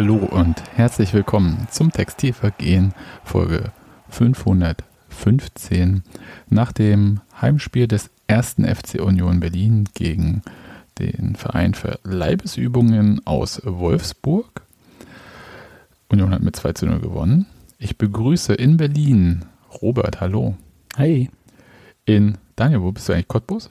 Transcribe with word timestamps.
Hallo 0.00 0.14
und 0.14 0.62
herzlich 0.76 1.12
willkommen 1.12 1.66
zum 1.72 1.90
Textilvergehen 1.90 2.94
Folge 3.24 3.72
515 4.10 6.04
nach 6.48 6.70
dem 6.70 7.20
Heimspiel 7.42 7.88
des 7.88 8.08
ersten 8.28 8.64
FC 8.64 9.00
Union 9.02 9.40
Berlin 9.40 9.88
gegen 9.94 10.42
den 11.00 11.34
Verein 11.34 11.74
für 11.74 11.98
Leibesübungen 12.04 13.26
aus 13.26 13.60
Wolfsburg. 13.64 14.62
Union 16.10 16.30
hat 16.30 16.42
mit 16.44 16.54
2 16.54 16.74
zu 16.74 16.86
0 16.86 17.00
gewonnen. 17.00 17.46
Ich 17.80 17.98
begrüße 17.98 18.54
in 18.54 18.76
Berlin 18.76 19.46
Robert, 19.82 20.20
hallo. 20.20 20.54
Hi. 20.96 21.28
In 22.04 22.38
Daniel, 22.54 22.82
wo 22.82 22.92
bist 22.92 23.08
du 23.08 23.14
eigentlich? 23.14 23.26
Cottbus? 23.26 23.68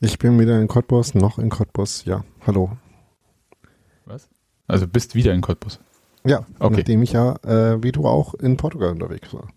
Ich 0.00 0.18
bin 0.18 0.38
wieder 0.38 0.60
in 0.60 0.68
Cottbus, 0.68 1.14
noch 1.14 1.38
in 1.38 1.48
Cottbus, 1.48 2.04
ja. 2.04 2.24
Hallo. 2.46 2.76
Also 4.72 4.86
bist 4.88 5.14
wieder 5.14 5.32
in 5.34 5.42
Cottbus? 5.42 5.78
Ja, 6.24 6.46
Okay. 6.58 6.76
nachdem 6.78 7.02
ich 7.02 7.12
ja, 7.12 7.36
äh, 7.44 7.82
wie 7.82 7.92
du 7.92 8.06
auch, 8.06 8.34
in 8.34 8.56
Portugal 8.56 8.90
unterwegs 8.92 9.32
war. 9.34 9.48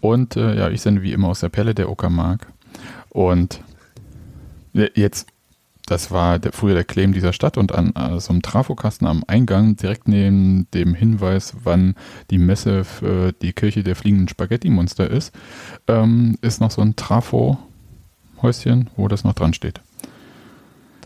Und 0.00 0.36
äh, 0.36 0.56
ja, 0.56 0.70
ich 0.70 0.80
sende 0.80 1.02
wie 1.02 1.12
immer 1.12 1.28
aus 1.28 1.40
der 1.40 1.48
Perle 1.48 1.74
der 1.74 1.90
Uckermark. 1.90 2.46
Und 3.10 3.60
äh, 4.74 4.88
jetzt, 4.94 5.26
das 5.86 6.10
war 6.10 6.38
der, 6.38 6.52
früher 6.52 6.74
der 6.74 6.84
Claim 6.84 7.12
dieser 7.12 7.32
Stadt 7.32 7.58
und 7.58 7.72
an 7.72 7.92
äh, 7.96 8.20
so 8.20 8.32
einem 8.32 8.42
Trafokasten 8.42 9.06
am 9.06 9.24
Eingang, 9.26 9.76
direkt 9.76 10.06
neben 10.08 10.66
dem 10.72 10.94
Hinweis, 10.94 11.54
wann 11.64 11.94
die 12.30 12.38
Messe 12.38 12.84
für 12.84 13.32
die 13.32 13.52
Kirche 13.52 13.82
der 13.82 13.96
fliegenden 13.96 14.28
Spaghetti-Monster 14.28 15.10
ist, 15.10 15.34
ähm, 15.88 16.38
ist 16.42 16.60
noch 16.60 16.70
so 16.70 16.80
ein 16.82 16.94
Trafo-Häuschen, 16.96 18.90
wo 18.96 19.08
das 19.08 19.24
noch 19.24 19.34
dran 19.34 19.52
steht. 19.54 19.80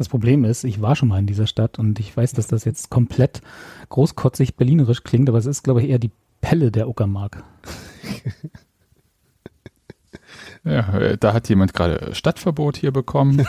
Das 0.00 0.08
Problem 0.08 0.44
ist, 0.44 0.64
ich 0.64 0.80
war 0.80 0.96
schon 0.96 1.08
mal 1.10 1.18
in 1.18 1.26
dieser 1.26 1.46
Stadt 1.46 1.78
und 1.78 2.00
ich 2.00 2.16
weiß, 2.16 2.32
dass 2.32 2.46
das 2.46 2.64
jetzt 2.64 2.88
komplett 2.88 3.42
großkotzig 3.90 4.56
berlinerisch 4.56 5.04
klingt, 5.04 5.28
aber 5.28 5.36
es 5.36 5.44
ist, 5.44 5.62
glaube 5.62 5.82
ich, 5.82 5.90
eher 5.90 5.98
die 5.98 6.10
Pelle 6.40 6.70
der 6.70 6.88
Uckermark. 6.88 7.44
Ja, 10.64 10.98
äh, 10.98 11.18
da 11.18 11.34
hat 11.34 11.50
jemand 11.50 11.74
gerade 11.74 12.14
Stadtverbot 12.14 12.78
hier 12.78 12.92
bekommen. 12.92 13.44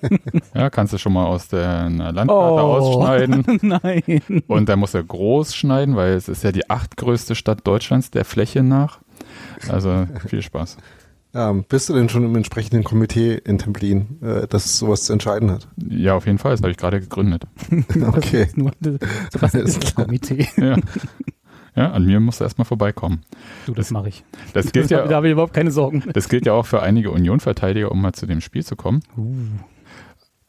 ja, 0.54 0.70
kannst 0.70 0.94
du 0.94 0.98
schon 0.98 1.12
mal 1.12 1.26
aus 1.26 1.48
der 1.48 1.90
Landkarte 1.90 2.30
ausschneiden. 2.30 3.44
Nein. 3.60 4.22
Und 4.46 4.70
da 4.70 4.76
muss 4.76 4.94
er 4.94 5.04
groß 5.04 5.54
schneiden, 5.54 5.96
weil 5.96 6.14
es 6.14 6.30
ist 6.30 6.44
ja 6.44 6.52
die 6.52 6.70
achtgrößte 6.70 7.34
Stadt 7.34 7.66
Deutschlands 7.66 8.10
der 8.10 8.24
Fläche 8.24 8.62
nach. 8.62 9.00
Also 9.68 10.06
viel 10.28 10.40
Spaß. 10.40 10.78
Ähm, 11.32 11.64
bist 11.68 11.88
du 11.88 11.94
denn 11.94 12.08
schon 12.08 12.24
im 12.24 12.34
entsprechenden 12.34 12.82
Komitee 12.82 13.34
in 13.34 13.58
Templin, 13.58 14.20
äh, 14.20 14.48
das 14.48 14.78
sowas 14.78 15.04
zu 15.04 15.12
entscheiden 15.12 15.50
hat? 15.50 15.68
Ja, 15.76 16.14
auf 16.14 16.26
jeden 16.26 16.38
Fall, 16.38 16.52
das 16.52 16.60
habe 16.60 16.72
ich 16.72 16.76
gerade 16.76 17.00
gegründet. 17.00 17.44
Okay. 18.00 18.40
Das 18.40 18.48
ist 18.48 18.56
nur 18.56 18.72
das 18.80 19.54
ist 19.54 19.84
das. 19.84 19.94
Komitee. 19.94 20.48
Ja, 20.56 20.76
ja 21.76 21.92
an 21.92 22.04
mir 22.04 22.18
musst 22.18 22.40
du 22.40 22.44
erstmal 22.44 22.64
vorbeikommen. 22.64 23.22
Du, 23.66 23.72
das 23.74 23.90
mache 23.92 24.08
ich. 24.08 24.24
Das 24.54 24.72
gilt, 24.72 24.90
Da 24.90 25.04
ja, 25.04 25.14
habe 25.14 25.28
ich 25.28 25.32
überhaupt 25.32 25.54
keine 25.54 25.70
Sorgen. 25.70 26.02
das 26.12 26.28
gilt 26.28 26.46
ja 26.46 26.52
auch 26.52 26.66
für 26.66 26.82
einige 26.82 27.12
Union-Verteidiger, 27.12 27.92
um 27.92 28.00
mal 28.00 28.12
zu 28.12 28.26
dem 28.26 28.40
Spiel 28.40 28.64
zu 28.64 28.74
kommen. 28.74 29.00
Uh. 29.16 29.34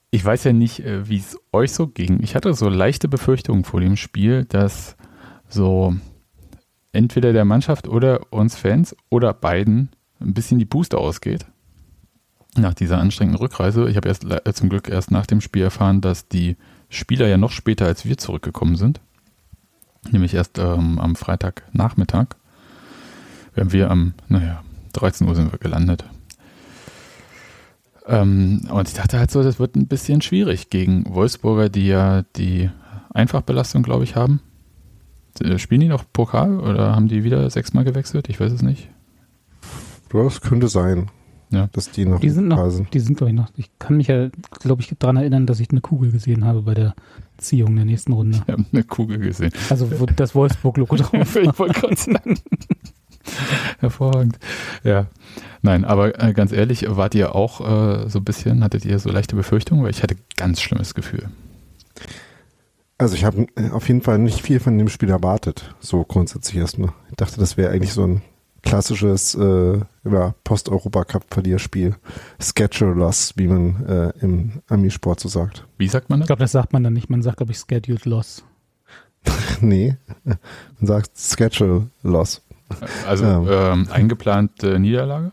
Ich 0.09 0.25
weiß 0.25 0.43
ja 0.45 0.53
nicht, 0.53 0.83
äh, 0.83 1.07
wie 1.07 1.17
es 1.17 1.37
euch 1.53 1.71
so 1.71 1.87
ging. 1.87 2.21
Ich 2.21 2.35
hatte 2.35 2.53
so 2.53 2.69
leichte 2.69 3.07
Befürchtungen 3.07 3.63
vor 3.63 3.79
dem 3.81 3.95
Spiel, 3.97 4.45
dass 4.45 4.97
so 5.47 5.95
entweder 6.91 7.33
der 7.33 7.45
Mannschaft 7.45 7.87
oder 7.87 8.21
uns 8.31 8.55
Fans 8.55 8.95
oder 9.09 9.33
beiden 9.33 9.89
ein 10.21 10.33
bisschen 10.33 10.59
die 10.59 10.65
Puste 10.65 10.97
ausgeht. 10.97 11.45
Nach 12.55 12.73
dieser 12.73 12.99
anstrengenden 12.99 13.39
Rückreise. 13.39 13.89
Ich 13.89 13.95
habe 13.95 14.09
erst 14.09 14.25
äh, 14.25 14.53
zum 14.53 14.69
Glück 14.69 14.89
erst 14.89 15.11
nach 15.11 15.25
dem 15.25 15.41
Spiel 15.41 15.63
erfahren, 15.63 16.01
dass 16.01 16.27
die 16.27 16.57
Spieler 16.89 17.27
ja 17.27 17.37
noch 17.37 17.51
später 17.51 17.85
als 17.85 18.05
wir 18.05 18.17
zurückgekommen 18.17 18.75
sind. 18.75 18.99
Nämlich 20.11 20.33
erst 20.33 20.57
ähm, 20.57 20.99
am 20.99 21.15
Freitagnachmittag. 21.15 22.27
Während 23.53 23.73
wir 23.73 23.89
am, 23.89 24.13
naja, 24.27 24.63
13 24.93 25.27
Uhr 25.27 25.35
sind 25.35 25.51
wir 25.51 25.59
gelandet. 25.59 26.03
Ähm, 28.07 28.67
und 28.69 28.87
ich 28.87 28.95
dachte 28.95 29.19
halt 29.19 29.31
so, 29.31 29.43
das 29.43 29.59
wird 29.59 29.75
ein 29.75 29.87
bisschen 29.87 30.21
schwierig 30.21 30.69
gegen 30.69 31.05
Wolfsburger, 31.13 31.69
die 31.69 31.87
ja 31.87 32.23
die 32.35 32.69
Einfachbelastung, 33.13 33.83
glaube 33.83 34.03
ich, 34.03 34.15
haben. 34.15 34.41
Äh, 35.39 35.57
Spielen 35.59 35.81
die 35.81 35.87
noch 35.87 36.03
Pokal 36.11 36.59
oder 36.59 36.95
haben 36.95 37.07
die 37.07 37.23
wieder 37.23 37.49
sechsmal 37.49 37.83
gewechselt? 37.83 38.27
Ich 38.29 38.39
weiß 38.39 38.51
es 38.51 38.61
nicht. 38.61 38.89
Das 40.13 40.41
könnte 40.41 40.67
sein, 40.67 41.09
Ja. 41.49 41.67
dass 41.73 41.91
die 41.91 42.05
noch 42.05 42.19
Die 42.19 42.29
sind 42.29 42.49
da 42.49 42.55
noch, 42.57 42.69
sind. 42.69 42.93
die 42.93 42.99
sind, 42.99 43.17
glaube 43.17 43.31
ich, 43.31 43.37
noch. 43.37 43.49
Ich 43.57 43.69
kann 43.79 43.97
mich 43.97 44.07
ja, 44.07 44.29
glaube 44.59 44.81
ich, 44.81 44.93
daran 44.99 45.17
erinnern, 45.17 45.45
dass 45.45 45.59
ich 45.59 45.69
eine 45.71 45.81
Kugel 45.81 46.11
gesehen 46.11 46.45
habe 46.45 46.61
bei 46.63 46.73
der 46.73 46.95
Ziehung 47.37 47.75
der 47.75 47.85
nächsten 47.85 48.13
Runde. 48.13 48.41
Ich 48.47 48.51
habe 48.53 48.65
eine 48.71 48.83
Kugel 48.83 49.17
gesehen. 49.19 49.51
Also 49.69 49.99
wo 49.99 50.05
das 50.05 50.35
Wolfsburg-Logo 50.35 50.95
drauf 50.97 51.13
ich 51.35 51.59
wollte 51.59 51.79
gerade 51.79 51.95
sagen. 51.95 52.39
Hervorragend. 53.79 54.39
Ja. 54.83 55.07
Nein, 55.61 55.85
aber 55.85 56.19
äh, 56.21 56.33
ganz 56.33 56.51
ehrlich, 56.51 56.85
wart 56.89 57.15
ihr 57.15 57.35
auch 57.35 57.61
äh, 57.61 58.09
so 58.09 58.19
ein 58.19 58.23
bisschen, 58.25 58.63
hattet 58.63 58.85
ihr 58.85 58.97
so 58.99 59.09
leichte 59.11 59.35
Befürchtungen? 59.35 59.83
Weil 59.83 59.91
ich 59.91 60.01
hatte 60.03 60.15
ganz 60.37 60.61
schlimmes 60.61 60.93
Gefühl. 60.95 61.29
Also 62.97 63.15
ich 63.15 63.23
habe 63.23 63.47
äh, 63.55 63.69
auf 63.71 63.87
jeden 63.87 64.01
Fall 64.01 64.17
nicht 64.19 64.41
viel 64.41 64.59
von 64.59 64.77
dem 64.77 64.89
Spiel 64.89 65.09
erwartet, 65.09 65.73
so 65.79 66.03
grundsätzlich 66.03 66.57
erstmal. 66.57 66.93
Ich 67.09 67.15
dachte, 67.17 67.39
das 67.39 67.57
wäre 67.57 67.71
eigentlich 67.71 67.93
so 67.93 68.05
ein 68.05 68.21
klassisches 68.63 69.35
äh, 69.35 69.79
ja, 70.03 70.35
Post-Europacup-Verlierspiel. 70.43 71.95
Schedule 72.39 72.93
Loss, 72.93 73.33
wie 73.37 73.47
man 73.47 73.85
äh, 73.85 74.13
im 74.21 74.61
Amisport 74.67 75.19
so 75.19 75.29
sagt. 75.29 75.65
Wie 75.77 75.87
sagt 75.87 76.09
man 76.09 76.19
Ich 76.19 76.23
das? 76.23 76.27
glaube, 76.27 76.41
das 76.41 76.51
sagt 76.51 76.73
man 76.73 76.83
dann 76.83 76.93
nicht. 76.93 77.09
Man 77.09 77.21
sagt, 77.21 77.37
glaube 77.37 77.51
ich, 77.51 77.57
Scheduled 77.59 78.05
Loss. 78.05 78.43
nee, 79.61 79.95
man 80.23 80.37
sagt 80.81 81.11
Schedule 81.17 81.87
Loss. 82.03 82.41
Also 83.07 83.25
Ja. 83.25 83.73
ähm, 83.73 83.87
eingeplante 83.91 84.79
Niederlage? 84.79 85.31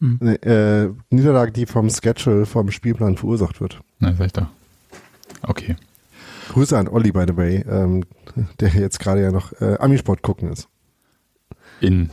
Nee, 0.00 0.34
äh, 0.34 0.90
Niederlage, 1.10 1.50
die 1.52 1.64
vom 1.66 1.88
Schedule, 1.88 2.44
vom 2.44 2.70
Spielplan 2.70 3.16
verursacht 3.16 3.60
wird. 3.60 3.80
Nein, 4.00 4.16
sag 4.18 4.26
ich 4.26 4.32
doch. 4.34 4.46
Okay. 5.42 5.76
Grüße 6.50 6.76
an 6.76 6.88
Olli, 6.88 7.10
by 7.10 7.24
the 7.26 7.36
way, 7.36 7.64
ähm, 7.68 8.04
der 8.60 8.68
jetzt 8.68 8.98
gerade 9.00 9.22
ja 9.22 9.30
noch 9.32 9.52
äh, 9.62 9.78
Amisport 9.78 10.20
gucken 10.20 10.52
ist. 10.52 10.68
In 11.80 12.10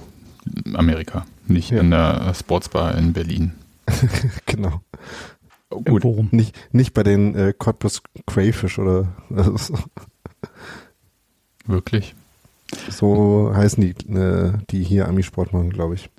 Amerika, 0.73 1.25
nicht 1.47 1.71
Ja. 1.71 1.79
in 1.81 1.91
der 1.91 2.33
Sportsbar 2.33 2.97
in 2.97 3.13
Berlin. 3.13 3.53
genau. 4.45 4.81
Oh, 5.69 5.81
gut, 5.81 6.01
Forum. 6.01 6.27
Nicht, 6.31 6.55
nicht 6.73 6.93
bei 6.93 7.03
den 7.03 7.33
äh, 7.35 7.53
Cottbus 7.57 8.01
Crayfish 8.27 8.77
oder 8.79 9.07
so, 9.55 9.75
wirklich? 11.65 12.15
so 12.89 13.51
heißen 13.53 13.81
die, 13.81 14.13
äh, 14.13 14.53
die 14.69 14.83
hier 14.83 15.07
Amisport 15.07 15.53
machen, 15.53 15.69
glaube 15.71 15.95
ich. 15.95 16.09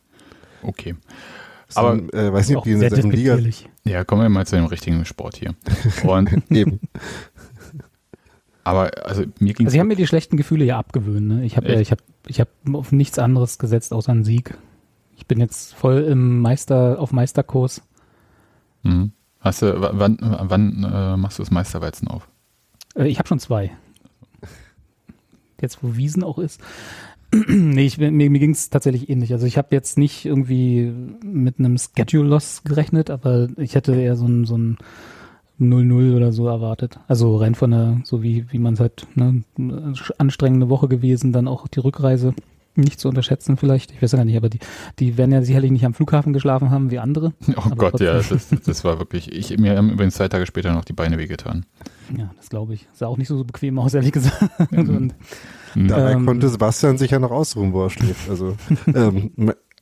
Okay. 0.62 0.94
Aber 1.74 1.92
Aber- 1.92 2.14
äh, 2.14 2.32
weiß 2.32 2.48
nicht, 2.48 2.58
ob 2.58 2.64
die 2.64 2.72
in 2.72 2.80
derselben 2.80 3.10
Liga. 3.10 3.38
Ja, 3.84 4.04
kommen 4.04 4.22
wir 4.22 4.28
mal 4.28 4.46
zu 4.46 4.56
dem 4.56 4.66
richtigen 4.66 5.04
Sport 5.04 5.36
hier. 5.36 5.54
Und, 6.04 6.30
eben. 6.50 6.80
Aber 8.64 8.90
also 9.04 9.24
mir 9.38 9.54
ging 9.54 9.66
Also 9.66 9.74
ich 9.74 9.80
habe 9.80 9.88
mir 9.88 9.96
die 9.96 10.06
schlechten 10.06 10.36
Gefühle 10.36 10.64
ja 10.64 10.78
abgewöhnt. 10.78 11.26
Ne? 11.26 11.44
Ich 11.44 11.56
habe 11.56 11.72
ja, 11.72 11.80
ich 11.80 11.90
habe, 11.90 12.02
ich 12.26 12.40
habe 12.40 12.50
auf 12.72 12.92
nichts 12.92 13.18
anderes 13.18 13.58
gesetzt 13.58 13.92
außer 13.92 14.12
einen 14.12 14.24
Sieg. 14.24 14.56
Ich 15.16 15.26
bin 15.26 15.40
jetzt 15.40 15.74
voll 15.74 16.02
im 16.02 16.40
Meister 16.40 16.98
auf 16.98 17.12
Meisterkurs. 17.12 17.82
Mhm. 18.82 19.12
Hast 19.40 19.62
du, 19.62 19.74
wann, 19.80 20.18
wann 20.20 20.84
äh, 20.84 21.16
machst 21.16 21.38
du 21.38 21.42
das 21.42 21.50
Meisterweizen 21.50 22.08
auf? 22.08 22.28
Äh, 22.94 23.08
ich 23.08 23.18
habe 23.18 23.28
schon 23.28 23.40
zwei. 23.40 23.72
Jetzt 25.60 25.82
wo 25.82 25.96
Wiesen 25.96 26.24
auch 26.24 26.38
ist. 26.38 26.60
nee, 27.48 27.86
ich, 27.86 27.98
mir, 27.98 28.10
mir 28.10 28.38
ging 28.38 28.50
es 28.50 28.70
tatsächlich 28.70 29.08
ähnlich. 29.08 29.32
Also 29.32 29.46
ich 29.46 29.56
habe 29.58 29.68
jetzt 29.70 29.96
nicht 29.96 30.24
irgendwie 30.24 30.92
mit 31.24 31.58
einem 31.58 31.78
Schedule 31.78 32.28
Loss 32.28 32.62
gerechnet, 32.64 33.10
aber 33.10 33.48
ich 33.56 33.74
hätte 33.74 33.94
eher 33.94 34.16
so 34.16 34.26
ein, 34.26 34.44
so 34.44 34.56
ein 34.56 34.78
0-0 35.60 36.16
oder 36.16 36.32
so 36.32 36.46
erwartet. 36.48 36.98
Also 37.08 37.36
rein 37.36 37.54
von 37.54 37.70
der, 37.70 38.00
so 38.04 38.22
wie, 38.22 38.46
wie 38.50 38.58
man 38.58 38.74
es 38.74 38.80
halt, 38.80 39.06
ne, 39.14 39.42
eine 39.58 39.94
anstrengende 40.18 40.68
Woche 40.68 40.88
gewesen, 40.88 41.32
dann 41.32 41.48
auch 41.48 41.68
die 41.68 41.80
Rückreise 41.80 42.34
nicht 42.74 42.98
zu 42.98 43.08
unterschätzen 43.10 43.58
vielleicht. 43.58 43.92
Ich 43.92 44.00
weiß 44.00 44.12
ja 44.12 44.24
nicht, 44.24 44.36
aber 44.36 44.48
die, 44.48 44.58
die 44.98 45.18
werden 45.18 45.30
ja 45.30 45.42
sicherlich 45.42 45.70
nicht 45.70 45.84
am 45.84 45.92
Flughafen 45.92 46.32
geschlafen 46.32 46.70
haben 46.70 46.90
wie 46.90 46.98
andere. 46.98 47.34
Oh 47.56 47.60
Aber 47.66 47.76
Gott, 47.76 48.00
ja, 48.00 48.20
trotzdem. 48.20 48.58
das, 48.58 48.66
das 48.66 48.84
war 48.84 48.98
wirklich, 48.98 49.30
ich, 49.30 49.58
mir 49.58 49.76
haben 49.76 49.90
übrigens 49.90 50.14
zwei 50.14 50.28
Tage 50.28 50.46
später 50.46 50.72
noch 50.72 50.84
die 50.86 50.94
Beine 50.94 51.18
wehgetan. 51.18 51.66
Ja, 52.16 52.30
das 52.38 52.48
glaube 52.48 52.72
ich. 52.74 52.88
Sah 52.94 53.06
auch 53.08 53.18
nicht 53.18 53.28
so, 53.28 53.36
so 53.36 53.44
bequem 53.44 53.78
aus, 53.78 53.92
ehrlich 53.94 54.12
gesagt. 54.12 54.42
Und, 54.72 55.14
Mhm. 55.74 55.88
Dabei 55.88 56.12
Ähm. 56.12 56.26
konnte 56.26 56.50
Sebastian 56.50 56.98
sich 56.98 57.12
ja 57.12 57.18
noch 57.18 57.30
ausruhen, 57.30 57.72
wo 57.72 57.84
er 57.84 57.88
schläft. 57.88 58.28
Also 58.28 58.56
ähm, 58.94 59.30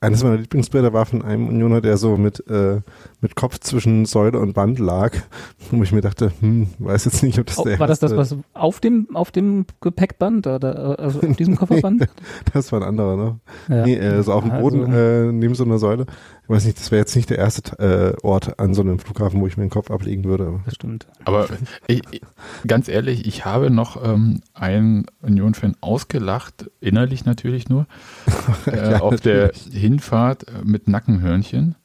eines 0.02 0.22
meiner 0.24 0.38
Lieblingsbilder 0.38 0.94
war 0.94 1.04
von 1.04 1.20
einem 1.22 1.46
Unioner, 1.48 1.82
der 1.82 1.98
so 1.98 2.16
mit, 2.16 2.42
äh, 2.48 2.80
mit 3.20 3.36
Kopf 3.36 3.58
zwischen 3.60 4.06
Säule 4.06 4.38
und 4.38 4.54
Band 4.54 4.78
lag, 4.78 5.12
wo 5.70 5.82
ich 5.82 5.92
mir 5.92 6.00
dachte, 6.00 6.32
hm, 6.40 6.68
weiß 6.78 7.04
jetzt 7.04 7.22
nicht, 7.22 7.38
ob 7.38 7.46
das 7.46 7.58
Oh, 7.58 7.64
der 7.64 7.78
war 7.78 7.86
das 7.86 7.98
das, 8.00 8.16
was 8.16 8.34
auf 8.54 8.80
dem, 8.80 9.14
auf 9.14 9.30
dem 9.30 9.66
Gepäckband 9.82 10.46
oder 10.46 10.98
äh, 10.98 11.02
also 11.02 11.20
auf 11.20 11.36
diesem 11.36 11.56
Kofferband? 11.58 12.06
Das 12.54 12.72
war 12.72 12.80
ein 12.80 12.88
anderer, 12.88 13.16
ne? 13.16 13.40
Ja. 13.68 13.84
Nee, 13.84 13.94
äh, 13.96 14.22
so 14.22 14.32
auf 14.32 14.42
dem 14.42 14.52
Also- 14.52 14.62
Boden 14.62 14.92
äh, 14.92 15.32
neben 15.32 15.54
so 15.54 15.64
einer 15.64 15.78
Säule. 15.78 16.06
Weiß 16.50 16.64
nicht, 16.64 16.78
das 16.78 16.90
wäre 16.90 17.00
jetzt 17.00 17.14
nicht 17.16 17.30
der 17.30 17.38
erste 17.38 17.78
äh, 17.78 18.26
Ort 18.26 18.58
an 18.58 18.74
so 18.74 18.82
einem 18.82 18.98
Flughafen, 18.98 19.40
wo 19.40 19.46
ich 19.46 19.56
meinen 19.56 19.70
Kopf 19.70 19.90
ablegen 19.90 20.24
würde. 20.24 20.46
Aber. 20.48 20.60
Das 20.64 20.74
stimmt. 20.74 21.06
Aber 21.24 21.48
ich, 21.86 22.02
ich, 22.10 22.20
ganz 22.66 22.88
ehrlich, 22.88 23.26
ich 23.26 23.44
habe 23.44 23.70
noch 23.70 24.02
ähm, 24.04 24.40
einen 24.54 25.06
Union-Fan 25.22 25.76
ausgelacht, 25.80 26.70
innerlich 26.80 27.24
natürlich 27.24 27.68
nur, 27.68 27.86
äh, 28.66 28.92
Ja, 28.92 29.00
auf 29.00 29.20
der 29.20 29.46
natürlich. 29.46 29.80
Hinfahrt 29.80 30.48
äh, 30.48 30.52
mit 30.64 30.88
Nackenhörnchen. 30.88 31.76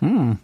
Hm. 0.00 0.38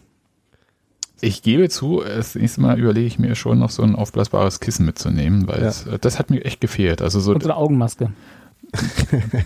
Ich 1.23 1.43
gebe 1.43 1.70
zu, 1.70 2.02
das 2.06 2.35
nächste 2.35 2.61
Mal 2.61 2.79
überlege 2.79 3.06
ich 3.06 3.19
mir 3.19 3.35
schon 3.37 3.59
noch 3.59 3.70
so 3.70 3.82
ein 3.82 3.97
aufblasbares 3.97 4.61
Kissen 4.61 4.85
mitzunehmen, 4.85 5.49
weil 5.49 5.62
Ja. 5.62 5.69
es, 5.69 5.87
äh, 5.87 5.99
das 5.99 6.19
hat 6.19 6.29
mir 6.31 6.44
echt 6.44 6.61
gefehlt. 6.61 7.00
Also 7.00 7.20
so 7.20 7.32
Und 7.32 7.43
so 7.43 7.49
eine 7.49 7.56
Augenmaske. 7.56 8.12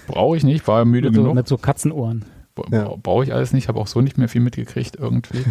brauche 0.09 0.37
ich 0.37 0.43
nicht, 0.45 0.67
war 0.67 0.85
müde 0.85 1.09
Mit 1.09 1.15
so, 1.17 1.23
genug. 1.23 1.35
mit 1.37 1.47
so 1.49 1.57
Katzenohren. 1.59 2.25
Ja. 2.71 2.85
bra- 2.85 2.97
Brauche 3.03 3.25
ich 3.25 3.33
alles 3.35 3.53
nicht, 3.53 3.69
habe 3.69 3.79
auch 3.81 3.87
so 3.87 4.01
nicht 4.01 4.19
mehr 4.19 4.29
viel 4.29 4.41
mitgekriegt 4.41 4.97
irgendwie. 4.97 5.45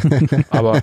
aber, 0.49 0.81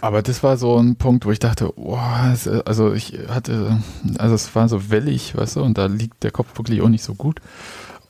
aber 0.00 0.22
das 0.22 0.42
war 0.42 0.56
so 0.56 0.76
ein 0.78 0.96
Punkt, 0.96 1.26
wo 1.26 1.30
ich 1.30 1.38
dachte, 1.38 1.72
boah, 1.76 2.34
also 2.64 2.92
ich 2.94 3.18
hatte, 3.28 3.78
also 4.18 4.34
es 4.34 4.54
war 4.54 4.68
so 4.68 4.90
wellig, 4.90 5.36
weißt 5.36 5.56
du, 5.56 5.62
und 5.62 5.78
da 5.78 5.86
liegt 5.86 6.22
der 6.22 6.30
Kopf 6.30 6.56
wirklich 6.58 6.82
auch 6.82 6.88
nicht 6.88 7.04
so 7.04 7.14
gut. 7.14 7.40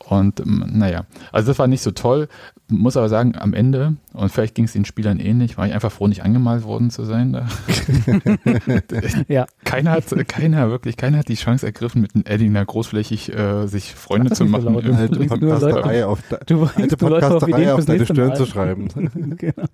Und 0.08 0.40
ähm, 0.40 0.64
naja, 0.72 1.04
also 1.32 1.48
das 1.48 1.58
war 1.58 1.66
nicht 1.66 1.82
so 1.82 1.90
toll. 1.90 2.28
Muss 2.70 2.96
aber 2.96 3.08
sagen, 3.10 3.34
am 3.36 3.52
Ende, 3.52 3.96
und 4.14 4.30
vielleicht 4.32 4.54
ging 4.54 4.64
es 4.64 4.72
den 4.72 4.84
Spielern 4.86 5.20
ähnlich, 5.20 5.58
war 5.58 5.66
ich 5.66 5.74
einfach 5.74 5.92
froh, 5.92 6.06
nicht 6.06 6.22
angemalt 6.22 6.64
worden 6.64 6.90
zu 6.90 7.04
sein. 7.04 7.32
Da. 7.34 7.46
Ja. 9.28 9.46
Keiner 9.64 9.90
hat, 9.92 10.04
keiner, 10.28 10.70
wirklich, 10.70 10.96
keiner 10.96 11.18
hat 11.18 11.28
die 11.28 11.34
Chance 11.34 11.66
ergriffen, 11.66 12.00
mit 12.00 12.14
einem 12.14 12.24
Edding 12.26 12.54
großfähig 12.54 13.34
äh, 13.34 13.66
sich 13.66 13.94
Freunde 13.94 14.30
zu 14.30 14.44
so 14.44 14.50
machen. 14.50 14.64
laut. 14.74 14.84
Irgendwie. 14.84 15.02
Alte 15.02 15.18
Alte 15.18 15.28
bringst 15.28 15.40
nur 15.42 15.50
Leute- 15.50 15.64
Podcasterei 15.66 16.06
auf, 16.06 16.22
Du 16.46 16.62
alte 16.62 16.74
bringst 16.74 17.00
nur 17.02 17.10
Leute 17.10 17.34
auf 17.36 17.48
Ideen 17.48 17.70
auf 17.70 17.84
deine 17.84 18.04
Stirn 18.04 18.28
Mal. 18.28 18.36
zu 18.36 18.46
schreiben. 18.46 18.88
genau. 19.38 19.64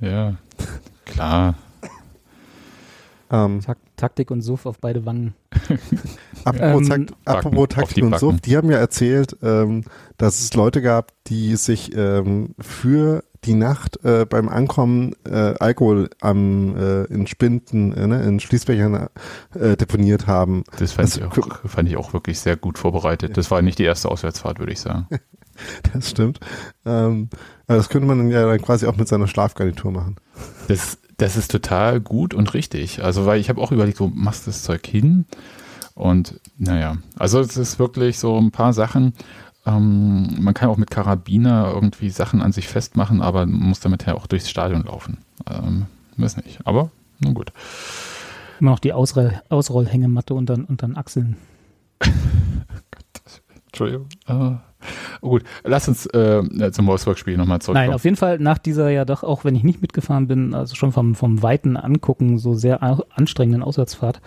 Ja, 0.00 0.34
klar. 1.06 1.54
Ähm, 3.30 3.60
Tak 3.60 3.78
Taktik 3.96 4.30
und 4.30 4.40
Suff 4.42 4.64
auf 4.66 4.78
beide 4.80 5.04
Wangen. 5.06 5.34
apropos, 6.44 6.88
Ähm, 6.90 7.06
Takt, 7.06 7.12
apropos 7.24 7.68
Taktik 7.68 7.94
die 7.96 8.02
und 8.02 8.10
Backen. 8.10 8.40
die 8.44 8.56
haben 8.56 8.70
ja 8.70 8.78
erzählt, 8.78 9.36
ähm, 9.42 9.84
dass 10.16 10.38
es 10.40 10.54
Leute 10.54 10.82
gab, 10.82 11.12
die 11.26 11.56
sich 11.56 11.94
ähm, 11.96 12.54
für 12.60 13.24
die 13.44 13.54
Nacht 13.54 14.04
äh, 14.04 14.24
beim 14.28 14.48
Ankommen 14.48 15.14
äh, 15.24 15.54
Alkohol 15.60 16.10
am, 16.20 16.76
äh, 16.76 17.04
in 17.04 17.26
Spinden, 17.26 17.92
äh, 17.92 18.06
ne, 18.06 18.22
in 18.24 18.40
Schließfächern 18.40 19.08
äh, 19.54 19.76
deponiert 19.76 20.26
haben. 20.26 20.64
Das 20.78 20.92
fand, 20.92 21.08
Das- 21.08 21.16
ich 21.18 21.24
auch, 21.24 21.60
fand 21.64 21.88
ich 21.88 21.96
auch 21.96 22.12
wirklich 22.12 22.38
sehr 22.40 22.56
gut 22.56 22.78
vorbereitet. 22.78 23.36
Das 23.36 23.50
war 23.50 23.62
nicht 23.62 23.78
die 23.78 23.84
erste 23.84 24.08
Auswärtsfahrt, 24.10 24.58
würde 24.58 24.72
ich 24.72 24.80
sagen. 24.80 25.06
Das 25.92 26.10
stimmt. 26.10 26.38
Ähm, 26.86 27.30
das 27.76 27.88
könnte 27.88 28.06
man 28.06 28.18
dann 28.18 28.30
ja 28.30 28.46
dann 28.46 28.60
quasi 28.62 28.86
auch 28.86 28.96
mit 28.96 29.08
seiner 29.08 29.26
Schlafgarnitur 29.26 29.92
machen. 29.92 30.16
Das, 30.68 30.98
das 31.18 31.36
ist 31.36 31.50
total 31.50 32.00
gut 32.00 32.34
und 32.34 32.54
richtig. 32.54 33.04
Also, 33.04 33.26
weil 33.26 33.40
ich 33.40 33.48
habe 33.48 33.60
auch 33.60 33.72
überlegt, 33.72 34.00
wo 34.00 34.08
machst 34.08 34.46
du 34.46 34.50
das 34.50 34.62
Zeug 34.62 34.86
hin? 34.86 35.26
Und 35.94 36.40
naja, 36.56 36.96
also 37.18 37.40
es 37.40 37.56
ist 37.56 37.78
wirklich 37.78 38.18
so 38.18 38.38
ein 38.38 38.52
paar 38.52 38.72
Sachen. 38.72 39.14
Ähm, 39.66 40.36
man 40.40 40.54
kann 40.54 40.70
auch 40.70 40.76
mit 40.76 40.90
Karabiner 40.90 41.72
irgendwie 41.74 42.10
Sachen 42.10 42.40
an 42.40 42.52
sich 42.52 42.68
festmachen, 42.68 43.20
aber 43.20 43.44
man 43.46 43.68
muss 43.68 43.80
damit 43.80 44.06
ja 44.06 44.14
auch 44.14 44.26
durchs 44.26 44.48
Stadion 44.48 44.84
laufen. 44.84 45.18
Ähm, 45.50 45.86
weiß 46.16 46.36
nicht. 46.38 46.60
Aber 46.64 46.90
nun 47.18 47.34
gut. 47.34 47.52
Immer 48.60 48.70
noch 48.70 48.78
die 48.78 48.92
Ausroll 48.92 49.42
Ausrollhängematte 49.48 50.34
unter, 50.34 50.54
unter 50.54 50.86
den 50.86 50.96
Achseln. 50.96 51.36
Entschuldigung. 53.66 54.08
Äh, 54.26 54.56
oh 55.20 55.30
gut, 55.30 55.44
lass 55.64 55.88
uns 55.88 56.06
äh, 56.06 56.42
zum 56.72 56.86
Wolfsburg-Spiel 56.86 57.36
nochmal 57.36 57.60
zurückkommen. 57.60 57.88
Nein, 57.88 57.94
auf 57.94 58.04
jeden 58.04 58.16
Fall 58.16 58.38
nach 58.38 58.58
dieser 58.58 58.90
ja 58.90 59.04
doch, 59.04 59.22
auch 59.22 59.44
wenn 59.44 59.54
ich 59.54 59.64
nicht 59.64 59.82
mitgefahren 59.82 60.26
bin, 60.26 60.54
also 60.54 60.74
schon 60.74 60.92
vom, 60.92 61.14
vom 61.14 61.42
weiten 61.42 61.76
Angucken, 61.76 62.38
so 62.38 62.54
sehr 62.54 62.82
anstrengenden 62.82 63.62
Auswärtsfahrt, 63.62 64.20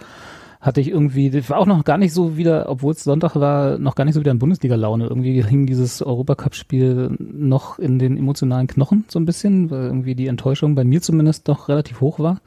hatte 0.61 0.79
ich 0.79 0.89
irgendwie, 0.89 1.49
war 1.49 1.57
auch 1.57 1.65
noch 1.65 1.83
gar 1.83 1.97
nicht 1.97 2.13
so 2.13 2.37
wieder, 2.37 2.69
obwohl 2.69 2.93
es 2.93 3.03
Sonntag 3.03 3.35
war, 3.35 3.79
noch 3.79 3.95
gar 3.95 4.05
nicht 4.05 4.13
so 4.13 4.19
wieder 4.19 4.31
in 4.31 4.37
Bundesliga-Laune. 4.37 5.07
Irgendwie 5.07 5.43
hing 5.43 5.65
dieses 5.65 6.03
Europacup-Spiel 6.03 7.17
noch 7.19 7.79
in 7.79 7.97
den 7.97 8.15
emotionalen 8.15 8.67
Knochen 8.67 9.05
so 9.07 9.19
ein 9.19 9.25
bisschen, 9.25 9.71
weil 9.71 9.85
irgendwie 9.85 10.13
die 10.13 10.27
Enttäuschung 10.27 10.75
bei 10.75 10.83
mir 10.83 11.01
zumindest 11.01 11.47
doch 11.47 11.67
relativ 11.67 11.99
hoch 11.99 12.19
war. 12.19 12.41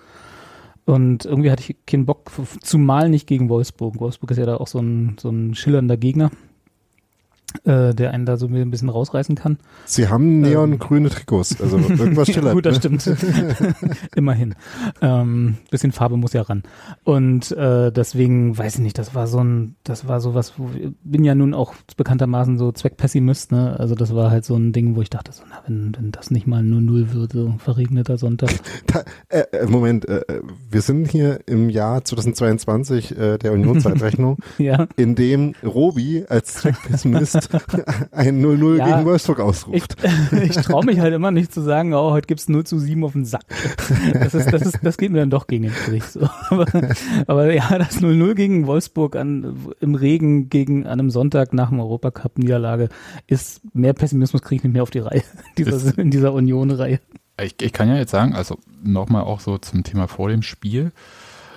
Und 0.85 1.25
irgendwie 1.25 1.51
hatte 1.51 1.65
ich 1.67 1.77
keinen 1.87 2.07
Bock, 2.07 2.31
zumal 2.63 3.09
nicht 3.09 3.27
gegen 3.27 3.49
Wolfsburg. 3.49 3.99
Wolfsburg 3.99 4.31
ist 4.31 4.39
ja 4.39 4.47
da 4.47 4.59
auch 4.59 4.69
so 4.69 4.79
ein, 4.79 5.17
so 5.19 5.31
ein 5.31 5.55
schillernder 5.55 5.97
Gegner, 5.97 6.31
äh, 7.65 7.95
der 7.95 8.11
einen 8.13 8.27
da 8.27 8.37
so 8.37 8.47
ein 8.47 8.71
bisschen 8.71 8.89
rausreißen 8.89 9.37
kann. 9.37 9.59
Sie 9.85 10.09
haben 10.09 10.41
neongrüne 10.41 11.09
Trikots, 11.09 11.61
also 11.61 11.79
irgendwas 11.79 12.29
Ja, 12.29 12.35
schillert. 12.35 12.55
gut, 12.55 12.67
das 12.67 12.83
ne? 12.83 13.01
stimmt. 13.01 13.17
Immerhin. 14.17 14.55
Ähm, 15.01 15.57
bisschen 15.71 15.93
Farbe 15.93 16.17
muss 16.17 16.33
ja 16.33 16.43
ran. 16.43 16.63
Und 17.05 17.53
äh, 17.53 17.93
deswegen, 17.93 18.57
weiß 18.59 18.77
ich 18.77 18.81
nicht, 18.81 18.99
das 18.99 19.15
war 19.15 19.27
so 19.27 19.43
ein, 19.43 19.77
das 19.85 20.09
war 20.09 20.21
sowas, 20.21 20.55
wo 20.57 20.71
ich 20.75 20.91
bin 21.03 21.25
ja 21.25 21.35
nun 21.35 21.55
auch 21.55 21.75
bekanntermaßen 21.97 22.59
so 22.59 22.73
Zweckpessimist, 22.73 23.53
ne? 23.53 23.77
Also 23.79 23.95
das 23.95 24.15
war 24.15 24.31
halt 24.31 24.45
so 24.45 24.57
ein 24.57 24.73
Ding, 24.73 24.97
wo 24.97 25.03
ich 25.03 25.11
dachte, 25.11 25.33
so, 25.33 25.43
na, 25.49 25.63
wenn, 25.67 25.95
wenn 25.97 26.13
das 26.13 26.31
nicht 26.31 26.47
mal 26.47 26.63
0-0 26.63 27.13
wird, 27.13 27.33
so 27.33 27.55
verregneter 27.59 28.19
Sonntag. 28.19 28.51
Da, 28.87 29.03
äh, 29.29 29.45
äh, 29.53 29.67
Moment, 29.67 30.07
äh, 30.09 30.21
äh, 30.29 30.43
wir 30.71 30.83
sind 30.83 31.11
hier 31.11 31.41
im 31.47 31.71
Jahr 31.71 32.05
2022 32.05 33.17
äh, 33.17 33.39
der 33.39 33.53
Unionszeitrechnung, 33.53 34.39
ja. 34.59 34.87
in 34.97 35.15
dem 35.15 35.55
Robi 35.65 36.25
als 36.29 36.55
Zweckpessimist 36.55 37.44
ein 38.13 38.43
0-0 38.45 38.77
Ja. 38.79 38.87
gegen 38.97 39.07
Wolfsburg 39.07 39.39
Ich, 39.39 39.45
ausruft. 39.45 39.97
ich 40.43 40.51
traue 40.63 40.85
mich 40.85 41.01
halt 41.01 41.15
immer 41.15 41.31
nicht 41.31 41.53
zu 41.53 41.61
sagen, 41.61 41.95
oh, 41.95 42.11
heute 42.13 42.27
gibt's 42.27 42.49
0 42.49 42.65
zu 42.65 42.79
7 42.79 43.03
auf 43.05 43.13
den 43.13 43.25
Sack. 43.25 43.45
Das, 44.13 44.35
ist, 44.35 44.53
das, 44.53 44.63
ist, 44.63 44.79
das 44.83 44.97
geht 44.97 45.13
mir 45.13 45.19
dann 45.21 45.31
doch 45.31 45.47
gegen 45.47 45.65
den 45.65 45.73
Strich. 45.73 46.05
So. 46.05 46.29
Aber, 46.51 46.67
aber 47.27 47.53
ja, 47.53 47.79
das 47.79 48.01
0-0 48.01 48.35
gegen 48.35 48.67
Wolfsburg 48.67 49.17
an, 49.17 49.57
im 49.81 49.95
Regen 49.95 50.49
gegen 50.49 50.87
an 50.87 51.01
einem 51.01 51.11
Sonntag 51.11 51.53
nach 51.53 51.69
dem 51.71 51.81
Europacup-Niederlage 51.81 52.89
ist 53.27 53.61
mehr 53.75 53.93
Pessimismus 53.95 54.43
kriege 54.43 54.57
ich 54.61 54.65
nicht 54.65 54.73
mehr 54.73 54.83
auf 54.83 54.91
die 54.91 54.99
Reihe 55.01 55.23
dieser, 55.59 55.73
Ist- 55.77 55.99
in 55.99 56.11
dieser 56.11 56.33
Union-Reihe. 56.33 57.01
Ich, 57.43 57.57
ich 57.61 57.73
kann 57.73 57.89
ja 57.89 57.97
jetzt 57.97 58.13
sagen, 58.13 58.35
also 58.35 58.59
nochmal 58.85 59.23
auch 59.23 59.41
so 59.41 59.59
zum 59.59 59.83
Thema 59.83 60.07
vor 60.07 60.29
dem 60.29 60.43
Spiel. 60.43 60.93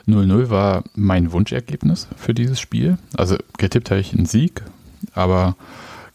0-0 0.08 0.50
war 0.50 0.84
mein 0.96 1.32
Wunschergebnis 1.34 2.08
für 2.16 2.34
dieses 2.34 2.60
Spiel. 2.60 2.98
Also 3.18 3.36
getippt 3.58 3.92
habe 3.92 4.00
ich 4.00 4.14
einen 4.14 4.26
Sieg, 4.26 4.64
aber 5.14 5.56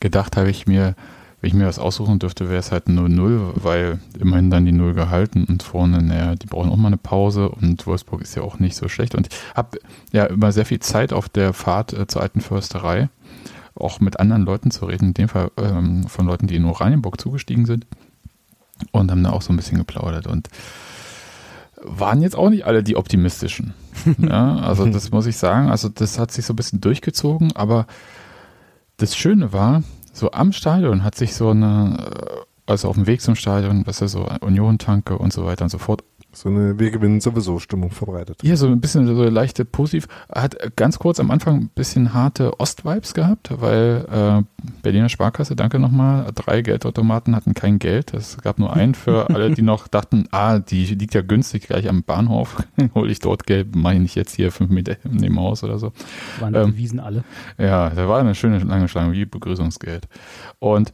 gedacht 0.01 0.37
habe 0.37 0.51
ich 0.51 0.67
mir, 0.67 0.95
wenn 1.41 1.49
ich 1.49 1.55
mir 1.55 1.67
was 1.67 1.79
aussuchen 1.79 2.19
dürfte, 2.19 2.49
wäre 2.49 2.61
es 2.61 2.71
halt 2.71 2.87
0-0, 2.87 3.53
weil 3.57 3.99
immerhin 4.19 4.51
dann 4.51 4.65
die 4.65 4.73
0 4.73 4.95
gehalten 4.95 5.45
und 5.45 5.63
vorne, 5.63 6.03
naja, 6.03 6.35
die 6.35 6.47
brauchen 6.47 6.71
auch 6.71 6.77
mal 6.77 6.89
eine 6.89 6.97
Pause 6.97 7.49
und 7.49 7.87
Wolfsburg 7.87 8.23
ist 8.23 8.37
ja 8.37 8.43
auch 8.43 8.59
nicht 8.59 8.77
so 8.77 8.89
schlecht. 8.89 9.15
Und 9.15 9.29
ich 9.29 9.39
habe 9.55 9.79
ja 10.13 10.25
immer 10.27 10.53
sehr 10.53 10.67
viel 10.67 10.81
Zeit 10.81 11.13
auf 11.13 11.29
der 11.29 11.53
Fahrt 11.53 11.93
äh, 11.93 12.07
zur 12.07 12.23
alten 12.23 12.41
Försterei, 12.41 13.09
auch 13.75 14.01
mit 14.01 14.21
anderen 14.21 14.43
Leuten 14.43 14.71
zu 14.71 14.87
reden, 14.87 15.09
in 15.09 15.15
dem 15.15 15.29
Fall 15.29 15.51
ähm, 15.57 16.07
von 16.07 16.27
Leuten, 16.27 16.47
die 16.47 16.57
in 16.57 16.65
Oranienburg 16.65 17.21
zugestiegen 17.21 17.67
sind 17.67 17.87
und 18.91 19.11
haben 19.11 19.25
da 19.25 19.31
auch 19.31 19.43
so 19.43 19.53
ein 19.53 19.57
bisschen 19.57 19.79
geplaudert 19.79 20.27
und 20.27 20.49
waren 21.85 22.23
jetzt 22.23 22.37
auch 22.37 22.51
nicht 22.51 22.65
alle 22.65 22.83
die 22.83 22.97
optimistischen. 22.97 23.75
ja, 24.19 24.57
also 24.63 24.87
das 24.87 25.11
muss 25.11 25.27
ich 25.27 25.37
sagen. 25.37 25.69
Also 25.69 25.89
das 25.89 26.19
hat 26.19 26.31
sich 26.31 26.47
so 26.47 26.53
ein 26.53 26.57
bisschen 26.57 26.81
durchgezogen, 26.81 27.53
aber 27.57 27.87
das 29.03 29.17
Schöne 29.17 29.53
war, 29.53 29.83
so 30.13 30.31
am 30.31 30.53
Stadion 30.53 31.03
hat 31.03 31.17
sich 31.17 31.35
so 31.35 31.51
eine, 31.51 31.99
äh, 31.99 32.71
also 32.71 32.89
auf 32.89 32.95
dem 32.95 33.07
Weg 33.09 33.21
zum 33.21 33.35
Stadion, 33.35 33.85
was 33.85 34.01
ja 34.01 34.07
so 34.07 34.29
Union-Tanke 34.41 35.19
und 35.19 35.33
so 35.33 35.45
weiter 35.45 35.65
und 35.65 35.71
so 35.71 35.79
fort, 35.79 36.05
So 36.35 36.49
eine 36.49 36.79
Wir 36.79 36.91
gewinnen 36.91 37.21
sowieso 37.21 37.59
Stimmung 37.59 37.91
verbreitet. 37.91 38.39
hier 38.41 38.57
so 38.57 38.67
ein 38.67 38.81
bisschen 38.81 39.07
so 39.07 39.25
leichte 39.25 39.65
positiv, 39.65 40.09
hat 40.33 40.77
ganz 40.77 40.99
kurz 40.99 41.21
am 41.21 41.31
Anfang 41.31 41.57
ein 41.57 41.69
bisschen 41.69 42.15
harte 42.15 42.59
Ost-Vibes 42.59 43.13
gehabt, 43.13 43.51
weil 43.61 44.07
äh, 44.11 44.43
Berliner 44.83 45.11
Sparkasse, 45.11 45.57
danke 45.57 45.79
nochmal, 45.79 46.31
drei 46.35 46.63
Geldautomaten 46.63 47.37
hatten 47.37 47.53
kein 47.53 47.79
Geld. 47.79 48.15
Es 48.15 48.39
gab 48.39 48.59
nur 48.59 48.73
einen 48.73 48.95
für 48.95 49.29
alle, 49.35 49.51
die 49.51 49.63
noch 49.63 49.89
dachten, 49.89 50.25
ah, 50.31 50.59
die 50.59 50.87
liegt 50.87 51.15
ja 51.15 51.21
günstig 51.21 51.67
gleich 51.67 51.89
am 51.89 52.03
Bahnhof, 52.03 52.65
hole 52.95 53.13
ich 53.13 53.19
dort 53.19 53.47
Geld, 53.47 53.77
mache 53.77 53.95
ich 53.95 54.01
nicht 54.01 54.15
jetzt 54.15 54.35
hier 54.35 54.53
fünf 54.53 54.71
Meter 54.71 54.97
neben 55.05 55.21
dem 55.21 55.39
Haus 55.39 55.63
oder 55.63 55.79
so. 55.79 55.93
Waren 56.41 56.55
Ähm, 56.55 56.73
die 56.73 56.79
Wiesen 56.79 56.99
alle. 56.99 57.25
Ja, 57.59 57.91
da 57.91 58.09
war 58.09 58.21
eine 58.21 58.35
schöne 58.35 58.59
lange 58.61 58.89
Schlange 58.89 59.13
wie 59.13 59.27
Begrüßungsgeld. 59.27 60.09
Und 60.59 60.93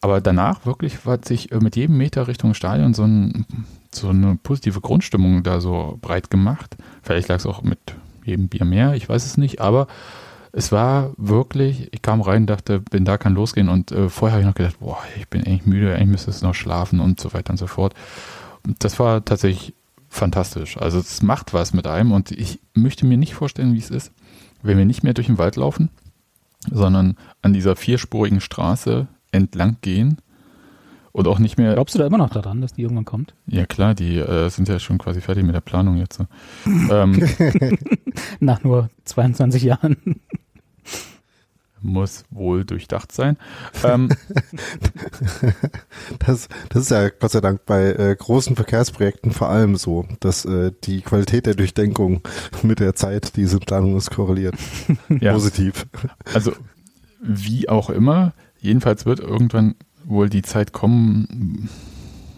aber 0.00 0.20
danach 0.20 0.66
wirklich 0.66 1.04
hat 1.04 1.24
sich 1.24 1.52
äh, 1.52 1.58
mit 1.58 1.76
jedem 1.76 1.96
Meter 1.96 2.28
Richtung 2.28 2.54
Stadion 2.54 2.94
so, 2.94 3.04
ein, 3.04 3.46
so 3.96 4.08
eine 4.08 4.38
positive 4.42 4.80
Grundstimmung 4.80 5.42
da 5.42 5.60
so 5.60 5.98
breit 6.00 6.30
gemacht. 6.30 6.76
Vielleicht 7.02 7.28
lag 7.28 7.36
es 7.36 7.46
auch 7.46 7.62
mit 7.62 7.78
jedem 8.24 8.48
Bier 8.48 8.64
mehr, 8.64 8.94
ich 8.94 9.08
weiß 9.08 9.24
es 9.24 9.36
nicht, 9.36 9.60
aber 9.60 9.86
es 10.52 10.72
war 10.72 11.12
wirklich, 11.16 11.92
ich 11.92 12.02
kam 12.02 12.22
rein, 12.22 12.46
dachte, 12.46 12.80
bin 12.80 13.04
da, 13.04 13.18
kann 13.18 13.34
losgehen 13.34 13.68
und 13.68 13.92
äh, 13.92 14.08
vorher 14.08 14.36
habe 14.36 14.42
ich 14.42 14.46
noch 14.46 14.54
gedacht, 14.54 14.80
boah, 14.80 14.98
ich 15.18 15.28
bin 15.28 15.42
eigentlich 15.46 15.66
müde, 15.66 15.94
eigentlich 15.94 16.08
müsste 16.08 16.30
es 16.30 16.42
noch 16.42 16.54
schlafen 16.54 16.98
und 16.98 17.20
so 17.20 17.34
weiter 17.34 17.50
und 17.50 17.58
so 17.58 17.66
fort. 17.66 17.94
Und 18.66 18.82
das 18.82 18.98
war 18.98 19.24
tatsächlich 19.24 19.74
fantastisch. 20.08 20.78
Also 20.78 20.98
es 20.98 21.22
macht 21.22 21.52
was 21.52 21.74
mit 21.74 21.86
einem 21.86 22.12
und 22.12 22.30
ich 22.30 22.60
möchte 22.74 23.06
mir 23.06 23.18
nicht 23.18 23.34
vorstellen, 23.34 23.74
wie 23.74 23.78
es 23.78 23.90
ist, 23.90 24.12
wenn 24.62 24.78
wir 24.78 24.86
nicht 24.86 25.02
mehr 25.02 25.14
durch 25.14 25.26
den 25.26 25.38
Wald 25.38 25.56
laufen, 25.56 25.90
sondern 26.70 27.16
an 27.42 27.52
dieser 27.52 27.76
vierspurigen 27.76 28.40
Straße 28.40 29.08
entlang 29.32 29.76
gehen 29.82 30.18
Und 31.16 31.28
auch 31.28 31.38
nicht 31.38 31.56
mehr. 31.56 31.72
Glaubst 31.72 31.94
du 31.94 31.98
da 31.98 32.06
immer 32.06 32.18
noch 32.18 32.28
daran, 32.28 32.60
dass 32.60 32.74
die 32.74 32.82
irgendwann 32.82 33.06
kommt? 33.06 33.32
Ja 33.46 33.64
klar, 33.64 33.94
die 33.94 34.18
äh, 34.18 34.50
sind 34.50 34.68
ja 34.68 34.78
schon 34.78 34.98
quasi 34.98 35.22
fertig 35.22 35.44
mit 35.44 35.54
der 35.54 35.62
Planung 35.62 35.96
jetzt. 35.96 36.20
ähm, 36.66 37.18
Nach 38.40 38.62
nur 38.62 38.90
22 39.06 39.62
Jahren. 39.62 39.96
muss 41.80 42.24
wohl 42.28 42.66
durchdacht 42.66 43.12
sein. 43.12 43.38
Ähm, 43.82 44.10
Das, 46.18 46.48
das 46.68 46.82
ist 46.82 46.90
ja 46.90 47.08
Gott 47.08 47.30
sei 47.30 47.40
Dank 47.40 47.64
bei 47.64 47.92
äh, 47.92 48.14
großen 48.14 48.54
Verkehrsprojekten 48.54 49.32
vor 49.32 49.48
allem 49.48 49.76
so, 49.76 50.04
dass 50.20 50.44
äh, 50.44 50.72
die 50.84 51.00
Qualität 51.00 51.46
der 51.46 51.54
Durchdenkung 51.54 52.20
mit 52.62 52.78
der 52.78 52.94
Zeit, 52.94 53.36
die 53.36 53.40
diese 53.40 53.58
Planung 53.58 53.96
ist, 53.96 54.10
korreliert. 54.10 54.54
ja, 55.08 55.32
Positiv. 55.32 55.86
also 56.34 56.52
wie 57.22 57.70
auch 57.70 57.88
immer, 57.88 58.34
jedenfalls 58.60 59.06
wird 59.06 59.20
irgendwann 59.20 59.76
wohl 60.06 60.28
die 60.28 60.42
Zeit 60.42 60.72
kommen, 60.72 61.68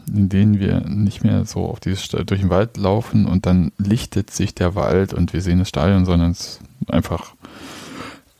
in 0.08 0.28
denen 0.28 0.58
wir 0.58 0.80
nicht 0.80 1.22
mehr 1.22 1.44
so 1.44 1.66
auf 1.66 1.80
dieses 1.80 2.08
durch 2.08 2.40
den 2.40 2.50
Wald 2.50 2.76
laufen 2.76 3.26
und 3.26 3.46
dann 3.46 3.72
lichtet 3.78 4.30
sich 4.30 4.54
der 4.54 4.74
Wald 4.74 5.12
und 5.12 5.32
wir 5.32 5.42
sehen 5.42 5.58
das 5.58 5.68
Stadion, 5.68 6.04
sondern 6.06 6.30
es 6.30 6.60
einfach 6.88 7.34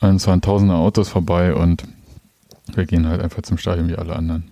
es 0.00 0.24
fahren 0.24 0.40
tausende 0.40 0.74
Autos 0.74 1.08
vorbei 1.08 1.54
und 1.54 1.84
wir 2.74 2.86
gehen 2.86 3.06
halt 3.06 3.20
einfach 3.20 3.42
zum 3.42 3.58
Stadion 3.58 3.88
wie 3.88 3.96
alle 3.96 4.14
anderen. 4.14 4.44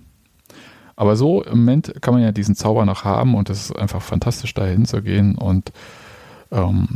Aber 0.97 1.17
so 1.17 1.43
im 1.43 1.59
Moment 1.59 1.95
kann 2.01 2.15
man 2.15 2.23
ja 2.23 2.33
diesen 2.33 2.57
Zauber 2.57 2.85
noch 2.85 3.05
haben 3.05 3.35
und 3.35 3.51
es 3.51 3.67
ist 3.67 3.77
einfach 3.77 4.03
fantastisch, 4.03 4.55
da 4.55 4.65
hinzugehen 4.65 5.37
und 5.37 5.73
ähm, 6.51 6.89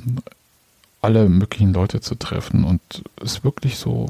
alle 1.03 1.29
möglichen 1.29 1.73
Leute 1.73 2.01
zu 2.01 2.15
treffen 2.15 2.65
und 2.65 2.81
es 3.23 3.35
ist 3.35 3.45
wirklich 3.45 3.77
so 3.77 4.09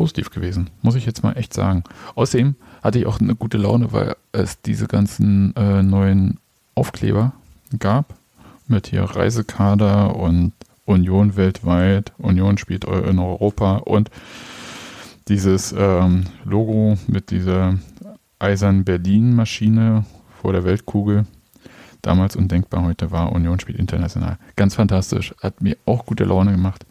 positiv 0.00 0.30
gewesen, 0.30 0.70
muss 0.80 0.94
ich 0.94 1.04
jetzt 1.04 1.22
mal 1.22 1.36
echt 1.36 1.52
sagen. 1.52 1.84
Außerdem 2.14 2.54
hatte 2.82 2.98
ich 2.98 3.04
auch 3.04 3.20
eine 3.20 3.34
gute 3.34 3.58
Laune, 3.58 3.92
weil 3.92 4.16
es 4.32 4.62
diese 4.62 4.86
ganzen 4.86 5.54
äh, 5.56 5.82
neuen 5.82 6.38
Aufkleber 6.74 7.34
gab 7.78 8.14
mit 8.66 8.86
hier 8.86 9.02
Reisekader 9.02 10.16
und 10.16 10.52
Union 10.86 11.36
weltweit, 11.36 12.14
Union 12.16 12.56
spielt 12.56 12.84
in 12.84 13.18
Europa 13.18 13.76
und 13.76 14.10
dieses 15.28 15.74
ähm, 15.76 16.24
Logo 16.46 16.96
mit 17.06 17.30
dieser 17.30 17.74
eisern 18.38 18.84
Berlin-Maschine 18.84 20.06
vor 20.40 20.54
der 20.54 20.64
Weltkugel. 20.64 21.26
Damals 22.00 22.36
undenkbar, 22.36 22.84
heute 22.84 23.10
war 23.10 23.32
Union 23.32 23.60
spielt 23.60 23.78
international. 23.78 24.38
Ganz 24.56 24.76
fantastisch, 24.76 25.34
hat 25.42 25.60
mir 25.60 25.76
auch 25.84 26.06
gute 26.06 26.24
Laune 26.24 26.52
gemacht. 26.52 26.86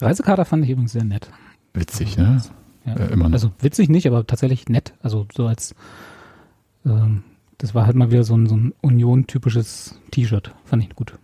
Reisekader 0.00 0.46
fand 0.46 0.64
ich 0.64 0.70
übrigens 0.70 0.92
sehr 0.92 1.04
nett. 1.04 1.28
Witzig, 1.76 2.16
ne? 2.16 2.42
Ja. 2.84 2.94
Äh, 2.94 3.12
immer 3.12 3.24
noch. 3.28 3.34
Also 3.34 3.52
witzig 3.60 3.88
nicht, 3.88 4.06
aber 4.06 4.26
tatsächlich 4.26 4.68
nett. 4.68 4.94
Also 5.02 5.26
so 5.34 5.46
als 5.46 5.74
ähm, 6.84 7.22
das 7.58 7.74
war 7.74 7.86
halt 7.86 7.96
mal 7.96 8.10
wieder 8.10 8.24
so 8.24 8.36
ein, 8.36 8.46
so 8.46 8.56
ein 8.56 8.74
Union-typisches 8.82 9.98
T-Shirt. 10.10 10.54
Fand 10.64 10.82
ich 10.82 10.90
gut. 10.94 11.18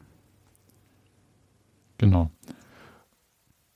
Genau. 1.99 2.31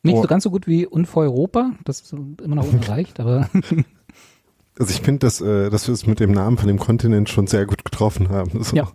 Nicht 0.03 0.17
Oh. 0.17 0.23
so 0.23 0.29
ganz 0.29 0.45
so 0.45 0.51
gut 0.51 0.67
wie 0.67 0.87
Unfeu 0.87 1.23
Europa, 1.23 1.73
das 1.85 2.01
ist 2.01 2.13
immer 2.13 2.55
noch 2.57 2.67
unerreicht, 2.73 3.21
aber 3.21 3.49
Also 4.79 4.91
ich 4.93 5.01
finde, 5.01 5.21
dass, 5.21 5.41
äh, 5.41 5.71
dass 5.71 5.87
wir 5.87 5.95
es 5.95 6.07
mit 6.07 6.21
dem 6.21 6.33
Namen 6.33 6.59
von 6.59 6.69
dem 6.69 6.79
Kontinent 6.79 7.31
schon 7.31 7.47
sehr 7.47 7.65
gut 7.65 7.85
getroffen 7.85 8.29
haben. 8.29 8.63
So. 8.63 8.77
Ja. 8.77 8.93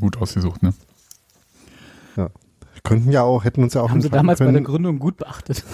Gut 0.00 0.16
ausgesucht, 0.16 0.62
ne? 0.62 0.72
Wir 2.14 2.30
könnten 2.84 3.10
ja 3.10 3.22
auch, 3.22 3.44
hätten 3.44 3.62
uns 3.62 3.74
ja 3.74 3.82
auch 3.82 3.90
haben 3.90 4.02
sie 4.02 4.10
damals 4.10 4.38
bei 4.38 4.46
der 4.46 4.54
können, 4.54 4.64
Gründung 4.64 4.98
gut 4.98 5.16
beachtet. 5.16 5.64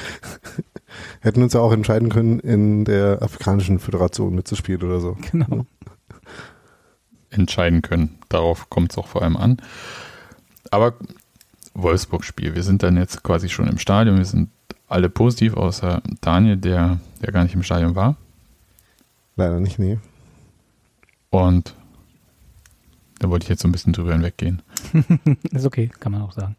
hätten 1.20 1.42
uns 1.42 1.52
ja 1.52 1.60
auch 1.60 1.72
entscheiden 1.72 2.08
können, 2.08 2.40
in 2.40 2.84
der 2.84 3.22
Afrikanischen 3.22 3.78
Föderation 3.78 4.34
mitzuspielen 4.34 4.82
oder 4.82 5.00
so. 5.00 5.16
genau. 5.30 5.66
Entscheiden 7.30 7.82
können. 7.82 8.18
Darauf 8.28 8.70
kommt 8.70 8.92
es 8.92 8.98
auch 8.98 9.06
vor 9.06 9.22
allem 9.22 9.36
an. 9.36 9.58
Aber 10.70 10.94
Wolfsburg-Spiel. 11.74 12.54
Wir 12.54 12.62
sind 12.62 12.82
dann 12.82 12.96
jetzt 12.96 13.22
quasi 13.22 13.48
schon 13.48 13.68
im 13.68 13.78
Stadion. 13.78 14.16
Wir 14.16 14.24
sind 14.24 14.50
alle 14.88 15.08
positiv, 15.08 15.54
außer 15.54 16.02
Daniel, 16.20 16.56
der, 16.56 16.98
der 17.22 17.32
gar 17.32 17.42
nicht 17.44 17.54
im 17.54 17.62
Stadion 17.62 17.94
war. 17.94 18.16
Leider 19.36 19.60
nicht, 19.60 19.78
nee. 19.78 19.98
Und 21.30 21.74
da 23.18 23.28
wollte 23.30 23.44
ich 23.44 23.48
jetzt 23.48 23.62
so 23.62 23.68
ein 23.68 23.72
bisschen 23.72 23.92
drüber 23.92 24.12
hinweggehen. 24.12 24.62
Ist 25.50 25.66
okay, 25.66 25.90
kann 26.00 26.12
man 26.12 26.22
auch 26.22 26.32
sagen. 26.32 26.56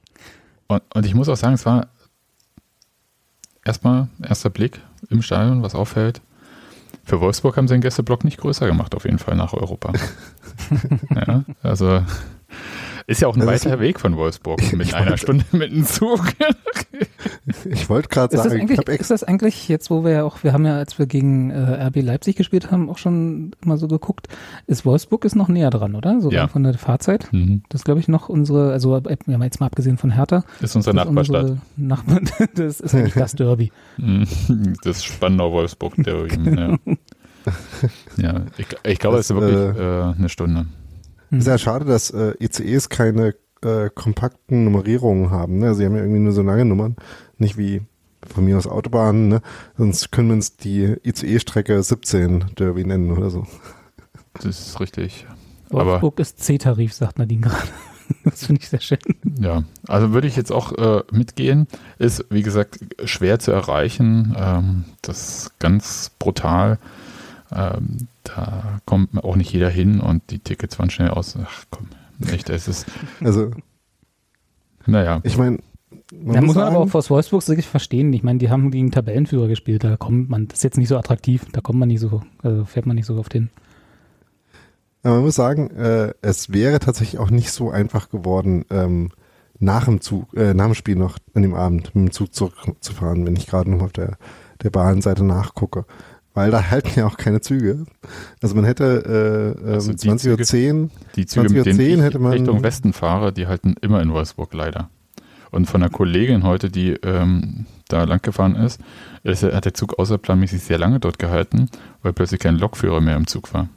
Und, 0.67 0.83
und 0.93 1.05
ich 1.05 1.15
muss 1.15 1.29
auch 1.29 1.37
sagen, 1.37 1.53
es 1.53 1.65
war 1.65 1.87
erstmal 3.65 4.09
erster 4.21 4.49
Blick 4.49 4.79
im 5.09 5.21
Stadion, 5.21 5.63
was 5.63 5.75
auffällt. 5.75 6.21
Für 7.03 7.21
Wolfsburg 7.21 7.57
haben 7.57 7.67
sie 7.67 7.73
den 7.73 7.81
Gästeblock 7.81 8.23
nicht 8.23 8.37
größer 8.37 8.67
gemacht, 8.67 8.93
auf 8.93 9.05
jeden 9.05 9.19
Fall 9.19 9.35
nach 9.35 9.53
Europa. 9.53 9.93
ja, 11.15 11.43
also 11.63 12.03
ist 13.09 13.21
ja 13.21 13.27
auch 13.27 13.35
ein 13.35 13.45
Das 13.45 13.55
ist 13.55 13.65
weiter 13.65 13.79
Weg 13.79 13.99
von 13.99 14.15
Wolfsburg 14.17 14.61
mit 14.73 14.87
Ich 14.87 14.95
einer 14.95 15.07
wollte- 15.11 15.17
Stunde 15.21 15.45
mit 15.51 15.71
dem 15.71 15.85
Zug. 15.85 16.21
Ich 17.65 17.89
wollte 17.89 18.09
gerade 18.09 18.35
Ist 18.35 18.45
das, 18.45 18.51
sagen, 18.53 18.69
ich 18.71 18.87
ist 18.99 19.11
das 19.11 19.23
eigentlich 19.23 19.67
jetzt, 19.67 19.89
wo 19.89 20.03
wir 20.03 20.11
ja 20.11 20.23
auch, 20.23 20.43
wir 20.43 20.53
haben 20.53 20.65
ja, 20.65 20.77
als 20.77 20.99
wir 20.99 21.07
gegen 21.07 21.49
äh, 21.49 21.85
RB 21.87 21.97
Leipzig 22.03 22.35
gespielt 22.35 22.69
haben, 22.71 22.89
auch 22.89 22.97
schon 22.97 23.51
mal 23.65 23.77
so 23.77 23.87
geguckt, 23.87 24.27
ist 24.67 24.85
Wolfsburg 24.85 25.25
ist 25.25 25.35
noch 25.35 25.47
näher 25.47 25.69
dran, 25.71 25.95
oder? 25.95 26.21
So 26.21 26.29
Ja. 26.31 26.47
von 26.47 26.63
der 26.63 26.75
Fahrzeit. 26.75 27.27
Mhm. 27.33 27.63
Das 27.69 27.83
glaube 27.83 27.99
ich 27.99 28.07
noch 28.07 28.29
unsere, 28.29 28.71
also 28.71 28.95
äh, 28.97 29.17
wir 29.25 29.33
haben 29.33 29.43
jetzt 29.43 29.59
mal 29.59 29.65
abgesehen 29.67 29.97
von 29.97 30.11
Hertha. 30.11 30.43
ist 30.61 30.75
unsere 30.75 30.95
das 30.95 31.03
ist 31.05 31.09
Nachbarstadt. 31.09 31.41
unsere 31.43 31.59
Nachbar, 31.77 32.19
das 32.55 32.79
ist 32.79 32.93
eigentlich 32.95 33.13
das 33.15 33.33
Derby. 33.33 33.71
Mhm. 33.97 34.25
Das 34.83 35.03
Spandau 35.03 35.51
Wolfsburg 35.51 35.95
der 35.97 36.27
ja. 36.27 36.77
ja, 38.17 38.41
ich, 38.57 38.67
ich 38.83 38.99
glaube, 38.99 39.17
es 39.17 39.29
ist 39.29 39.35
wirklich 39.35 39.77
äh, 39.81 40.13
eine 40.17 40.29
Stunde. 40.29 40.67
Ist 41.31 41.47
ja 41.47 41.57
schade, 41.57 41.85
dass 41.85 42.11
äh, 42.11 42.33
ICEs 42.39 42.89
keine 42.89 43.35
äh, 43.61 43.89
kompakten 43.93 44.63
Nummerierungen 44.63 45.31
haben. 45.31 45.59
Ne? 45.59 45.75
Sie 45.75 45.85
haben 45.85 45.95
ja 45.95 46.01
irgendwie 46.01 46.21
nur 46.21 46.33
so 46.33 46.41
lange 46.41 46.65
Nummern. 46.65 46.95
Nicht 47.37 47.57
wie 47.57 47.81
von 48.27 48.45
mir 48.45 48.57
aus 48.57 48.67
Autobahnen. 48.67 49.27
Ne? 49.27 49.41
Sonst 49.77 50.11
können 50.11 50.29
wir 50.29 50.35
uns 50.35 50.57
die 50.57 50.95
ICE-Strecke 51.03 51.81
17 51.81 52.45
Derby 52.57 52.85
nennen 52.85 53.11
oder 53.11 53.29
so. 53.29 53.45
Das 54.33 54.45
ist 54.45 54.79
richtig. 54.79 55.25
Aber 55.69 55.85
Wolfsburg 55.85 56.19
ist 56.19 56.39
C-Tarif, 56.39 56.93
sagt 56.93 57.19
Nadine 57.19 57.41
gerade. 57.41 57.67
Das 58.23 58.47
finde 58.47 58.61
ich 58.61 58.69
sehr 58.69 58.81
schön. 58.81 58.97
Ja, 59.39 59.63
also 59.87 60.13
würde 60.13 60.27
ich 60.27 60.35
jetzt 60.35 60.51
auch 60.51 60.71
äh, 60.73 61.03
mitgehen. 61.11 61.67
Ist, 61.99 62.25
wie 62.31 62.41
gesagt, 62.41 62.79
schwer 63.05 63.37
zu 63.37 63.51
erreichen. 63.51 64.35
Ähm, 64.35 64.85
das 65.03 65.43
ist 65.43 65.59
ganz 65.59 66.09
brutal. 66.17 66.79
Ähm, 67.51 68.07
da 68.35 68.79
kommt 68.85 69.23
auch 69.23 69.35
nicht 69.35 69.51
jeder 69.51 69.69
hin 69.69 69.99
und 69.99 70.29
die 70.31 70.39
Tickets 70.39 70.79
waren 70.79 70.89
schnell 70.89 71.09
aus. 71.09 71.37
Ach 71.41 71.65
komm, 71.69 71.87
echt, 72.31 72.49
es 72.49 72.67
ist, 72.67 72.85
Also 73.21 73.51
naja, 74.85 75.19
ich 75.23 75.37
meine, 75.37 75.59
man 76.11 76.35
Da 76.35 76.41
muss 76.41 76.47
muss 76.47 76.55
man 76.55 76.63
aber 76.65 76.73
sagen, 76.75 76.89
auch 76.89 76.95
aus 76.95 77.09
Wolfsburg 77.09 77.47
wirklich 77.47 77.67
verstehen. 77.67 78.11
Ich 78.13 78.23
meine, 78.23 78.39
die 78.39 78.49
haben 78.49 78.71
gegen 78.71 78.91
Tabellenführer 78.91 79.47
gespielt. 79.47 79.83
Da 79.83 79.97
kommt 79.97 80.29
man, 80.29 80.47
das 80.47 80.59
ist 80.59 80.63
jetzt 80.63 80.77
nicht 80.77 80.87
so 80.87 80.97
attraktiv. 80.97 81.45
Da 81.51 81.61
kommt 81.61 81.79
man 81.79 81.87
nicht 81.87 81.99
so, 81.99 82.21
also 82.41 82.65
fährt 82.65 82.85
man 82.85 82.95
nicht 82.95 83.05
so 83.05 83.17
oft 83.17 83.33
hin. 83.33 83.49
aber 85.03 85.15
man 85.15 85.25
muss 85.25 85.35
sagen, 85.35 85.69
äh, 85.71 86.13
es 86.21 86.51
wäre 86.51 86.79
tatsächlich 86.79 87.19
auch 87.19 87.29
nicht 87.29 87.51
so 87.51 87.69
einfach 87.69 88.09
geworden, 88.09 88.65
ähm, 88.69 89.11
nach 89.59 89.85
dem 89.85 90.01
Zug, 90.01 90.33
äh, 90.35 90.53
nach 90.53 90.65
dem 90.65 90.73
Spiel 90.73 90.95
noch 90.95 91.17
an 91.33 91.41
dem 91.41 91.53
Abend 91.53 91.93
mit 91.93 92.05
dem 92.07 92.11
Zug 92.11 92.33
zurückzufahren, 92.33 93.25
wenn 93.25 93.35
ich 93.35 93.47
gerade 93.47 93.69
noch 93.69 93.83
auf 93.83 93.91
der, 93.91 94.17
der 94.63 94.69
Bahnseite 94.69 95.23
nachgucke. 95.23 95.85
Weil 96.39 96.51
da 96.51 96.69
halten 96.69 96.97
ja 96.97 97.05
auch 97.05 97.17
keine 97.17 97.41
Züge. 97.41 97.83
Also 98.41 98.55
man 98.55 98.63
hätte 98.63 99.55
äh, 99.65 99.71
Also 99.73 99.91
ähm, 99.91 99.97
die 99.97 100.09
20.10 100.09 100.83
Uhr 100.83 100.89
die 101.17 101.25
Züge, 101.25 101.49
mit 101.53 101.65
20.10 101.67 101.77
denen 101.77 101.99
ich 101.99 102.05
hätte 102.05 102.19
man- 102.19 102.31
Richtung 102.31 102.63
Westen 102.63 102.93
fahre, 102.93 103.33
die 103.33 103.47
halten 103.47 103.75
immer 103.81 104.01
in 104.01 104.11
Wolfsburg 104.13 104.53
leider. 104.53 104.89
Und 105.51 105.65
von 105.65 105.81
einer 105.83 105.91
Kollegin 105.91 106.43
heute, 106.43 106.69
die 106.69 106.91
ähm, 107.03 107.65
da 107.89 108.05
lang 108.05 108.21
gefahren 108.21 108.55
ist, 108.55 108.79
ist, 109.23 109.43
hat 109.43 109.65
der 109.65 109.73
Zug 109.73 109.99
außerplanmäßig 109.99 110.63
sehr 110.63 110.77
lange 110.77 111.01
dort 111.01 111.19
gehalten, 111.19 111.69
weil 112.03 112.13
plötzlich 112.13 112.39
kein 112.39 112.55
Lokführer 112.57 113.01
mehr 113.01 113.17
im 113.17 113.27
Zug 113.27 113.53
war. 113.53 113.67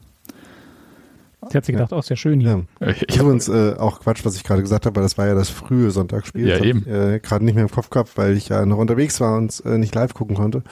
Sie 1.51 1.57
hat 1.57 1.65
sich 1.65 1.73
gedacht, 1.75 1.91
oh, 1.91 2.01
ja 2.01 2.15
schön 2.15 2.39
hier. 2.39 2.63
Ja. 2.79 2.87
Ich, 2.87 3.01
Ich 3.09 3.17
übrigens 3.19 3.49
äh, 3.49 3.73
auch 3.77 3.99
Quatsch, 3.99 4.23
was 4.23 4.37
ich 4.37 4.43
gerade 4.45 4.61
gesagt 4.61 4.85
habe, 4.85 4.95
weil 4.95 5.03
das 5.03 5.17
war 5.17 5.27
ja 5.27 5.35
das 5.35 5.49
frühe 5.49 5.91
Sonntagsspiel. 5.91 6.47
Ja, 6.47 6.63
eben. 6.63 6.79
Ich, 6.79 6.87
äh, 6.87 7.19
gerade 7.19 7.43
nicht 7.43 7.55
mehr 7.55 7.65
im 7.65 7.71
Kopf 7.71 7.89
gehabt, 7.89 8.11
weil 8.15 8.37
ich 8.37 8.47
ja 8.47 8.65
noch 8.65 8.77
unterwegs 8.77 9.19
war 9.19 9.35
und 9.37 9.61
äh, 9.65 9.77
nicht 9.77 9.93
live 9.93 10.13
gucken 10.13 10.37
konnte. 10.37 10.63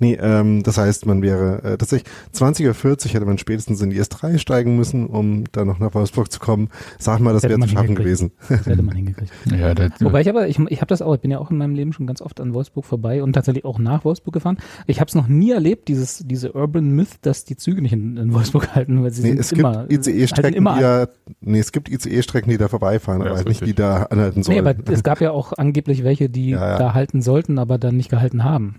Nee, 0.00 0.14
ähm, 0.20 0.62
das 0.62 0.78
heißt, 0.78 1.06
man 1.06 1.22
wäre 1.22 1.62
äh, 1.62 1.76
tatsächlich 1.78 2.10
20.40 2.34 3.06
Uhr 3.08 3.14
hätte 3.14 3.24
man 3.26 3.38
spätestens 3.38 3.80
in 3.80 3.90
die 3.90 4.00
S3 4.00 4.38
steigen 4.38 4.76
müssen, 4.76 5.06
um 5.06 5.44
dann 5.52 5.66
noch 5.66 5.78
nach 5.78 5.94
Wolfsburg 5.94 6.30
zu 6.30 6.40
kommen. 6.40 6.68
Sag 6.98 7.20
mal, 7.20 7.32
das 7.32 7.42
wäre 7.42 7.58
zu 7.60 7.68
schaffen 7.68 7.94
gewesen. 7.94 8.32
Das 8.48 8.66
hätte 8.66 8.82
man 8.82 8.96
hingekriegt. 8.96 9.32
ja, 9.50 9.74
der, 9.74 9.90
Wobei 10.00 10.20
ich 10.20 10.28
aber, 10.28 10.48
ich, 10.48 10.58
ich 10.58 10.78
habe 10.80 10.86
das 10.88 11.02
auch, 11.02 11.14
ich 11.14 11.20
bin 11.20 11.30
ja 11.30 11.38
auch 11.38 11.50
in 11.50 11.58
meinem 11.58 11.74
Leben 11.74 11.92
schon 11.92 12.06
ganz 12.06 12.20
oft 12.22 12.40
an 12.40 12.54
Wolfsburg 12.54 12.84
vorbei 12.84 13.22
und 13.22 13.32
tatsächlich 13.32 13.64
auch 13.64 13.78
nach 13.78 14.04
Wolfsburg 14.04 14.34
gefahren. 14.34 14.58
Ich 14.86 15.00
habe 15.00 15.08
es 15.08 15.14
noch 15.14 15.28
nie 15.28 15.50
erlebt, 15.52 15.88
dieses, 15.88 16.18
diese 16.24 16.52
Urban 16.52 16.90
Myth, 16.90 17.18
dass 17.22 17.44
die 17.44 17.56
Züge 17.56 17.82
nicht 17.82 17.92
in, 17.92 18.16
in 18.16 18.32
Wolfsburg 18.34 18.68
halten, 18.74 19.02
weil 19.02 19.10
sie 19.10 19.22
Nee, 19.22 19.28
sind 19.30 19.40
es 19.40 19.52
immer, 19.52 19.86
gibt 19.86 20.06
ICE-Strecken, 20.06 20.54
immer 20.54 20.74
die 20.76 20.80
da, 20.80 21.08
nee, 21.40 21.58
es 21.58 21.72
gibt 21.72 21.88
ICE-Strecken, 21.90 22.50
die 22.50 22.58
da 22.58 22.68
vorbeifahren, 22.68 23.20
Ja, 23.22 23.28
aber 23.28 23.36
halt 23.36 23.48
nicht, 23.48 23.64
die 23.66 23.74
da 23.74 24.04
anhalten 24.04 24.40
Nee, 24.40 24.44
sollen. 24.44 24.66
aber 24.66 24.74
es 24.92 25.02
gab 25.02 25.20
ja 25.20 25.30
auch 25.32 25.52
angeblich 25.56 26.04
welche, 26.04 26.28
die 26.28 26.50
Ja, 26.58 26.70
ja. 26.72 26.78
da 26.78 26.94
halten 26.94 27.20
sollten, 27.22 27.58
aber 27.58 27.78
dann 27.78 27.96
nicht 27.96 28.10
gehalten 28.10 28.44
haben. 28.44 28.76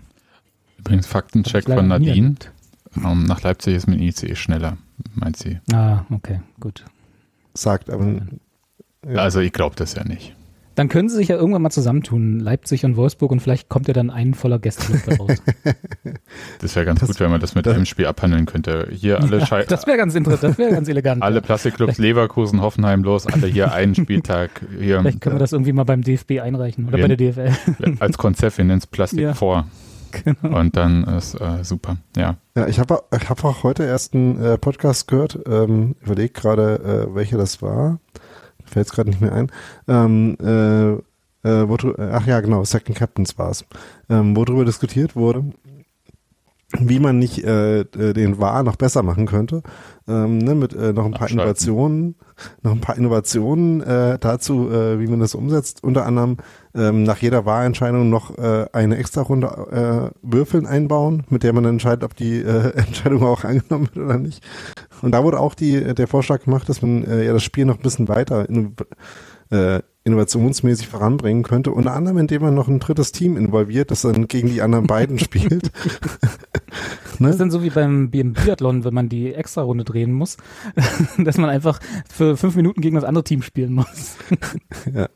Übrigens 0.80 1.06
Faktencheck 1.06 1.64
von 1.64 1.88
Nadine. 1.88 2.10
erlebt. 2.10 2.52
Ähm, 2.96 3.24
nach 3.24 3.42
Leipzig 3.42 3.74
ist 3.76 3.86
mit 3.86 4.00
dem 4.00 4.06
ICE 4.08 4.34
schneller, 4.34 4.76
meint 5.14 5.36
sie. 5.36 5.60
Ah, 5.72 6.04
okay, 6.10 6.40
gut. 6.58 6.84
Sagt, 7.54 7.88
aber 7.90 8.16
Ja. 9.08 9.20
Also 9.22 9.40
ich 9.40 9.52
glaube 9.52 9.76
das 9.76 9.94
ja 9.94 10.04
nicht. 10.04 10.34
Dann 10.76 10.88
können 10.88 11.08
sie 11.08 11.16
sich 11.16 11.28
ja 11.28 11.36
irgendwann 11.36 11.62
mal 11.62 11.70
zusammentun, 11.70 12.38
Leipzig 12.40 12.84
und 12.84 12.96
Wolfsburg, 12.96 13.32
und 13.32 13.40
vielleicht 13.40 13.68
kommt 13.68 13.86
ja 13.88 13.92
dann 13.94 14.08
ein 14.08 14.34
voller 14.34 14.58
Gäste 14.58 14.92
raus. 15.18 15.36
Das 16.60 16.74
wäre 16.76 16.86
ganz 16.86 17.00
Das- 17.00 17.08
gut, 17.08 17.20
wenn 17.20 17.30
man 17.30 17.40
das 17.40 17.54
mit 17.54 17.66
das- 17.66 17.74
einem 17.74 17.86
Spiel 17.86 18.06
abhandeln 18.06 18.46
könnte. 18.46 18.88
Hier 18.90 19.20
alle, 19.20 19.44
Schei 19.46 19.64
das 19.64 19.86
wäre 19.86 19.96
ganz 19.98 20.14
interessant, 20.14 20.52
das 20.52 20.58
wäre 20.58 20.70
ganz 20.72 20.88
elegant. 20.88 21.22
alle 21.24 21.40
Plastikclubs 21.42 21.98
Leverkusen, 21.98 22.60
Hoffenheim 22.60 23.02
los, 23.02 23.26
alle 23.26 23.46
hier 23.46 23.72
einen 23.74 23.94
Spieltag 23.94 24.50
hier 24.78 25.00
Vielleicht 25.00 25.20
können 25.20 25.36
wir 25.36 25.40
das 25.40 25.52
irgendwie 25.52 25.72
mal 25.72 25.84
beim 25.84 26.02
DFB 26.02 26.40
einreichen 26.40 26.86
oder 26.88 26.98
Wir- 26.98 27.08
bei 27.08 27.14
der 27.16 27.32
DFL. 27.32 27.96
als 27.98 28.16
Konzept, 28.18 28.58
wir 28.58 28.64
nennen 28.64 28.78
es 28.78 28.86
Plastik 28.86 29.20
Ja. 29.20 29.34
vor. 29.34 29.66
Genau. 30.24 30.58
Und 30.58 30.76
dann 30.76 31.04
ist 31.04 31.34
äh, 31.40 31.64
super. 31.64 31.96
Ja. 32.16 32.36
Ja, 32.56 32.66
ich 32.66 32.78
habe 32.78 33.02
ich 33.16 33.28
hab 33.28 33.44
auch 33.44 33.62
heute 33.62 33.84
erst 33.84 34.14
einen 34.14 34.42
äh, 34.42 34.58
Podcast 34.58 35.08
gehört. 35.08 35.38
Ähm, 35.46 35.96
überlege 36.00 36.32
gerade, 36.32 37.08
äh, 37.10 37.14
welcher 37.14 37.38
das 37.38 37.62
war. 37.62 38.00
Fällt 38.64 38.86
es 38.86 38.92
gerade 38.92 39.10
nicht 39.10 39.20
mehr 39.20 39.32
ein. 39.32 39.50
Ähm, 39.88 40.36
äh, 40.40 40.92
äh, 41.42 41.68
wo, 41.68 41.76
ach 41.98 42.26
ja, 42.26 42.40
genau, 42.40 42.64
Second 42.64 42.96
Captains 42.96 43.38
war 43.38 43.50
es. 43.50 43.64
Ähm, 44.08 44.36
wo 44.36 44.44
darüber 44.44 44.64
diskutiert 44.64 45.16
wurde, 45.16 45.44
wie 46.78 47.00
man 47.00 47.18
nicht 47.18 47.42
äh, 47.44 47.80
äh, 47.80 48.12
den 48.12 48.38
War 48.38 48.62
noch 48.62 48.76
besser 48.76 49.02
machen 49.02 49.26
könnte. 49.26 49.62
Ähm, 50.06 50.38
ne, 50.38 50.54
mit 50.54 50.72
äh, 50.74 50.92
noch 50.92 51.04
ein 51.04 51.12
paar. 51.12 51.30
Innovationen, 51.30 52.16
noch 52.62 52.72
ein 52.72 52.80
paar 52.80 52.96
Innovationen 52.96 53.80
äh, 53.80 54.18
dazu, 54.18 54.70
äh, 54.70 55.00
wie 55.00 55.06
man 55.06 55.20
das 55.20 55.34
umsetzt. 55.34 55.82
Unter 55.82 56.06
anderem 56.06 56.36
ähm, 56.74 57.02
nach 57.02 57.18
jeder 57.18 57.44
Wahlentscheidung 57.44 58.08
noch 58.08 58.38
äh, 58.38 58.66
eine 58.72 58.98
extra 58.98 59.22
Runde 59.22 60.12
äh, 60.12 60.18
Würfeln 60.22 60.66
einbauen, 60.66 61.24
mit 61.28 61.42
der 61.42 61.52
man 61.52 61.64
dann 61.64 61.74
entscheidet, 61.74 62.04
ob 62.04 62.14
die 62.14 62.38
äh, 62.38 62.70
Entscheidung 62.76 63.24
auch 63.24 63.44
angenommen 63.44 63.88
wird 63.92 64.04
oder 64.04 64.18
nicht. 64.18 64.42
Und 65.02 65.12
da 65.12 65.24
wurde 65.24 65.40
auch 65.40 65.54
die, 65.54 65.94
der 65.94 66.06
Vorschlag 66.06 66.44
gemacht, 66.44 66.68
dass 66.68 66.82
man 66.82 67.04
äh, 67.04 67.24
ja 67.24 67.32
das 67.32 67.42
Spiel 67.42 67.64
noch 67.64 67.76
ein 67.76 67.82
bisschen 67.82 68.08
weiter 68.08 68.48
in, 68.48 68.76
äh, 69.50 69.80
innovationsmäßig 70.04 70.88
voranbringen 70.88 71.42
könnte. 71.42 71.72
Unter 71.72 71.92
anderem, 71.92 72.18
indem 72.18 72.42
man 72.42 72.54
noch 72.54 72.68
ein 72.68 72.80
drittes 72.80 73.12
Team 73.12 73.36
involviert, 73.36 73.90
das 73.90 74.02
dann 74.02 74.28
gegen 74.28 74.48
die 74.48 74.62
anderen 74.62 74.86
beiden 74.86 75.18
spielt. 75.20 75.70
Das 76.70 77.20
ne? 77.20 77.30
ist 77.30 77.40
dann 77.40 77.50
so 77.50 77.62
wie 77.62 77.70
beim, 77.70 78.10
beim 78.10 78.32
Biathlon, 78.32 78.84
wenn 78.84 78.94
man 78.94 79.08
die 79.08 79.34
Extra-Runde 79.34 79.84
drehen 79.84 80.12
muss, 80.12 80.36
dass 81.18 81.38
man 81.38 81.50
einfach 81.50 81.80
für 82.08 82.36
fünf 82.36 82.56
Minuten 82.56 82.80
gegen 82.80 82.96
das 82.96 83.04
andere 83.04 83.24
Team 83.24 83.42
spielen 83.42 83.72
muss. 83.74 84.16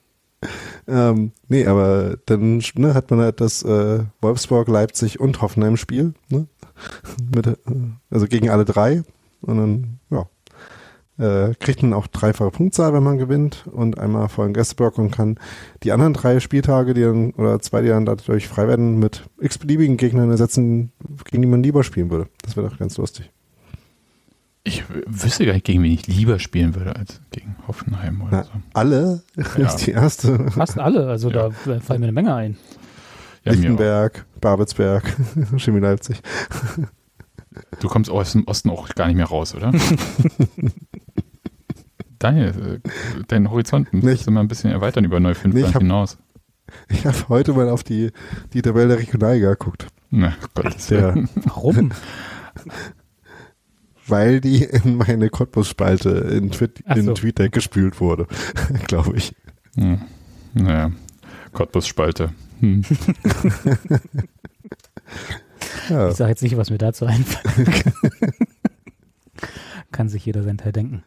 Ähm, 0.86 1.32
nee, 1.48 1.66
aber 1.66 2.18
dann 2.26 2.62
ne, 2.74 2.94
hat 2.94 3.10
man 3.10 3.20
halt 3.20 3.40
das 3.40 3.62
äh, 3.62 4.04
Wolfsburg, 4.20 4.68
Leipzig 4.68 5.18
und 5.18 5.40
Hoffenheim 5.40 5.78
Spiel, 5.78 6.12
ne? 6.28 6.46
Mit, 7.34 7.46
äh, 7.46 7.56
also 8.10 8.26
gegen 8.26 8.50
alle 8.50 8.64
drei. 8.64 9.02
Und 9.40 9.56
dann, 9.56 10.00
ja, 10.10 10.26
äh, 11.18 11.54
kriegt 11.60 11.82
man 11.82 11.92
auch 11.92 12.06
dreifache 12.08 12.50
Punktzahl, 12.50 12.92
wenn 12.92 13.02
man 13.02 13.18
gewinnt 13.18 13.66
und 13.70 13.98
einmal 13.98 14.28
vollen 14.28 14.52
Gästeblock 14.52 14.98
und 14.98 15.10
kann 15.12 15.38
die 15.82 15.92
anderen 15.92 16.12
drei 16.12 16.40
Spieltage, 16.40 16.92
die 16.94 17.02
dann, 17.02 17.30
oder 17.32 17.60
zwei, 17.60 17.82
die 17.82 17.88
dann 17.88 18.04
dadurch 18.06 18.48
frei 18.48 18.66
werden, 18.66 18.98
mit 18.98 19.22
x-beliebigen 19.40 19.96
Gegnern 19.96 20.30
ersetzen, 20.30 20.90
gegen 21.30 21.42
die 21.42 21.48
man 21.48 21.62
lieber 21.62 21.84
spielen 21.84 22.10
würde. 22.10 22.28
Das 22.42 22.56
wäre 22.56 22.68
doch 22.68 22.78
ganz 22.78 22.96
lustig. 22.96 23.30
Ich 24.66 24.82
wüsste 25.06 25.44
gar 25.44 25.52
nicht, 25.52 25.66
gegen 25.66 25.82
wen 25.82 25.92
ich 25.92 26.06
lieber 26.06 26.38
spielen 26.38 26.74
würde 26.74 26.96
als 26.96 27.20
gegen 27.30 27.54
Hoffenheim 27.68 28.22
oder 28.22 28.30
Na, 28.30 28.42
so. 28.44 28.50
alle 28.72 29.22
Ja. 29.58 29.66
ist 29.66 29.86
die 29.86 29.90
erste. 29.90 30.50
Fast 30.50 30.78
alle, 30.78 31.06
also 31.06 31.30
Ja. 31.30 31.50
da 31.66 31.80
fallen 31.80 32.00
mir 32.00 32.06
eine 32.06 32.12
Menge 32.12 32.34
ein. 32.34 32.56
Ja. 33.44 33.52
Lichtenberg, 33.52 34.24
Babelsberg, 34.40 35.04
Chemie 35.58 35.80
Leipzig. 35.80 36.22
Du 37.78 37.88
kommst 37.88 38.10
aus 38.10 38.32
dem 38.32 38.44
Osten 38.48 38.70
auch 38.70 38.88
gar 38.94 39.06
nicht 39.06 39.16
mehr 39.16 39.26
raus, 39.26 39.54
oder? 39.54 39.70
Daniel, 42.24 42.80
äh, 42.84 43.22
deinen 43.28 43.50
Horizont 43.50 43.92
musst 43.92 44.06
Nicht. 44.06 44.26
du 44.26 44.30
mal 44.30 44.40
ein 44.40 44.48
bisschen 44.48 44.70
erweitern 44.70 45.04
über 45.04 45.20
Nee, 45.20 45.28
Neufundland 45.28 45.68
ich 45.68 45.74
hab- 45.74 45.82
hinaus. 45.82 46.16
Ich 46.88 47.06
habe 47.06 47.28
heute 47.28 47.52
mal 47.52 47.68
auf 47.68 47.84
die, 47.84 48.10
die 48.54 48.62
Tabelle 48.62 48.88
der 48.88 48.98
Regionalliga 48.98 49.50
geguckt. 49.50 49.86
Na, 50.10 50.32
Gottes 50.54 50.86
Der. 50.86 51.14
Warum? 51.44 51.90
weil 54.06 54.40
die 54.40 54.64
in 54.64 54.96
meine 54.96 55.28
Cottbus-Spalte 55.28 56.08
in, 56.10 56.50
Twit 56.50 56.82
Ach 56.86 56.96
in 56.96 57.04
so. 57.04 57.12
TweetDeck 57.14 57.52
gespült 57.52 58.00
wurde, 58.00 58.26
glaube 58.86 59.16
ich. 59.16 59.34
Hm. 59.76 60.00
Naja, 60.54 60.92
Cottbus-Spalte. 61.52 62.30
Hm. 62.60 62.82
Ja. 65.90 66.08
Ich 66.08 66.16
sage 66.16 66.30
jetzt 66.30 66.42
nicht, 66.42 66.56
was 66.56 66.70
mir 66.70 66.78
dazu 66.78 67.04
einfällt. 67.04 67.84
Kann 69.92 70.08
sich 70.08 70.24
jeder 70.24 70.42
sein 70.42 70.56
Teil 70.56 70.72
denken. 70.72 71.02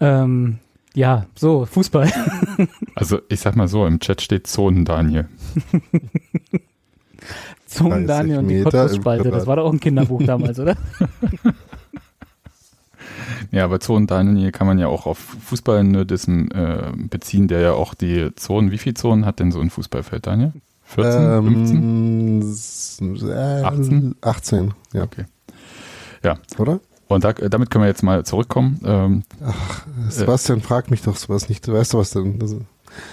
Ähm, 0.00 0.58
ja, 0.94 1.26
so, 1.34 1.66
Fußball. 1.66 2.10
Also 2.94 3.20
ich 3.28 3.40
sag 3.40 3.56
mal 3.56 3.68
so, 3.68 3.86
im 3.86 4.00
Chat 4.00 4.22
steht 4.22 4.46
Zonen 4.46 4.84
Daniel. 4.86 5.28
30 7.68 8.06
Daniel 8.06 8.38
und 8.38 8.48
die 8.48 8.62
Cottbus-Spalte. 8.62 9.30
Das 9.30 9.46
war 9.46 9.56
doch 9.56 9.64
auch 9.66 9.72
ein 9.72 9.80
Kinderbuch 9.80 10.22
damals, 10.24 10.58
oder? 10.58 10.76
Ja, 13.52 13.64
aber 13.64 13.80
Zonen 13.80 14.06
Daniel 14.06 14.50
kann 14.52 14.66
man 14.66 14.78
ja 14.78 14.88
auch 14.88 15.06
auf 15.06 15.18
Fußballnerdism 15.18 16.48
äh, 16.52 16.92
beziehen, 17.08 17.48
der 17.48 17.60
ja 17.60 17.72
auch 17.72 17.94
die 17.94 18.34
Zonen, 18.34 18.70
wie 18.70 18.78
viele 18.78 18.94
Zonen 18.94 19.24
hat 19.24 19.38
denn 19.40 19.52
so 19.52 19.60
ein 19.60 19.70
Fußballfeld, 19.70 20.26
Daniel? 20.26 20.52
14, 20.84 21.42
15? 21.44 21.76
Ähm, 21.76 22.40
s- 22.40 22.98
äh, 23.22 23.62
18? 23.62 24.14
18, 24.20 24.74
ja. 24.92 25.02
Okay. 25.04 25.24
Oder? 26.58 26.80
Und 27.08 27.24
da, 27.24 27.32
damit 27.32 27.70
können 27.70 27.84
wir 27.84 27.88
jetzt 27.88 28.02
mal 28.02 28.24
zurückkommen. 28.24 28.80
Ähm, 28.84 29.22
Sebastian, 30.08 30.60
frag 30.60 30.90
mich 30.90 31.02
doch 31.02 31.16
sowas 31.16 31.48
nicht. 31.48 31.66
Du 31.66 31.72
weißt 31.72 31.94
doch 31.94 32.00
was 32.00 32.10
denn? 32.10 32.40
Also, 32.40 32.62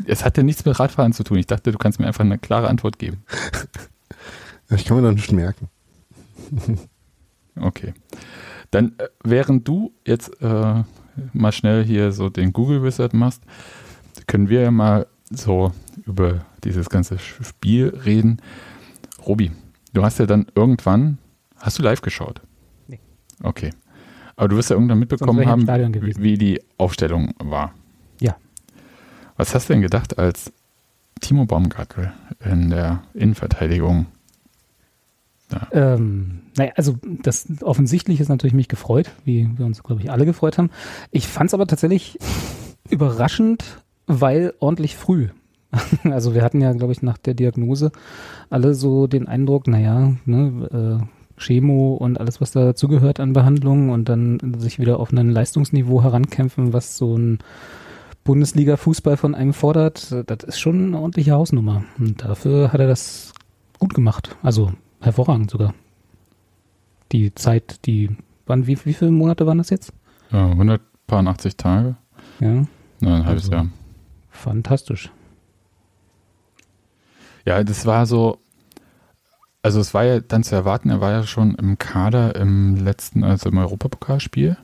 es 0.05 0.25
hat 0.25 0.37
ja 0.37 0.43
nichts 0.43 0.65
mit 0.65 0.79
Radfahren 0.79 1.13
zu 1.13 1.23
tun. 1.23 1.37
Ich 1.37 1.47
dachte, 1.47 1.71
du 1.71 1.77
kannst 1.77 1.99
mir 1.99 2.07
einfach 2.07 2.23
eine 2.23 2.39
klare 2.39 2.69
Antwort 2.69 2.97
geben. 2.97 3.23
ich 4.69 4.85
kann 4.85 4.97
mir 4.97 5.03
doch 5.03 5.15
nicht 5.15 5.31
merken. 5.31 5.69
Okay. 7.55 7.93
Dann, 8.71 8.93
äh, 8.97 9.09
während 9.23 9.67
du 9.67 9.93
jetzt 10.05 10.41
äh, 10.41 10.83
mal 11.33 11.51
schnell 11.51 11.83
hier 11.83 12.11
so 12.11 12.29
den 12.29 12.53
Google 12.53 12.83
Wizard 12.83 13.13
machst, 13.13 13.43
können 14.27 14.49
wir 14.49 14.61
ja 14.61 14.71
mal 14.71 15.07
so 15.29 15.71
über 16.05 16.45
dieses 16.63 16.89
ganze 16.89 17.19
Spiel 17.19 17.89
reden. 18.05 18.41
Robi, 19.25 19.51
du 19.93 20.03
hast 20.03 20.19
ja 20.19 20.25
dann 20.25 20.47
irgendwann, 20.55 21.17
hast 21.57 21.79
du 21.79 21.83
live 21.83 22.01
geschaut? 22.01 22.41
Nee. 22.87 22.99
Okay. 23.41 23.71
Aber 24.35 24.47
du 24.47 24.55
wirst 24.55 24.69
ja 24.69 24.75
irgendwann 24.75 24.99
mitbekommen 24.99 25.45
haben, 25.45 25.67
wie, 25.67 26.37
die 26.37 26.61
Aufstellung 26.77 27.33
war. 27.39 27.73
Ja. 28.19 28.35
Was 29.37 29.53
hast 29.53 29.69
du 29.69 29.73
denn 29.73 29.81
gedacht, 29.81 30.17
als 30.17 30.51
Timo 31.21 31.45
Baumgartel 31.45 32.13
in 32.43 32.69
der 32.69 33.03
Innenverteidigung? 33.13 34.07
Ähm, 35.71 36.41
naja, 36.57 36.71
also 36.75 36.97
das 37.03 37.47
Offensichtliche 37.61 38.23
ist 38.23 38.29
natürlich 38.29 38.53
mich 38.53 38.67
gefreut, 38.67 39.11
wie 39.23 39.49
wir 39.55 39.65
uns, 39.65 39.83
glaube 39.83 40.01
ich, 40.01 40.11
alle 40.11 40.25
gefreut 40.25 40.57
haben. 40.57 40.71
Ich 41.11 41.27
fand 41.27 41.49
es 41.49 41.53
aber 41.53 41.67
tatsächlich 41.67 42.17
überraschend, 42.89 43.83
weil 44.07 44.53
ordentlich 44.59 44.95
früh. 44.95 45.29
Also 46.03 46.35
wir 46.35 46.43
hatten 46.43 46.61
ja, 46.61 46.71
glaube 46.73 46.93
ich, 46.93 47.01
nach 47.01 47.17
der 47.17 47.33
Diagnose 47.33 47.91
alle 48.49 48.75
so 48.75 49.07
den 49.07 49.27
Eindruck, 49.27 49.67
naja, 49.67 50.13
ne, 50.25 50.99
äh, 51.01 51.05
Chemo 51.43 51.93
und 51.95 52.19
alles, 52.19 52.39
was 52.41 52.51
dazugehört 52.51 53.19
an 53.19 53.33
Behandlungen 53.33 53.89
und 53.89 54.09
dann 54.09 54.39
sich 54.57 54.79
wieder 54.79 54.99
auf 54.99 55.11
ein 55.11 55.29
Leistungsniveau 55.29 56.01
herankämpfen, 56.03 56.73
was 56.73 56.97
so 56.97 57.17
ein 57.17 57.39
Bundesliga-Fußball 58.23 59.17
von 59.17 59.35
einem 59.35 59.53
fordert, 59.53 60.11
das 60.27 60.43
ist 60.43 60.59
schon 60.59 60.87
eine 60.87 60.97
ordentliche 60.99 61.31
Hausnummer. 61.33 61.83
Und 61.99 62.23
dafür 62.23 62.71
hat 62.71 62.79
er 62.79 62.87
das 62.87 63.33
gut 63.79 63.93
gemacht. 63.93 64.35
Also 64.41 64.71
hervorragend 65.01 65.51
sogar. 65.51 65.73
Die 67.11 67.35
Zeit, 67.35 67.85
die, 67.85 68.09
wann, 68.45 68.65
wie, 68.65 68.77
wie 68.85 68.93
viele 68.93 69.11
Monate 69.11 69.45
waren 69.45 69.57
das 69.57 69.69
jetzt? 69.69 69.91
Äh, 70.31 70.37
180 70.37 71.57
Tage? 71.57 71.95
Ja, 72.39 72.65
Na, 73.01 73.15
ein 73.17 73.25
halbes 73.25 73.43
Also- 73.43 73.51
Jahr. 73.51 73.67
fantastisch. 74.31 75.11
Ja, 77.45 77.61
das 77.63 77.85
war 77.85 78.05
so, 78.05 78.37
also 79.63 79.79
es 79.79 79.93
war 79.93 80.03
ja 80.03 80.19
dann 80.19 80.43
zu 80.43 80.53
erwarten, 80.55 80.89
er 80.89 81.01
war 81.01 81.11
ja 81.11 81.23
schon 81.23 81.55
im 81.55 81.79
Kader 81.79 82.35
im 82.35 82.75
letzten, 82.75 83.23
also 83.23 83.49
im 83.49 83.57
Europapokalspiel. 83.57 84.57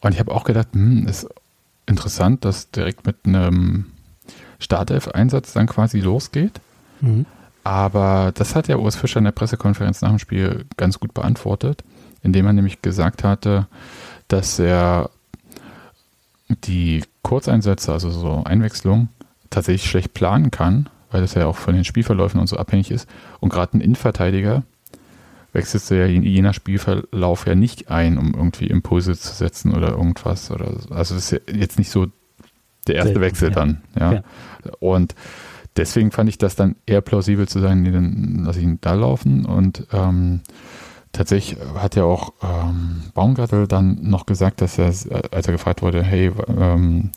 Und 0.00 0.12
ich 0.12 0.20
habe 0.20 0.32
auch 0.32 0.44
gedacht, 0.44 0.68
hm, 0.72 1.06
ist 1.08 1.28
interessant, 1.86 2.44
dass 2.44 2.70
direkt 2.70 3.04
mit 3.04 3.16
einem 3.24 3.86
Startelf-Einsatz 4.60 5.52
dann 5.52 5.66
quasi 5.66 6.00
losgeht. 6.00 6.60
Mhm. 7.00 7.26
Aber 7.64 8.32
das 8.34 8.54
hat 8.54 8.68
ja 8.68 8.76
Urs 8.76 8.96
Fischer 8.96 9.18
in 9.18 9.24
der 9.24 9.32
Pressekonferenz 9.32 10.00
nach 10.00 10.10
dem 10.10 10.18
Spiel 10.18 10.66
ganz 10.76 11.00
gut 11.00 11.14
beantwortet, 11.14 11.82
indem 12.22 12.46
er 12.46 12.52
nämlich 12.52 12.80
gesagt 12.80 13.24
hatte, 13.24 13.66
dass 14.28 14.58
er 14.58 15.10
die 16.48 17.02
Kurzeinsätze, 17.22 17.92
also 17.92 18.10
so 18.10 18.44
Einwechslung, 18.44 19.08
tatsächlich 19.50 19.90
schlecht 19.90 20.14
planen 20.14 20.50
kann, 20.50 20.88
weil 21.12 21.20
das 21.20 21.34
ja 21.34 21.46
auch 21.46 21.56
von 21.56 21.74
den 21.74 21.84
Spielverläufen 21.84 22.40
und 22.40 22.48
so 22.48 22.56
abhängig 22.56 22.90
ist. 22.90 23.08
Und 23.40 23.50
gerade 23.50 23.76
ein 23.76 23.80
Innenverteidiger 23.80 24.64
wechselst 25.52 25.90
du 25.90 25.98
ja 25.98 26.06
je 26.06 26.42
nach 26.42 26.54
Spielverlauf 26.54 27.46
ja 27.46 27.54
nicht 27.54 27.90
ein, 27.90 28.18
um 28.18 28.34
irgendwie 28.34 28.66
Impulse 28.66 29.16
zu 29.16 29.34
setzen 29.34 29.74
oder 29.74 29.90
irgendwas. 29.90 30.50
Oder 30.50 30.66
also 30.90 31.14
das 31.14 31.24
ist 31.24 31.30
ja 31.30 31.38
jetzt 31.52 31.78
nicht 31.78 31.90
so 31.90 32.06
der 32.86 32.96
erste 32.96 33.08
Selten, 33.08 33.20
Wechsel 33.20 33.48
ja. 33.50 33.54
dann. 33.54 33.82
Ja? 33.98 34.12
ja. 34.12 34.22
Und 34.80 35.14
deswegen 35.76 36.10
fand 36.10 36.28
ich 36.28 36.38
das 36.38 36.56
dann 36.56 36.76
eher 36.86 37.00
plausibel 37.00 37.46
zu 37.46 37.60
sagen, 37.60 37.82
nee, 37.82 37.92
dann 37.92 38.44
lasse 38.44 38.60
ich 38.60 38.64
ihn 38.64 38.78
da 38.80 38.94
laufen. 38.94 39.44
Und 39.44 39.86
ähm, 39.92 40.40
tatsächlich 41.12 41.58
hat 41.76 41.96
ja 41.96 42.04
auch 42.04 42.32
ähm, 42.42 43.02
Baumgartel 43.14 43.68
dann 43.68 43.98
noch 44.02 44.26
gesagt, 44.26 44.62
dass 44.62 44.78
er, 44.78 44.86
als 44.86 45.46
er 45.46 45.52
gefragt 45.52 45.82
wurde, 45.82 46.02
hey, 46.02 46.32
ähm, 46.48 47.10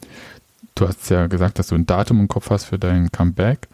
du 0.75 0.87
hast 0.87 1.09
ja 1.09 1.27
gesagt, 1.27 1.57
dass 1.57 1.67
du 1.67 1.75
ein 1.75 1.85
Datum 1.85 2.19
im 2.19 2.27
Kopf 2.27 2.49
hast 2.49 2.65
für 2.65 2.77
dein 2.77 3.11
Comeback 3.11 3.69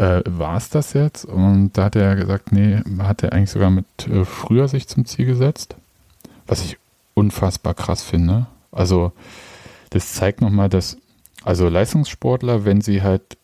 äh, 0.00 0.22
war 0.26 0.56
es 0.56 0.70
das 0.70 0.94
jetzt? 0.94 1.26
Und 1.26 1.72
da 1.74 1.84
hat 1.84 1.96
er 1.96 2.16
gesagt, 2.16 2.52
nee, 2.52 2.80
hat 3.00 3.22
er 3.22 3.32
eigentlich 3.32 3.50
sogar 3.50 3.70
mit 3.70 3.86
äh, 4.08 4.24
früher 4.24 4.66
sich 4.66 4.88
zum 4.88 5.04
Ziel 5.04 5.26
gesetzt, 5.26 5.76
was 6.46 6.64
ich 6.64 6.78
unfassbar 7.12 7.74
krass 7.74 8.02
finde. 8.02 8.46
Also 8.72 9.12
das 9.90 10.14
zeigt 10.14 10.40
nochmal, 10.40 10.70
dass 10.70 10.96
also 11.44 11.68
Leistungssportler, 11.68 12.64
wenn 12.64 12.80
sie 12.80 13.02
halt 13.02 13.36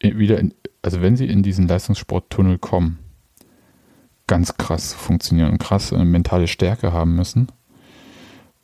wieder 0.00 0.38
in, 0.38 0.52
also 0.82 1.00
wenn 1.00 1.16
sie 1.16 1.26
in 1.26 1.42
diesen 1.42 1.66
Leistungssporttunnel 1.66 2.58
kommen, 2.58 2.98
ganz 4.26 4.56
krass 4.58 4.92
funktionieren 4.92 5.50
und 5.50 5.58
krass 5.58 5.92
äh, 5.92 6.04
mentale 6.04 6.46
Stärke 6.46 6.92
haben 6.92 7.16
müssen, 7.16 7.48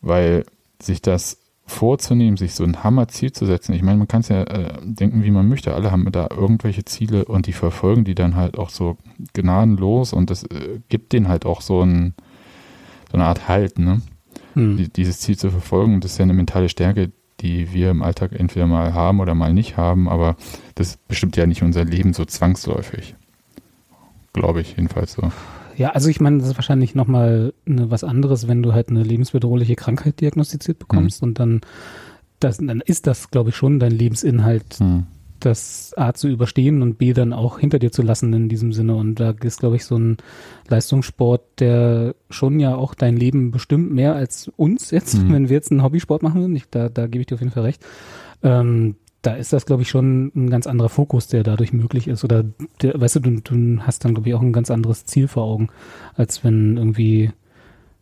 weil 0.03 0.45
sich 0.83 1.01
das 1.01 1.39
vorzunehmen, 1.69 2.37
sich 2.37 2.55
so 2.55 2.65
ein 2.65 2.83
Hammerziel 2.83 3.33
zu 3.33 3.45
setzen. 3.45 3.75
Ich 3.75 3.83
meine, 3.83 3.99
man 3.99 4.09
kann 4.09 4.23
es 4.23 4.29
ja 4.29 4.43
äh, 4.43 4.73
denken, 4.83 5.23
wie 5.23 5.31
man 5.31 5.49
möchte. 5.49 5.75
Alle 5.75 5.93
haben 5.93 6.11
da 6.11 6.29
irgendwelche 6.31 6.85
Ziele 6.85 7.27
und 7.27 7.47
die 7.47 7.53
verfolgen 7.53 8.05
die 8.05 8.15
dann 8.15 8.37
halt 8.37 8.59
auch 8.59 8.71
so 8.71 8.97
gnadenlos 9.35 10.13
und 10.13 10.31
das 10.31 10.45
äh, 10.45 10.81
gibt 10.89 11.13
denen 11.13 11.29
halt 11.29 11.45
auch 11.45 11.61
so, 11.61 11.83
ein, 11.83 12.15
so 13.11 13.19
eine 13.19 13.27
Art 13.27 13.49
Halt, 13.49 13.79
ne? 13.79 14.01
Hm. 14.55 14.79
Die, 14.79 14.89
dieses 14.89 15.21
Ziel 15.21 15.37
zu 15.37 15.51
verfolgen. 15.51 16.01
Das 16.01 16.13
ist 16.13 16.19
ja 16.19 16.23
eine 16.25 16.33
mentale 16.33 16.71
Stärke, 16.71 17.13
die 17.41 17.73
wir 17.73 17.91
im 17.91 18.03
Alltag 18.03 18.33
entweder 18.33 18.67
mal 18.67 18.95
haben 18.95 19.21
oder 19.21 19.35
mal 19.35 19.53
nicht 19.53 19.77
haben, 19.77 20.09
aber 20.09 20.37
das 20.75 20.97
bestimmt 20.97 21.37
ja 21.37 21.47
nicht 21.47 21.63
unser 21.63 21.85
Leben 21.85 22.15
so 22.15 22.25
zwangsläufig. 22.25 23.15
Glaube 24.33 24.63
ich 24.63 24.71
jedenfalls 24.71 25.13
so. 25.13 25.31
Ja, 25.79 25.91
also 25.91 26.09
ich 26.09 26.21
meine, 26.21 26.39
das 26.39 26.49
ist 26.49 26.57
wahrscheinlich 26.57 26.97
nochmal 26.97 27.55
ne, 27.65 27.89
was 27.89 28.03
anderes, 28.03 28.49
wenn 28.49 28.65
du 28.65 28.73
halt 28.73 28.89
eine 28.89 29.05
lebensbedrohliche 29.05 29.77
Krankheit 29.77 30.21
diagnostiziert 30.21 30.81
bekommst 30.81 31.23
mhm. 31.23 31.29
und 31.29 31.39
dann, 31.39 31.61
das, 32.41 32.59
dann 32.59 32.81
ist 32.85 33.07
das, 33.07 33.31
glaube 33.31 33.51
ich, 33.51 33.57
schon 33.57 33.79
dein 33.79 33.93
Lebensinhalt, 33.93 34.81
mhm. 34.81 35.07
das 35.39 35.95
A 35.97 36.15
zu 36.15 36.27
überstehen 36.27 36.83
und 36.83 36.99
B 36.99 37.13
dann 37.13 37.33
auch 37.33 37.61
hinter 37.61 37.79
dir 37.79 37.93
zu 37.93 38.03
lassen 38.03 38.33
in 38.33 38.49
diesem 38.49 38.73
Sinne. 38.73 38.97
Und 38.97 39.21
da 39.21 39.31
ist, 39.41 39.61
glaube 39.61 39.77
ich, 39.77 39.85
so 39.85 39.97
ein 39.97 40.17
Leistungssport, 40.67 41.61
der 41.61 42.17
schon 42.29 42.59
ja 42.59 42.75
auch 42.75 42.95
dein 42.95 43.17
Leben 43.17 43.53
bestimmt 43.53 43.93
mehr 43.93 44.17
als 44.17 44.51
uns 44.57 44.91
jetzt, 44.91 45.17
mhm. 45.17 45.33
wenn 45.33 45.49
wir 45.49 45.55
jetzt 45.55 45.71
einen 45.71 45.85
Hobbysport 45.85 46.25
machen 46.25 46.41
würden. 46.41 46.57
Ich, 46.57 46.69
da, 46.69 46.89
da 46.89 47.07
gebe 47.07 47.21
ich 47.21 47.29
dir 47.29 47.37
auf 47.37 47.41
jeden 47.41 47.53
Fall 47.53 47.63
recht. 47.63 47.87
Ähm, 48.43 48.97
da 49.23 49.35
ist 49.35 49.53
das, 49.53 49.67
glaube 49.67 49.83
ich, 49.83 49.89
schon 49.89 50.31
ein 50.35 50.51
ganz 50.51 50.67
anderer 50.67 50.89
Fokus, 50.89 51.27
der 51.27 51.43
dadurch 51.43 51.73
möglich 51.73 52.07
ist. 52.09 52.25
Oder, 52.25 52.45
der, 52.83 53.01
weißt 53.01 53.17
du, 53.17 53.21
du, 53.21 53.41
du 53.41 53.81
hast 53.83 54.05
dann, 54.05 54.15
glaube 54.15 54.29
ich, 54.29 54.35
auch 54.35 54.43
ein 54.43 54.53
ganz 54.53 54.71
anderes 54.71 55.05
Ziel 55.07 55.29
vor 55.29 55.45
Augen, 55.45 55.69
als 56.15 56.45
wenn 56.45 56.77
irgendwie 56.77 57.33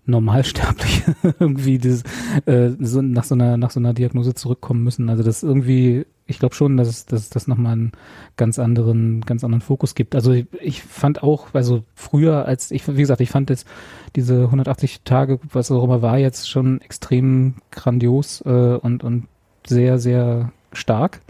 Normalsterbliche 0.07 1.17
irgendwie 1.41 1.79
dieses, 1.79 2.05
äh, 2.47 2.71
so 2.79 3.03
nach 3.03 3.25
so 3.25 3.35
einer 3.35 3.57
nach 3.57 3.71
so 3.71 3.81
einer 3.81 3.93
Diagnose 3.93 4.35
zurückkommen 4.35 4.85
müssen. 4.85 5.11
Also 5.11 5.23
das 5.25 5.43
irgendwie, 5.43 6.07
ich 6.27 6.39
glaube 6.39 6.55
schon, 6.55 6.77
dass 6.77 6.89
es, 6.89 7.07
dass 7.07 7.29
das 7.29 7.49
nochmal 7.49 7.73
einen 7.73 7.93
ganz 8.37 8.59
anderen 8.59 9.23
ganz 9.23 9.43
anderen 9.43 9.63
Fokus 9.63 9.97
gibt. 9.97 10.15
Also 10.15 10.33
ich, 10.33 10.47
ich, 10.61 10.83
fand 10.83 11.23
auch, 11.23 11.49
also 11.55 11.83
früher 11.95 12.47
als 12.47 12.71
ich 12.71 12.87
wie 12.87 13.01
gesagt, 13.01 13.21
ich 13.21 13.31
fand 13.31 13.51
jetzt 13.51 13.67
diese 14.15 14.45
180 14.45 15.03
Tage, 15.03 15.41
was 15.53 15.73
auch 15.73 15.83
immer 15.83 16.03
war, 16.03 16.19
jetzt 16.19 16.49
schon 16.49 16.81
extrem 16.81 17.57
grandios 17.73 18.43
äh, 18.47 18.77
und 18.77 19.03
und 19.03 19.27
sehr 19.67 19.99
sehr 19.99 20.53
stark. 20.77 21.21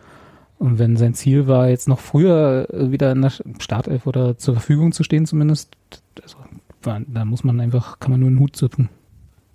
Und 0.58 0.78
wenn 0.78 0.96
sein 0.96 1.14
Ziel 1.14 1.46
war, 1.46 1.68
jetzt 1.68 1.88
noch 1.88 2.00
früher 2.00 2.68
äh, 2.72 2.90
wieder 2.90 3.12
in 3.12 3.22
der 3.22 3.32
Startelf 3.58 4.06
oder 4.06 4.38
zur 4.38 4.54
Verfügung 4.54 4.92
zu 4.92 5.04
stehen, 5.04 5.26
zumindest, 5.26 5.76
also, 6.22 6.38
da 6.82 7.24
muss 7.24 7.44
man 7.44 7.60
einfach, 7.60 7.98
kann 7.98 8.12
man 8.12 8.20
nur 8.20 8.28
einen 8.28 8.38
Hut 8.38 8.56
züpfen. 8.56 8.88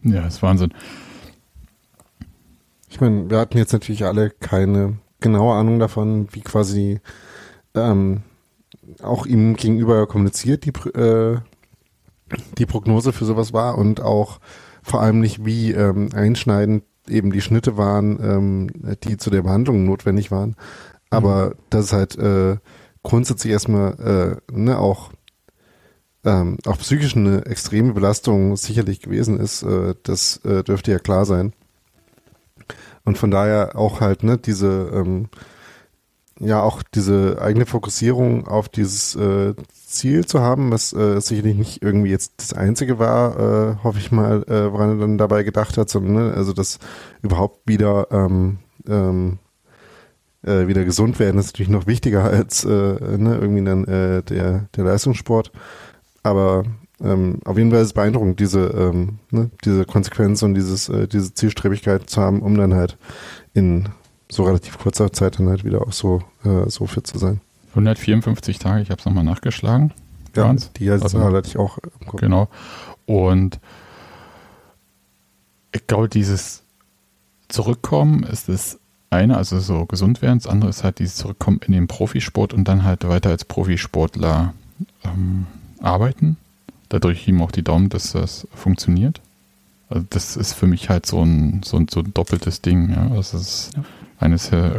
Ja, 0.04 0.28
ist 0.28 0.44
Wahnsinn. 0.44 0.74
Ich 2.90 3.00
meine, 3.00 3.30
wir 3.30 3.40
hatten 3.40 3.58
jetzt 3.58 3.72
natürlich 3.74 4.06
alle 4.06 4.30
keine 4.30 4.98
genaue 5.22 5.56
Ahnung 5.56 5.80
davon, 5.80 6.28
wie 6.32 6.42
quasi 6.42 7.00
ähm, 7.74 8.24
auch 9.02 9.26
ihm 9.26 9.56
gegenüber 9.56 10.08
kommuniziert 10.08 10.66
die, 10.66 10.90
äh, 10.98 11.38
die 12.58 12.66
Prognose 12.66 13.14
für 13.14 13.26
sowas 13.26 13.54
war 13.54 13.78
und 13.78 14.02
auch 14.02 14.40
vor 14.84 15.02
allem 15.02 15.20
nicht, 15.20 15.46
wie 15.46 15.72
ähm, 15.72 16.10
einschneidend 16.14 16.84
eben 17.08 17.32
die 17.32 17.42
Schnitte 17.42 17.78
waren, 17.78 18.20
ähm, 18.24 18.98
die 19.04 19.18
zu 19.18 19.30
der 19.30 19.42
Behandlung 19.42 19.86
notwendig 19.86 20.32
waren. 20.32 20.56
Aber 21.10 21.48
mhm. 21.48 21.54
das 21.70 21.86
ist 21.86 21.94
halt 21.94 22.18
äh, 22.18 22.58
grundsätzlich 23.04 23.52
erstmal 23.52 24.40
äh, 24.50 24.54
ne, 24.54 24.78
auch 24.78 25.12
ähm, 26.24 26.58
auch 26.66 26.78
psychisch 26.78 27.16
eine 27.16 27.46
extreme 27.46 27.94
Belastung 27.94 28.56
sicherlich 28.56 29.02
gewesen 29.02 29.40
ist, 29.40 29.64
äh, 29.64 29.96
das 30.04 30.38
äh, 30.46 30.64
dürfte 30.64 30.92
ja 30.92 31.00
klar 31.00 31.26
sein. 31.26 31.54
Und 33.04 33.18
von 33.18 33.32
daher 33.32 33.76
auch 33.76 34.02
halt, 34.02 34.24
ne, 34.24 34.38
diese, 34.38 34.92
ähm, 34.94 35.30
ja, 36.40 36.62
auch 36.62 36.84
diese 36.84 37.42
eigene 37.42 37.66
Fokussierung 37.66 38.48
auf 38.48 38.70
dieses 38.70 39.16
äh, 39.16 39.56
Ziel 39.92 40.26
zu 40.26 40.42
haben, 40.42 40.72
was 40.72 40.94
äh, 40.94 41.20
sicherlich 41.20 41.56
nicht 41.56 41.84
irgendwie 41.84 42.10
jetzt 42.10 42.34
das 42.38 42.54
Einzige 42.54 43.00
war, 43.00 43.40
äh, 43.40 43.84
hoffe 43.84 44.00
ich 44.00 44.12
mal, 44.12 44.44
äh, 44.44 44.72
woran 44.72 44.90
er 44.90 44.96
dann 44.98 45.18
dabei 45.18 45.44
gedacht 45.44 45.78
hat, 45.78 45.90
sondern 45.90 46.14
ne, 46.14 46.34
also 46.34 46.54
das 46.54 46.80
überhaupt 47.22 47.68
wieder 47.68 48.08
ähm, 48.12 48.60
ähm, 48.88 49.40
äh, 50.44 50.68
wieder 50.68 50.86
gesund 50.86 51.20
werden, 51.20 51.40
ist 51.40 51.48
natürlich 51.48 51.70
noch 51.70 51.88
wichtiger 51.88 52.24
als 52.24 52.64
äh, 52.64 52.70
ne, 52.70 53.38
irgendwie 53.40 53.64
dann 53.64 53.86
äh, 53.86 54.24
der, 54.24 54.68
der 54.76 54.84
Leistungssport. 54.84 55.52
Aber 56.24 56.64
ähm, 57.04 57.40
auf 57.46 57.58
jeden 57.58 57.72
Fall 57.72 57.82
ist 57.82 57.88
es 57.88 57.94
beeindruckend, 57.94 58.40
diese, 58.40 58.68
ähm, 58.68 59.20
ne, 59.32 59.50
diese 59.66 59.86
Konsequenz 59.86 60.44
und 60.44 60.54
dieses, 60.54 60.90
äh, 60.90 61.08
diese 61.08 61.34
Zielstrebigkeit 61.34 62.10
zu 62.10 62.22
haben, 62.22 62.42
um 62.42 62.56
dann 62.58 62.74
halt 62.74 62.98
in 63.54 63.90
so 64.30 64.44
relativ 64.44 64.78
kurzer 64.78 65.12
Zeit 65.12 65.40
dann 65.40 65.50
halt 65.50 65.66
wieder 65.66 65.82
auch 65.82 65.92
so, 65.92 66.22
äh, 66.44 66.70
so 66.70 66.86
fit 66.88 67.06
zu 67.06 67.18
sein. 67.18 67.42
154 67.72 68.60
Tage, 68.60 68.82
ich 68.82 68.90
habe 68.90 69.00
es 69.00 69.06
nochmal 69.06 69.24
nachgeschlagen. 69.24 69.94
Ja, 70.36 70.44
waren's. 70.44 70.72
die 70.74 70.90
also, 70.90 71.20
hatte 71.20 71.48
ich 71.48 71.58
auch 71.58 71.78
Kopf. 72.06 72.20
Genau. 72.20 72.48
Und 73.06 73.60
ich 75.74 75.88
glaube, 75.88 76.10
dieses 76.10 76.64
Zurückkommen 77.48 78.24
ist 78.24 78.50
das 78.50 78.80
eine, 79.10 79.38
also 79.38 79.60
so 79.60 79.86
gesund 79.86 80.22
werden. 80.22 80.40
Das 80.40 80.48
andere 80.48 80.70
ist 80.70 80.84
halt 80.84 81.00
dieses 81.00 81.16
Zurückkommen 81.18 81.60
in 81.66 81.74
den 81.74 81.88
Profisport 81.88 82.54
und 82.54 82.68
dann 82.68 82.84
halt 82.84 83.08
weiter 83.08 83.30
als 83.30 83.46
Profisportler 83.46 84.54
ähm, 85.04 85.48
arbeiten. 85.82 86.38
Dadurch 86.90 87.28
ihm 87.28 87.42
auch 87.42 87.52
die 87.52 87.64
Daumen, 87.64 87.90
dass 87.90 88.14
das 88.14 88.48
funktioniert. 88.54 89.22
Also 89.90 90.06
das 90.10 90.38
ist 90.38 90.54
für 90.54 90.68
mich 90.68 90.90
halt 90.90 91.06
so 91.06 91.22
ein, 91.22 91.62
so 91.64 91.78
ein, 91.78 91.88
so 91.90 92.00
ein 92.00 92.14
doppeltes 92.14 92.62
Ding. 92.62 92.92
Ja. 92.92 93.10
Das 93.10 93.34
ist 93.34 93.72
ja. 93.76 93.84
eines 94.20 94.52
äh, 94.52 94.72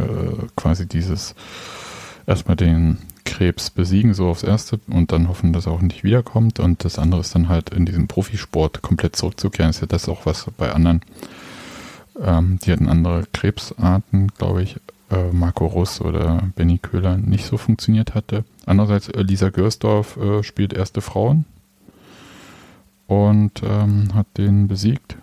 quasi 0.56 0.86
dieses 0.86 1.34
erstmal 2.26 2.56
den 2.56 2.98
Krebs 3.24 3.70
besiegen, 3.70 4.14
so 4.14 4.28
aufs 4.28 4.42
Erste, 4.42 4.80
und 4.88 5.12
dann 5.12 5.28
hoffen, 5.28 5.52
dass 5.52 5.66
er 5.66 5.72
auch 5.72 5.80
nicht 5.80 6.04
wiederkommt. 6.04 6.60
Und 6.60 6.84
das 6.84 6.98
andere 6.98 7.20
ist 7.20 7.34
dann 7.34 7.48
halt 7.48 7.70
in 7.70 7.86
diesem 7.86 8.08
Profisport 8.08 8.82
komplett 8.82 9.16
zurückzukehren. 9.16 9.70
Ist 9.70 9.80
ja 9.80 9.86
das 9.86 10.08
auch, 10.08 10.26
was 10.26 10.46
bei 10.56 10.72
anderen, 10.72 11.02
ähm, 12.20 12.58
die 12.64 12.72
hatten 12.72 12.88
andere 12.88 13.24
Krebsarten, 13.32 14.28
glaube 14.36 14.62
ich, 14.62 14.76
äh, 15.10 15.32
Marco 15.32 15.66
Russ 15.66 16.00
oder 16.00 16.42
Benny 16.56 16.78
Köhler 16.78 17.16
nicht 17.16 17.46
so 17.46 17.56
funktioniert 17.56 18.14
hatte. 18.14 18.44
Andererseits, 18.66 19.08
äh, 19.08 19.22
Lisa 19.22 19.50
Görsdorf 19.50 20.16
äh, 20.16 20.42
spielt 20.42 20.72
erste 20.72 21.00
Frauen 21.00 21.44
und 23.06 23.62
ähm, 23.62 24.14
hat 24.14 24.26
den 24.36 24.68
besiegt, 24.68 25.16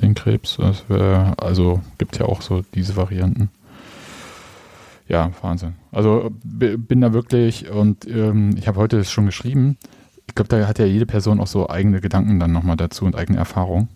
den 0.00 0.14
Krebs. 0.14 0.58
Wär, 0.88 1.34
also 1.38 1.80
gibt 1.98 2.12
es 2.12 2.18
ja 2.18 2.26
auch 2.26 2.42
so 2.42 2.62
diese 2.74 2.96
Varianten 2.96 3.50
ja, 5.10 5.32
Wahnsinn. 5.42 5.74
Also 5.90 6.30
bin 6.30 7.00
da 7.00 7.12
wirklich 7.12 7.68
und 7.68 8.06
ähm, 8.06 8.54
ich 8.56 8.68
habe 8.68 8.78
heute 8.78 9.04
schon 9.04 9.26
geschrieben. 9.26 9.76
Ich 10.28 10.36
glaube, 10.36 10.48
da 10.48 10.68
hat 10.68 10.78
ja 10.78 10.86
jede 10.86 11.04
Person 11.04 11.40
auch 11.40 11.48
so 11.48 11.68
eigene 11.68 12.00
Gedanken 12.00 12.38
dann 12.38 12.52
nochmal 12.52 12.76
dazu 12.76 13.04
und 13.04 13.16
eigene 13.16 13.38
Erfahrungen. 13.38 13.88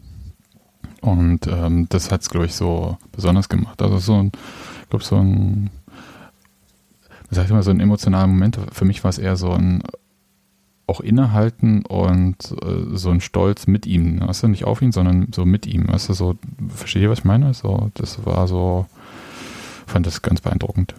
Und 1.01 1.47
ähm, 1.47 1.87
das 1.89 2.11
hat 2.11 2.23
es, 2.23 2.31
glaube 2.31 2.47
ich, 2.47 2.55
so 2.55 2.99
besonders 3.13 3.49
gemacht. 3.49 3.81
Also 3.81 3.99
so 3.99 4.15
ein, 4.15 4.33
ich 4.83 4.89
glaube, 4.89 5.05
so 5.05 5.17
ein, 5.17 5.71
was 7.29 7.37
sag 7.37 7.45
ich 7.45 7.53
mal, 7.53 7.63
so 7.63 7.71
ein 7.71 7.79
emotionaler 7.79 8.27
Moment. 8.27 8.59
Für 8.73 8.85
mich 8.85 9.05
war 9.05 9.11
es 9.11 9.19
eher 9.19 9.37
so 9.37 9.53
ein 9.53 9.85
auch 10.87 11.01
innehalten 11.01 11.87
und 11.87 12.37
äh, 12.63 12.97
so 12.97 13.11
ein 13.11 13.21
Stolz 13.21 13.67
mit 13.69 13.87
ihm. 13.87 14.21
Weißt 14.21 14.43
du, 14.43 14.49
nicht 14.49 14.65
auf 14.65 14.83
ihn, 14.83 14.93
sondern 14.93 15.29
so 15.33 15.45
mit 15.45 15.67
ihm. 15.67 15.89
Weißt 15.89 16.09
du, 16.09 16.13
so, 16.13 16.35
verstehe, 16.69 17.09
was 17.09 17.21
ich 17.21 17.25
meine? 17.25 17.55
So, 17.55 17.91
das 17.95 18.27
war 18.27 18.49
so, 18.49 18.87
fand 19.87 20.07
das 20.07 20.23
ganz 20.23 20.41
beeindruckend. 20.41 20.95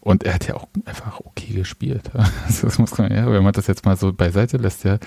Und 0.00 0.24
er 0.24 0.34
hat 0.34 0.48
ja 0.48 0.54
auch 0.54 0.66
einfach 0.86 1.20
okay 1.20 1.52
gespielt. 1.52 2.10
Das 2.62 2.78
muss 2.78 2.96
man 2.98 3.12
ja, 3.12 3.30
wenn 3.30 3.44
man 3.44 3.52
das 3.52 3.66
jetzt 3.66 3.84
mal 3.84 3.96
so 3.96 4.12
beiseite 4.12 4.56
lässt, 4.56 4.84
ja, 4.84 4.98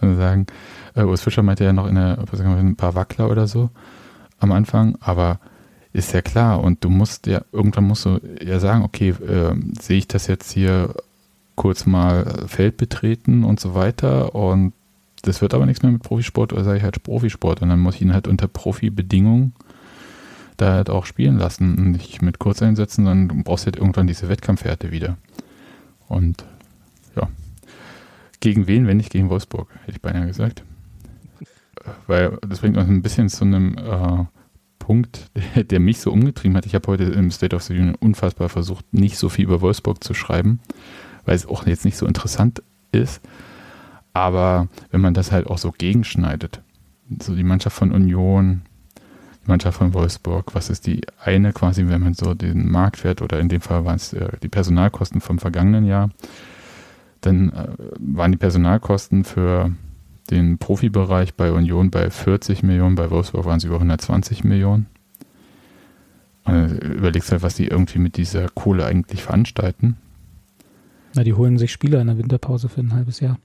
und 0.00 0.16
sagen, 0.16 0.46
äh, 0.94 1.02
Urs 1.02 1.22
Fischer 1.22 1.42
meinte 1.42 1.64
ja 1.64 1.72
noch 1.72 1.86
in 1.86 1.94
der, 1.94 2.18
was 2.30 2.38
sagen 2.38 2.54
wir, 2.54 2.58
ein 2.58 2.76
paar 2.76 2.94
Wackler 2.94 3.30
oder 3.30 3.46
so 3.46 3.70
am 4.38 4.52
Anfang, 4.52 4.96
aber 5.00 5.40
ist 5.92 6.12
ja 6.12 6.22
klar. 6.22 6.62
Und 6.62 6.84
du 6.84 6.90
musst 6.90 7.26
ja, 7.26 7.42
irgendwann 7.52 7.84
musst 7.84 8.04
du 8.04 8.20
ja 8.44 8.58
sagen, 8.60 8.82
okay, 8.82 9.10
äh, 9.10 9.54
sehe 9.80 9.98
ich 9.98 10.08
das 10.08 10.26
jetzt 10.26 10.52
hier 10.52 10.94
kurz 11.56 11.86
mal 11.86 12.46
Feld 12.46 12.76
betreten 12.76 13.44
und 13.44 13.60
so 13.60 13.74
weiter 13.74 14.34
und 14.34 14.72
das 15.22 15.40
wird 15.40 15.54
aber 15.54 15.66
nichts 15.66 15.82
mehr 15.82 15.92
mit 15.92 16.02
Profisport 16.02 16.52
oder 16.52 16.64
sage 16.64 16.78
ich 16.78 16.84
halt 16.84 17.02
Profisport 17.02 17.62
und 17.62 17.68
dann 17.68 17.80
muss 17.80 17.94
ich 17.94 18.02
ihn 18.02 18.12
halt 18.12 18.28
unter 18.28 18.48
Profibedingungen 18.48 19.54
da 20.56 20.72
halt 20.74 20.90
auch 20.90 21.06
spielen 21.06 21.38
lassen 21.38 21.76
und 21.76 21.90
nicht 21.92 22.22
mit 22.22 22.38
Kurzeinsätzen, 22.38 23.04
sondern 23.04 23.28
du 23.28 23.42
brauchst 23.44 23.66
halt 23.66 23.76
irgendwann 23.76 24.06
diese 24.06 24.28
Wettkampfhärte 24.28 24.90
wieder. 24.90 25.16
Und 26.08 26.44
ja, 27.16 27.28
gegen 28.40 28.66
wen, 28.66 28.86
wenn 28.86 28.96
nicht 28.96 29.10
gegen 29.10 29.30
Wolfsburg, 29.30 29.68
hätte 29.80 29.92
ich 29.92 30.02
beinahe 30.02 30.26
gesagt. 30.26 30.62
Weil 32.06 32.38
das 32.48 32.60
bringt 32.60 32.76
uns 32.76 32.88
ein 32.88 33.02
bisschen 33.02 33.28
zu 33.28 33.44
einem 33.44 33.76
äh, 33.76 34.24
Punkt, 34.78 35.30
der, 35.34 35.64
der, 35.64 35.80
mich 35.80 36.00
so 36.00 36.12
umgetrieben 36.12 36.56
hat. 36.56 36.66
Ich 36.66 36.74
habe 36.74 36.86
heute 36.88 37.04
im 37.04 37.30
State 37.30 37.56
of 37.56 37.62
the 37.62 37.74
Union 37.74 37.94
unfassbar 37.94 38.48
versucht, 38.48 38.92
nicht 38.92 39.18
so 39.18 39.28
viel 39.28 39.44
über 39.44 39.60
Wolfsburg 39.60 40.02
zu 40.04 40.14
schreiben, 40.14 40.60
weil 41.24 41.36
es 41.36 41.46
auch 41.46 41.66
jetzt 41.66 41.84
nicht 41.84 41.96
so 41.96 42.06
interessant 42.06 42.62
ist. 42.92 43.20
Aber 44.12 44.68
wenn 44.90 45.00
man 45.00 45.14
das 45.14 45.32
halt 45.32 45.46
auch 45.48 45.58
so 45.58 45.72
gegenschneidet, 45.72 46.62
so 47.20 47.34
die 47.34 47.42
Mannschaft 47.42 47.76
von 47.76 47.92
Union, 47.92 48.62
die 49.44 49.50
Mannschaft 49.50 49.78
von 49.78 49.94
Wolfsburg, 49.94 50.54
was 50.54 50.70
ist 50.70 50.86
die 50.86 51.02
eine 51.22 51.52
quasi, 51.52 51.86
wenn 51.88 52.02
man 52.02 52.14
so 52.14 52.34
den 52.34 52.70
Marktwert 52.70 53.22
oder 53.22 53.40
in 53.40 53.48
dem 53.48 53.60
Fall 53.60 53.84
waren 53.84 53.96
es 53.96 54.12
äh, 54.12 54.28
die 54.42 54.48
Personalkosten 54.48 55.20
vom 55.20 55.38
vergangenen 55.38 55.84
Jahr, 55.84 56.10
dann 57.20 57.50
äh, 57.50 57.68
waren 57.98 58.32
die 58.32 58.38
Personalkosten 58.38 59.24
für 59.24 59.72
den 60.30 60.58
Profibereich 60.58 61.34
bei 61.34 61.52
Union 61.52 61.90
bei 61.90 62.10
40 62.10 62.62
Millionen, 62.62 62.94
bei 62.94 63.10
Wolfsburg 63.10 63.44
waren 63.44 63.60
sie 63.60 63.66
über 63.66 63.76
120 63.76 64.44
Millionen. 64.44 64.86
Und 66.44 66.78
überlegst 66.82 67.32
halt, 67.32 67.42
was 67.42 67.54
die 67.54 67.68
irgendwie 67.68 67.98
mit 67.98 68.16
dieser 68.16 68.48
Kohle 68.48 68.84
eigentlich 68.84 69.22
veranstalten. 69.22 69.96
Na, 71.14 71.24
die 71.24 71.32
holen 71.32 71.58
sich 71.58 71.72
Spieler 71.72 72.00
in 72.00 72.08
der 72.08 72.18
Winterpause 72.18 72.68
für 72.68 72.80
ein 72.80 72.92
halbes 72.92 73.20
Jahr. 73.20 73.38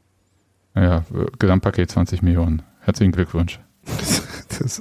Ja, 0.76 1.04
Gesamtpaket 1.38 1.92
20 1.92 2.22
Millionen. 2.22 2.62
Herzlichen 2.82 3.12
Glückwunsch. 3.12 3.60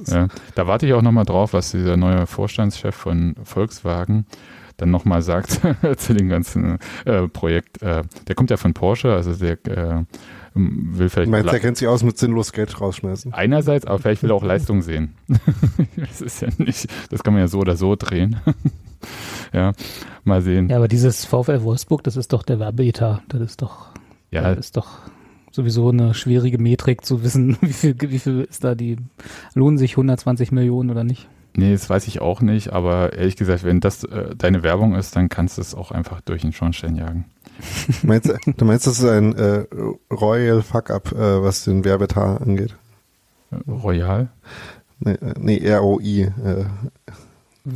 ja, 0.07 0.27
da 0.55 0.67
warte 0.67 0.85
ich 0.85 0.93
auch 0.93 1.01
nochmal 1.01 1.25
drauf, 1.25 1.53
was 1.53 1.71
dieser 1.71 1.97
neue 1.97 2.27
Vorstandschef 2.27 2.95
von 2.95 3.35
Volkswagen 3.43 4.25
dann 4.79 4.91
nochmal 4.91 5.21
sagt 5.21 5.59
zu 5.97 6.13
dem 6.13 6.29
ganzen 6.29 6.79
äh, 7.05 7.27
Projekt. 7.27 7.81
Äh, 7.81 8.03
der 8.27 8.35
kommt 8.35 8.49
ja 8.49 8.57
von 8.57 8.73
Porsche, 8.73 9.13
also 9.13 9.33
der 9.35 9.57
äh, 9.65 10.03
will 10.53 11.09
vielleicht. 11.09 11.29
Meinst, 11.29 11.51
der 11.51 11.59
kennt 11.59 11.77
sich 11.77 11.87
aus 11.87 12.03
mit 12.03 12.17
sinnlos 12.17 12.51
Geld 12.51 12.79
rausschmeißen. 12.79 13.33
Einerseits, 13.33 13.85
aber 13.85 13.99
vielleicht 13.99 14.23
will 14.23 14.31
er 14.31 14.35
auch 14.35 14.43
Leistung 14.43 14.81
sehen. 14.81 15.15
das 15.95 16.21
ist 16.21 16.41
ja 16.41 16.49
nicht, 16.57 16.87
das 17.09 17.23
kann 17.23 17.33
man 17.33 17.41
ja 17.41 17.47
so 17.47 17.59
oder 17.59 17.75
so 17.75 17.95
drehen. 17.95 18.37
ja, 19.53 19.73
mal 20.23 20.41
sehen. 20.41 20.69
Ja, 20.69 20.77
aber 20.77 20.87
dieses 20.87 21.25
VfL 21.25 21.63
Wolfsburg, 21.63 22.03
das 22.03 22.17
ist 22.17 22.33
doch 22.33 22.43
der 22.43 22.59
Werbeetat. 22.59 23.21
Das 23.29 23.41
ist 23.41 23.61
doch, 23.61 23.89
ja. 24.31 24.41
das 24.41 24.67
ist 24.67 24.77
doch 24.77 24.87
sowieso 25.51 25.89
eine 25.89 26.13
schwierige 26.13 26.57
Metrik 26.57 27.05
zu 27.05 27.23
wissen, 27.23 27.57
wie 27.61 27.73
viel, 27.73 27.95
wie 27.99 28.19
viel 28.19 28.41
ist 28.41 28.63
da 28.63 28.75
die, 28.75 28.97
lohnen 29.53 29.77
sich 29.77 29.91
120 29.91 30.51
Millionen 30.51 30.89
oder 30.89 31.03
nicht? 31.03 31.27
Nee, 31.55 31.73
das 31.73 31.89
weiß 31.89 32.07
ich 32.07 32.21
auch 32.21 32.41
nicht, 32.41 32.71
aber 32.71 33.13
ehrlich 33.13 33.35
gesagt, 33.35 33.63
wenn 33.63 33.79
das 33.79 34.03
äh, 34.03 34.35
deine 34.35 34.63
Werbung 34.63 34.95
ist, 34.95 35.15
dann 35.15 35.29
kannst 35.29 35.57
du 35.57 35.61
es 35.61 35.73
auch 35.73 35.91
einfach 35.91 36.21
durch 36.21 36.41
den 36.41 36.53
Schornstein 36.53 36.95
jagen. 36.95 37.25
meinst, 38.03 38.31
du 38.45 38.65
meinst, 38.65 38.87
das 38.87 38.99
ist 38.99 39.05
ein 39.05 39.35
äh, 39.35 39.65
Royal 40.11 40.61
Fuck-Up, 40.61 41.11
äh, 41.11 41.43
was 41.43 41.65
den 41.65 41.83
Werbetar 41.83 42.41
angeht? 42.41 42.75
Royal? 43.67 44.29
Nee, 44.99 45.11
äh, 45.13 45.33
nee 45.39 45.75
ROI. 45.75 46.31
Äh. 46.43 46.65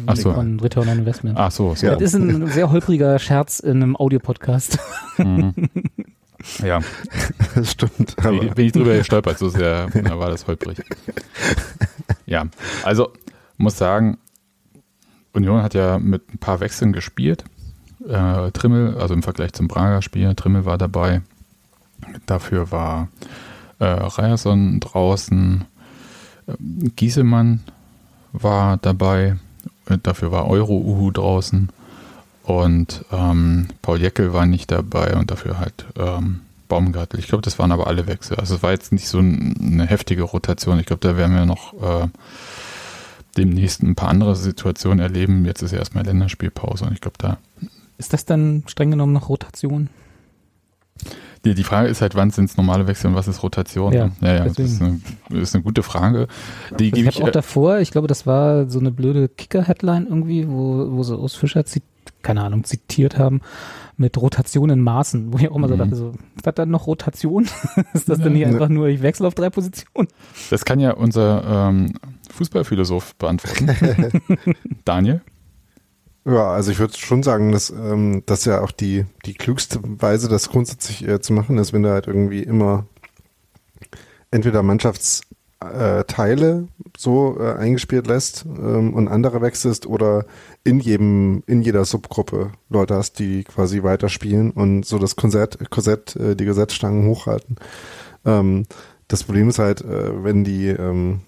Ach 0.06 0.16
so. 0.16 0.34
Von 0.34 0.60
Return 0.60 0.90
on 0.90 1.00
Investment. 1.00 1.38
Ach 1.38 1.52
so. 1.52 1.76
so. 1.76 1.88
Das 1.88 2.02
ist 2.02 2.16
ein 2.16 2.48
sehr 2.48 2.72
holpriger 2.72 3.20
Scherz 3.20 3.60
in 3.60 3.84
einem 3.84 3.96
Audiopodcast. 3.96 4.80
Mhm. 5.18 5.54
Ja. 6.64 6.82
Das 7.56 7.72
stimmt. 7.72 8.16
Aber. 8.18 8.40
Bin, 8.40 8.66
ich 8.66 8.72
drüber 8.72 8.96
gestolpert, 8.96 9.38
so 9.38 9.48
sehr 9.48 9.88
war 9.94 10.32
das 10.32 10.48
holprig. 10.48 10.82
Ja, 12.26 12.48
also 12.84 13.14
muss 13.58 13.78
sagen, 13.78 14.18
Union 15.34 15.62
hat 15.62 15.76
ja 15.76 16.00
mit 16.00 16.34
ein 16.34 16.40
paar 16.40 16.60
Wechseln 16.62 16.94
gespielt. 16.94 17.44
Äh, 18.08 18.50
Trimmel, 18.52 18.98
also 18.98 19.14
im 19.14 19.22
Vergleich 19.22 19.54
zum 19.54 19.68
Prager 19.68 20.02
Spiel, 20.02 20.34
Trimmel 20.34 20.66
war 20.66 20.80
dabei. 20.80 21.22
Dafür 22.26 22.72
war 22.72 23.08
äh, 23.80 23.86
Ryerson 23.86 24.80
draußen. 24.80 25.66
Äh, 26.48 26.54
Giesemann 26.96 27.62
war 28.32 28.78
dabei. 28.78 29.38
Dafür 30.02 30.32
war 30.32 30.48
Euro-Uhu 30.48 31.12
draußen. 31.12 31.70
Und 32.44 33.06
ähm, 33.12 33.70
Paul 33.82 34.02
Jeckel 34.02 34.34
war 34.34 34.46
nicht 34.46 34.72
dabei 34.72 35.16
und 35.16 35.32
dafür 35.32 35.60
halt 35.60 35.86
ähm, 35.98 36.42
Baumgartel. 36.68 37.20
Ich 37.20 37.28
glaube, 37.28 37.42
das 37.42 37.58
waren 37.58 37.72
aber 37.72 37.88
alle 37.88 38.08
Wechsel. 38.08 38.38
Also 38.38 38.56
es 38.56 38.64
war 38.64 38.72
jetzt 38.72 38.92
nicht 38.92 39.08
so 39.08 39.20
eine 39.20 39.86
heftige 39.86 40.24
Rotation. 40.24 40.80
Ich 40.80 40.86
glaube, 40.86 41.08
da 41.08 41.16
werden 41.16 41.36
wir 41.36 41.46
noch 41.46 41.74
äh, 41.82 42.08
demnächst 43.38 43.82
ein 43.82 43.96
paar 43.96 44.10
andere 44.10 44.36
Situationen 44.36 45.00
erleben. 45.00 45.46
Jetzt 45.46 45.62
ist 45.62 45.72
erstmal 45.72 46.04
Länderspielpause 46.06 46.86
und 46.86 46.94
ich 46.94 47.02
glaube, 47.02 47.18
da. 47.18 47.38
Ist 47.98 48.12
das 48.12 48.26
dann 48.26 48.64
streng 48.68 48.92
genommen 48.92 49.14
noch 49.14 49.30
Rotation? 49.30 49.90
Die, 51.46 51.54
die 51.54 51.64
Frage 51.64 51.90
ist 51.90 52.02
halt, 52.02 52.16
wann 52.16 52.32
sind 52.32 52.46
es 52.46 52.58
normale 52.58 52.88
Wechsel 52.88 53.08
und 53.08 53.16
was 53.16 53.28
ist 53.28 53.44
Rotation? 53.44 53.94
Ja, 53.94 54.12
ja, 54.22 54.34
ja 54.36 54.46
das 54.46 54.60
ist 54.60 54.82
eine, 54.82 55.00
ist 55.30 55.54
eine, 55.54 55.64
gute 55.64 55.84
Frage. 55.84 56.28
Die 56.80 56.92
also 56.92 57.02
ich 57.02 57.16
habe 57.16 57.24
auch 57.24 57.28
äh, 57.30 57.32
davor, 57.32 57.80
ich 57.80 57.92
glaube, 57.92 58.08
das 58.08 58.26
war 58.26 58.70
so 58.70 58.80
eine 58.80 58.92
blöde 58.92 59.28
Kicker-Headline 59.28 60.08
irgendwie, 60.08 60.48
wo, 60.48 60.92
wo 60.92 61.04
sie 61.04 61.18
aus 61.18 61.36
Fischer 61.36 61.66
zitiert 61.66 61.93
keine 62.24 62.44
Ahnung, 62.44 62.64
zitiert 62.64 63.18
haben, 63.18 63.42
mit 63.98 64.18
Rotation 64.18 64.70
in 64.70 64.82
Maßen, 64.82 65.32
wo 65.32 65.38
ich 65.38 65.50
auch 65.50 65.56
immer 65.56 65.68
so 65.68 65.76
mhm. 65.76 65.80
dachte, 65.80 65.96
so, 65.96 66.14
ist 66.36 66.48
das 66.48 66.56
dann 66.56 66.72
noch 66.72 66.88
Rotation? 66.88 67.48
ist 67.94 68.10
das 68.10 68.20
ja, 68.20 68.30
hier 68.30 68.48
ne. 68.48 68.54
einfach 68.54 68.70
nur, 68.70 68.88
ich 68.88 69.02
wechsle 69.02 69.28
auf 69.28 69.36
drei 69.36 69.50
Positionen? 69.50 70.08
Das 70.50 70.66
kann 70.66 70.80
ja 70.80 70.92
unser 70.94 71.70
ähm, 71.70 71.94
Fußballphilosoph 72.32 73.16
beantworten. 73.16 73.70
Daniel? 74.86 75.22
Ja, 76.26 76.52
also 76.52 76.72
ich 76.72 76.80
würde 76.80 76.98
schon 76.98 77.22
sagen, 77.22 77.52
dass 77.52 77.70
ähm, 77.70 78.24
das 78.26 78.46
ja 78.46 78.62
auch 78.62 78.72
die, 78.72 79.06
die 79.26 79.34
klügste 79.34 79.80
Weise, 79.84 80.30
das 80.30 80.50
grundsätzlich 80.50 81.06
äh, 81.06 81.20
zu 81.20 81.34
machen 81.34 81.58
ist, 81.58 81.74
wenn 81.74 81.84
du 81.84 81.92
halt 81.92 82.08
irgendwie 82.08 82.42
immer 82.42 82.86
entweder 84.32 84.64
Mannschafts 84.64 85.22
äh, 85.72 86.04
Teile 86.06 86.68
so 86.98 87.38
äh, 87.40 87.54
eingespielt 87.54 88.08
lässt 88.08 88.46
ähm, 88.46 88.94
und 88.94 89.08
andere 89.08 89.42
wechselst 89.42 89.86
oder 89.86 90.26
in 90.64 90.80
jedem, 90.80 91.44
in 91.48 91.62
jeder 91.62 91.86
Subgruppe 91.86 92.52
Leute 92.70 92.96
hast, 92.96 93.20
die 93.20 93.44
quasi 93.44 93.84
weiterspielen 93.84 94.52
und 94.52 94.86
so 94.86 95.00
das 95.00 95.16
Korsett, 95.16 95.70
Korsett 95.70 96.16
äh, 96.16 96.36
die 96.36 96.46
Gesetzstangen 96.46 97.08
hochhalten. 97.08 97.58
Ähm, 98.26 98.66
das 99.08 99.24
Problem 99.24 99.50
ist 99.50 99.60
halt, 99.60 99.82
äh, 99.82 100.24
wenn 100.24 100.44
die, 100.44 100.68
ähm, 100.68 101.22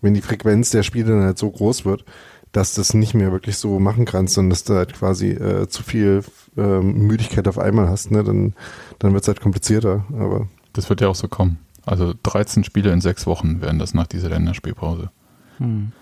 wenn 0.00 0.14
die 0.14 0.22
Frequenz 0.22 0.70
der 0.70 0.82
Spiele 0.82 1.10
dann 1.10 1.22
halt 1.22 1.38
so 1.38 1.50
groß 1.50 1.84
wird, 1.84 2.04
dass 2.52 2.74
das 2.74 2.92
nicht 2.92 3.14
mehr 3.14 3.32
wirklich 3.32 3.56
so 3.56 3.78
machen 3.78 4.04
kannst, 4.04 4.34
sondern 4.34 4.50
dass 4.50 4.64
du 4.64 4.74
halt 4.74 4.92
quasi 4.92 5.30
äh, 5.30 5.68
zu 5.68 5.82
viel 5.82 6.22
ähm, 6.56 7.06
Müdigkeit 7.06 7.48
auf 7.48 7.58
einmal 7.58 7.88
hast, 7.88 8.10
ne? 8.10 8.22
dann, 8.22 8.54
dann 8.98 9.14
wird 9.14 9.22
es 9.22 9.28
halt 9.28 9.40
komplizierter. 9.40 10.04
Aber 10.12 10.48
das 10.74 10.88
wird 10.90 11.00
ja 11.00 11.08
auch 11.08 11.14
so 11.14 11.28
kommen. 11.28 11.58
Also 11.84 12.14
13 12.22 12.64
Spiele 12.64 12.92
in 12.92 13.00
sechs 13.00 13.26
Wochen 13.26 13.60
werden 13.60 13.78
das 13.78 13.94
nach 13.94 14.06
dieser 14.06 14.28
Länderspielpause. 14.28 15.10
Hm. 15.58 15.92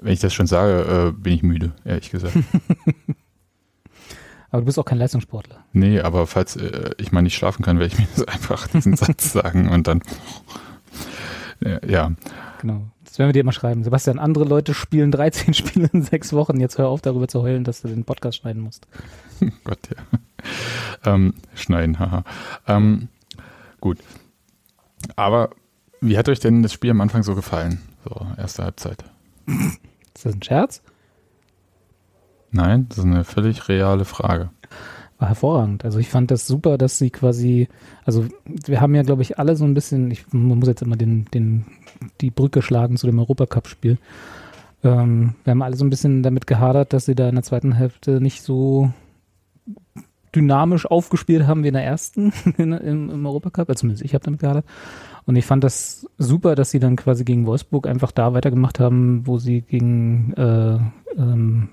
Wenn 0.00 0.12
ich 0.12 0.20
das 0.20 0.34
schon 0.34 0.46
sage, 0.46 1.08
äh, 1.08 1.12
bin 1.12 1.32
ich 1.32 1.42
müde, 1.42 1.72
ehrlich 1.84 2.10
gesagt. 2.10 2.36
aber 4.50 4.60
du 4.60 4.66
bist 4.66 4.78
auch 4.78 4.84
kein 4.84 4.98
Leistungssportler. 4.98 5.64
Nee, 5.72 6.00
aber 6.00 6.26
falls 6.26 6.56
äh, 6.56 6.90
ich 6.98 7.10
mal 7.10 7.22
nicht 7.22 7.36
schlafen 7.36 7.64
kann, 7.64 7.78
werde 7.78 7.94
ich 7.94 7.98
mir 7.98 8.06
das 8.14 8.28
einfach 8.28 8.68
diesen 8.68 8.96
Satz 8.96 9.32
sagen 9.32 9.68
und 9.68 9.86
dann. 9.86 10.02
ja. 11.88 12.12
Genau. 12.60 12.82
Das 13.04 13.18
werden 13.18 13.30
wir 13.30 13.32
dir 13.32 13.44
mal 13.44 13.52
schreiben. 13.52 13.82
Sebastian, 13.82 14.18
andere 14.18 14.44
Leute 14.44 14.74
spielen 14.74 15.10
13 15.10 15.54
Spiele 15.54 15.88
in 15.92 16.02
sechs 16.02 16.32
Wochen. 16.34 16.60
Jetzt 16.60 16.76
hör 16.76 16.88
auf, 16.88 17.00
darüber 17.00 17.26
zu 17.26 17.42
heulen, 17.42 17.64
dass 17.64 17.82
du 17.82 17.88
den 17.88 18.04
Podcast 18.04 18.38
schneiden 18.38 18.62
musst. 18.62 18.86
Gott, 19.64 19.78
ja. 19.90 21.14
Ähm, 21.14 21.34
schneiden, 21.54 21.98
haha. 21.98 22.24
Ähm, 22.66 23.08
gut. 23.80 23.98
Aber 25.16 25.50
wie 26.00 26.18
hat 26.18 26.28
euch 26.28 26.40
denn 26.40 26.62
das 26.62 26.72
Spiel 26.72 26.90
am 26.90 27.00
Anfang 27.00 27.22
so 27.22 27.34
gefallen? 27.34 27.80
So, 28.04 28.26
erste 28.36 28.64
Halbzeit. 28.64 29.04
Ist 30.14 30.24
das 30.24 30.34
ein 30.34 30.42
Scherz? 30.42 30.82
Nein, 32.50 32.86
das 32.88 32.98
ist 32.98 33.04
eine 33.04 33.24
völlig 33.24 33.68
reale 33.68 34.04
Frage. 34.04 34.50
War 35.18 35.28
hervorragend. 35.28 35.84
Also 35.84 35.98
ich 35.98 36.08
fand 36.08 36.30
das 36.30 36.46
super, 36.46 36.78
dass 36.78 36.98
sie 36.98 37.10
quasi, 37.10 37.68
also 38.04 38.26
wir 38.44 38.80
haben 38.80 38.94
ja, 38.94 39.02
glaube 39.02 39.22
ich, 39.22 39.38
alle 39.38 39.56
so 39.56 39.64
ein 39.64 39.74
bisschen, 39.74 40.10
ich 40.10 40.32
man 40.32 40.58
muss 40.58 40.68
jetzt 40.68 40.82
immer 40.82 40.96
den, 40.96 41.24
den, 41.34 41.66
die 42.20 42.30
Brücke 42.30 42.62
schlagen 42.62 42.96
zu 42.96 43.06
dem 43.06 43.18
Europacup-Spiel. 43.18 43.98
Ähm, 44.84 45.34
wir 45.42 45.50
haben 45.50 45.62
alle 45.62 45.76
so 45.76 45.84
ein 45.84 45.90
bisschen 45.90 46.22
damit 46.22 46.46
gehadert, 46.46 46.92
dass 46.92 47.06
sie 47.06 47.16
da 47.16 47.28
in 47.28 47.34
der 47.34 47.44
zweiten 47.44 47.72
Hälfte 47.72 48.20
nicht 48.20 48.42
so 48.42 48.92
dynamisch 50.38 50.86
aufgespielt 50.86 51.46
haben 51.46 51.62
wie 51.64 51.68
in 51.68 51.74
der 51.74 51.84
ersten 51.84 52.32
im, 52.56 52.72
im 53.10 53.26
Europacup. 53.26 53.68
Also 53.68 53.80
zumindest 53.80 54.04
ich 54.04 54.14
habe 54.14 54.24
damit 54.24 54.40
gehabt. 54.40 54.68
Und 55.26 55.36
ich 55.36 55.44
fand 55.44 55.62
das 55.64 56.06
super, 56.16 56.54
dass 56.54 56.70
sie 56.70 56.78
dann 56.78 56.96
quasi 56.96 57.24
gegen 57.24 57.46
Wolfsburg 57.46 57.86
einfach 57.86 58.12
da 58.12 58.32
weitergemacht 58.32 58.80
haben, 58.80 59.26
wo 59.26 59.38
sie 59.38 59.60
gegen 59.60 60.32
äh, 60.34 60.78
ähm, 61.20 61.68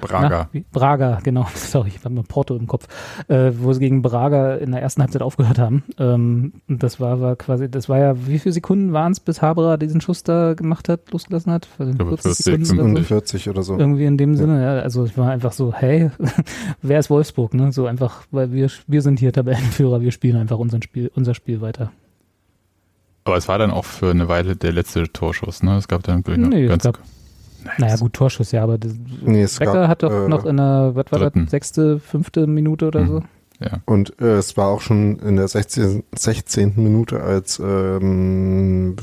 Braga. 0.00 0.48
Na, 0.52 0.60
Braga, 0.72 1.18
genau. 1.22 1.46
Sorry, 1.54 1.88
ich 1.88 2.04
habe 2.04 2.14
mir 2.14 2.22
Porto 2.22 2.56
im 2.56 2.66
Kopf, 2.66 2.86
äh, 3.28 3.52
wo 3.58 3.72
sie 3.72 3.80
gegen 3.80 4.02
Braga 4.02 4.56
in 4.56 4.72
der 4.72 4.82
ersten 4.82 5.02
Halbzeit 5.02 5.22
aufgehört 5.22 5.58
haben. 5.58 5.84
Ähm, 5.98 6.54
und 6.68 6.82
das 6.82 7.00
war, 7.00 7.20
war 7.20 7.36
quasi, 7.36 7.70
das 7.70 7.88
war 7.88 7.98
ja, 7.98 8.26
wie 8.26 8.38
viele 8.38 8.52
Sekunden 8.52 8.92
waren 8.92 9.12
es, 9.12 9.20
bis 9.20 9.42
Haberer 9.42 9.78
diesen 9.78 10.00
Schuss 10.00 10.22
da 10.22 10.54
gemacht 10.54 10.88
hat, 10.88 11.10
losgelassen 11.10 11.52
hat? 11.52 11.68
Ich 11.78 11.96
glaube, 11.96 12.16
40, 12.16 12.66
45 12.68 13.48
oder 13.48 13.62
so. 13.62 13.78
Irgendwie 13.78 14.04
in 14.04 14.16
dem 14.16 14.34
Sinne, 14.36 14.62
ja. 14.62 14.80
Also 14.80 15.04
ich 15.04 15.16
war 15.16 15.30
einfach 15.30 15.52
so, 15.52 15.72
hey, 15.72 16.10
wer 16.82 16.98
ist 16.98 17.10
Wolfsburg, 17.10 17.54
ne? 17.54 17.72
So 17.72 17.86
einfach, 17.86 18.22
weil 18.30 18.52
wir, 18.52 18.70
wir 18.86 19.02
sind 19.02 19.18
hier 19.18 19.32
Tabellenführer, 19.32 20.00
wir 20.00 20.12
spielen 20.12 20.36
einfach 20.36 20.58
unser 20.58 20.82
Spiel, 20.82 21.10
unser 21.14 21.34
Spiel 21.34 21.60
weiter. 21.60 21.92
Aber 23.24 23.36
es 23.36 23.48
war 23.48 23.58
dann 23.58 23.70
auch 23.70 23.84
für 23.84 24.10
eine 24.10 24.28
Weile 24.28 24.56
der 24.56 24.72
letzte 24.72 25.12
Torschuss, 25.12 25.62
ne? 25.62 25.76
Es 25.76 25.86
gab 25.86 26.02
dann 26.02 26.24
Nee, 26.26 26.64
es 26.64 26.82
ganz. 26.82 26.98
Naja, 27.78 27.96
gut, 27.96 28.12
Torschuss, 28.14 28.52
ja, 28.52 28.62
aber 28.62 28.78
das, 28.78 28.92
Nee, 29.22 29.46
Becker 29.58 29.72
gab, 29.72 29.88
hat 29.88 30.02
doch 30.02 30.10
äh, 30.26 30.28
noch 30.28 30.44
in 30.44 30.56
der, 30.56 30.92
was 30.94 31.10
war 31.12 31.18
dritten. 31.20 31.42
das, 31.44 31.50
sechste, 31.50 31.98
fünfte 32.00 32.46
Minute 32.46 32.88
oder 32.88 33.00
Mhm. 33.02 33.06
so? 33.06 33.22
Ja. 33.60 33.80
Und 33.86 34.20
äh, 34.20 34.36
es 34.38 34.56
war 34.56 34.68
auch 34.68 34.80
schon 34.80 35.18
in 35.20 35.36
der 35.36 35.46
16. 35.46 36.02
16. 36.14 36.72
Minute, 36.76 37.22
als 37.22 37.60
ähm, 37.64 38.96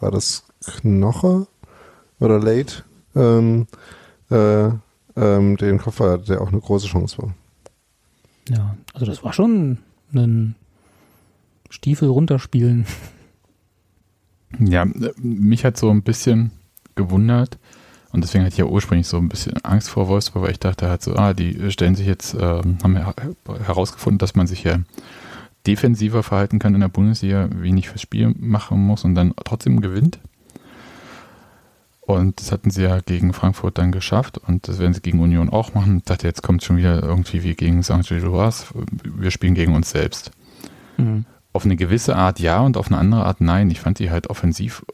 war 0.00 0.10
das 0.10 0.44
Knoche 0.64 1.46
oder 2.18 2.40
Late 2.40 2.82
ähm, 3.14 3.66
äh, 4.30 4.70
ähm, 5.16 5.56
den 5.56 5.78
Koffer 5.78 6.10
hatte, 6.12 6.24
der 6.24 6.40
auch 6.40 6.48
eine 6.48 6.60
große 6.60 6.86
Chance 6.88 7.18
war. 7.18 7.34
Ja, 8.48 8.76
also 8.94 9.06
das 9.06 9.22
war 9.22 9.32
schon 9.32 9.78
ein 10.12 10.56
Stiefel 11.68 12.08
runterspielen. 12.08 12.86
Ja, 14.58 14.82
äh, 14.82 15.12
mich 15.22 15.64
hat 15.64 15.76
so 15.76 15.88
ein 15.90 16.02
bisschen 16.02 16.50
gewundert 16.96 17.58
und 18.12 18.22
deswegen 18.24 18.44
hatte 18.44 18.54
ich 18.54 18.58
ja 18.58 18.64
ursprünglich 18.64 19.06
so 19.06 19.16
ein 19.18 19.28
bisschen 19.28 19.64
Angst 19.64 19.88
vor 19.90 20.08
Wolfsburg, 20.08 20.44
weil 20.44 20.50
ich 20.52 20.60
dachte 20.60 20.88
halt 20.88 21.02
so, 21.02 21.14
ah, 21.16 21.32
die 21.32 21.70
stellen 21.70 21.94
sich 21.94 22.06
jetzt, 22.06 22.34
ähm, 22.34 22.78
haben 22.82 22.96
her 22.96 23.14
herausgefunden, 23.66 24.18
dass 24.18 24.34
man 24.34 24.46
sich 24.46 24.64
ja 24.64 24.78
defensiver 25.66 26.22
verhalten 26.22 26.58
kann 26.58 26.74
in 26.74 26.80
der 26.80 26.88
Bundesliga, 26.88 27.48
wenig 27.52 27.88
fürs 27.88 28.00
Spiel 28.02 28.34
machen 28.38 28.78
muss 28.84 29.04
und 29.04 29.14
dann 29.14 29.34
trotzdem 29.44 29.80
gewinnt. 29.80 30.18
Und 32.00 32.40
das 32.40 32.50
hatten 32.50 32.70
sie 32.70 32.82
ja 32.82 32.98
gegen 33.00 33.32
Frankfurt 33.32 33.78
dann 33.78 33.92
geschafft 33.92 34.38
und 34.38 34.66
das 34.66 34.78
werden 34.80 34.94
sie 34.94 35.00
gegen 35.00 35.20
Union 35.20 35.48
auch 35.48 35.74
machen. 35.74 35.98
Ich 35.98 36.04
dachte, 36.04 36.26
jetzt 36.26 36.42
kommt 36.42 36.64
schon 36.64 36.76
wieder 36.76 37.00
irgendwie 37.02 37.44
wie 37.44 37.54
gegen 37.54 37.84
St. 37.84 38.08
Gilloise, 38.08 38.64
wir 39.04 39.30
spielen 39.30 39.54
gegen 39.54 39.74
uns 39.74 39.90
selbst 39.90 40.32
Mhm. 40.96 41.24
auf 41.52 41.64
eine 41.64 41.76
gewisse 41.76 42.16
Art 42.16 42.40
ja 42.40 42.60
und 42.60 42.76
auf 42.76 42.88
eine 42.88 42.98
andere 42.98 43.24
Art 43.24 43.40
nein. 43.40 43.70
Ich 43.70 43.80
fand 43.80 44.00
die 44.00 44.10
halt 44.10 44.28
offensiv 44.28 44.84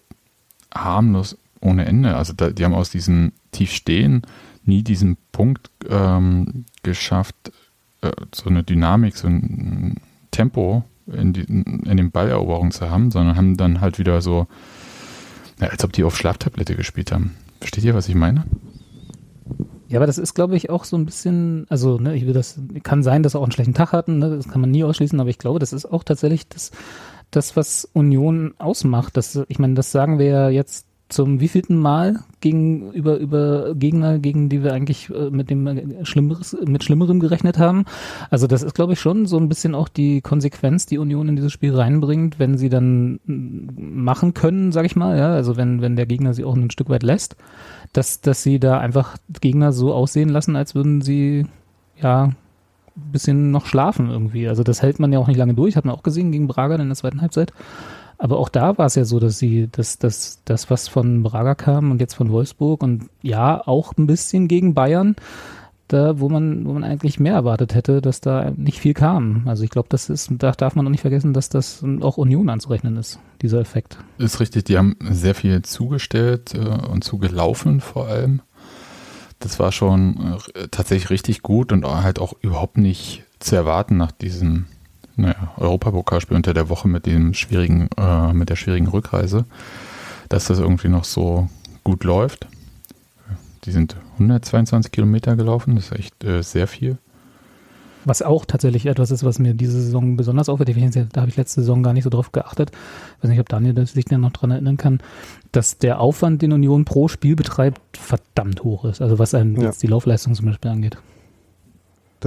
harmlos 0.75 1.37
ohne 1.61 1.87
Ende. 1.87 2.17
Also 2.17 2.33
da, 2.33 2.51
die 2.51 2.65
haben 2.65 2.75
aus 2.75 2.91
diesem 2.91 3.33
Tiefstehen 3.53 4.23
nie 4.65 4.83
diesen 4.83 5.17
Punkt 5.33 5.71
ähm, 5.89 6.65
geschafft, 6.83 7.53
äh, 8.03 8.11
so 8.35 8.51
eine 8.51 8.65
Dynamik, 8.65 9.17
so 9.17 9.29
ein 9.29 9.97
Tempo 10.31 10.85
in, 11.07 11.33
die, 11.33 11.43
in 11.43 11.97
den 11.97 12.11
Balleroberungen 12.11 12.73
zu 12.73 12.91
haben, 12.91 13.11
sondern 13.11 13.37
haben 13.37 13.57
dann 13.57 13.81
halt 13.81 13.99
wieder 13.99 14.21
so, 14.21 14.47
ja, 15.61 15.69
als 15.69 15.85
ob 15.85 15.93
die 15.93 16.05
auf 16.05 16.17
Schlaftablette 16.17 16.75
gespielt 16.75 17.13
haben. 17.13 17.37
Versteht 17.61 17.85
ihr, 17.85 17.95
was 17.95 18.09
ich 18.09 18.15
meine? 18.15 18.45
Ja, 19.89 20.01
aber 20.01 20.07
das 20.07 20.19
ist, 20.19 20.35
glaube 20.35 20.57
ich, 20.57 20.69
auch 20.69 20.85
so 20.85 20.97
ein 20.97 21.07
bisschen, 21.07 21.67
also, 21.69 21.99
ne, 21.99 22.17
ich 22.17 22.27
will 22.27 22.33
das, 22.33 22.61
kann 22.83 23.05
sein, 23.05 23.23
dass 23.23 23.33
sie 23.33 23.39
auch 23.39 23.45
einen 23.45 23.53
schlechten 23.53 23.75
Tag 23.75 23.93
hatten, 23.93 24.19
ne, 24.19 24.37
das 24.37 24.49
kann 24.49 24.61
man 24.61 24.73
nie 24.73 24.83
ausschließen, 24.83 25.21
aber 25.21 25.31
ich 25.31 25.39
glaube, 25.39 25.61
das 25.61 25.73
ist 25.73 25.87
auch 25.87 26.03
tatsächlich 26.03 26.49
das, 26.49 26.73
das 27.31 27.57
was 27.57 27.89
Union 27.93 28.55
ausmacht. 28.59 29.17
Das, 29.17 29.39
ich 29.49 29.59
meine, 29.59 29.75
das 29.75 29.93
sagen 29.93 30.19
wir 30.19 30.27
ja 30.27 30.49
jetzt 30.49 30.86
zum 31.09 31.41
wievielten 31.41 31.79
Mal 31.79 32.21
gegenüber 32.41 33.17
über 33.19 33.75
Gegner, 33.75 34.19
gegen 34.19 34.49
die 34.49 34.65
wir 34.65 34.73
eigentlich 34.73 35.09
äh, 35.11 35.31
mit 35.31 35.51
dem 35.51 35.67
äh, 35.67 36.05
Schlimmeres, 36.05 36.57
mit 36.67 36.83
Schlimmerem 36.83 37.21
gerechnet 37.21 37.59
haben. 37.59 37.85
Also 38.31 38.47
das 38.47 38.63
ist, 38.63 38.75
glaube 38.75 38.95
ich, 38.95 39.01
schon 39.01 39.27
so 39.27 39.39
ein 39.39 39.49
bisschen 39.49 39.75
auch 39.75 39.89
die 39.89 40.21
Konsequenz, 40.21 40.87
die 40.87 40.99
Union 40.99 41.29
in 41.29 41.37
dieses 41.37 41.53
Spiel 41.53 41.75
reinbringt, 41.75 42.39
wenn 42.39 42.59
sie 42.59 42.69
dann 42.69 43.21
mm, 43.25 44.03
machen 44.03 44.35
können, 44.35 44.73
sag 44.73 44.85
ich 44.85 44.97
mal, 44.97 45.17
ja, 45.17 45.29
also 45.29 45.57
wenn, 45.57 45.81
wenn 45.81 45.95
der 45.95 46.07
Gegner 46.07 46.35
sie 46.35 46.45
auch 46.45 46.57
ein 46.57 46.71
Stück 46.71 46.89
weit 46.89 47.05
lässt, 47.05 47.37
dass, 47.93 48.21
dass 48.21 48.43
sie 48.43 48.59
da 48.59 48.79
einfach 48.79 49.17
Gegner 49.41 49.73
so 49.73 49.95
aussehen 49.95 50.29
lassen, 50.29 50.57
als 50.57 50.75
würden 50.75 51.03
sie 51.03 51.47
ja 52.01 52.33
bisschen 52.97 53.51
noch 53.51 53.67
schlafen 53.67 54.11
irgendwie. 54.11 54.49
Also 54.49 54.63
das 54.63 54.83
hält 54.83 54.99
man 54.99 55.13
ja 55.13 55.19
auch 55.19 55.29
nicht 55.29 55.37
lange 55.37 55.55
durch, 55.55 55.77
hat 55.77 55.85
man 55.85 55.95
auch 55.95 56.03
gesehen 56.03 56.33
gegen 56.33 56.49
Braga 56.49 56.77
in 56.77 56.89
der 56.89 56.97
zweiten 56.97 57.21
Halbzeit. 57.21 57.53
Aber 58.19 58.39
auch 58.39 58.49
da 58.49 58.79
war 58.79 58.87
es 58.87 58.95
ja 58.95 59.05
so, 59.05 59.21
dass 59.21 59.39
sie, 59.39 59.69
dass, 59.71 59.99
dass 59.99 60.41
das, 60.45 60.71
was 60.71 60.89
von 60.89 61.23
Braga 61.23 61.55
kam 61.55 61.91
und 61.91 62.01
jetzt 62.01 62.15
von 62.15 62.31
Wolfsburg 62.31 62.83
und 62.83 63.11
ja, 63.23 63.67
auch 63.67 63.93
ein 63.97 64.07
bisschen 64.07 64.49
gegen 64.49 64.75
Bayern, 64.75 65.17
da, 65.89 66.19
wo 66.19 66.29
man, 66.29 66.67
wo 66.67 66.73
man 66.73 66.83
eigentlich 66.83 67.21
mehr 67.21 67.35
erwartet 67.35 67.75
hätte, 67.75 68.01
dass 68.01 68.21
da 68.21 68.51
nicht 68.57 68.81
viel 68.81 68.95
kam. 68.95 69.43
Also 69.47 69.63
ich 69.63 69.71
glaube, 69.71 69.89
das 69.89 70.09
ist, 70.09 70.31
da 70.39 70.51
darf 70.53 70.75
man 70.75 70.87
auch 70.87 70.91
nicht 70.91 71.03
vergessen, 71.03 71.33
dass 71.33 71.49
das 71.49 71.85
auch 72.01 72.17
Union 72.17 72.49
anzurechnen 72.49 72.97
ist, 72.97 73.21
dieser 73.43 73.61
Effekt. 73.61 73.99
Ist 74.19 74.41
richtig, 74.41 74.65
die 74.65 74.79
haben 74.79 74.97
sehr 75.01 75.35
viel 75.35 75.63
zugestellt 75.63 76.55
äh, 76.55 76.59
und 76.59 77.05
zugelaufen 77.05 77.81
vor 77.81 78.09
allem. 78.09 78.43
Das 79.39 79.59
war 79.59 79.71
schon 79.71 80.39
äh, 80.55 80.69
tatsächlich 80.71 81.11
richtig 81.11 81.43
gut 81.43 81.71
und 81.71 81.87
halt 81.87 82.19
auch 82.19 82.33
überhaupt 82.41 82.79
nicht 82.79 83.25
zu 83.39 83.55
erwarten 83.55 83.97
nach 83.97 84.13
diesem 84.13 84.67
naja, 85.17 85.53
Europapokalspiel 85.57 86.37
unter 86.37 86.55
der 86.55 86.69
Woche 86.69 86.89
mit 86.89 87.07
dem 87.07 87.35
schwierigen, 87.35 87.89
äh, 87.97 88.33
mit 88.33 88.51
der 88.51 88.57
schwierigen 88.57 88.89
Rückreise, 88.89 89.45
dass 90.29 90.47
das 90.47 90.59
irgendwie 90.59 90.89
noch 90.89 91.05
so 91.05 91.49
gut 91.85 92.05
läuft. 92.05 92.47
Die 93.65 93.73
sind 93.73 93.97
122 94.15 94.93
Kilometer 94.93 95.37
gelaufen, 95.37 95.75
das 95.77 95.87
ist 95.87 95.99
echt 95.99 96.25
äh, 96.25 96.43
sehr 96.43 96.67
viel. 96.67 96.99
Was 98.05 98.23
auch 98.23 98.45
tatsächlich 98.45 98.87
etwas 98.87 99.11
ist, 99.11 99.25
was 99.25 99.41
mir 99.41 99.53
diese 99.55 99.83
Saison 99.83 100.17
besonders 100.17 100.49
auffällt. 100.49 100.69
Da 101.13 101.21
habe 101.21 101.29
ich 101.29 101.37
letzte 101.37 101.61
Saison 101.63 101.83
gar 101.83 101.93
nicht 101.93 102.05
so 102.05 102.11
drauf 102.11 102.31
geachtet. 102.31 102.71
Ich 102.71 103.25
weiß 103.25 103.31
nicht, 103.31 103.41
ob 103.41 103.49
Daniel 103.49 103.75
das 103.75 103.95
sich 103.95 104.05
dann 104.05 104.21
noch 104.21 104.31
dran 104.31 104.53
erinnern 104.53 104.77
kann, 104.77 105.01
dass 105.51 105.79
der 105.79 105.99
Aufwand, 105.99 106.41
den 106.41 106.53
Union 106.53 106.85
pro 106.85 107.09
Spiel 107.09 107.35
betreibt, 107.35 107.81
verdammt 107.97 108.63
hoch 108.63 108.85
ist. 108.85 109.03
Also 109.03 109.19
was 109.19 109.35
einem 109.35 109.57
Ja. 109.57 109.65
jetzt 109.65 109.83
die 109.83 109.89
Laufleistung 109.89 110.35
zum 110.35 110.47
Beispiel 110.47 110.71
angeht. 110.71 110.99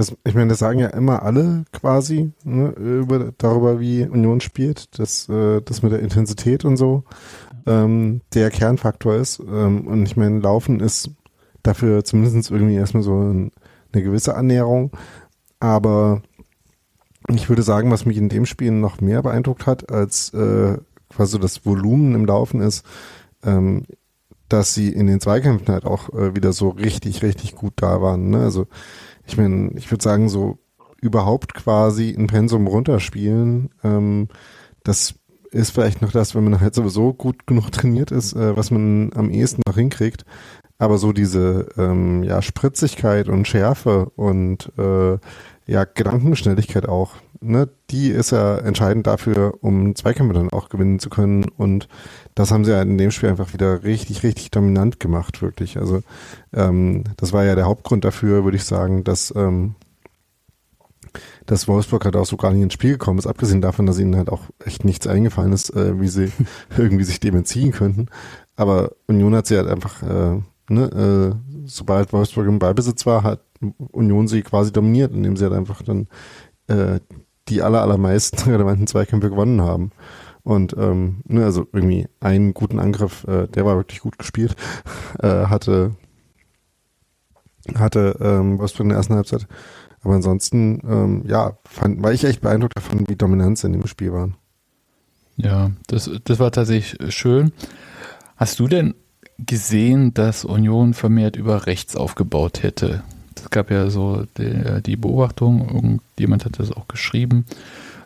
Das, 0.00 0.16
ich 0.24 0.34
meine, 0.34 0.48
das 0.48 0.60
sagen 0.60 0.78
ja 0.78 0.86
immer 0.86 1.22
alle 1.24 1.66
quasi 1.74 2.32
ne, 2.42 2.70
über, 2.70 3.34
darüber, 3.36 3.80
wie 3.80 4.06
Union 4.06 4.40
spielt, 4.40 4.98
dass 4.98 5.28
äh, 5.28 5.60
das 5.60 5.82
mit 5.82 5.92
der 5.92 6.00
Intensität 6.00 6.64
und 6.64 6.78
so 6.78 7.04
ähm, 7.66 8.22
der 8.32 8.50
Kernfaktor 8.50 9.16
ist. 9.16 9.40
Ähm, 9.40 9.86
und 9.86 10.06
ich 10.06 10.16
meine, 10.16 10.40
Laufen 10.40 10.80
ist 10.80 11.10
dafür 11.62 12.02
zumindest 12.02 12.50
irgendwie 12.50 12.76
erstmal 12.76 13.02
so 13.02 13.12
ein, 13.12 13.52
eine 13.92 14.02
gewisse 14.02 14.36
Annäherung. 14.36 14.90
Aber 15.58 16.22
ich 17.28 17.50
würde 17.50 17.62
sagen, 17.62 17.90
was 17.90 18.06
mich 18.06 18.16
in 18.16 18.30
dem 18.30 18.46
Spiel 18.46 18.70
noch 18.70 19.02
mehr 19.02 19.20
beeindruckt 19.20 19.66
hat, 19.66 19.92
als 19.92 20.32
äh, 20.32 20.78
quasi 21.10 21.38
das 21.38 21.66
Volumen 21.66 22.14
im 22.14 22.24
Laufen 22.24 22.62
ist, 22.62 22.86
ähm, 23.44 23.84
dass 24.48 24.72
sie 24.72 24.88
in 24.88 25.08
den 25.08 25.20
Zweikämpfen 25.20 25.68
halt 25.68 25.84
auch 25.84 26.08
äh, 26.14 26.34
wieder 26.34 26.54
so 26.54 26.70
richtig, 26.70 27.22
richtig 27.22 27.54
gut 27.54 27.74
da 27.76 28.00
waren. 28.00 28.30
Ne? 28.30 28.38
Also 28.38 28.66
ich 29.30 29.38
meine, 29.38 29.70
ich 29.76 29.90
würde 29.90 30.02
sagen, 30.02 30.28
so 30.28 30.58
überhaupt 31.00 31.54
quasi 31.54 32.14
ein 32.16 32.26
Pensum 32.26 32.66
runterspielen, 32.66 33.70
ähm, 33.82 34.28
das 34.82 35.14
ist 35.50 35.70
vielleicht 35.70 36.02
noch 36.02 36.12
das, 36.12 36.34
wenn 36.34 36.44
man 36.44 36.60
halt 36.60 36.74
sowieso 36.74 37.12
gut 37.12 37.46
genug 37.46 37.70
trainiert 37.72 38.10
ist, 38.10 38.34
äh, 38.34 38.56
was 38.56 38.70
man 38.70 39.12
am 39.14 39.30
ehesten 39.30 39.62
noch 39.66 39.76
hinkriegt. 39.76 40.24
Aber 40.78 40.96
so 40.96 41.12
diese 41.12 41.68
ähm, 41.76 42.22
ja, 42.22 42.40
Spritzigkeit 42.40 43.28
und 43.28 43.46
Schärfe 43.46 44.10
und 44.16 44.72
äh, 44.78 45.18
ja, 45.70 45.84
Gedankenschnelligkeit 45.84 46.88
auch, 46.88 47.12
ne, 47.40 47.68
die 47.90 48.08
ist 48.10 48.32
ja 48.32 48.58
entscheidend 48.58 49.06
dafür, 49.06 49.54
um 49.60 49.94
Zweikämpfe 49.94 50.34
dann 50.34 50.50
auch 50.50 50.68
gewinnen 50.68 50.98
zu 50.98 51.10
können. 51.10 51.44
Und 51.44 51.86
das 52.34 52.50
haben 52.50 52.64
sie 52.64 52.72
ja 52.72 52.82
in 52.82 52.98
dem 52.98 53.12
Spiel 53.12 53.28
einfach 53.28 53.52
wieder 53.52 53.84
richtig, 53.84 54.24
richtig 54.24 54.50
dominant 54.50 54.98
gemacht, 54.98 55.42
wirklich. 55.42 55.78
Also 55.78 56.02
ähm, 56.52 57.04
das 57.18 57.32
war 57.32 57.44
ja 57.44 57.54
der 57.54 57.66
Hauptgrund 57.66 58.04
dafür, 58.04 58.42
würde 58.42 58.56
ich 58.56 58.64
sagen, 58.64 59.04
dass, 59.04 59.32
ähm, 59.36 59.76
dass 61.46 61.68
Wolfsburg 61.68 62.04
halt 62.04 62.16
auch 62.16 62.26
so 62.26 62.36
gar 62.36 62.52
nicht 62.52 62.64
ins 62.64 62.74
Spiel 62.74 62.92
gekommen 62.92 63.20
ist, 63.20 63.28
abgesehen 63.28 63.60
davon, 63.60 63.86
dass 63.86 64.00
ihnen 64.00 64.16
halt 64.16 64.28
auch 64.28 64.42
echt 64.64 64.84
nichts 64.84 65.06
eingefallen 65.06 65.52
ist, 65.52 65.70
äh, 65.76 66.00
wie 66.00 66.08
sie 66.08 66.32
irgendwie 66.76 67.04
sich 67.04 67.20
dem 67.20 67.36
entziehen 67.36 67.70
könnten. 67.70 68.06
Aber 68.56 68.90
Union 69.06 69.36
hat 69.36 69.46
sie 69.46 69.56
halt 69.56 69.68
einfach, 69.68 70.02
äh, 70.02 70.40
ne, 70.68 71.36
äh, 71.38 71.64
sobald 71.64 72.12
Wolfsburg 72.12 72.48
im 72.48 72.58
Ballbesitz 72.58 73.06
war, 73.06 73.22
hat 73.22 73.44
Union 73.60 74.28
sie 74.28 74.42
quasi 74.42 74.72
dominiert, 74.72 75.12
indem 75.12 75.36
sie 75.36 75.44
halt 75.44 75.54
einfach 75.54 75.82
dann 75.82 76.08
äh, 76.68 77.00
die 77.48 77.62
aller, 77.62 77.82
allermeisten 77.82 78.38
relevanten 78.50 78.86
Zweikämpfe 78.86 79.30
gewonnen 79.30 79.62
haben. 79.62 79.90
Und 80.42 80.74
ähm, 80.78 81.22
ne, 81.26 81.44
also 81.44 81.66
irgendwie 81.72 82.06
einen 82.20 82.54
guten 82.54 82.78
Angriff, 82.78 83.24
äh, 83.24 83.46
der 83.48 83.66
war 83.66 83.76
wirklich 83.76 84.00
gut 84.00 84.18
gespielt, 84.18 84.56
äh, 85.22 85.46
hatte 85.46 85.96
hatte 87.74 88.16
ähm, 88.20 88.58
Wolfsburg 88.58 88.84
in 88.84 88.88
der 88.88 88.98
ersten 88.98 89.14
Halbzeit. 89.14 89.46
Aber 90.02 90.14
ansonsten, 90.14 90.80
ähm, 90.88 91.24
ja, 91.26 91.58
fand, 91.64 92.02
war 92.02 92.12
ich 92.12 92.24
echt 92.24 92.40
beeindruckt 92.40 92.76
davon, 92.76 93.06
wie 93.08 93.16
dominant 93.16 93.58
sie 93.58 93.66
in 93.66 93.74
dem 93.74 93.86
Spiel 93.86 94.12
waren. 94.12 94.36
Ja, 95.36 95.70
das, 95.86 96.10
das 96.24 96.38
war 96.38 96.52
tatsächlich 96.52 97.14
schön. 97.14 97.52
Hast 98.36 98.58
du 98.58 98.66
denn 98.66 98.94
gesehen, 99.38 100.14
dass 100.14 100.44
Union 100.44 100.94
vermehrt 100.94 101.36
über 101.36 101.66
rechts 101.66 101.96
aufgebaut 101.96 102.62
hätte? 102.62 103.02
Es 103.50 103.54
gab 103.54 103.72
ja 103.72 103.90
so 103.90 104.26
die, 104.38 104.80
die 104.86 104.94
Beobachtung, 104.94 105.68
irgendjemand 105.68 106.44
hat 106.44 106.60
das 106.60 106.70
auch 106.70 106.86
geschrieben, 106.86 107.46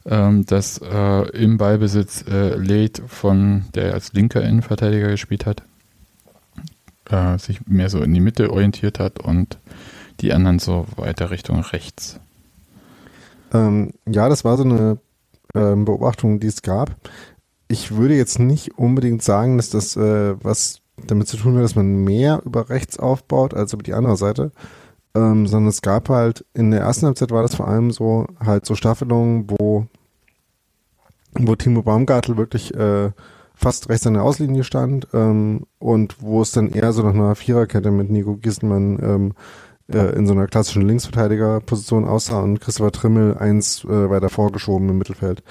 ähm, 0.07 0.47
dass 0.47 0.79
äh, 0.79 1.29
im 1.37 1.59
Ballbesitz 1.59 2.25
äh, 2.27 2.55
Late 2.55 3.03
von, 3.09 3.67
der 3.75 3.93
als 3.93 4.15
linker 4.15 4.43
Innenverteidiger 4.43 5.09
gespielt 5.09 5.45
hat, 5.45 5.63
äh, 7.11 7.37
sich 7.37 7.67
mehr 7.67 7.91
so 7.91 8.03
in 8.03 8.15
die 8.15 8.21
Mitte 8.21 8.51
orientiert 8.51 8.99
hat 8.99 9.21
und 9.21 9.59
die 10.21 10.33
anderen 10.33 10.61
so 10.61 10.87
weiter 10.97 11.31
Richtung 11.31 11.61
rechts. 11.61 12.19
Ähm, 13.53 13.93
ja, 14.09 14.31
das 14.31 14.47
war 14.47 14.57
so 14.57 14.65
eine 14.65 14.97
ähm, 15.55 15.85
Beobachtung, 15.85 16.41
die 16.41 16.47
es 16.47 16.63
gab. 16.63 16.97
Ich 17.69 17.95
würde 17.95 18.17
jetzt 18.17 18.39
nicht 18.39 18.79
unbedingt 18.79 19.23
sagen, 19.23 19.59
dass 19.59 19.69
das 19.69 19.95
äh, 19.95 20.43
was 20.43 20.81
damit 21.07 21.29
zu 21.29 21.37
tun 21.37 21.57
hat, 21.57 21.65
dass 21.65 21.75
man 21.75 22.03
mehr 22.03 22.41
über 22.47 22.71
rechts 22.71 22.99
aufbaut 22.99 23.53
als 23.53 23.75
über 23.75 23.83
die 23.83 23.93
andere 23.93 24.17
Seite, 24.17 24.51
ähm, 25.15 25.47
sondern 25.47 25.69
es 25.69 25.83
gab 25.83 26.09
halt 26.09 26.45
in 26.55 26.71
der 26.71 26.81
ersten 26.81 27.07
Halbzeit 27.07 27.31
war 27.31 27.43
das 27.43 27.55
vor 27.55 27.69
allem 27.69 27.91
so 27.91 28.27
halt 28.45 28.67
so 28.67 28.75
Staffelungen, 28.75 29.49
wo 29.49 29.87
wo 31.37 31.57
Timo 31.57 31.83
Baumgartel 31.83 32.37
wirklich 32.37 32.75
äh, 32.75 33.11
fast 33.55 33.89
rechts 33.89 34.07
an 34.07 34.15
der 34.15 34.25
Auslinie 34.25 34.65
stand 34.65 35.09
ähm, 35.13 35.67
und 35.79 36.21
wo 36.21 36.43
es 36.43 36.53
dann 36.53 36.69
eher 36.69 36.93
so 36.93 37.03
nach 37.03 37.15
einer 37.15 37.35
Viererkette 37.35 37.91
mit 37.91 38.11
Nico 38.11 38.37
Gieselmann 38.37 38.99
ähm, 39.03 39.33
äh, 39.93 40.17
in 40.17 40.27
so 40.27 40.33
einer 40.33 40.47
klassischen 40.47 40.83
Linksverteidigerposition 40.83 42.05
aussah 42.05 42.41
und 42.41 42.61
Christopher 42.61 42.93
Trimmel 42.93 43.37
eins 43.39 43.85
äh, 43.85 44.11
weiter 44.11 44.29
vorgeschoben 44.29 44.89
im 44.89 44.99
Mittelfeld. 44.99 45.43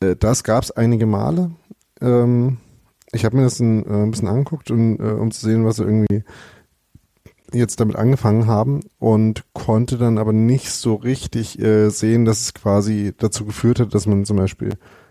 Äh, 0.00 0.16
das 0.16 0.44
gab 0.44 0.64
es 0.64 0.70
einige 0.70 1.06
Male. 1.06 1.52
Ähm, 2.00 2.58
ich 3.12 3.24
habe 3.24 3.36
mir 3.36 3.44
das 3.44 3.60
ein, 3.60 3.86
äh, 3.86 4.02
ein 4.02 4.10
bisschen 4.10 4.28
angeguckt, 4.28 4.70
und, 4.70 4.98
äh, 4.98 5.12
um 5.12 5.30
zu 5.30 5.46
sehen, 5.46 5.64
was 5.64 5.78
irgendwie 5.78 6.24
jetzt 7.52 7.80
damit 7.80 7.96
angefangen 7.96 8.46
haben 8.46 8.80
und 8.98 9.44
konnte 9.52 9.98
dann 9.98 10.18
aber 10.18 10.32
nicht 10.32 10.70
so 10.70 10.94
richtig 10.94 11.58
äh, 11.60 11.90
sehen, 11.90 12.24
dass 12.24 12.40
es 12.40 12.54
quasi 12.54 13.12
dazu 13.16 13.44
geführt 13.44 13.80
hat, 13.80 13.94
dass 13.94 14.06
man 14.06 14.24
zum 14.24 14.36
Beispiel, 14.36 14.70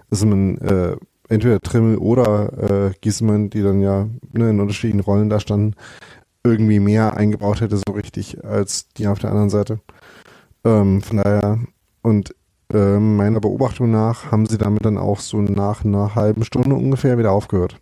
dass 0.10 0.26
man 0.26 0.58
äh, 0.58 0.96
entweder 1.30 1.60
Trimmel 1.60 1.98
oder 1.98 2.90
äh, 2.90 2.92
Giesemann, 3.02 3.50
die 3.50 3.62
dann 3.62 3.82
ja 3.82 4.08
ne, 4.34 4.50
in 4.50 4.60
unterschiedlichen 4.60 5.00
Rollen 5.00 5.30
da 5.30 5.40
standen, 5.40 5.76
irgendwie 6.44 6.80
mehr 6.80 7.16
eingebaut 7.16 7.62
hätte, 7.62 7.78
so 7.78 7.94
richtig, 7.94 8.44
als 8.44 8.90
die 8.90 9.08
auf 9.08 9.20
der 9.20 9.30
anderen 9.30 9.50
Seite. 9.50 9.80
Ähm, 10.64 11.02
von 11.02 11.18
daher, 11.18 11.60
und 12.02 12.36
äh, 12.74 13.00
meiner 13.00 13.40
Beobachtung 13.40 13.92
nach 13.92 14.32
haben 14.32 14.46
sie 14.46 14.58
damit 14.58 14.86
dann 14.86 14.98
auch 14.98 15.20
so 15.20 15.42
nach 15.42 15.84
einer 15.86 16.16
halben 16.16 16.44
Stunde 16.44 16.76
ungefähr 16.76 17.18
wieder 17.18 17.32
aufgehört 17.32 17.80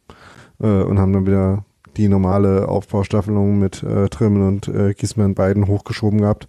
äh, 0.60 0.82
und 0.82 1.00
haben 1.00 1.14
dann 1.14 1.26
wieder 1.26 1.64
die 2.00 2.08
normale 2.08 2.70
Aufbaustaffelung 2.70 3.60
mit 3.60 3.84
äh, 3.84 4.08
Trimmel 4.08 4.48
und 4.48 4.68
äh, 4.70 4.94
Gießmann 4.94 5.36
beiden 5.36 5.68
hochgeschoben 5.68 6.22
gehabt. 6.22 6.48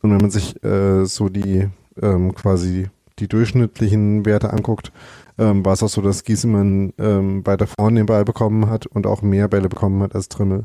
Und 0.00 0.10
wenn 0.10 0.18
man 0.18 0.30
sich 0.30 0.62
äh, 0.64 1.04
so 1.04 1.28
die 1.28 1.68
ähm, 2.00 2.34
quasi 2.34 2.88
die 3.18 3.28
durchschnittlichen 3.28 4.24
Werte 4.24 4.52
anguckt, 4.52 4.92
ähm, 5.38 5.64
war 5.64 5.74
es 5.74 5.82
auch 5.82 5.88
so, 5.88 6.00
dass 6.00 6.24
Giesemann 6.24 6.94
ähm, 6.98 7.46
weiter 7.46 7.66
vorne 7.66 8.00
den 8.00 8.06
Ball 8.06 8.24
bekommen 8.24 8.70
hat 8.70 8.86
und 8.86 9.06
auch 9.06 9.20
mehr 9.20 9.48
Bälle 9.48 9.68
bekommen 9.68 10.02
hat 10.02 10.14
als 10.14 10.28
Trimmel. 10.28 10.64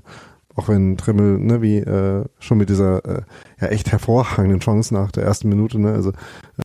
Auch 0.55 0.67
wenn 0.67 0.97
Trimmel, 0.97 1.37
ne, 1.37 1.61
wie 1.61 1.77
äh, 1.77 2.23
schon 2.39 2.57
mit 2.57 2.69
dieser 2.69 3.03
äh, 3.05 3.21
ja 3.59 3.67
echt 3.67 3.91
hervorragenden 3.91 4.59
Chance 4.59 4.93
nach 4.93 5.11
der 5.11 5.23
ersten 5.23 5.49
Minute, 5.49 5.79
ne, 5.79 5.91
also 5.91 6.13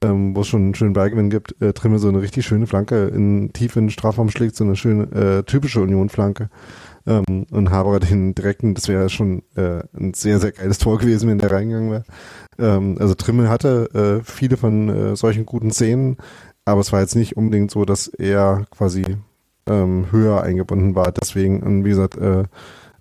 ähm, 0.05 0.37
wo 0.37 0.41
es 0.41 0.49
schon 0.49 0.63
einen 0.63 0.75
schönen 0.75 0.93
Ballgewinn 0.93 1.31
gibt, 1.31 1.61
äh, 1.61 1.73
Trimmel 1.73 1.99
so 1.99 2.09
eine 2.09 2.21
richtig 2.21 2.47
schöne 2.47 2.67
Flanke 2.67 3.07
in 3.07 3.53
tief 3.53 3.75
in 3.77 3.85
den 3.85 3.91
Strafraum 3.91 4.31
schlägt, 4.31 4.55
so 4.55 4.65
eine 4.65 4.77
schöne 4.77 5.05
äh, 5.13 5.43
typische 5.43 5.81
Union-Flanke. 5.81 6.49
Ähm, 7.07 7.47
und 7.51 7.71
Haberer 7.71 8.01
den 8.01 8.35
direkten, 8.35 8.75
das 8.75 8.89
wäre 8.89 9.09
schon 9.09 9.43
äh, 9.55 9.83
ein 9.97 10.15
sehr, 10.15 10.41
sehr 10.41 10.53
geiles 10.53 10.79
Tor 10.79 10.99
gewesen, 10.99 11.29
wenn 11.29 11.39
der 11.39 11.53
reingegangen 11.53 11.91
wäre. 11.91 12.05
Ähm, 12.59 12.97
also 12.99 13.15
Trimmel 13.15 13.49
hatte 13.49 14.21
äh, 14.23 14.25
viele 14.25 14.57
von 14.57 14.89
äh, 14.89 15.17
solchen 15.17 15.47
guten 15.47 15.71
Szenen, 15.71 16.17
aber 16.65 16.81
es 16.81 16.93
war 16.93 17.01
jetzt 17.01 17.15
nicht 17.15 17.37
unbedingt 17.37 17.71
so, 17.71 17.85
dass 17.85 18.09
er 18.09 18.67
quasi 18.71 19.05
ähm, 19.69 20.07
höher 20.11 20.43
eingebunden 20.43 20.95
war. 20.95 21.13
Deswegen, 21.13 21.63
und 21.63 21.85
wie 21.85 21.91
gesagt, 21.91 22.17
äh, 22.17 22.45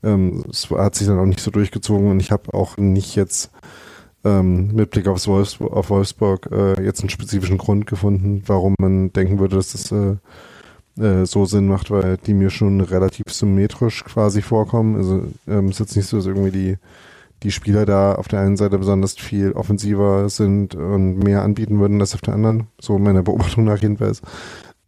ähm, 0.03 0.45
es 0.49 0.69
hat 0.69 0.95
sich 0.95 1.07
dann 1.07 1.19
auch 1.19 1.25
nicht 1.25 1.39
so 1.39 1.51
durchgezogen 1.51 2.11
und 2.11 2.19
ich 2.19 2.31
habe 2.31 2.53
auch 2.53 2.77
nicht 2.77 3.15
jetzt 3.15 3.51
ähm, 4.23 4.73
mit 4.73 4.91
Blick 4.91 5.07
aufs 5.07 5.27
Wolfs 5.27 5.59
auf 5.61 5.89
Wolfsburg 5.89 6.49
äh, 6.51 6.83
jetzt 6.83 7.01
einen 7.01 7.09
spezifischen 7.09 7.57
Grund 7.57 7.87
gefunden, 7.87 8.43
warum 8.45 8.75
man 8.79 9.13
denken 9.13 9.39
würde, 9.39 9.55
dass 9.55 9.71
das 9.71 9.91
äh, 9.91 10.17
äh, 10.99 11.25
so 11.25 11.45
Sinn 11.45 11.67
macht, 11.67 11.91
weil 11.91 12.17
die 12.17 12.33
mir 12.33 12.49
schon 12.49 12.81
relativ 12.81 13.25
symmetrisch 13.29 14.03
quasi 14.03 14.41
vorkommen. 14.41 14.95
Also 14.95 15.23
ähm, 15.47 15.69
ist 15.69 15.79
jetzt 15.79 15.95
nicht 15.95 16.07
so, 16.07 16.17
dass 16.17 16.25
irgendwie 16.25 16.51
die, 16.51 16.77
die 17.43 17.51
Spieler 17.51 17.85
da 17.85 18.15
auf 18.15 18.27
der 18.27 18.39
einen 18.39 18.57
Seite 18.57 18.77
besonders 18.77 19.13
viel 19.13 19.51
offensiver 19.53 20.29
sind 20.29 20.75
und 20.75 21.19
mehr 21.19 21.43
anbieten 21.43 21.79
würden 21.79 21.99
als 21.99 22.13
auf 22.15 22.21
der 22.21 22.33
anderen. 22.33 22.67
So 22.79 22.97
meiner 22.97 23.23
Beobachtung 23.23 23.65
nach 23.65 23.81
jedenfalls. 23.81 24.21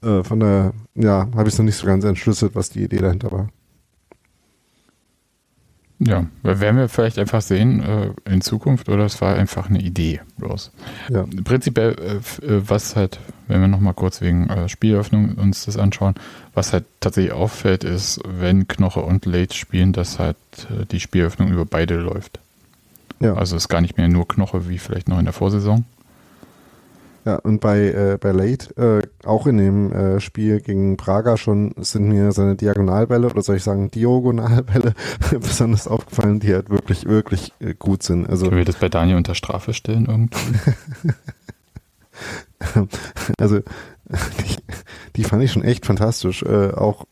Äh, 0.01 0.23
von 0.23 0.39
daher, 0.39 0.73
ja, 0.95 1.27
habe 1.35 1.47
ich 1.47 1.53
es 1.53 1.57
noch 1.57 1.65
nicht 1.65 1.77
so 1.77 1.87
ganz 1.87 2.03
entschlüsselt, 2.03 2.55
was 2.55 2.69
die 2.69 2.83
Idee 2.83 2.97
dahinter 2.97 3.31
war. 3.31 3.49
Ja, 5.99 6.27
werden 6.43 6.77
wir 6.77 6.89
vielleicht 6.89 7.17
einfach 7.17 7.41
sehen 7.41 7.81
äh, 7.81 8.11
in 8.31 8.41
Zukunft 8.41 8.87
oder 8.87 9.05
es 9.05 9.19
war 9.19 9.35
einfach 9.35 9.67
eine 9.67 9.81
Idee 9.81 10.21
bloß. 10.37 10.71
Ja. 11.09 11.25
Prinzipiell, 11.43 11.95
äh, 11.99 12.45
äh, 12.45 12.61
was 12.69 12.95
halt, 12.95 13.19
wenn 13.47 13.61
wir 13.61 13.67
nochmal 13.67 13.95
kurz 13.95 14.21
wegen 14.21 14.47
äh, 14.47 14.69
Spieleröffnung 14.69 15.33
uns 15.35 15.65
das 15.65 15.75
anschauen, 15.75 16.13
was 16.53 16.71
halt 16.71 16.85
tatsächlich 16.99 17.33
auffällt, 17.33 17.83
ist, 17.83 18.19
wenn 18.25 18.67
Knoche 18.67 18.99
und 18.99 19.25
Late 19.25 19.55
spielen, 19.55 19.91
dass 19.91 20.19
halt 20.19 20.37
äh, 20.69 20.85
die 20.85 20.99
Spieleröffnung 20.99 21.49
über 21.49 21.65
beide 21.65 21.95
läuft. 21.95 22.39
Ja. 23.19 23.33
Also 23.33 23.55
es 23.55 23.63
ist 23.63 23.69
gar 23.69 23.81
nicht 23.81 23.97
mehr 23.97 24.07
nur 24.07 24.27
Knoche 24.27 24.69
wie 24.69 24.77
vielleicht 24.77 25.09
noch 25.09 25.17
in 25.17 25.25
der 25.25 25.33
Vorsaison. 25.33 25.83
Ja, 27.27 27.35
und 27.39 27.59
bei, 27.59 27.89
äh, 27.89 28.17
bei 28.17 28.31
Late, 28.31 28.77
äh, 28.77 29.27
auch 29.27 29.47
in 29.47 29.57
dem 29.57 29.91
äh, 29.91 30.21
Spiel 30.21 30.61
gegen 30.61 30.95
Praga 30.95 31.35
schon, 31.35 31.73
sind 31.75 32.07
mir 32.07 32.31
seine 32.31 32.55
Diagonalbälle 32.55 33.29
oder 33.29 33.41
soll 33.41 33.57
ich 33.57 33.63
sagen 33.63 33.91
Diagonalbälle 33.91 34.93
besonders 35.31 35.89
aufgefallen, 35.89 36.39
die 36.39 36.53
halt 36.53 36.69
wirklich, 36.69 37.03
wirklich 37.03 37.51
äh, 37.59 37.73
gut 37.73 38.01
sind. 38.01 38.29
Also, 38.29 38.45
Können 38.45 38.59
wir 38.59 38.63
das 38.63 38.77
bei 38.77 38.87
Daniel 38.87 39.17
unter 39.17 39.35
Strafe 39.35 39.73
stellen 39.73 40.05
irgendwie? 40.05 40.57
also, 43.37 43.59
die, 43.59 44.55
die 45.17 45.23
fand 45.25 45.43
ich 45.43 45.51
schon 45.51 45.65
echt 45.65 45.85
fantastisch. 45.85 46.43
Äh, 46.43 46.71
auch, 46.71 47.07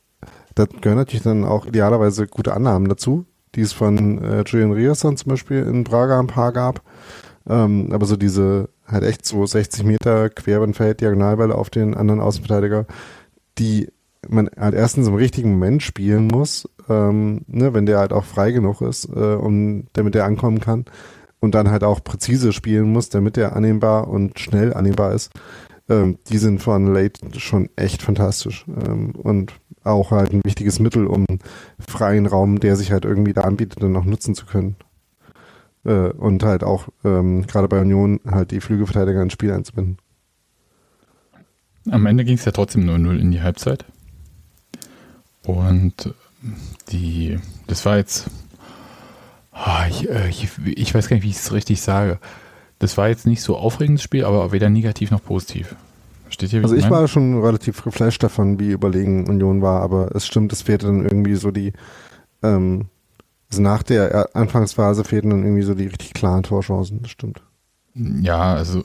da 0.54 0.64
gehören 0.64 0.98
natürlich 0.98 1.24
dann 1.24 1.44
auch 1.44 1.66
idealerweise 1.66 2.26
gute 2.26 2.54
Annahmen 2.54 2.88
dazu, 2.88 3.26
die 3.56 3.62
es 3.62 3.74
von 3.74 4.24
äh, 4.24 4.44
Julian 4.46 4.72
Riasson 4.72 5.18
zum 5.18 5.32
Beispiel 5.32 5.64
in 5.64 5.84
Praga 5.84 6.18
ein 6.22 6.28
paar 6.28 6.54
gab. 6.54 6.84
Ähm, 7.48 7.90
aber 7.92 8.06
so 8.06 8.16
diese 8.16 8.70
halt 8.88 9.04
echt 9.04 9.26
so 9.26 9.46
60 9.46 9.84
Meter 9.84 10.30
quer 10.30 10.58
über 10.58 10.74
Feld, 10.74 11.02
Diagonalbälle 11.02 11.56
auf 11.56 11.70
den 11.70 11.94
anderen 11.94 12.20
Außenverteidiger, 12.22 12.86
die 13.58 13.90
man 14.28 14.50
halt 14.58 14.74
erstens 14.74 15.08
im 15.08 15.16
richtigen 15.16 15.52
Moment 15.52 15.84
spielen 15.84 16.28
muss, 16.28 16.70
ähm, 16.90 17.42
ne, 17.48 17.74
wenn 17.74 17.86
der 17.86 18.00
halt 18.00 18.14
auch 18.14 18.24
frei 18.24 18.52
genug 18.52 18.82
ist, 18.82 19.06
äh, 19.06 19.36
um 19.36 19.86
damit 19.94 20.16
er 20.16 20.26
ankommen 20.26 20.60
kann. 20.60 20.86
Und 21.40 21.54
dann 21.54 21.70
halt 21.70 21.84
auch 21.84 22.04
präzise 22.04 22.54
spielen 22.54 22.92
muss, 22.92 23.10
damit 23.10 23.38
er 23.38 23.56
annehmbar 23.56 24.08
und 24.08 24.40
schnell 24.40 24.74
annehmbar 24.74 25.14
ist. 25.14 25.32
Ähm, 25.90 26.18
die 26.30 26.40
sind 26.40 26.64
von 26.64 26.92
Late 26.92 27.40
schon 27.40 27.70
echt 27.76 28.02
fantastisch. 28.02 28.66
Ähm, 28.68 29.12
und 29.12 29.54
auch 29.84 30.10
halt 30.10 30.34
ein 30.34 30.42
wichtiges 30.44 30.80
Mittel, 30.80 31.06
um 31.06 31.26
freien 31.88 32.26
Raum, 32.26 32.60
der 32.60 32.76
sich 32.76 32.92
halt 32.92 33.06
irgendwie 33.06 33.34
da 33.34 33.42
anbietet, 33.42 33.84
dann 33.84 33.96
auch 33.96 34.06
nutzen 34.06 34.34
zu 34.34 34.48
können 34.48 34.76
äh, 35.86 36.10
und 36.10 36.44
halt 36.44 36.64
auch 36.64 36.88
ähm, 37.04 37.46
gerade 37.48 37.68
bei 37.68 37.80
Union 37.80 38.20
halt 38.30 38.52
die 38.52 38.62
Flügelverteidiger 38.62 39.22
ins 39.22 39.34
Spiel 39.34 39.52
einzubinden. 39.52 39.98
Am 41.90 42.06
Ende 42.06 42.26
ging 42.26 42.38
es 42.38 42.46
ja 42.46 42.52
trotzdem 42.52 42.90
0-0 42.90 43.20
in 43.20 43.32
die 43.32 43.42
Halbzeit. 43.42 43.86
Und 45.44 46.14
die, 46.90 47.40
das 47.68 47.86
war 47.86 47.98
jetzt, 47.98 48.28
oh, 49.54 49.88
ich, 49.90 50.10
äh, 50.10 50.28
ich, 50.30 50.50
ich, 50.66 50.96
weiß 50.96 51.08
gar 51.08 51.16
nicht, 51.16 51.24
wie 51.24 51.30
ich 51.30 51.38
es 51.38 51.54
richtig 51.54 51.82
sage. 51.82 52.20
Das 52.80 52.98
war 52.98 53.08
jetzt 53.08 53.28
nicht 53.28 53.42
so 53.42 53.56
aufregendes 53.56 54.04
Spiel, 54.04 54.26
aber 54.26 54.52
weder 54.52 54.70
negativ 54.70 55.12
noch 55.12 55.24
positiv. 55.24 55.76
Wie 56.28 56.58
also 56.58 56.76
ich, 56.76 56.84
ich 56.84 56.90
war 56.90 57.08
schon 57.08 57.42
relativ 57.42 57.84
geflasht 57.84 58.24
davon, 58.24 58.60
wie 58.60 58.72
überlegen 58.72 59.30
Union 59.30 59.62
war, 59.62 59.82
aber 59.82 60.14
es 60.16 60.26
stimmt, 60.26 60.52
es 60.52 60.64
fehlte 60.64 60.88
dann 60.88 61.04
irgendwie 61.04 61.36
so 61.36 61.52
die, 61.52 61.72
ähm, 62.42 62.88
also 63.56 63.62
nach 63.62 63.84
der 63.84 64.30
Anfangsphase 64.34 65.06
fehlten 65.06 65.30
dann 65.30 65.44
irgendwie 65.44 65.62
so 65.62 65.76
die 65.76 65.88
richtig 65.88 66.14
klaren 66.14 66.44
Torchancen, 66.44 67.02
das 67.02 67.12
stimmt. 67.12 67.42
Ja, 67.94 68.54
also 68.54 68.84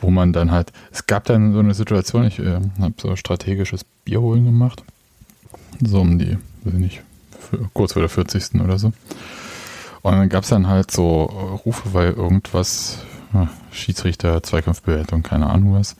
wo 0.00 0.10
man 0.10 0.32
dann 0.32 0.52
halt, 0.52 0.72
es 0.92 1.06
gab 1.06 1.24
dann 1.24 1.52
so 1.52 1.58
eine 1.58 1.74
Situation, 1.74 2.24
ich 2.24 2.38
äh, 2.38 2.60
habe 2.80 2.94
so 2.98 3.16
strategisches 3.16 3.84
Bierholen 4.04 4.44
gemacht, 4.44 4.84
so 5.84 6.00
um 6.02 6.20
die, 6.20 6.38
weiß 6.62 6.74
ich 6.74 6.78
nicht, 6.78 7.02
für, 7.40 7.68
kurz 7.72 7.94
vor 7.94 8.02
der 8.02 8.08
40. 8.08 8.60
oder 8.60 8.78
so. 8.78 8.92
Und 10.02 10.12
dann 10.12 10.28
gab 10.28 10.44
es 10.44 10.50
dann 10.50 10.68
halt 10.68 10.92
so 10.92 11.24
Rufe, 11.64 11.92
weil 11.92 12.12
irgendwas 12.12 12.98
ach, 13.32 13.48
Schiedsrichter, 13.72 14.40
Zweikampfbewertung, 14.40 15.24
keine 15.24 15.48
Ahnung 15.48 15.74
was. 15.74 15.96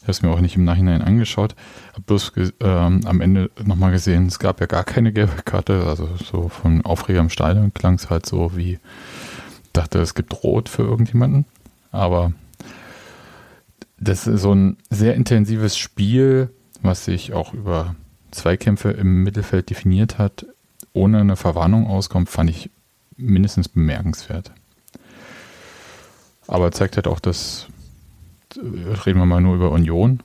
Ich 0.00 0.04
habe 0.04 0.12
es 0.12 0.22
mir 0.22 0.30
auch 0.30 0.40
nicht 0.40 0.56
im 0.56 0.64
Nachhinein 0.64 1.02
angeschaut. 1.02 1.54
Habe 1.92 2.02
bloß 2.02 2.32
ähm, 2.60 3.00
am 3.04 3.20
Ende 3.20 3.50
nochmal 3.62 3.92
gesehen, 3.92 4.26
es 4.26 4.38
gab 4.38 4.60
ja 4.60 4.66
gar 4.66 4.84
keine 4.84 5.12
gelbe 5.12 5.42
Karte. 5.44 5.84
Also 5.86 6.08
so 6.16 6.48
von 6.48 6.84
Aufreger 6.84 7.20
im 7.20 7.28
Stadion 7.28 7.74
klang 7.74 7.94
es 7.94 8.08
halt 8.08 8.24
so 8.24 8.56
wie, 8.56 8.78
dachte, 9.72 9.98
es 9.98 10.14
gibt 10.14 10.42
Rot 10.42 10.68
für 10.68 10.82
irgendjemanden. 10.82 11.44
Aber 11.92 12.32
das 13.98 14.26
ist 14.26 14.40
so 14.40 14.54
ein 14.54 14.78
sehr 14.88 15.14
intensives 15.14 15.76
Spiel, 15.76 16.48
was 16.82 17.04
sich 17.04 17.34
auch 17.34 17.52
über 17.52 17.94
Zweikämpfe 18.30 18.90
im 18.90 19.22
Mittelfeld 19.22 19.70
definiert 19.70 20.18
hat, 20.18 20.46
ohne 20.92 21.20
eine 21.20 21.36
Verwarnung 21.36 21.86
auskommt, 21.86 22.30
fand 22.30 22.50
ich 22.50 22.70
mindestens 23.16 23.68
bemerkenswert. 23.68 24.52
Aber 26.46 26.72
zeigt 26.72 26.96
halt 26.96 27.06
auch, 27.06 27.20
dass, 27.20 27.68
reden 28.56 29.18
wir 29.18 29.26
mal 29.26 29.40
nur 29.40 29.54
über 29.54 29.70
Union, 29.70 30.22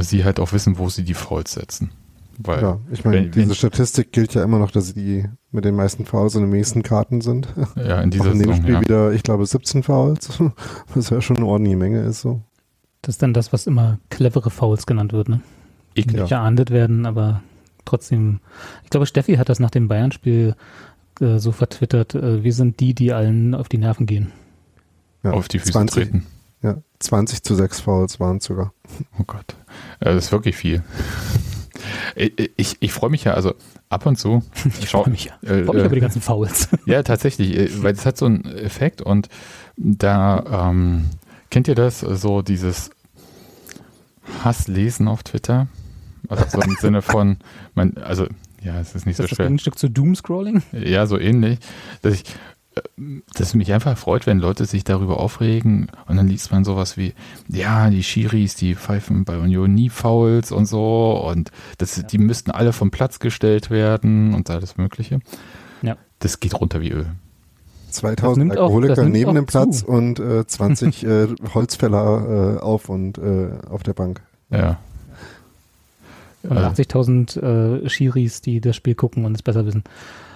sie 0.00 0.24
halt 0.24 0.40
auch 0.40 0.52
wissen, 0.52 0.78
wo 0.78 0.88
sie 0.88 1.04
die 1.04 1.14
Fouls 1.14 1.52
setzen. 1.52 1.90
Weil, 2.38 2.62
ja, 2.62 2.80
ich 2.90 3.04
meine, 3.04 3.28
diese 3.28 3.48
wenn, 3.48 3.54
Statistik 3.54 4.12
gilt 4.12 4.34
ja 4.34 4.42
immer 4.42 4.58
noch, 4.58 4.70
dass 4.70 4.88
sie 4.88 4.94
die 4.94 5.24
mit 5.50 5.64
den 5.64 5.74
meisten 5.74 6.06
Fouls 6.06 6.34
und 6.34 6.42
den 6.42 6.50
meisten 6.50 6.82
Karten 6.82 7.20
sind. 7.20 7.48
Ja, 7.76 8.00
in 8.00 8.10
dieser 8.10 8.28
auch 8.28 8.32
in 8.32 8.38
dem 8.38 8.48
Saison, 8.48 8.62
Spiel 8.62 8.74
ja. 8.74 8.80
wieder, 8.80 9.12
ich 9.12 9.22
glaube, 9.22 9.44
17 9.44 9.82
Fouls, 9.82 10.40
was 10.94 11.10
ja 11.10 11.20
schon 11.20 11.36
eine 11.36 11.46
ordentliche 11.46 11.76
Menge 11.76 12.02
ist 12.02 12.22
so. 12.22 12.42
Das 13.02 13.16
ist 13.16 13.22
dann 13.22 13.34
das, 13.34 13.52
was 13.52 13.66
immer 13.66 13.98
clevere 14.10 14.50
Fouls 14.50 14.86
genannt 14.86 15.12
wird, 15.12 15.28
ne? 15.28 15.40
Eklig. 15.94 16.16
Ja. 16.16 16.26
geahndet 16.26 16.70
werden, 16.70 17.04
aber 17.04 17.42
trotzdem. 17.84 18.40
Ich 18.84 18.90
glaube, 18.90 19.06
Steffi 19.06 19.34
hat 19.34 19.48
das 19.48 19.60
nach 19.60 19.70
dem 19.70 19.88
Bayern-Spiel 19.88 20.54
äh, 21.20 21.38
so 21.38 21.52
vertwittert. 21.52 22.14
Äh, 22.14 22.44
wir 22.44 22.52
sind 22.52 22.80
die, 22.80 22.94
die 22.94 23.12
allen 23.12 23.54
auf 23.54 23.68
die 23.68 23.78
Nerven 23.78 24.06
gehen. 24.06 24.32
Ja, 25.22 25.32
auf 25.32 25.48
die 25.48 25.58
Füße 25.58 25.72
20, 25.72 25.94
treten. 25.94 26.26
Ja, 26.62 26.76
20 27.00 27.42
zu 27.42 27.54
6 27.54 27.80
Fouls 27.80 28.20
waren 28.20 28.36
es 28.38 28.44
sogar. 28.44 28.72
Oh 29.18 29.24
Gott. 29.26 29.56
Das 30.00 30.16
ist 30.16 30.32
wirklich 30.32 30.56
viel. 30.56 30.82
Ich, 32.14 32.52
ich, 32.56 32.76
ich 32.78 32.92
freue 32.92 33.10
mich 33.10 33.24
ja, 33.24 33.34
also 33.34 33.54
ab 33.88 34.06
und 34.06 34.16
zu. 34.16 34.42
Ich 34.80 34.90
freue 34.90 35.10
mich 35.10 35.24
ja. 35.24 35.32
Äh, 35.42 35.64
freue 35.64 35.76
mich 35.76 35.86
über 35.86 35.94
die 35.94 36.00
ganzen 36.00 36.22
Fouls. 36.22 36.68
Ja, 36.86 37.02
tatsächlich, 37.02 37.56
äh, 37.56 37.82
weil 37.82 37.94
es 37.94 38.06
hat 38.06 38.16
so 38.16 38.26
einen 38.26 38.44
Effekt 38.44 39.02
und 39.02 39.28
da 39.76 40.70
ähm, 40.70 41.06
kennt 41.50 41.66
ihr 41.68 41.74
das, 41.74 42.00
so 42.00 42.42
dieses 42.42 42.90
Hasslesen 44.44 45.08
auf 45.08 45.22
Twitter? 45.22 45.66
Also 46.28 46.44
so 46.48 46.60
im 46.60 46.76
Sinne 46.80 47.02
von, 47.02 47.38
man, 47.74 47.96
also 47.96 48.28
ja, 48.62 48.78
es 48.78 48.94
ist 48.94 49.06
nicht 49.06 49.18
ist 49.18 49.28
so 49.28 49.34
schwer. 49.34 49.46
Ein 49.46 49.58
Stück 49.58 49.76
zu 49.78 49.88
Doomscrolling? 49.88 50.62
Ja, 50.72 51.06
so 51.06 51.18
ähnlich. 51.18 51.58
Dass 52.02 52.14
ich, 52.14 52.24
dass 53.34 53.54
mich 53.54 53.72
einfach 53.72 53.96
freut, 53.98 54.26
wenn 54.26 54.38
Leute 54.38 54.64
sich 54.64 54.84
darüber 54.84 55.20
aufregen 55.20 55.88
und 56.06 56.16
dann 56.16 56.28
liest 56.28 56.52
man 56.52 56.64
sowas 56.64 56.96
wie, 56.96 57.14
ja, 57.48 57.90
die 57.90 58.02
Schiris, 58.02 58.54
die 58.54 58.74
pfeifen 58.74 59.24
bei 59.24 59.38
Union 59.38 59.74
nie 59.74 59.90
Fouls 59.90 60.52
und 60.52 60.66
so 60.66 61.22
und 61.26 61.50
das, 61.78 61.96
ja. 61.96 62.02
die 62.04 62.18
müssten 62.18 62.50
alle 62.50 62.72
vom 62.72 62.90
Platz 62.90 63.18
gestellt 63.18 63.70
werden 63.70 64.34
und 64.34 64.48
alles 64.50 64.76
Mögliche. 64.76 65.20
Ja. 65.82 65.96
Das 66.18 66.40
geht 66.40 66.58
runter 66.58 66.80
wie 66.80 66.90
Öl. 66.90 67.06
2000 67.90 68.52
Alkoholiker 68.52 69.02
auch, 69.02 69.06
neben 69.06 69.34
dem 69.34 69.46
Platz 69.46 69.80
zu. 69.80 69.86
und 69.86 70.18
äh, 70.18 70.46
20 70.46 71.04
äh, 71.04 71.28
Holzfäller 71.54 72.56
äh, 72.56 72.60
auf 72.60 72.88
und 72.88 73.18
äh, 73.18 73.50
auf 73.68 73.82
der 73.82 73.92
Bank. 73.92 74.22
Ja. 74.50 74.78
Und 76.42 76.58
80.000 76.58 77.84
äh, 77.84 77.88
Schiris, 77.88 78.40
die 78.40 78.60
das 78.60 78.76
Spiel 78.76 78.94
gucken 78.94 79.24
und 79.24 79.34
es 79.34 79.42
besser 79.42 79.64
wissen. 79.66 79.84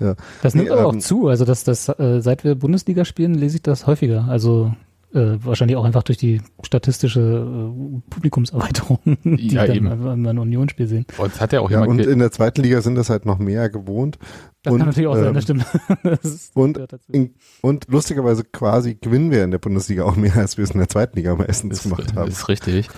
Ja. 0.01 0.15
Das 0.43 0.55
nimmt 0.55 0.69
nee, 0.69 0.73
aber 0.73 0.83
ähm, 0.83 0.99
auch 0.99 0.99
zu. 0.99 1.29
Also 1.29 1.45
das, 1.45 1.65
das, 1.65 1.89
äh, 1.89 2.21
seit 2.21 2.45
wir 2.45 2.55
Bundesliga 2.55 3.05
spielen, 3.05 3.35
lese 3.35 3.57
ich 3.57 3.63
das 3.63 3.87
häufiger. 3.87 4.27
Also 4.29 4.73
äh, 5.17 5.39
wahrscheinlich 5.43 5.77
auch 5.77 5.85
einfach 5.85 6.03
durch 6.03 6.19
die 6.19 6.43
statistische 6.63 7.21
äh, 7.21 8.01
Publikumserweiterung, 8.11 8.99
die 9.25 9.49
ja, 9.49 9.67
dann 9.67 9.77
eben. 9.77 10.05
wenn 10.05 10.23
wir 10.23 10.31
ein 10.31 10.39
Unionsspiel 10.39 10.87
sehen. 10.87 11.07
Und, 11.17 11.41
hat 11.41 11.53
ja 11.53 11.61
auch 11.61 11.71
ja, 11.71 11.85
und 11.85 12.01
in 12.01 12.19
der 12.19 12.31
zweiten 12.31 12.63
Liga 12.63 12.81
sind 12.83 12.97
das 12.97 13.09
halt 13.09 13.25
noch 13.25 13.39
mehr 13.39 13.71
gewohnt. 13.71 14.19
Das 14.63 14.73
und, 14.73 14.81
kann 14.81 14.89
natürlich 14.89 15.09
auch 15.09 15.17
ähm, 15.17 15.25
sein, 15.25 15.35
das 15.35 15.45
stimmt. 15.45 15.67
das 16.03 16.51
und, 16.55 16.81
in, 17.11 17.35
und 17.63 17.87
lustigerweise 17.89 18.45
quasi 18.45 18.97
gewinnen 19.01 19.31
wir 19.31 19.45
in 19.45 19.53
der 19.53 19.59
Bundesliga 19.59 20.05
auch 20.05 20.17
mehr, 20.17 20.37
als 20.37 20.59
wir 20.59 20.65
es 20.65 20.73
in 20.73 20.79
der 20.79 20.89
zweiten 20.89 21.17
Liga 21.17 21.35
meistens 21.35 21.79
ist, 21.79 21.83
gemacht 21.85 22.15
haben. 22.15 22.27
Das 22.27 22.41
ist 22.41 22.49
richtig. 22.49 22.89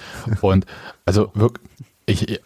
Und 0.40 0.66
also 1.04 1.30
wirklich, 1.34 2.30
ich, 2.30 2.40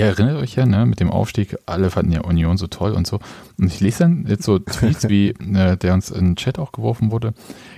Ihr 0.00 0.06
erinnert 0.06 0.38
euch 0.38 0.54
ja, 0.54 0.64
ne, 0.64 0.86
mit 0.86 0.98
dem 0.98 1.10
Aufstieg, 1.10 1.58
alle 1.66 1.90
fanden 1.90 2.12
ja 2.12 2.22
Union 2.22 2.56
so 2.56 2.68
toll 2.68 2.92
und 2.92 3.06
so. 3.06 3.20
Und 3.58 3.66
ich 3.66 3.80
lese 3.80 3.98
dann 3.98 4.24
jetzt 4.26 4.44
so 4.44 4.58
Tweets, 4.58 5.08
wie 5.10 5.28
äh, 5.28 5.76
der 5.76 5.92
uns 5.92 6.10
in 6.10 6.24
den 6.24 6.36
Chat 6.36 6.58
auch 6.58 6.72
geworfen 6.72 7.10
wurde. 7.10 7.34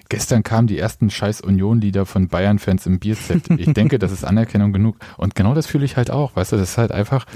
Gestern 0.08 0.44
kamen 0.44 0.68
die 0.68 0.78
ersten 0.78 1.10
scheiß 1.10 1.40
Union-Lieder 1.40 2.06
von 2.06 2.28
Bayern-Fans 2.28 2.86
im 2.86 3.00
Bierset. 3.00 3.50
Ich 3.58 3.72
denke, 3.74 3.98
das 3.98 4.12
ist 4.12 4.24
Anerkennung 4.24 4.72
genug. 4.72 4.98
Und 5.16 5.34
genau 5.34 5.52
das 5.52 5.66
fühle 5.66 5.84
ich 5.84 5.96
halt 5.96 6.12
auch, 6.12 6.36
weißt 6.36 6.52
du, 6.52 6.56
das 6.58 6.70
ist 6.70 6.78
halt 6.78 6.92
einfach, 6.92 7.26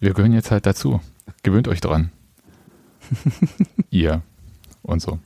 wir 0.00 0.12
gehören 0.12 0.34
jetzt 0.34 0.50
halt 0.50 0.66
dazu. 0.66 1.00
Gewöhnt 1.42 1.66
euch 1.66 1.80
dran. 1.80 2.10
Ihr 3.90 4.20
und 4.82 5.00
so. 5.00 5.18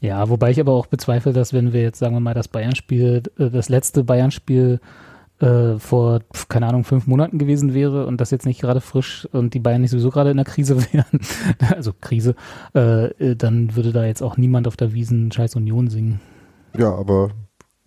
Ja, 0.00 0.28
wobei 0.28 0.52
ich 0.52 0.60
aber 0.60 0.72
auch 0.72 0.86
bezweifle, 0.86 1.32
dass 1.32 1.52
wenn 1.52 1.72
wir 1.72 1.82
jetzt, 1.82 1.98
sagen 1.98 2.14
wir 2.14 2.20
mal, 2.20 2.34
das 2.34 2.46
Bayern-Spiel, 2.46 3.24
äh, 3.38 3.50
das 3.50 3.68
letzte 3.68 4.04
Bayern-Spiel 4.04 4.78
äh, 5.40 5.78
vor, 5.78 6.20
keine 6.48 6.66
Ahnung, 6.66 6.84
fünf 6.84 7.06
Monaten 7.06 7.38
gewesen 7.38 7.74
wäre 7.74 8.06
und 8.06 8.20
das 8.20 8.30
jetzt 8.30 8.46
nicht 8.46 8.60
gerade 8.60 8.80
frisch 8.80 9.28
und 9.32 9.54
die 9.54 9.60
Bayern 9.60 9.82
nicht 9.82 9.90
sowieso 9.90 10.10
gerade 10.10 10.30
in 10.30 10.36
der 10.36 10.46
Krise 10.46 10.76
wären, 10.92 11.20
also 11.74 11.92
Krise, 12.00 12.34
äh, 12.74 13.06
äh, 13.06 13.36
dann 13.36 13.76
würde 13.76 13.92
da 13.92 14.04
jetzt 14.04 14.22
auch 14.22 14.36
niemand 14.36 14.66
auf 14.66 14.76
der 14.76 14.92
Wiesen 14.92 15.30
Scheiß 15.32 15.56
Union 15.56 15.88
singen. 15.88 16.20
Ja, 16.76 16.94
aber 16.94 17.30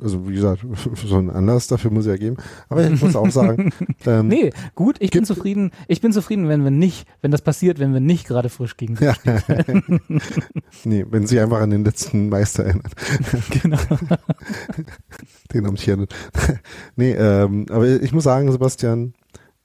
also 0.02 0.28
wie 0.28 0.34
gesagt, 0.34 0.66
so 0.96 1.18
einen 1.18 1.30
Anlass 1.30 1.68
dafür 1.68 1.92
muss 1.92 2.06
es 2.06 2.12
ja 2.12 2.18
geben. 2.18 2.38
Aber 2.70 2.90
ich 2.90 3.02
muss 3.02 3.16
auch 3.16 3.30
sagen. 3.30 3.72
Ähm, 4.06 4.28
nee, 4.30 4.52
gut, 4.76 4.96
ich 5.00 5.12
bin 5.12 5.26
zufrieden. 5.26 5.72
Ich 5.88 6.00
bin 6.00 6.14
zufrieden, 6.14 6.48
wenn 6.48 6.64
wir 6.64 6.72
nicht, 6.72 7.06
wenn 7.22 7.32
das 7.32 7.42
passiert, 7.42 7.80
wenn 7.80 7.92
wir 7.94 8.00
nicht 8.00 8.26
gerade 8.28 8.48
frisch 8.48 8.78
gegen 8.78 8.96
sie 8.96 9.06
ja. 9.06 9.14
Nee, 10.86 11.06
wenn 11.10 11.28
sie 11.28 11.40
einfach 11.40 11.60
an 11.60 11.70
den 11.70 11.84
letzten 11.84 12.30
Meister 12.30 12.64
erinnern. 12.64 12.92
genau. 13.50 13.78
den 15.54 15.66
amtierenden. 15.66 16.08
nee, 16.96 17.12
ähm, 17.12 17.66
aber 17.70 17.88
ich 17.88 18.14
muss 18.14 18.24
sagen, 18.24 18.52
Sebastian, 18.52 19.14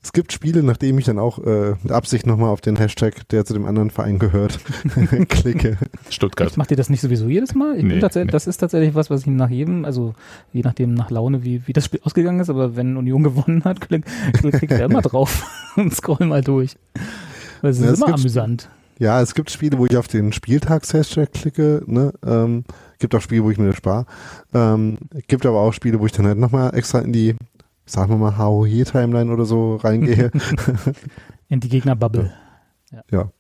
es 0.05 0.13
gibt 0.13 0.33
Spiele, 0.33 0.63
nachdem 0.63 0.99
ich 0.99 1.07
dann 1.07 1.19
auch 1.19 1.39
äh, 1.39 1.77
mit 1.83 1.91
Absicht 1.91 2.27
nochmal 2.27 2.51
auf 2.51 2.61
den 2.61 2.77
Hashtag, 2.77 3.27
der 3.31 3.47
zu 3.47 3.55
dem 3.55 3.65
anderen 3.65 3.89
Verein 3.89 4.19
gehört, 4.19 4.61
klicke. 5.31 5.79
Stuttgart. 6.11 6.59
Macht 6.59 6.71
ihr 6.71 6.77
das 6.77 6.91
nicht 6.91 7.01
sowieso 7.01 7.27
jedes 7.27 7.55
Mal? 7.55 7.83
Nee, 7.83 8.01
nee. 8.01 8.25
Das 8.27 8.47
ist 8.47 8.59
tatsächlich 8.59 8.95
was, 8.95 9.09
was 9.09 9.23
ich 9.23 9.29
nach 9.29 9.49
jedem, 9.49 9.87
also 9.87 10.15
je 10.53 10.61
nachdem 10.61 10.93
nach 10.93 11.11
Laune, 11.11 11.43
wie, 11.43 11.67
wie 11.67 11.73
das 11.73 11.87
Spiel 11.87 12.01
ausgegangen 12.03 12.39
ist, 12.39 12.51
aber 12.51 12.77
wenn 12.77 12.99
Union 12.99 13.23
gewonnen 13.23 13.65
hat, 13.65 13.81
klicke 13.81 14.07
klick 14.35 14.63
ich 14.63 14.69
da 14.69 14.85
immer 14.85 15.01
drauf 15.01 15.43
und 15.77 15.95
scroll 15.95 16.27
mal 16.27 16.43
durch. 16.43 16.77
Weil 17.63 17.71
es 17.71 17.81
ja, 17.81 17.91
ist 17.91 18.03
immer 18.03 18.13
amüsant. 18.13 18.69
Ja, 18.99 19.23
es 19.23 19.35
gibt 19.35 19.51
Spiele, 19.51 19.79
wo 19.79 19.87
ich 19.87 19.97
auf 19.97 20.07
den 20.07 20.35
Spieltags-Hashtag 20.35 21.33
klicke, 21.33 21.83
ne? 21.87 22.13
Ähm, 22.25 22.65
gibt 22.99 23.15
auch 23.15 23.23
Spiele, 23.23 23.43
wo 23.43 23.51
ich 23.51 23.57
mir 23.57 23.69
das 23.69 23.77
spare. 23.77 24.05
Ähm, 24.53 24.99
gibt 25.29 25.47
aber 25.47 25.61
auch 25.61 25.73
Spiele, 25.73 25.99
wo 25.99 26.05
ich 26.05 26.13
dann 26.13 26.27
halt 26.27 26.39
nochmal 26.39 26.75
extra 26.75 27.01
in 27.01 27.13
die 27.13 27.37
sagen 27.87 28.11
wir 28.11 28.17
mal, 28.17 28.39
HOE-Timeline 28.39 29.33
oder 29.33 29.45
so 29.45 29.77
reingehe. 29.77 30.31
In 31.49 31.61
die 31.61 31.69
Gegnerbubble. 31.69 32.33
Ja. 32.91 33.03
ja. 33.11 33.31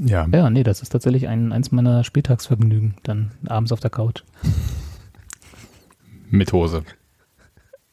Ja. 0.00 0.28
Ja, 0.32 0.48
nee, 0.48 0.62
das 0.62 0.80
ist 0.80 0.90
tatsächlich 0.90 1.26
ein, 1.26 1.52
eins 1.52 1.72
meiner 1.72 2.04
Spieltagsvergnügen, 2.04 2.94
dann 3.02 3.32
abends 3.48 3.72
auf 3.72 3.80
der 3.80 3.90
Couch. 3.90 4.22
Mit 6.30 6.52
Hose. 6.52 6.84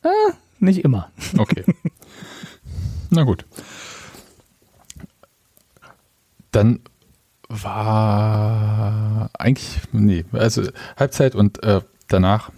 Ah, 0.04 0.34
nicht 0.60 0.84
immer. 0.84 1.10
Okay. 1.38 1.64
Na 3.10 3.24
gut. 3.24 3.46
Dann 6.52 6.80
war 7.50 9.30
eigentlich, 9.34 9.80
nee, 9.92 10.26
also 10.32 10.64
Halbzeit 10.98 11.36
und 11.36 11.64
äh, 11.64 11.82
danach 12.08 12.52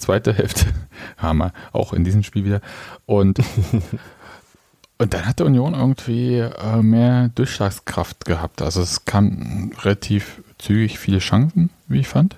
zweite 0.00 0.32
Hälfte 0.32 0.66
haben 1.16 1.38
wir 1.38 1.52
auch 1.72 1.92
in 1.92 2.04
diesem 2.04 2.22
Spiel 2.22 2.44
wieder. 2.44 2.60
Und, 3.06 3.40
und 4.98 5.14
dann 5.14 5.26
hat 5.26 5.38
der 5.38 5.46
Union 5.46 5.74
irgendwie 5.74 6.38
äh, 6.38 6.82
mehr 6.82 7.28
Durchschlagskraft 7.34 8.24
gehabt. 8.24 8.62
Also 8.62 8.82
es 8.82 9.04
kam 9.04 9.72
relativ 9.82 10.42
zügig 10.58 10.98
viele 10.98 11.18
Chancen, 11.18 11.70
wie 11.88 12.00
ich 12.00 12.08
fand. 12.08 12.36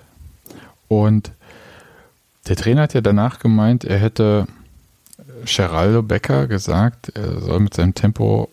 Und 0.87 1.31
der 2.47 2.55
Trainer 2.55 2.83
hat 2.83 2.93
ja 2.93 3.01
danach 3.01 3.39
gemeint, 3.39 3.83
er 3.83 3.97
hätte 3.97 4.47
Geraldo 5.45 6.03
Becker 6.03 6.47
gesagt, 6.47 7.09
er 7.15 7.41
soll 7.41 7.59
mit 7.59 7.73
seinem 7.73 7.95
Tempo 7.95 8.49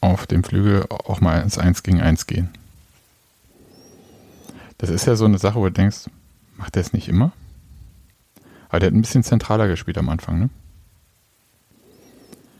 auf 0.00 0.26
dem 0.26 0.44
Flügel 0.44 0.84
auch 0.88 1.20
mal 1.20 1.40
ins 1.40 1.58
1 1.58 1.82
gegen 1.82 2.00
1 2.00 2.26
gehen. 2.26 2.50
Das 4.78 4.90
ist 4.90 5.06
ja 5.06 5.14
so 5.14 5.24
eine 5.24 5.38
Sache, 5.38 5.56
wo 5.56 5.64
du 5.64 5.72
denkst, 5.72 6.10
macht 6.56 6.76
er 6.76 6.82
es 6.82 6.92
nicht 6.92 7.08
immer? 7.08 7.32
Aber 8.72 8.80
der 8.80 8.86
hat 8.86 8.94
ein 8.94 9.02
bisschen 9.02 9.22
zentraler 9.22 9.68
gespielt 9.68 9.98
am 9.98 10.08
Anfang, 10.08 10.38
ne? 10.38 10.50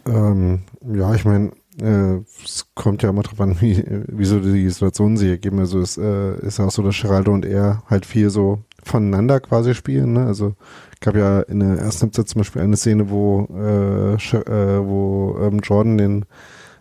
Ähm, 0.04 0.60
ja, 0.94 1.14
ich 1.14 1.24
meine, 1.24 1.52
äh, 1.80 2.20
es 2.44 2.66
kommt 2.74 3.02
ja 3.02 3.08
immer 3.08 3.22
drauf 3.22 3.40
an, 3.40 3.56
wie, 3.62 3.82
wie 4.08 4.24
so 4.26 4.38
die 4.38 4.68
Situation 4.68 5.16
sich 5.16 5.30
ergeben. 5.30 5.58
Also 5.58 5.80
es 5.80 5.96
äh, 5.96 6.38
ist 6.46 6.60
auch 6.60 6.70
so, 6.70 6.82
dass 6.82 7.00
Geraldo 7.00 7.32
und 7.32 7.46
er 7.46 7.82
halt 7.88 8.04
viel 8.04 8.28
so 8.28 8.58
voneinander 8.84 9.40
quasi 9.40 9.74
spielen. 9.74 10.12
Ne? 10.12 10.26
Also 10.26 10.54
gab 11.00 11.16
ja 11.16 11.40
in 11.40 11.60
der 11.60 11.78
ersten 11.78 12.02
Halbzeit 12.02 12.28
zum 12.28 12.40
Beispiel 12.40 12.60
eine 12.60 12.76
Szene, 12.76 13.08
wo, 13.08 13.48
äh, 13.50 14.12
äh, 14.12 14.86
wo 14.86 15.38
ähm, 15.40 15.60
Jordan 15.60 15.96
den 15.96 16.24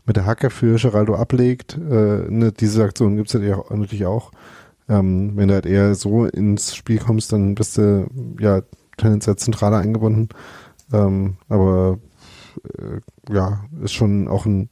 mit 0.05 0.17
der 0.17 0.25
Hacke 0.25 0.49
für 0.49 0.75
Geraldo 0.75 1.15
ablegt. 1.15 1.77
Äh, 1.77 2.25
ne, 2.29 2.51
diese 2.51 2.83
Aktion 2.83 3.15
gibt 3.15 3.33
es 3.33 3.33
natürlich 3.33 4.05
auch. 4.05 4.31
Ähm, 4.89 5.37
wenn 5.37 5.47
du 5.47 5.53
halt 5.53 5.65
eher 5.65 5.95
so 5.95 6.25
ins 6.25 6.75
Spiel 6.75 6.97
kommst, 6.97 7.31
dann 7.31 7.55
bist 7.55 7.77
du 7.77 8.07
ja 8.41 8.61
tendenziell 9.01 9.35
zentraler 9.35 9.77
eingebunden. 9.77 10.29
Ähm, 10.93 11.37
aber 11.49 11.99
äh, 12.77 13.33
ja, 13.33 13.63
ist 13.81 13.93
schon 13.93 14.27
auch 14.27 14.45
ein, 14.45 14.69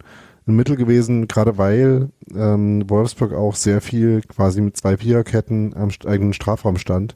ein 0.48 0.56
Mittel 0.56 0.76
gewesen, 0.76 1.28
gerade 1.28 1.58
weil 1.58 2.10
ähm, 2.34 2.90
Wolfsburg 2.90 3.34
auch 3.34 3.56
sehr 3.56 3.82
viel 3.82 4.22
quasi 4.22 4.62
mit 4.62 4.78
zwei 4.78 4.98
Viererketten 4.98 5.76
am 5.76 5.90
eigenen 6.06 6.34
Strafraum 6.34 6.78
stand, 6.78 7.16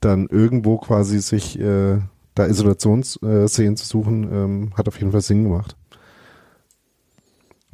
dann 0.00 0.26
irgendwo 0.26 0.78
quasi 0.78 1.20
sich 1.20 1.58
äh, 1.58 1.98
da 2.34 2.46
Isolationsszenen 2.46 3.76
zu 3.76 3.86
suchen, 3.86 4.28
ähm, 4.32 4.72
hat 4.76 4.88
auf 4.88 4.98
jeden 4.98 5.12
Fall 5.12 5.20
Sinn 5.20 5.44
gemacht. 5.44 5.76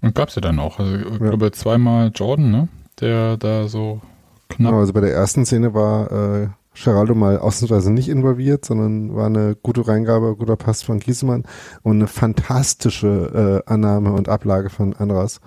Und 0.01 0.14
gab 0.14 0.29
es 0.29 0.35
ja 0.35 0.43
dann 0.43 0.59
auch. 0.59 0.79
Also, 0.79 0.97
ich 0.97 1.05
ja. 1.05 1.19
glaube, 1.19 1.51
zweimal 1.53 2.11
Jordan, 2.14 2.51
ne? 2.51 2.69
Der 3.01 3.37
da 3.37 3.69
so 3.69 4.01
knapp. 4.49 4.71
Genau, 4.71 4.81
also 4.81 4.93
bei 4.93 5.01
der 5.01 5.12
ersten 5.12 5.45
Szene 5.45 5.75
war 5.75 6.11
äh, 6.11 6.49
Geraldo 6.85 7.14
mal 7.14 7.39
ausnahmsweise 7.39 7.93
nicht 7.93 8.09
involviert, 8.09 8.64
sondern 8.64 9.14
war 9.14 9.27
eine 9.27 9.57
gute 9.61 9.87
Reingabe, 9.87 10.37
guter 10.37 10.57
Pass 10.57 10.83
von 10.83 10.99
Giesemann 10.99 11.45
und 11.83 11.97
eine 11.97 12.07
fantastische 12.07 13.62
äh, 13.66 13.70
Annahme 13.70 14.12
und 14.12 14.29
Ablage 14.29 14.70
von 14.70 14.95
Andras. 14.95 15.41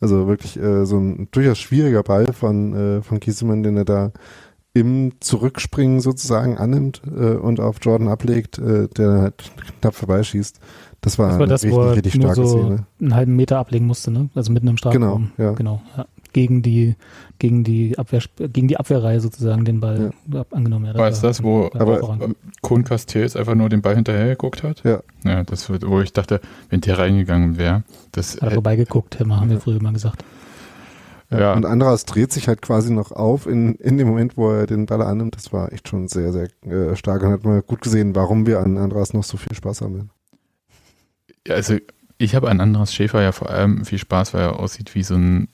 Also 0.00 0.28
wirklich 0.28 0.58
äh, 0.58 0.86
so 0.86 0.98
ein 0.98 1.28
durchaus 1.32 1.58
schwieriger 1.58 2.02
Ball 2.02 2.32
von, 2.32 2.74
äh, 2.74 3.02
von 3.02 3.18
Giesemann, 3.20 3.62
den 3.62 3.76
er 3.76 3.84
da 3.84 4.12
im 4.74 5.12
Zurückspringen 5.20 6.00
sozusagen 6.00 6.56
annimmt 6.56 7.02
äh, 7.06 7.34
und 7.34 7.58
auf 7.58 7.78
Jordan 7.82 8.08
ablegt, 8.08 8.58
äh, 8.58 8.86
der 8.88 9.22
halt 9.22 9.50
knapp 9.80 9.94
vorbeischießt. 9.94 10.60
Das 11.00 11.18
war, 11.18 11.30
das 11.30 11.38
war 11.38 11.46
das, 11.46 11.64
richtig, 11.64 11.78
er 11.78 11.96
richtig 11.96 12.14
starke 12.14 12.46
so 12.46 12.46
Szene. 12.46 12.86
einen 13.00 13.14
halben 13.14 13.36
Meter 13.36 13.58
ablegen 13.58 13.86
musste, 13.86 14.10
ne? 14.10 14.30
Also 14.34 14.52
mitten 14.52 14.68
im 14.68 14.76
Strafraum. 14.76 15.32
Genau, 15.36 15.50
ja. 15.50 15.52
Genau, 15.54 15.82
ja 15.96 16.06
gegen 16.38 16.62
die 16.62 16.94
gegen 17.40 17.64
die 17.64 17.98
Abwehr 17.98 18.22
gegen 18.38 18.68
die 18.68 18.76
Abwehrreihe 18.76 19.20
sozusagen 19.20 19.64
den 19.64 19.80
Ball 19.80 20.12
ja. 20.32 20.44
angenommen 20.52 20.86
hat. 20.86 20.96
War 20.96 21.08
es 21.08 21.20
das, 21.20 21.42
wo 21.42 21.68
aber 21.74 22.30
Kuhn 22.62 22.84
Castells 22.84 23.34
einfach 23.34 23.56
nur 23.56 23.68
den 23.68 23.82
Ball 23.82 23.96
hinterher 23.96 24.28
geguckt 24.28 24.62
hat? 24.62 24.84
Ja. 24.84 25.00
Ja, 25.24 25.42
das 25.42 25.68
wird, 25.68 25.84
wo 25.88 26.00
ich 26.00 26.12
dachte, 26.12 26.40
wenn 26.70 26.80
der 26.80 26.98
reingegangen 26.98 27.58
wäre, 27.58 27.82
das 28.12 28.36
hat 28.36 28.42
er 28.44 28.50
vorbeigeguckt, 28.52 29.18
haben 29.18 29.50
wir 29.50 29.60
früher 29.60 29.82
mal 29.82 29.92
gesagt. 29.92 30.24
Ja. 31.30 31.52
Und 31.54 31.66
Andras 31.66 32.04
dreht 32.04 32.32
sich 32.32 32.46
halt 32.48 32.62
quasi 32.62 32.92
noch 32.92 33.10
auf 33.10 33.46
in, 33.46 33.74
in 33.74 33.98
dem 33.98 34.06
Moment, 34.06 34.36
wo 34.36 34.50
er 34.50 34.66
den 34.66 34.86
Ball 34.86 35.02
annimmt. 35.02 35.36
Das 35.36 35.52
war 35.52 35.72
echt 35.72 35.88
schon 35.88 36.08
sehr, 36.08 36.32
sehr 36.32 36.48
äh, 36.64 36.96
stark 36.96 37.22
und 37.22 37.30
hat 37.32 37.44
mal 37.44 37.62
gut 37.62 37.82
gesehen, 37.82 38.14
warum 38.14 38.46
wir 38.46 38.60
an 38.60 38.78
Andras 38.78 39.12
noch 39.12 39.24
so 39.24 39.36
viel 39.36 39.54
Spaß 39.54 39.82
haben. 39.82 40.10
Ja, 41.46 41.56
also 41.56 41.76
ich 42.16 42.34
habe 42.34 42.50
an 42.50 42.60
Andras 42.60 42.92
Schäfer 42.92 43.22
ja 43.22 43.32
vor 43.32 43.48
allem 43.48 43.84
viel 43.84 43.98
Spaß, 43.98 44.34
weil 44.34 44.42
er 44.42 44.58
aussieht 44.58 44.94
wie 44.94 45.04
so 45.04 45.14
ein 45.14 45.48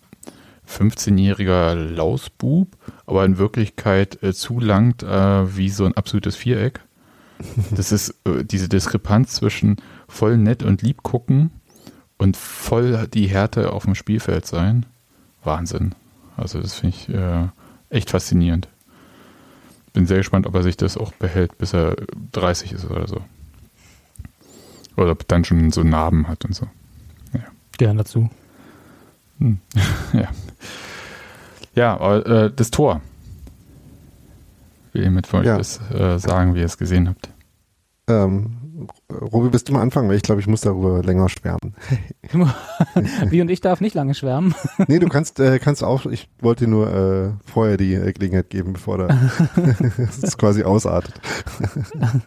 15-jähriger 0.69 1.75
Lausbub, 1.75 2.77
aber 3.07 3.25
in 3.25 3.39
Wirklichkeit 3.39 4.23
äh, 4.23 4.33
zulangt 4.33 5.03
äh, 5.03 5.57
wie 5.57 5.69
so 5.69 5.85
ein 5.85 5.97
absolutes 5.97 6.37
Viereck. 6.37 6.81
Das 7.73 7.93
ist 7.93 8.15
äh, 8.25 8.45
diese 8.45 8.69
Diskrepanz 8.69 9.35
zwischen 9.35 9.77
voll 10.09 10.37
nett 10.39 10.62
und 10.62 10.83
lieb 10.83 11.03
gucken 11.03 11.51
und 12.17 12.37
voll 12.37 13.09
die 13.09 13.27
Härte 13.27 13.73
auf 13.73 13.85
dem 13.85 13.95
Spielfeld 13.95 14.47
sein. 14.47 14.87
Wahnsinn. 15.43 15.95
Also 16.37 16.61
das 16.61 16.75
finde 16.75 16.97
ich 16.97 17.09
äh, 17.09 17.49
echt 17.91 18.11
faszinierend. 18.11 18.69
Bin 19.93 20.07
sehr 20.07 20.19
gespannt, 20.19 20.47
ob 20.47 20.55
er 20.55 20.62
sich 20.62 20.77
das 20.77 20.97
auch 20.97 21.12
behält, 21.12 21.59
bis 21.59 21.73
er 21.73 21.97
30 22.33 22.73
ist 22.73 22.91
oder 22.91 23.07
so. 23.07 23.21
Oder 24.97 25.12
ob 25.12 25.27
dann 25.29 25.45
schon 25.45 25.71
so 25.71 25.83
Narben 25.83 26.29
hat 26.29 26.45
und 26.45 26.55
so. 26.55 26.67
Ja. 27.33 27.41
Gern 27.79 27.99
dazu. 27.99 28.31
Hm. 29.39 29.59
ja. 30.12 30.28
Ja, 31.74 32.16
äh, 32.18 32.53
das 32.55 32.70
Tor. 32.70 33.01
Will 34.93 35.03
ihr 35.03 35.11
mit 35.11 35.32
euch 35.35 35.45
ja. 35.45 35.59
das 35.59 35.80
äh, 35.91 36.18
sagen, 36.18 36.55
wie 36.55 36.61
ihr 36.61 36.66
es 36.66 36.78
gesehen 36.78 37.09
habt? 37.09 37.30
Ähm, 38.07 38.64
Robi, 39.11 39.49
bist 39.49 39.68
du 39.68 39.72
mal 39.72 39.82
anfangen, 39.82 40.09
weil 40.09 40.16
ich 40.16 40.22
glaube, 40.22 40.41
ich 40.41 40.47
muss 40.47 40.62
darüber 40.62 41.03
länger 41.03 41.28
schwärmen. 41.28 41.74
Wie 43.30 43.41
und 43.41 43.51
ich 43.51 43.61
darf 43.61 43.80
nicht 43.80 43.95
lange 43.95 44.14
schwärmen. 44.14 44.55
nee, 44.89 44.99
du 44.99 45.09
kannst, 45.09 45.41
äh, 45.41 45.59
kannst 45.59 45.82
auch, 45.85 46.07
ich 46.07 46.28
wollte 46.41 46.64
dir 46.64 46.70
nur 46.70 46.93
äh, 46.93 47.30
vorher 47.45 47.76
die 47.76 47.95
äh, 47.95 48.12
Gelegenheit 48.12 48.51
geben, 48.51 48.74
bevor 48.74 48.99
da 48.99 49.09
es 50.22 50.37
quasi 50.39 50.62
ausartet. 50.62 51.14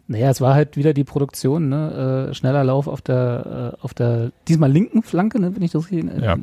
naja, 0.07 0.29
es 0.29 0.41
war 0.41 0.53
halt 0.53 0.77
wieder 0.77 0.93
die 0.93 1.03
Produktion, 1.03 1.69
ne? 1.69 2.29
Äh, 2.29 2.33
schneller 2.33 2.63
Lauf 2.63 2.87
auf 2.87 3.01
der, 3.01 3.75
äh, 3.77 3.83
auf 3.83 3.93
der, 3.93 4.31
diesmal 4.47 4.71
linken 4.71 5.03
Flanke, 5.03 5.39
ne, 5.39 5.55
wenn 5.55 5.61
ich 5.61 5.71
das 5.71 5.91
richtig, 5.91 6.11
äh, 6.11 6.23
ja. 6.23 6.37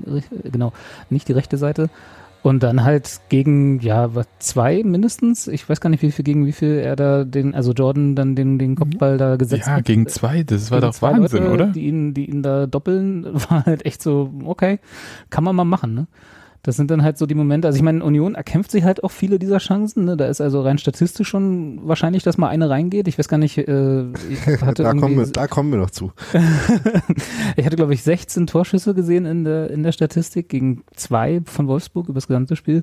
genau, 0.45 0.73
nicht 1.11 1.29
die 1.29 1.33
rechte 1.33 1.59
Seite. 1.59 1.89
Und 2.45 2.63
dann 2.63 2.85
halt 2.85 3.23
gegen, 3.31 3.81
ja, 3.81 4.11
zwei 4.39 4.83
mindestens. 4.85 5.49
Ich 5.49 5.67
weiß 5.67 5.81
gar 5.81 5.89
nicht, 5.89 6.03
wie 6.03 6.13
viel 6.13 6.27
gegen 6.27 6.45
wie 6.45 6.53
viel 6.53 6.77
er 6.77 6.95
da 6.95 7.25
den, 7.25 7.55
also 7.55 7.73
Jordan 7.73 8.15
dann 8.15 8.37
den, 8.37 8.59
den 8.59 8.75
Kopfball 8.77 9.17
da 9.17 9.37
gesetzt 9.37 9.67
ja, 9.67 9.73
hat. 9.73 9.79
Ja, 9.79 9.95
gegen 9.95 10.07
zwei, 10.09 10.43
das 10.43 10.71
war 10.71 10.83
doch 10.83 11.01
Wahnsinn, 11.01 11.45
Leute, 11.45 11.55
oder? 11.55 11.67
Die 11.69 11.87
ihn, 11.87 12.13
die 12.13 12.29
ihn 12.29 12.43
da 12.43 12.67
doppeln, 12.67 13.25
war 13.49 13.65
halt 13.65 13.87
echt 13.87 14.03
so, 14.03 14.31
okay, 14.45 14.79
kann 15.31 15.43
man 15.43 15.57
mal 15.57 15.65
machen, 15.65 15.95
ne? 15.95 16.07
Das 16.65 16.77
sind 16.77 16.91
dann 16.91 17.03
halt 17.03 17.19
so 17.19 17.27
die 17.27 17.35
Momente, 17.35 17.69
also 17.69 17.77
ich 17.77 17.83
meine, 17.83 18.03
Union 18.03 18.35
erkämpft 18.35 18.71
sich 18.71 18.85
halt 18.85 19.05
auch 19.05 19.11
viele 19.11 19.39
dieser 19.39 19.59
Chancen. 19.59 20.07
Ne? 20.07 20.17
Da 20.17 20.27
ist 20.29 20.41
also 20.41 20.63
rein 20.63 20.79
statistisch 20.79 21.29
schon 21.29 21.87
wahrscheinlich, 21.87 22.23
dass 22.23 22.39
mal 22.39 22.49
eine 22.49 22.71
reingeht. 22.71 23.07
Ich 23.07 23.19
weiß 23.19 23.29
gar 23.29 23.37
nicht, 23.37 23.59
äh, 23.59 24.05
ich 24.31 24.47
hatte 24.63 24.83
da, 24.83 24.95
kommen 24.95 25.17
wir, 25.17 25.27
da 25.27 25.47
kommen 25.47 25.71
wir 25.71 25.79
noch 25.79 25.91
zu. 25.91 26.13
ich 27.57 27.67
hatte, 27.67 27.77
glaube 27.77 27.93
ich, 27.93 28.03
16 28.03 28.47
Torschüsse 28.47 28.95
gesehen 28.95 29.27
in 29.27 29.45
der, 29.45 29.71
in 29.71 29.83
der 29.83 29.93
Statistik 29.93 30.49
gegen 30.49 30.85
zwei 30.97 31.43
von 31.45 31.69
Wolfsburg 31.69 32.09
über 32.09 32.15
das 32.15 32.29
gesamte 32.29 32.57
Spiel. 32.57 32.83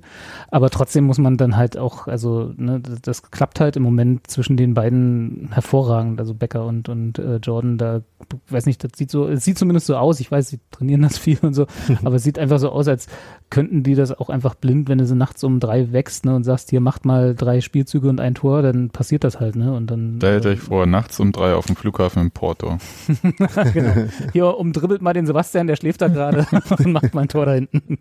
Aber 0.50 0.70
trotzdem 0.70 1.06
muss 1.06 1.18
man 1.18 1.38
dann 1.38 1.58
halt 1.58 1.76
auch, 1.76 2.08
also 2.08 2.54
ne, 2.58 2.80
das, 2.80 3.02
das 3.02 3.32
klappt 3.32 3.60
halt 3.60 3.78
im 3.78 3.84
Moment 3.84 4.28
zwischen 4.28 4.58
den 4.58 4.76
beiden 4.76 5.50
hervorragend, 5.54 6.20
also 6.20 6.36
Becker 6.36 6.68
und, 6.68 6.88
und 6.88 7.18
äh, 7.18 7.38
Jordan. 7.38 7.80
Da 7.80 8.02
weiß 8.48 8.68
nicht, 8.68 8.84
das 8.84 8.92
sieht 8.96 9.10
so, 9.10 9.28
es 9.28 9.44
sieht 9.44 9.58
zumindest 9.58 9.88
so 9.88 9.96
aus. 9.96 10.20
Ich 10.20 10.32
weiß, 10.32 10.50
sie 10.50 10.60
trainieren 10.70 11.02
das 11.02 11.18
viel 11.22 11.40
und 11.42 11.56
so, 11.56 11.66
aber 12.04 12.18
es 12.18 12.24
sieht 12.24 12.38
einfach 12.38 12.60
so 12.60 12.70
aus, 12.70 12.88
als 12.88 13.08
könnten 13.52 13.84
die 13.84 13.96
das 13.96 14.18
auch 14.18 14.30
einfach 14.30 14.56
blind, 14.56 14.90
wenn 14.90 14.98
du 14.98 15.06
sie 15.06 15.16
nachts 15.16 15.44
um 15.44 15.60
drei 15.60 15.92
wächst 15.92 16.26
ne, 16.26 16.34
und 16.34 16.44
sagst, 16.44 16.72
hier 16.72 16.80
macht 16.80 17.06
mal 17.06 17.36
drei 17.36 17.62
Spielzüge 17.62 18.10
und 18.10 18.20
ein 18.20 18.34
Tor, 18.34 18.64
dann 18.64 18.90
passiert 18.90 19.24
das 19.24 19.40
halt, 19.40 19.56
ne? 19.56 19.74
Und 19.74 19.92
dann. 19.92 20.18
Da 20.20 20.32
hätte 20.32 20.50
äh, 20.50 20.54
ich 20.54 20.62
vorher 20.62 20.88
nachts 20.88 21.20
um 21.20 21.32
drei 21.32 21.54
auf 21.54 21.68
dem 21.68 21.76
Flughafen 21.76 22.24
in 22.24 22.32
Porto. 22.32 22.78
genau. 23.74 23.94
Hier 24.32 24.58
umdribbelt 24.58 25.02
mal 25.02 25.14
den 25.14 25.28
Sebastian, 25.28 25.68
der 25.68 25.76
schläft 25.76 26.02
da 26.02 26.08
gerade 26.08 26.48
und 26.78 26.94
macht 26.94 27.14
mal 27.14 27.22
ein 27.22 27.28
Tor 27.28 27.46
da 27.46 27.54
hinten. 27.54 27.98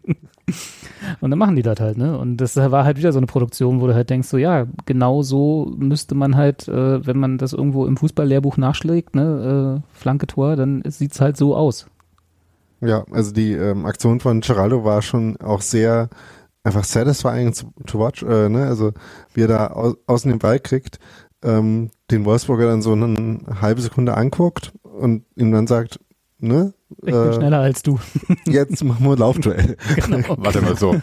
und 1.20 1.30
dann 1.30 1.38
machen 1.38 1.56
die 1.56 1.62
das 1.62 1.80
halt, 1.80 1.98
ne? 1.98 2.16
Und 2.16 2.38
das 2.38 2.56
war 2.56 2.84
halt 2.84 2.96
wieder 2.96 3.12
so 3.12 3.18
eine 3.18 3.26
Produktion, 3.26 3.80
wo 3.80 3.88
du 3.88 3.94
halt 3.94 4.08
denkst, 4.08 4.28
so 4.28 4.38
ja, 4.38 4.66
genau 4.86 5.22
so 5.22 5.74
müsste 5.76 6.14
man 6.14 6.36
halt, 6.36 6.68
äh, 6.68 7.04
wenn 7.04 7.18
man 7.18 7.38
das 7.38 7.52
irgendwo 7.52 7.86
im 7.86 7.96
Fußballlehrbuch 7.96 8.56
nachschlägt, 8.56 9.16
ne, 9.16 9.82
äh, 9.82 9.98
Flanke 9.98 10.28
Tor, 10.28 10.54
dann 10.54 10.82
sieht's 10.86 11.20
halt 11.20 11.36
so 11.36 11.56
aus. 11.56 11.86
Ja, 12.80 13.04
also 13.10 13.32
die 13.32 13.52
ähm, 13.52 13.84
Aktion 13.84 14.20
von 14.20 14.40
Geraldo 14.40 14.84
war 14.84 15.02
schon 15.02 15.36
auch 15.38 15.60
sehr 15.60 16.08
einfach 16.62 16.84
satisfying 16.84 17.52
to, 17.52 17.72
to 17.86 17.98
watch, 17.98 18.22
äh, 18.22 18.48
ne? 18.48 18.66
Also 18.66 18.92
wie 19.34 19.42
er 19.42 19.48
da 19.48 19.66
aus, 19.68 19.96
außen 20.06 20.30
den 20.30 20.38
Ball 20.38 20.60
kriegt, 20.60 20.98
ähm, 21.42 21.90
den 22.10 22.24
Wolfsburger 22.24 22.66
dann 22.66 22.82
so 22.82 22.92
eine 22.92 23.40
halbe 23.60 23.80
Sekunde 23.80 24.16
anguckt 24.16 24.72
und 24.82 25.24
ihm 25.36 25.52
dann 25.52 25.66
sagt, 25.66 26.00
ne? 26.38 26.74
Ich 26.98 27.12
bin 27.12 27.14
äh, 27.14 27.32
schneller 27.34 27.60
als 27.60 27.82
du. 27.82 27.98
Jetzt 28.46 28.82
machen 28.84 29.04
wir 29.04 29.12
ein 29.12 29.18
Laufduell. 29.18 29.76
Genau. 29.94 30.36
Warte 30.38 30.60
mal 30.60 30.76
so. 30.76 30.96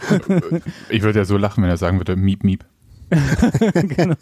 Ich 0.90 1.02
würde 1.02 1.20
ja 1.20 1.24
so 1.24 1.36
lachen, 1.36 1.62
wenn 1.62 1.70
er 1.70 1.76
sagen 1.76 1.98
würde, 1.98 2.16
miep, 2.16 2.44
miep. 2.44 2.64
genau. 3.72 4.16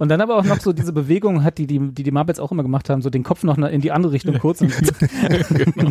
Und 0.00 0.10
dann 0.10 0.20
aber 0.20 0.36
auch 0.36 0.44
noch 0.44 0.60
so 0.60 0.74
diese 0.74 0.92
Bewegung 0.92 1.44
hat, 1.44 1.56
die 1.56 1.66
die, 1.66 1.78
die, 1.78 2.02
die 2.02 2.10
Muppets 2.10 2.38
auch 2.40 2.52
immer 2.52 2.62
gemacht 2.62 2.90
haben, 2.90 3.00
so 3.00 3.08
den 3.08 3.22
Kopf 3.22 3.42
noch 3.42 3.56
in 3.56 3.80
die 3.80 3.90
andere 3.90 4.12
Richtung 4.12 4.38
kurz. 4.38 4.58
genau. 4.58 5.90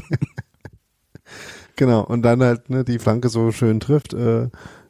Genau, 1.78 2.02
und 2.04 2.24
dann 2.24 2.42
halt 2.44 2.70
ne, 2.70 2.84
die 2.84 3.00
Flanke 3.00 3.30
so 3.30 3.52
schön 3.52 3.80
trifft. 3.80 4.14
Äh, 4.14 4.50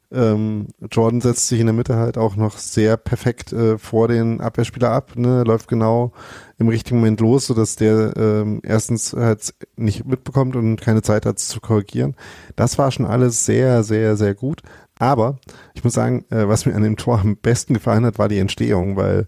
ähm, 0.10 0.68
Jordan 0.90 1.20
setzt 1.20 1.50
sich 1.50 1.60
in 1.60 1.66
der 1.66 1.74
Mitte 1.74 1.98
halt 1.98 2.18
auch 2.18 2.38
noch 2.38 2.58
sehr 2.58 2.96
perfekt 2.96 3.52
äh, 3.52 3.78
vor 3.78 4.08
den 4.08 4.40
Abwehrspieler 4.40 4.90
ab, 4.90 5.12
ne, 5.18 5.44
läuft 5.44 5.68
genau 5.68 6.14
im 6.58 6.70
richtigen 6.70 7.00
Moment 7.00 7.20
los, 7.20 7.48
sodass 7.48 7.76
der 7.76 8.16
ähm, 8.16 8.62
erstens 8.64 9.12
halt 9.12 9.54
nicht 9.76 10.06
mitbekommt 10.06 10.56
und 10.56 10.80
keine 10.80 11.02
Zeit 11.02 11.26
hat 11.26 11.40
zu 11.40 11.60
korrigieren. 11.60 12.16
Das 12.56 12.78
war 12.78 12.90
schon 12.92 13.06
alles 13.06 13.46
sehr, 13.46 13.84
sehr, 13.84 14.16
sehr 14.16 14.34
gut. 14.34 14.62
Aber 14.98 15.40
ich 15.74 15.84
muss 15.84 15.94
sagen, 15.94 16.26
äh, 16.30 16.48
was 16.48 16.66
mir 16.66 16.74
an 16.76 16.84
dem 16.84 16.96
Tor 16.98 17.20
am 17.20 17.36
besten 17.36 17.74
gefallen 17.74 18.06
hat, 18.06 18.18
war 18.18 18.30
die 18.30 18.40
Entstehung, 18.40 18.96
weil 18.96 19.26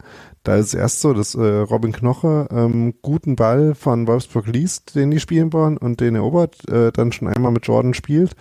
da 0.49 0.55
ist 0.55 0.69
es 0.69 0.73
erst 0.73 1.01
so, 1.01 1.13
dass 1.13 1.35
äh, 1.35 1.41
Robin 1.41 1.91
Knoche 1.91 2.47
ähm, 2.49 2.95
guten 3.03 3.35
Ball 3.35 3.75
von 3.75 4.07
Wolfsburg 4.07 4.47
liest, 4.47 4.95
den 4.95 5.11
die 5.11 5.19
spielen 5.19 5.53
wollen 5.53 5.77
und 5.77 6.01
den 6.01 6.15
erobert, 6.15 6.67
äh, 6.67 6.91
dann 6.91 7.11
schon 7.11 7.27
einmal 7.27 7.51
mit 7.51 7.67
Jordan 7.67 7.93
spielt, 7.93 8.31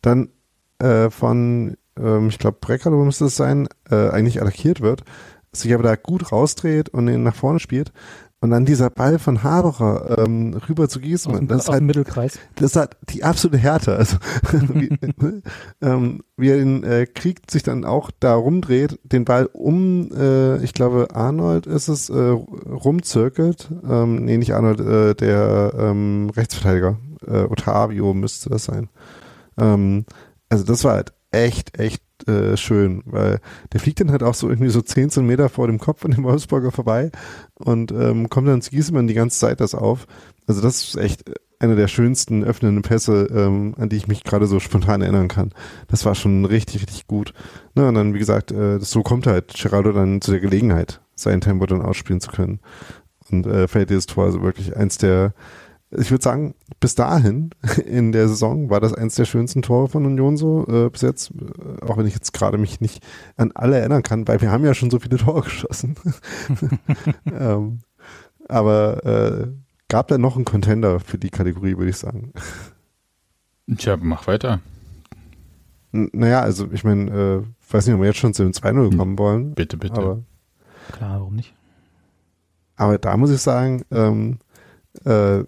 dann 0.00 0.30
äh, 0.78 1.10
von, 1.10 1.76
ähm, 2.00 2.28
ich 2.28 2.38
glaube, 2.38 2.56
Breckerlo 2.62 3.04
müsste 3.04 3.26
es 3.26 3.36
sein, 3.36 3.68
äh, 3.90 4.08
eigentlich 4.08 4.40
attackiert 4.40 4.80
wird, 4.80 5.04
sich 5.52 5.74
aber 5.74 5.82
da 5.82 5.96
gut 5.96 6.32
rausdreht 6.32 6.88
und 6.88 7.06
ihn 7.06 7.22
nach 7.22 7.34
vorne 7.34 7.60
spielt. 7.60 7.92
Und 8.40 8.50
dann 8.50 8.64
dieser 8.64 8.88
Ball 8.88 9.18
von 9.18 9.42
Haberer 9.42 10.18
ähm, 10.18 10.54
rüber 10.68 10.88
zu 10.88 11.00
Gießmann, 11.00 11.48
das 11.48 11.64
ist 11.64 11.70
halt, 11.70 11.82
Mittelkreis. 11.82 12.38
das 12.54 12.70
ist 12.70 12.76
halt 12.76 12.96
die 13.08 13.24
absolute 13.24 13.58
Härte. 13.58 13.96
Also 13.96 14.16
wie, 14.74 14.90
ähm, 15.80 16.22
wie 16.36 16.50
er 16.50 16.58
den 16.58 16.84
äh, 16.84 17.06
kriegt, 17.06 17.50
sich 17.50 17.64
dann 17.64 17.84
auch 17.84 18.12
da 18.20 18.34
rumdreht, 18.34 19.00
den 19.02 19.24
Ball 19.24 19.46
um, 19.46 20.10
äh, 20.12 20.62
ich 20.62 20.72
glaube 20.72 21.08
Arnold 21.14 21.66
ist 21.66 21.88
es, 21.88 22.10
äh, 22.10 22.14
rumzirkelt. 22.14 23.70
Ähm, 23.88 24.24
nee, 24.24 24.36
nicht 24.36 24.54
Arnold, 24.54 24.80
äh, 24.80 25.14
der 25.16 25.74
ähm, 25.76 26.30
Rechtsverteidiger. 26.30 26.96
Äh, 27.26 27.42
Otavio 27.42 28.14
müsste 28.14 28.50
das 28.50 28.64
sein. 28.64 28.88
Ähm, 29.58 30.04
also 30.48 30.62
das 30.62 30.84
war 30.84 30.92
halt 30.92 31.12
echt, 31.32 31.78
echt 31.78 32.02
äh, 32.26 32.56
schön, 32.56 33.02
weil 33.04 33.40
der 33.72 33.80
fliegt 33.80 34.00
dann 34.00 34.10
halt 34.10 34.22
auch 34.22 34.34
so 34.34 34.48
irgendwie 34.48 34.70
so 34.70 34.80
10 34.80 35.24
Meter 35.26 35.48
vor 35.48 35.66
dem 35.66 35.78
Kopf 35.78 36.00
von 36.00 36.10
dem 36.10 36.24
Wolfsburger 36.24 36.72
vorbei 36.72 37.10
und 37.54 37.92
ähm, 37.92 38.28
kommt 38.28 38.48
dann 38.48 38.62
zu 38.62 38.70
Gießmann 38.70 39.06
die 39.06 39.14
ganze 39.14 39.38
Zeit 39.38 39.60
das 39.60 39.74
auf. 39.74 40.06
Also 40.46 40.60
das 40.60 40.82
ist 40.82 40.96
echt 40.96 41.24
einer 41.60 41.76
der 41.76 41.88
schönsten 41.88 42.44
öffnenden 42.44 42.82
Pässe, 42.82 43.28
ähm, 43.34 43.74
an 43.78 43.88
die 43.88 43.96
ich 43.96 44.08
mich 44.08 44.24
gerade 44.24 44.46
so 44.46 44.60
spontan 44.60 45.02
erinnern 45.02 45.28
kann. 45.28 45.52
Das 45.88 46.04
war 46.04 46.14
schon 46.14 46.44
richtig, 46.44 46.82
richtig 46.82 47.06
gut. 47.06 47.34
Na, 47.74 47.88
und 47.88 47.94
dann, 47.94 48.14
wie 48.14 48.18
gesagt, 48.18 48.52
äh, 48.52 48.78
so 48.80 49.02
kommt 49.02 49.26
halt 49.26 49.54
Geraldo 49.54 49.92
dann 49.92 50.20
zu 50.20 50.30
der 50.30 50.40
Gelegenheit, 50.40 51.00
sein 51.14 51.40
Tempo 51.40 51.66
dann 51.66 51.82
ausspielen 51.82 52.20
zu 52.20 52.30
können. 52.30 52.60
Und 53.30 53.46
äh, 53.46 53.68
fällt 53.68 53.90
dieses 53.90 54.06
Tor 54.06 54.24
also 54.24 54.42
wirklich 54.42 54.76
eins 54.76 54.98
der 54.98 55.34
ich 55.90 56.10
würde 56.10 56.22
sagen, 56.22 56.54
bis 56.80 56.94
dahin 56.94 57.50
in 57.86 58.12
der 58.12 58.28
Saison 58.28 58.70
war 58.70 58.80
das 58.80 58.92
eins 58.92 59.14
der 59.14 59.24
schönsten 59.24 59.62
Tore 59.62 59.88
von 59.88 60.04
Union 60.04 60.36
so 60.36 60.66
äh, 60.66 60.90
bis 60.90 61.02
jetzt, 61.02 61.30
äh, 61.30 61.84
auch 61.84 61.96
wenn 61.96 62.06
ich 62.06 62.14
jetzt 62.14 62.32
gerade 62.32 62.58
mich 62.58 62.80
nicht 62.80 63.04
an 63.36 63.52
alle 63.54 63.78
erinnern 63.78 64.02
kann, 64.02 64.28
weil 64.28 64.40
wir 64.40 64.50
haben 64.50 64.64
ja 64.64 64.74
schon 64.74 64.90
so 64.90 64.98
viele 64.98 65.16
Tore 65.18 65.42
geschossen. 65.42 65.96
ähm, 67.32 67.80
aber 68.48 69.04
äh, 69.04 69.48
gab 69.88 70.08
da 70.08 70.18
noch 70.18 70.36
einen 70.36 70.44
Contender 70.44 71.00
für 71.00 71.18
die 71.18 71.30
Kategorie, 71.30 71.76
würde 71.76 71.90
ich 71.90 71.96
sagen. 71.96 72.32
Tja, 73.76 73.96
mach 74.00 74.26
weiter. 74.26 74.60
N 75.92 76.10
naja, 76.12 76.40
also 76.40 76.68
ich 76.72 76.84
meine, 76.84 77.10
äh, 77.10 77.72
weiß 77.72 77.86
nicht, 77.86 77.94
ob 77.94 78.00
wir 78.00 78.08
jetzt 78.08 78.18
schon 78.18 78.34
zu 78.34 78.42
dem 78.42 78.52
2-0 78.52 78.96
kommen 78.96 79.18
wollen. 79.18 79.54
Bitte, 79.54 79.76
bitte. 79.76 79.94
Aber, 79.94 80.22
Klar, 80.92 81.20
warum 81.20 81.34
nicht? 81.36 81.54
aber 82.76 82.98
da 82.98 83.16
muss 83.16 83.30
ich 83.30 83.40
sagen, 83.40 83.84
ähm, 83.90 84.38
äh, 85.04 85.44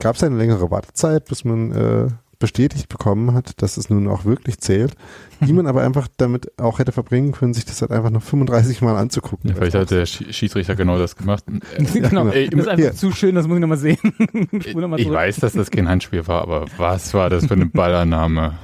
gab 0.00 0.16
es 0.16 0.22
eine 0.24 0.36
längere 0.36 0.70
Wartezeit, 0.70 1.26
bis 1.26 1.44
man 1.44 1.72
äh, 1.72 2.08
bestätigt 2.38 2.88
bekommen 2.88 3.34
hat, 3.34 3.60
dass 3.60 3.76
es 3.76 3.90
nun 3.90 4.08
auch 4.08 4.24
wirklich 4.24 4.58
zählt, 4.60 4.94
die 5.40 5.52
man 5.52 5.66
aber 5.66 5.82
einfach 5.82 6.08
damit 6.16 6.58
auch 6.58 6.78
hätte 6.78 6.90
verbringen 6.90 7.32
können, 7.32 7.52
sich 7.52 7.66
das 7.66 7.82
halt 7.82 7.90
einfach 7.90 8.08
noch 8.08 8.22
35 8.22 8.80
Mal 8.80 8.96
anzugucken. 8.96 9.50
Ja, 9.50 9.56
vielleicht 9.56 9.74
hat 9.76 9.90
der 9.90 10.06
Sch- 10.06 10.32
Schiedsrichter 10.32 10.74
genau 10.74 10.98
das 10.98 11.16
gemacht. 11.16 11.44
genau. 11.76 12.08
genau. 12.08 12.28
Ey, 12.28 12.48
das 12.48 12.60
ist 12.60 12.68
einfach 12.68 12.82
hier. 12.82 12.94
zu 12.94 13.12
schön, 13.12 13.34
das 13.34 13.46
muss 13.46 13.56
ich 13.56 13.60
nochmal 13.60 13.76
sehen. 13.76 13.98
Spul 14.66 14.80
noch 14.80 14.88
mal 14.88 14.98
Ich 14.98 15.10
weiß, 15.10 15.36
dass 15.36 15.52
das 15.52 15.70
kein 15.70 15.86
Handspiel 15.86 16.26
war, 16.26 16.40
aber 16.40 16.64
was 16.78 17.12
war 17.12 17.28
das 17.28 17.44
für 17.44 17.54
eine 17.54 17.66
Ballannahme? 17.72 18.54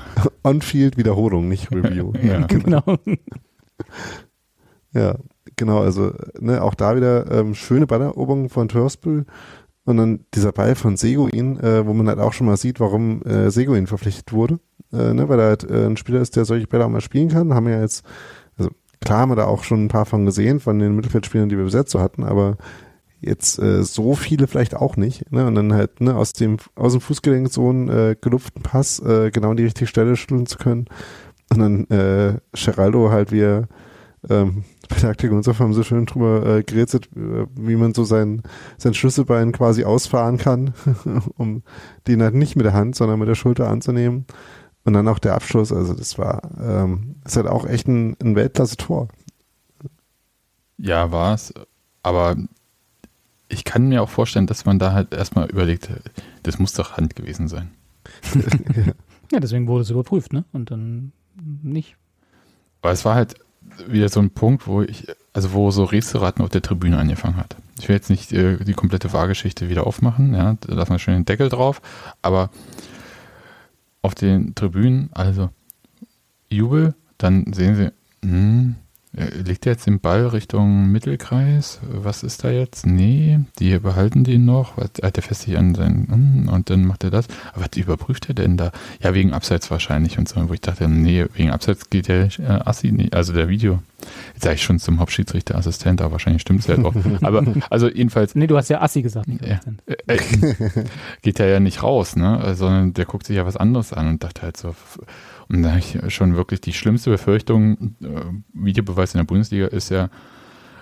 On-Field 0.43 0.97
Wiederholung, 0.97 1.47
nicht 1.49 1.71
Review. 1.71 2.13
Ja. 2.23 2.47
Genau. 2.47 2.83
Ja, 4.95 5.17
genau, 5.57 5.83
also 5.83 6.13
ne, 6.41 6.63
auch 6.63 6.75
da 6.75 6.97
wieder 6.97 7.31
ähm, 7.31 7.55
schöne 7.55 7.87
Balleroberung 7.87 8.49
von 8.49 8.69
Törspül 8.69 9.27
und 9.87 9.97
dann 9.97 10.21
dieser 10.35 10.53
Ball 10.53 10.75
von 10.75 10.97
Seguin, 10.97 11.59
äh, 11.61 11.87
wo 11.87 11.95
man 11.95 12.09
halt 12.09 12.19
auch 12.19 12.33
schon 12.33 12.47
mal 12.47 12.57
sieht, 12.57 12.81
warum 12.81 13.23
äh, 13.23 13.51
Seguin 13.51 13.87
verpflichtet 13.87 14.33
wurde, 14.33 14.59
äh, 14.93 15.15
ne, 15.15 15.29
weil 15.29 15.39
er 15.39 15.47
halt 15.47 15.71
äh, 15.71 15.87
ein 15.87 15.97
Spieler 15.97 16.21
ist, 16.21 16.37
der 16.37 16.45
solche 16.45 16.67
Bälle 16.67 16.85
auch 16.85 16.91
mal 16.91 17.01
spielen 17.01 17.29
kann, 17.29 17.55
haben 17.55 17.67
wir 17.67 17.75
ja 17.75 17.81
jetzt, 17.81 18.05
also 18.59 18.71
klar 19.01 19.21
haben 19.21 19.31
wir 19.31 19.37
da 19.37 19.47
auch 19.47 19.63
schon 19.65 19.85
ein 19.85 19.89
paar 19.89 20.05
von 20.05 20.27
gesehen, 20.27 20.61
von 20.61 20.81
den 20.81 20.97
Mittelfeldspielern, 20.97 21.49
die 21.49 21.57
wir 21.57 21.65
besetzt 21.65 21.93
so 21.93 22.01
hatten, 22.01 22.25
aber 22.25 22.59
jetzt 23.21 23.61
äh, 23.61 23.85
so 23.85 24.15
viele 24.17 24.49
vielleicht 24.49 24.75
auch 24.75 24.97
nicht, 24.97 25.31
ne, 25.31 25.47
und 25.47 25.55
dann 25.55 25.73
halt 25.73 26.01
ne, 26.01 26.17
aus 26.17 26.33
dem 26.33 26.57
aus 26.75 26.93
dem 26.93 27.01
Fußgelenk 27.01 27.53
so 27.53 27.71
einen 27.71 27.89
äh, 27.89 28.17
gelupften 28.21 28.63
Pass 28.63 28.99
äh, 28.99 29.31
genau 29.31 29.51
an 29.51 29.57
die 29.57 29.65
richtige 29.65 29.87
Stelle 29.87 30.17
schütteln 30.17 30.47
zu 30.47 30.59
können. 30.59 30.87
Und 31.49 31.61
dann 31.61 31.85
äh, 31.91 32.39
Geraldo 32.53 33.11
halt 33.13 33.31
wie 33.31 33.63
ähm, 34.29 34.65
bei 34.89 34.97
der 34.97 35.11
Aktik 35.11 35.33
und 35.33 35.43
so 35.43 35.59
haben 35.59 35.75
sie 35.75 35.85
schön 35.85 36.07
drüber 36.07 36.45
äh, 36.47 36.63
gerätselt, 36.63 37.09
äh, 37.17 37.47
wie 37.55 37.77
man 37.77 37.95
so 37.95 38.05
sein, 38.05 38.43
sein 38.79 38.95
Schlüsselbein 38.95 39.53
quasi 39.53 39.85
ausfahren 39.85 40.39
kann, 40.39 40.75
um 41.37 41.63
den 42.07 42.23
halt 42.23 42.35
nicht 42.35 42.57
mit 42.57 42.67
der 42.67 42.73
Hand, 42.73 42.97
sondern 42.97 43.19
mit 43.19 43.29
der 43.29 43.35
Schulter 43.35 43.69
anzunehmen. 43.69 44.27
Und 44.85 44.93
dann 44.93 45.09
auch 45.09 45.19
der 45.19 45.35
Abschluss, 45.35 45.73
also 45.73 45.95
das 45.95 46.17
war, 46.19 46.43
ähm, 46.61 47.17
ist 47.25 47.37
halt 47.37 47.49
auch 47.49 47.67
echt 47.67 47.89
ein, 47.89 48.17
ein 48.23 48.37
Weltklasse-Tor. 48.37 49.09
Ja, 50.79 51.11
war 51.11 51.35
es. 51.35 51.53
Aber 52.05 52.37
ich 53.49 53.65
kann 53.65 53.89
mir 53.89 54.03
auch 54.03 54.09
vorstellen, 54.09 54.47
dass 54.47 54.65
man 54.65 54.79
da 54.79 54.93
halt 54.93 55.13
erstmal 55.13 55.51
überlegt, 55.51 55.91
das 56.45 56.61
muss 56.61 56.73
doch 56.75 56.97
Hand 56.97 57.17
gewesen 57.17 57.49
sein. 57.49 57.71
Ja, 59.33 59.41
deswegen 59.41 59.67
wurde 59.67 59.83
es 59.83 59.91
überprüft, 59.91 60.33
ne? 60.33 60.45
Und 60.53 60.71
dann 60.71 61.13
nicht. 61.35 61.97
Aber 62.83 62.93
es 62.93 63.05
war 63.05 63.15
halt 63.15 63.35
wieder 63.87 64.09
so 64.09 64.21
ein 64.21 64.31
Punkt, 64.31 64.67
wo 64.67 64.83
ich, 64.83 65.07
also 65.33 65.53
wo 65.53 65.71
so 65.71 65.85
Rätselraten 65.85 66.45
auf 66.45 66.51
der 66.51 66.63
Tribüne 66.63 66.99
angefangen 66.99 67.37
hat. 67.37 67.57
Ich 67.79 67.89
will 67.89 67.97
jetzt 67.97 68.11
nicht 68.11 68.33
äh, 68.33 68.57
die 68.65 68.75
komplette 68.75 69.13
Wahrgeschichte 69.13 69.69
wieder 69.69 69.87
aufmachen, 69.87 70.35
ja, 70.35 70.57
da 70.61 70.75
lassen 70.75 70.93
wir 70.93 70.99
schön 70.99 71.15
den 71.15 71.25
Deckel 71.25 71.49
drauf, 71.49 71.83
aber 72.23 72.51
auf 74.03 74.15
den 74.15 74.55
Tribünen, 74.55 75.11
also 75.13 75.51
Jubel, 76.49 76.95
dann 77.19 77.53
sehen 77.53 77.77
sie, 77.77 77.93
hm, 78.23 78.77
äh, 79.17 79.29
legt 79.43 79.67
er 79.67 79.73
jetzt 79.73 79.87
den 79.87 80.01
Ball 80.01 80.27
Richtung 80.27 80.93
Mittelkreis? 80.93 81.81
Was 81.83 82.23
ist 82.23 82.45
da 82.45 82.51
jetzt? 82.51 82.87
Nee, 82.87 83.41
die 83.59 83.79
behalten 83.79 84.25
den 84.25 84.45
noch. 84.45 84.77
Was, 84.77 84.91
hat 85.03 85.17
er 85.17 85.23
fest 85.23 85.43
sich 85.43 85.57
an 85.57 85.75
seinen, 85.75 86.09
hm, 86.09 86.49
und 86.49 86.71
dann 86.71 86.85
macht 86.85 87.05
er 87.05 87.11
das. 87.11 87.27
Aber 87.53 87.65
was 87.65 87.77
überprüft 87.77 88.29
er 88.29 88.35
denn 88.35 88.57
da? 88.57 88.73
Ja, 89.03 89.15
wegen 89.15 89.33
Abseits 89.33 89.71
wahrscheinlich 89.71 90.19
und 90.19 90.29
so. 90.29 90.49
Wo 90.49 90.53
ich 90.53 90.61
dachte, 90.61 90.89
nee, 90.89 91.25
wegen 91.35 91.51
Abseits 91.51 91.89
geht 91.89 92.09
der 92.09 92.29
äh, 92.39 92.61
Assi 92.65 92.93
nicht. 92.93 93.15
Also 93.15 93.33
der 93.33 93.49
Video. 93.49 93.81
Jetzt 94.35 94.45
sage 94.45 94.57
ich 94.57 94.63
schon 94.63 94.79
zum 94.79 95.01
Hauptschiedsrichter 95.01 95.57
Assistent, 95.57 96.03
aber 96.03 96.13
wahrscheinlich 96.13 96.43
stimmt 96.43 96.61
es 96.61 96.67
ja 96.67 96.77
doch. 96.77 96.95
Aber 97.23 97.43
also 97.71 97.89
jedenfalls 97.89 98.35
Nee, 98.35 98.47
du 98.47 98.57
hast 98.57 98.69
ja 98.69 98.83
Assi 98.83 99.01
gesagt, 99.03 99.27
nicht 99.29 99.45
Ja. 99.45 99.61
Äh, 99.87 100.17
äh, 100.17 100.19
geht 101.23 101.41
er 101.41 101.47
ja 101.47 101.61
nicht 101.61 101.83
raus, 101.83 102.17
ne? 102.17 102.55
Sondern 102.55 102.93
der 102.93 103.07
guckt 103.07 103.27
sich 103.27 103.37
ja 103.37 103.47
was 103.47 103.57
anderes 103.57 103.93
an 103.93 104.09
und 104.09 104.25
dachte 104.25 104.43
halt 104.43 104.57
so. 104.57 104.75
Und 105.49 105.63
da 105.63 105.71
habe 105.71 105.79
ich 105.81 105.99
schon 106.13 106.37
wirklich 106.37 106.61
die 106.61 106.73
schlimmste 106.73 107.11
Befürchtung, 107.11 107.97
äh, 108.03 108.07
Videobeweis 108.53 109.15
in 109.15 109.19
der 109.19 109.25
Bundesliga 109.25 109.67
ist 109.67 109.91
ja, 109.91 110.11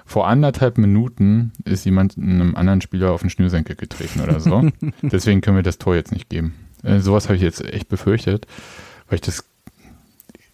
vor 0.07 0.27
anderthalb 0.27 0.77
Minuten 0.79 1.53
ist 1.65 1.85
jemand 1.85 2.19
einem 2.19 2.55
anderen 2.57 2.81
Spieler 2.81 3.13
auf 3.13 3.23
den 3.23 3.31
Schnürsenkel 3.31 3.75
getreten 3.77 4.21
oder 4.21 4.39
so. 4.39 4.71
Deswegen 5.03 5.41
können 5.41 5.57
wir 5.57 5.63
das 5.63 5.79
Tor 5.79 5.95
jetzt 5.95 6.13
nicht 6.13 6.29
geben. 6.29 6.55
Äh, 6.83 7.01
sowas 7.01 7.27
habe 7.27 7.37
ich 7.37 7.43
jetzt 7.43 7.65
echt 7.65 7.89
befürchtet, 7.89 8.47
weil 9.09 9.17
ich 9.17 9.23
das 9.23 9.45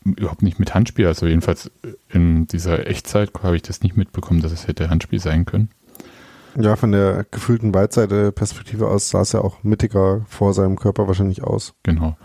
überhaupt 0.04 0.42
nicht 0.42 0.58
mit 0.58 0.74
Handspiel, 0.74 1.06
also 1.06 1.26
jedenfalls 1.26 1.70
in 2.08 2.46
dieser 2.46 2.86
Echtzeit 2.86 3.30
habe 3.42 3.56
ich 3.56 3.62
das 3.62 3.82
nicht 3.82 3.96
mitbekommen, 3.96 4.40
dass 4.40 4.52
es 4.52 4.66
hätte 4.66 4.88
Handspiel 4.88 5.20
sein 5.20 5.44
können. 5.44 5.68
Ja, 6.58 6.74
von 6.76 6.90
der 6.90 7.26
gefühlten 7.30 7.70
Beidseite-Perspektive 7.70 8.88
aus 8.88 9.11
sah 9.11 9.20
es 9.20 9.32
ja 9.32 9.40
auch 9.40 9.62
mittiger 9.62 10.22
vor 10.26 10.54
seinem 10.54 10.76
Körper 10.76 11.06
wahrscheinlich 11.06 11.44
aus. 11.44 11.74
Genau. 11.82 12.16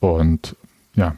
Und 0.00 0.56
ja, 0.96 1.14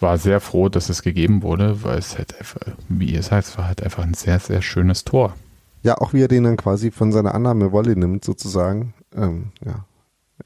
war 0.00 0.18
sehr 0.18 0.40
froh, 0.40 0.68
dass 0.68 0.88
es 0.88 1.02
gegeben 1.02 1.42
wurde, 1.42 1.82
weil 1.82 1.98
es 1.98 2.16
halt 2.18 2.36
einfach, 2.38 2.60
wie 2.88 3.12
ihr 3.12 3.22
sagt, 3.22 3.48
es 3.48 3.58
war 3.58 3.66
halt 3.66 3.82
einfach 3.82 4.02
ein 4.02 4.14
sehr, 4.14 4.38
sehr 4.40 4.62
schönes 4.62 5.04
Tor. 5.04 5.34
Ja, 5.82 5.98
auch 5.98 6.12
wie 6.14 6.22
er 6.22 6.28
den 6.28 6.44
dann 6.44 6.56
quasi 6.56 6.90
von 6.90 7.12
seiner 7.12 7.34
Annahme 7.34 7.70
Wolle 7.72 7.94
nimmt, 7.96 8.24
sozusagen. 8.24 8.94
Ähm, 9.14 9.52
ja, 9.64 9.84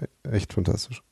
e- 0.00 0.28
echt 0.36 0.52
fantastisch. 0.52 1.02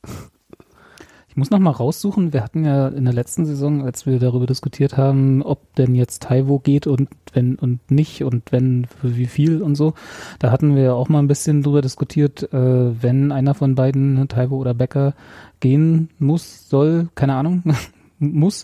Ich 1.37 1.39
muss 1.39 1.51
noch 1.51 1.59
mal 1.59 1.69
raussuchen, 1.69 2.33
wir 2.33 2.43
hatten 2.43 2.65
ja 2.65 2.87
in 2.87 3.05
der 3.05 3.13
letzten 3.13 3.45
Saison, 3.45 3.85
als 3.85 4.07
wir 4.07 4.17
darüber 4.17 4.47
diskutiert 4.47 4.97
haben, 4.97 5.43
ob 5.43 5.75
denn 5.75 5.93
jetzt 5.93 6.23
Taiwo 6.23 6.57
geht 6.57 6.87
und 6.87 7.09
wenn 7.31 7.57
und 7.57 7.91
nicht 7.91 8.23
und 8.23 8.51
wenn 8.51 8.85
für 8.85 9.15
wie 9.17 9.27
viel 9.27 9.61
und 9.61 9.75
so, 9.75 9.93
da 10.39 10.49
hatten 10.49 10.75
wir 10.75 10.81
ja 10.81 10.93
auch 10.93 11.09
mal 11.09 11.19
ein 11.19 11.27
bisschen 11.27 11.61
drüber 11.61 11.83
diskutiert, 11.83 12.51
äh, 12.51 13.03
wenn 13.03 13.31
einer 13.31 13.53
von 13.53 13.75
beiden, 13.75 14.27
Taiwo 14.27 14.57
oder 14.57 14.73
Becker, 14.73 15.13
gehen 15.59 16.09
muss, 16.17 16.69
soll, 16.69 17.09
keine 17.13 17.35
Ahnung, 17.35 17.61
muss, 18.17 18.63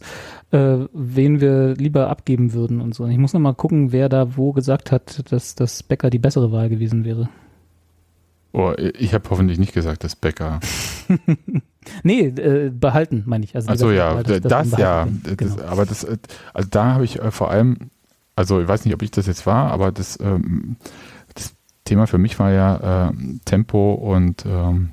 äh, 0.49 0.79
wen 0.93 1.41
wir 1.41 1.75
lieber 1.75 2.09
abgeben 2.09 2.53
würden 2.53 2.81
und 2.81 2.95
so. 2.95 3.03
Und 3.03 3.11
ich 3.11 3.19
muss 3.19 3.33
noch 3.33 3.39
mal 3.39 3.53
gucken, 3.53 3.91
wer 3.91 4.09
da 4.09 4.35
wo 4.35 4.51
gesagt 4.51 4.91
hat, 4.91 5.31
dass 5.31 5.53
das 5.53 5.83
Becker 5.83 6.09
die 6.09 6.17
bessere 6.17 6.51
Wahl 6.51 6.69
gewesen 6.69 7.05
wäre. 7.05 7.29
Oh, 8.53 8.71
ich 8.77 9.15
habe 9.15 9.27
hoffentlich 9.31 9.57
nicht 9.57 9.73
gesagt, 9.73 10.03
dass 10.03 10.15
Becker. 10.15 10.59
Nee, 12.03 12.27
äh, 12.27 12.69
behalten, 12.69 13.23
meine 13.25 13.43
ich. 13.43 13.55
Also 13.57 13.67
bessere 13.67 13.93
ja, 13.93 14.23
das, 14.23 14.67
ihn 14.67 14.79
ja. 14.79 15.03
behalten. 15.03 15.21
Das, 15.23 15.37
Genau. 15.37 15.63
Aber 15.63 15.85
das, 15.85 16.05
äh, 16.05 16.17
also 16.53 16.69
da 16.71 16.93
habe 16.93 17.03
ich 17.03 17.19
äh, 17.19 17.29
vor 17.29 17.51
allem, 17.51 17.89
also 18.37 18.61
ich 18.61 18.67
weiß 18.69 18.85
nicht, 18.85 18.93
ob 18.93 19.01
ich 19.01 19.11
das 19.11 19.27
jetzt 19.27 19.45
war, 19.45 19.71
aber 19.71 19.91
das, 19.91 20.17
ähm, 20.21 20.77
das 21.35 21.53
Thema 21.83 22.07
für 22.07 22.17
mich 22.17 22.39
war 22.39 22.51
ja 22.51 23.09
äh, 23.09 23.13
Tempo 23.43 23.95
und 23.95 24.45
ähm, 24.45 24.91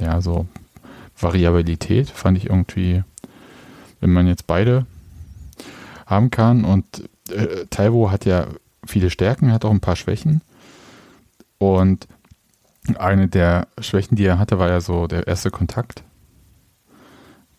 ja, 0.00 0.20
so 0.20 0.46
Variabilität 1.16 2.10
fand 2.10 2.36
ich 2.36 2.46
irgendwie, 2.46 3.02
wenn 4.00 4.12
man 4.12 4.26
jetzt 4.26 4.46
beide 4.46 4.86
haben 6.06 6.30
kann 6.30 6.64
und 6.64 7.08
äh, 7.30 7.66
Taiwo 7.70 8.10
hat 8.10 8.24
ja 8.24 8.48
viele 8.84 9.10
Stärken, 9.10 9.52
hat 9.52 9.64
auch 9.64 9.70
ein 9.70 9.80
paar 9.80 9.96
Schwächen. 9.96 10.40
Und 11.58 12.06
eine 12.98 13.28
der 13.28 13.68
Schwächen, 13.80 14.16
die 14.16 14.24
er 14.24 14.38
hatte, 14.38 14.58
war 14.58 14.68
ja 14.68 14.80
so 14.80 15.06
der 15.06 15.26
erste 15.26 15.50
Kontakt, 15.50 16.04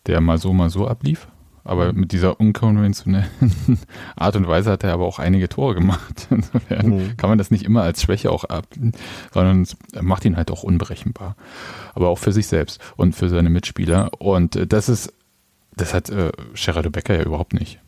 der 0.06 0.20
mal 0.20 0.38
so, 0.38 0.52
mal 0.52 0.70
so 0.70 0.86
ablief. 0.88 1.28
Aber 1.62 1.92
mit 1.92 2.12
dieser 2.12 2.40
unkonventionellen 2.40 3.28
Art 4.16 4.34
und 4.34 4.48
Weise 4.48 4.70
hat 4.70 4.82
er 4.82 4.94
aber 4.94 5.04
auch 5.04 5.18
einige 5.18 5.48
Tore 5.48 5.74
gemacht. 5.74 6.26
Insofern 6.30 6.88
mhm. 6.88 7.16
kann 7.16 7.28
man 7.28 7.38
das 7.38 7.50
nicht 7.50 7.64
immer 7.64 7.82
als 7.82 8.02
Schwäche 8.02 8.32
auch 8.32 8.44
ab, 8.44 8.66
sondern 9.32 9.66
macht 10.00 10.24
ihn 10.24 10.36
halt 10.36 10.50
auch 10.50 10.62
unberechenbar. 10.62 11.36
Aber 11.94 12.08
auch 12.08 12.18
für 12.18 12.32
sich 12.32 12.46
selbst 12.46 12.80
und 12.96 13.14
für 13.14 13.28
seine 13.28 13.50
Mitspieler. 13.50 14.10
Und 14.18 14.72
das 14.72 14.88
ist, 14.88 15.12
das 15.76 15.92
hat 15.92 16.08
äh, 16.08 16.32
Gerardo 16.54 16.90
Becker 16.90 17.14
ja 17.14 17.22
überhaupt 17.22 17.52
nicht. 17.52 17.78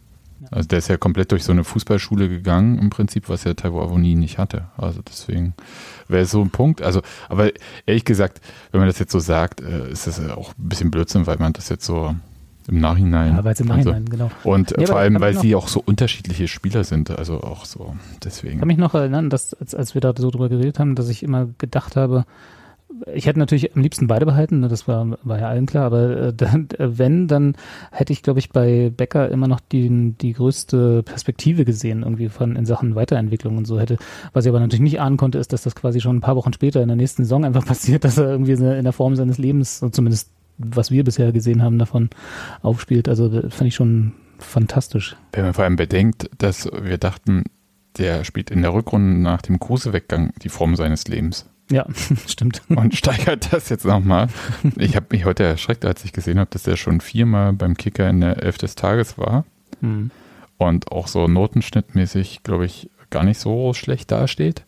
Also 0.50 0.68
der 0.68 0.78
ist 0.78 0.88
ja 0.88 0.96
komplett 0.96 1.32
durch 1.32 1.44
so 1.44 1.52
eine 1.52 1.64
Fußballschule 1.64 2.28
gegangen, 2.28 2.78
im 2.78 2.90
Prinzip, 2.90 3.28
was 3.28 3.44
ja 3.44 3.54
Taiwo 3.54 3.80
Avoni 3.80 4.14
nicht 4.14 4.38
hatte. 4.38 4.66
Also 4.76 5.00
deswegen 5.02 5.54
wäre 6.08 6.26
so 6.26 6.40
ein 6.42 6.50
Punkt. 6.50 6.82
Also, 6.82 7.02
aber 7.28 7.50
ehrlich 7.86 8.04
gesagt, 8.04 8.40
wenn 8.70 8.80
man 8.80 8.88
das 8.88 8.98
jetzt 8.98 9.12
so 9.12 9.18
sagt, 9.18 9.60
äh, 9.60 9.90
ist 9.90 10.06
das 10.06 10.20
auch 10.30 10.50
ein 10.50 10.68
bisschen 10.68 10.90
Blödsinn, 10.90 11.26
weil 11.26 11.38
man 11.38 11.52
das 11.52 11.68
jetzt 11.68 11.84
so 11.84 12.14
im 12.68 12.80
Nachhinein. 12.80 13.36
Ja, 13.36 13.44
weil 13.44 13.52
es 13.52 13.60
im 13.60 13.68
Nachhinein, 13.68 14.04
so. 14.04 14.10
genau. 14.10 14.30
Und 14.44 14.74
ja, 14.78 14.86
vor 14.86 14.98
allem, 14.98 15.20
weil 15.20 15.36
sie 15.36 15.54
auch 15.54 15.68
so 15.68 15.82
unterschiedliche 15.84 16.48
Spieler 16.48 16.84
sind, 16.84 17.10
also 17.10 17.40
auch 17.42 17.64
so 17.64 17.96
deswegen. 18.22 18.54
Ich 18.54 18.58
kann 18.60 18.68
mich 18.68 18.78
noch 18.78 18.94
erinnern, 18.94 19.30
dass 19.30 19.54
als, 19.54 19.74
als 19.74 19.94
wir 19.94 20.00
da 20.00 20.12
so 20.16 20.30
drüber 20.30 20.48
geredet 20.48 20.78
haben, 20.78 20.94
dass 20.94 21.08
ich 21.08 21.22
immer 21.22 21.48
gedacht 21.58 21.96
habe, 21.96 22.24
ich 23.12 23.26
hätte 23.26 23.38
natürlich 23.38 23.74
am 23.74 23.82
liebsten 23.82 24.06
beide 24.06 24.26
behalten, 24.26 24.60
ne, 24.60 24.68
das 24.68 24.86
war, 24.88 25.18
war 25.22 25.38
ja 25.38 25.48
allen 25.48 25.66
klar, 25.66 25.86
aber 25.86 26.16
äh, 26.16 26.32
dann, 26.36 26.68
äh, 26.78 26.98
wenn, 26.98 27.28
dann 27.28 27.54
hätte 27.90 28.12
ich, 28.12 28.22
glaube 28.22 28.38
ich, 28.38 28.50
bei 28.50 28.90
Becker 28.90 29.30
immer 29.30 29.48
noch 29.48 29.60
die, 29.60 30.14
die 30.20 30.32
größte 30.32 31.02
Perspektive 31.02 31.64
gesehen, 31.64 32.02
irgendwie 32.02 32.28
von 32.28 32.56
in 32.56 32.66
Sachen 32.66 32.94
Weiterentwicklung 32.94 33.56
und 33.56 33.66
so 33.66 33.78
hätte. 33.78 33.96
Was 34.32 34.44
ich 34.44 34.50
aber 34.50 34.60
natürlich 34.60 34.82
nicht 34.82 35.00
ahnen 35.00 35.16
konnte, 35.16 35.38
ist, 35.38 35.52
dass 35.52 35.62
das 35.62 35.74
quasi 35.74 36.00
schon 36.00 36.16
ein 36.16 36.20
paar 36.20 36.36
Wochen 36.36 36.52
später 36.52 36.82
in 36.82 36.88
der 36.88 36.96
nächsten 36.96 37.24
Saison 37.24 37.44
einfach 37.44 37.66
passiert, 37.66 38.04
dass 38.04 38.18
er 38.18 38.30
irgendwie 38.30 38.52
in 38.52 38.84
der 38.84 38.92
Form 38.92 39.16
seines 39.16 39.38
Lebens, 39.38 39.84
zumindest 39.92 40.30
was 40.58 40.90
wir 40.90 41.02
bisher 41.04 41.32
gesehen 41.32 41.62
haben, 41.62 41.78
davon 41.78 42.10
aufspielt. 42.62 43.08
Also 43.08 43.30
fand 43.48 43.68
ich 43.68 43.74
schon 43.74 44.12
fantastisch. 44.38 45.16
Wenn 45.32 45.44
man 45.44 45.54
vor 45.54 45.64
allem 45.64 45.76
bedenkt, 45.76 46.30
dass 46.38 46.68
wir 46.82 46.98
dachten, 46.98 47.44
der 47.98 48.24
spielt 48.24 48.50
in 48.50 48.62
der 48.62 48.74
Rückrunde 48.74 49.20
nach 49.20 49.42
dem 49.42 49.58
Kruse-Weggang 49.58 50.32
die 50.42 50.48
Form 50.48 50.76
seines 50.76 51.08
Lebens. 51.08 51.48
Ja, 51.72 51.86
stimmt. 52.26 52.62
Und 52.68 52.94
steigert 52.94 53.52
das 53.52 53.70
jetzt 53.70 53.86
nochmal. 53.86 54.28
Ich 54.76 54.94
habe 54.94 55.06
mich 55.10 55.24
heute 55.24 55.44
erschreckt, 55.44 55.84
als 55.86 56.04
ich 56.04 56.12
gesehen 56.12 56.38
habe, 56.38 56.50
dass 56.50 56.66
er 56.66 56.76
schon 56.76 57.00
viermal 57.00 57.54
beim 57.54 57.76
Kicker 57.76 58.08
in 58.10 58.20
der 58.20 58.42
Elf 58.42 58.58
des 58.58 58.74
Tages 58.74 59.16
war. 59.16 59.44
Hm. 59.80 60.10
Und 60.58 60.92
auch 60.92 61.08
so 61.08 61.26
notenschnittmäßig, 61.26 62.42
glaube 62.42 62.66
ich, 62.66 62.90
gar 63.08 63.24
nicht 63.24 63.40
so 63.40 63.72
schlecht 63.72 64.10
dasteht. 64.10 64.64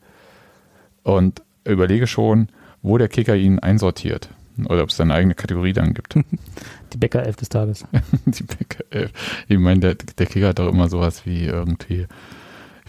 Und 1.02 1.42
überlege 1.64 2.06
schon, 2.06 2.48
wo 2.82 2.96
der 2.96 3.08
Kicker 3.08 3.36
ihn 3.36 3.58
einsortiert. 3.58 4.30
Oder 4.64 4.82
ob 4.82 4.88
es 4.88 5.00
eine 5.00 5.14
eigene 5.14 5.34
Kategorie 5.34 5.74
dann 5.74 5.92
gibt. 5.92 6.14
Die 6.92 6.96
Bäcker-Elf 6.96 7.36
des 7.36 7.50
Tages. 7.50 7.84
Die 8.26 8.44
Bäcker-Elf. 8.44 9.12
Ich 9.48 9.58
meine, 9.58 9.80
der, 9.80 9.94
der 9.94 10.26
Kicker 10.26 10.48
hat 10.48 10.58
doch 10.58 10.72
immer 10.72 10.88
sowas 10.88 11.26
wie 11.26 11.44
irgendwie 11.44 12.06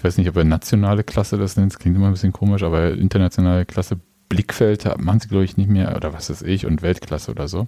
weiß 0.05 0.17
nicht, 0.17 0.29
ob 0.29 0.37
er 0.37 0.43
nationale 0.43 1.03
Klasse 1.03 1.37
das 1.37 1.57
nennt, 1.57 1.73
das 1.73 1.79
klingt 1.79 1.97
immer 1.97 2.07
ein 2.07 2.13
bisschen 2.13 2.31
komisch, 2.31 2.63
aber 2.63 2.91
internationale 2.91 3.65
Klasse 3.65 3.99
Blickfeld 4.29 4.85
machen 4.99 5.19
sie, 5.19 5.27
glaube 5.27 5.45
ich, 5.45 5.57
nicht 5.57 5.69
mehr, 5.69 5.95
oder 5.95 6.13
was 6.13 6.29
weiß 6.29 6.43
ich, 6.43 6.65
und 6.65 6.81
Weltklasse 6.81 7.31
oder 7.31 7.47
so. 7.47 7.67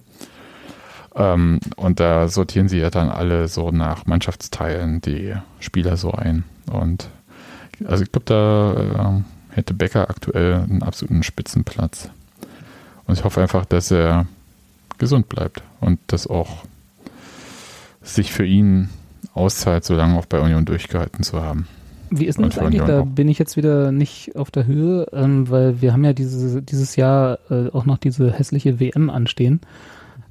Ähm, 1.14 1.60
und 1.76 2.00
da 2.00 2.28
sortieren 2.28 2.68
sie 2.68 2.78
ja 2.78 2.90
dann 2.90 3.10
alle 3.10 3.48
so 3.48 3.70
nach 3.70 4.06
Mannschaftsteilen 4.06 5.00
die 5.00 5.34
Spieler 5.60 5.96
so 5.96 6.12
ein. 6.12 6.44
Und 6.70 7.08
also 7.84 8.02
ich 8.02 8.12
glaube, 8.12 8.26
da 8.26 8.72
äh, 9.12 9.56
hätte 9.56 9.74
Becker 9.74 10.10
aktuell 10.10 10.54
einen 10.54 10.82
absoluten 10.82 11.22
Spitzenplatz. 11.22 12.10
Und 13.06 13.18
ich 13.18 13.24
hoffe 13.24 13.40
einfach, 13.40 13.64
dass 13.64 13.90
er 13.90 14.26
gesund 14.98 15.28
bleibt 15.28 15.62
und 15.80 15.98
das 16.08 16.26
auch 16.26 16.64
sich 18.02 18.32
für 18.32 18.44
ihn 18.44 18.90
auszahlt, 19.32 19.84
so 19.84 19.94
lange 19.94 20.18
auch 20.18 20.26
bei 20.26 20.40
Union 20.40 20.64
durchgehalten 20.64 21.22
zu 21.22 21.40
haben. 21.40 21.68
Wie 22.10 22.26
ist 22.26 22.38
denn 22.38 22.46
das 22.48 22.58
eigentlich? 22.58 22.82
Da 22.82 23.02
bin 23.02 23.28
ich 23.28 23.38
jetzt 23.38 23.56
wieder 23.56 23.92
nicht 23.92 24.36
auf 24.36 24.50
der 24.50 24.66
Höhe, 24.66 25.06
ähm, 25.12 25.48
weil 25.50 25.80
wir 25.80 25.92
haben 25.92 26.04
ja 26.04 26.12
diese, 26.12 26.62
dieses 26.62 26.96
Jahr 26.96 27.38
äh, 27.50 27.68
auch 27.70 27.84
noch 27.84 27.98
diese 27.98 28.32
hässliche 28.32 28.80
WM 28.80 29.10
anstehen. 29.10 29.60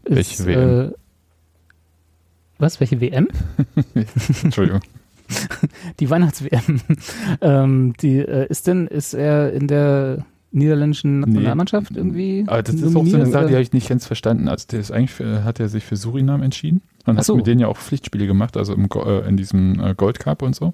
Welche 0.04 0.46
WM? 0.46 0.90
Äh, 0.90 0.92
was? 2.60 2.80
Welche 2.80 3.02
WM? 3.02 3.28
Entschuldigung. 4.44 4.82
die 6.00 6.10
Weihnachts-WM. 6.10 6.82
ähm, 7.42 7.94
die, 8.02 8.20
äh, 8.20 8.48
ist 8.48 8.68
denn, 8.68 8.88
ist 8.88 9.14
er 9.14 9.54
in 9.54 9.68
der 9.68 10.26
niederländischen 10.52 11.20
Nationalmannschaft 11.22 11.92
nee. 11.92 11.98
irgendwie? 11.98 12.44
Aber 12.48 12.64
das 12.64 12.76
ist 12.76 12.96
auch 12.96 13.06
so 13.06 13.16
eine 13.16 13.26
Sache, 13.26 13.48
die 13.48 13.54
habe 13.54 13.62
ich 13.62 13.74
nicht 13.74 13.90
ganz 13.90 14.06
verstanden. 14.06 14.48
Also 14.48 14.66
der 14.72 14.80
ist 14.80 14.92
eigentlich 14.92 15.12
für, 15.12 15.44
hat 15.44 15.60
er 15.60 15.70
sich 15.70 15.84
für 15.84 15.96
Surinam 15.96 16.42
entschieden 16.42 16.82
und 17.06 17.22
so. 17.24 17.34
hat 17.34 17.38
mit 17.38 17.48
denen 17.48 17.60
ja 17.60 17.68
auch 17.68 17.78
Pflichtspiele 17.78 18.28
gemacht, 18.28 18.58
also 18.58 18.74
im, 18.74 18.88
äh, 18.94 19.28
in 19.28 19.38
diesem 19.38 19.80
äh, 19.80 19.94
Gold 19.96 20.20
Cup 20.20 20.42
und 20.42 20.56
so. 20.56 20.74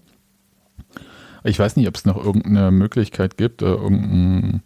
Ich 1.43 1.59
weiß 1.59 1.75
nicht, 1.75 1.87
ob 1.87 1.95
es 1.95 2.05
noch 2.05 2.23
irgendeine 2.23 2.71
Möglichkeit 2.71 3.37
gibt, 3.37 3.61
äh, 3.61 3.65
irgendeinen 3.65 4.63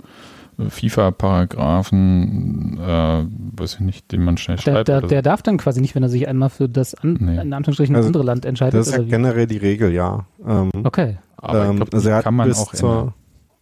FIFA-Paragraphen, 0.59 2.79
äh, 2.79 3.25
weiß 3.59 3.75
ich 3.75 3.79
nicht, 3.81 4.11
den 4.11 4.23
man 4.23 4.37
schnell 4.37 4.57
schreibt. 4.57 4.87
Der, 4.87 5.01
der, 5.01 5.09
der, 5.09 5.21
darf 5.21 5.43
dann 5.43 5.57
quasi 5.57 5.81
nicht, 5.81 5.93
wenn 5.93 6.01
er 6.01 6.09
sich 6.09 6.27
einmal 6.27 6.49
für 6.49 6.67
das 6.67 6.95
an, 6.95 7.17
nee. 7.19 7.39
in 7.39 7.53
Anführungsstrichen 7.53 7.95
also, 7.95 8.07
andere 8.07 8.23
Land 8.23 8.45
entscheidet. 8.45 8.79
Das 8.79 8.87
ist 8.87 8.97
ja 8.97 9.03
generell 9.03 9.45
die 9.45 9.57
Regel, 9.57 9.93
ja. 9.93 10.25
Ähm, 10.45 10.71
okay. 10.83 11.19
Aber 11.37 11.65
ähm, 11.65 11.75
glaub, 11.75 11.93
also 11.93 12.09
er 12.09 12.23
kann 12.23 12.33
man 12.33 12.47
bis 12.47 12.57
auch 12.57 12.73
zur, 12.73 13.13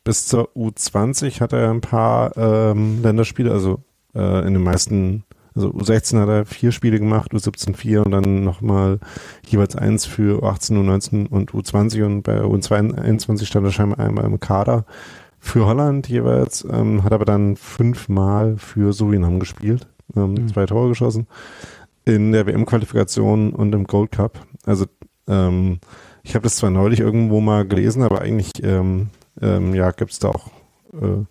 bis 0.06 0.28
zur 0.28 0.50
U20 0.56 1.42
hat 1.42 1.52
er 1.52 1.70
ein 1.70 1.82
paar 1.82 2.38
ähm, 2.38 3.02
Länderspiele, 3.04 3.52
also 3.52 3.84
äh, 4.14 4.48
in 4.48 4.54
den 4.54 4.64
meisten 4.64 5.25
also 5.56 5.70
U16 5.70 6.20
hat 6.20 6.28
er 6.28 6.46
vier 6.46 6.72
Spiele 6.72 7.00
gemacht, 7.00 7.32
U17 7.34 7.76
vier 7.76 8.06
und 8.06 8.12
dann 8.12 8.44
nochmal 8.44 9.00
jeweils 9.48 9.76
eins 9.76 10.06
für 10.06 10.44
U18, 10.44 10.74
U19 10.74 11.28
und 11.28 11.52
U20 11.52 12.06
und 12.06 12.24
bei 12.24 12.42
U21 12.42 13.46
stand 13.46 13.66
er 13.66 13.72
scheinbar 13.72 14.00
einmal 14.00 14.26
im 14.26 14.40
Kader 14.40 14.86
für 15.40 15.66
Holland 15.66 16.10
jeweils, 16.10 16.66
ähm, 16.70 17.04
hat 17.04 17.14
aber 17.14 17.26
dann 17.26 17.56
fünfmal 17.56 18.58
für 18.58 18.94
Surinam 18.94 19.40
gespielt, 19.40 19.88
ähm, 20.16 20.34
mhm. 20.34 20.48
zwei 20.50 20.66
Tore 20.66 20.90
geschossen 20.90 21.28
in 22.04 22.32
der 22.32 22.46
WM-Qualifikation 22.46 23.54
und 23.54 23.74
im 23.74 23.86
Gold 23.86 24.12
Cup. 24.12 24.40
Also 24.66 24.86
ähm, 25.28 25.80
ich 26.24 26.36
habe 26.36 26.44
das 26.44 26.56
zwar 26.56 26.70
neulich 26.70 27.00
irgendwo 27.00 27.42
mal 27.42 27.66
gelesen, 27.66 28.04
aber 28.04 28.22
eigentlich 28.22 28.52
ähm, 28.64 29.10
ähm, 29.42 29.74
ja 29.74 29.92
gibt 29.92 30.12
es 30.12 30.20
da 30.20 30.30
auch 30.30 30.48
äh, 30.94 31.26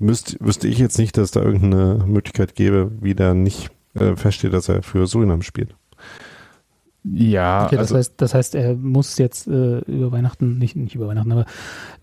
müsst, 0.00 0.36
wüsste 0.40 0.66
ich 0.66 0.78
jetzt 0.78 0.98
nicht, 0.98 1.16
dass 1.16 1.26
es 1.26 1.30
da 1.30 1.42
irgendeine 1.42 2.04
Möglichkeit 2.06 2.56
gäbe, 2.56 2.90
wie 3.00 3.14
der 3.14 3.34
nicht 3.34 3.70
äh, 3.94 4.16
feststeht, 4.16 4.52
dass 4.52 4.68
er 4.68 4.82
für 4.82 5.06
Surinam 5.06 5.42
spielt. 5.42 5.76
Ja, 7.02 7.66
okay, 7.66 7.76
das, 7.76 7.92
also, 7.92 7.96
heißt, 7.96 8.14
das 8.18 8.34
heißt, 8.34 8.54
er 8.54 8.74
muss 8.74 9.16
jetzt 9.16 9.46
äh, 9.46 9.78
über 9.78 10.12
Weihnachten, 10.12 10.58
nicht, 10.58 10.76
nicht 10.76 10.94
über 10.94 11.08
Weihnachten, 11.08 11.32
aber 11.32 11.46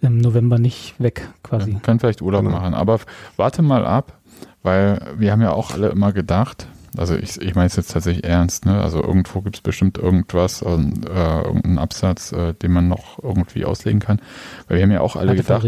im 0.01 0.17
November 0.17 0.57
nicht 0.57 0.95
weg 0.99 1.27
quasi. 1.43 1.77
Kann 1.83 1.99
vielleicht 1.99 2.21
Urlaub 2.21 2.43
genau. 2.43 2.55
machen, 2.55 2.73
aber 2.73 2.99
warte 3.35 3.61
mal 3.61 3.85
ab, 3.85 4.19
weil 4.63 4.99
wir 5.17 5.31
haben 5.31 5.41
ja 5.41 5.51
auch 5.51 5.71
alle 5.71 5.89
immer 5.89 6.13
gedacht, 6.13 6.67
also 6.95 7.15
ich, 7.15 7.41
ich 7.41 7.55
meine 7.55 7.67
es 7.67 7.75
jetzt 7.75 7.91
tatsächlich 7.91 8.23
ernst, 8.23 8.65
ne? 8.65 8.81
Also 8.81 9.01
irgendwo 9.03 9.41
gibt 9.41 9.57
es 9.57 9.61
bestimmt 9.61 9.97
irgendwas, 9.97 10.61
äh, 10.61 10.65
irgendeinen 10.65 11.77
Absatz, 11.77 12.31
äh, 12.31 12.53
den 12.53 12.71
man 12.71 12.87
noch 12.87 13.21
irgendwie 13.21 13.65
auslegen 13.65 13.99
kann. 13.99 14.19
Weil 14.67 14.77
wir 14.77 14.83
haben 14.83 14.91
ja 14.91 15.01
auch 15.01 15.15
alle 15.15 15.35
gedacht, 15.35 15.65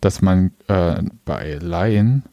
dass 0.00 0.22
man 0.22 0.52
äh, 0.68 1.02
bei 1.24 1.58
Laien 1.60 2.24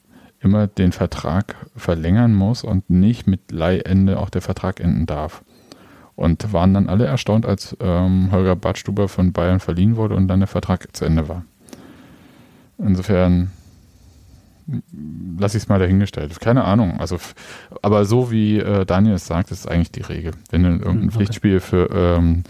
immer 0.42 0.68
den 0.68 0.92
Vertrag 0.92 1.56
verlängern 1.76 2.34
muss 2.34 2.64
und 2.64 2.90
nicht 2.90 3.28
mit 3.28 3.52
Leihende 3.52 4.20
auch 4.20 4.30
der 4.30 4.42
Vertrag 4.42 4.80
enden 4.80 5.06
darf. 5.06 5.44
Und 6.16 6.52
waren 6.52 6.74
dann 6.74 6.90
alle 6.90 7.06
erstaunt, 7.06 7.46
als 7.46 7.78
ähm, 7.80 8.30
Holger 8.32 8.56
Badstuber 8.56 9.08
von 9.08 9.32
Bayern 9.32 9.60
verliehen 9.62 9.96
wurde 9.96 10.16
und 10.16 10.28
dann 10.28 10.40
der 10.40 10.48
Vertrag 10.48 10.96
zu 10.96 11.06
Ende 11.06 11.30
war. 11.30 11.46
Insofern 12.78 13.52
lasse 15.38 15.58
ich 15.58 15.64
es 15.64 15.70
mal 15.70 15.80
dahingestellt. 15.80 16.40
Keine 16.40 16.64
Ahnung. 16.64 17.00
Also, 17.00 17.18
aber 17.82 18.06
so 18.06 18.32
wie 18.32 18.60
äh, 18.60 18.86
Daniel 18.86 19.16
es 19.16 19.26
sagt, 19.26 19.52
ist 19.52 19.70
eigentlich 19.70 19.92
die 19.92 20.02
Regel. 20.02 20.32
Wenn 20.50 20.64
du 20.64 20.70
irgendein 20.70 21.10
okay. 21.10 21.12
Pflichtspiel 21.12 21.60
für, 21.60 21.90
ähm, 21.92 22.44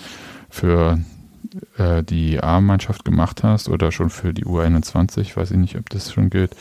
für 0.49 0.99
äh, 1.77 2.03
die 2.03 2.41
A-Mannschaft 2.41 3.05
gemacht 3.05 3.43
hast 3.43 3.69
oder 3.69 3.91
schon 3.91 4.09
für 4.09 4.33
die 4.33 4.45
U21, 4.45 5.35
weiß 5.35 5.51
ich 5.51 5.57
nicht, 5.57 5.77
ob 5.77 5.89
das 5.89 6.11
schon 6.11 6.29
gilt, 6.29 6.55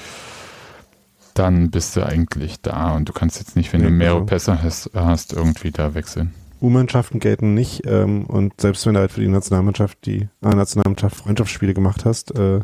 dann 1.35 1.71
bist 1.71 1.97
du 1.97 2.05
eigentlich 2.05 2.61
da 2.61 2.95
und 2.95 3.09
du 3.09 3.13
kannst 3.13 3.39
jetzt 3.39 3.57
nicht, 3.57 3.73
wenn 3.73 3.81
ja, 3.81 3.89
du 3.89 3.93
mehrere 3.93 4.19
genau. 4.19 4.27
Pässe 4.27 4.63
hast, 4.63 4.91
hast, 4.95 5.33
irgendwie 5.33 5.71
da 5.71 5.95
wechseln. 5.95 6.35
U-Mannschaften 6.61 7.21
gelten 7.21 7.55
nicht 7.55 7.87
ähm, 7.87 8.25
und 8.25 8.61
selbst 8.61 8.85
wenn 8.87 8.95
du 8.95 9.01
halt 9.01 9.13
für 9.13 9.21
die 9.21 9.29
Nationalmannschaft 9.29 10.05
die 10.05 10.29
A-Nationalmannschaft 10.41 11.17
Freundschaftsspiele 11.17 11.75
gemacht 11.75 12.05
hast, 12.05 12.37
äh, 12.37 12.61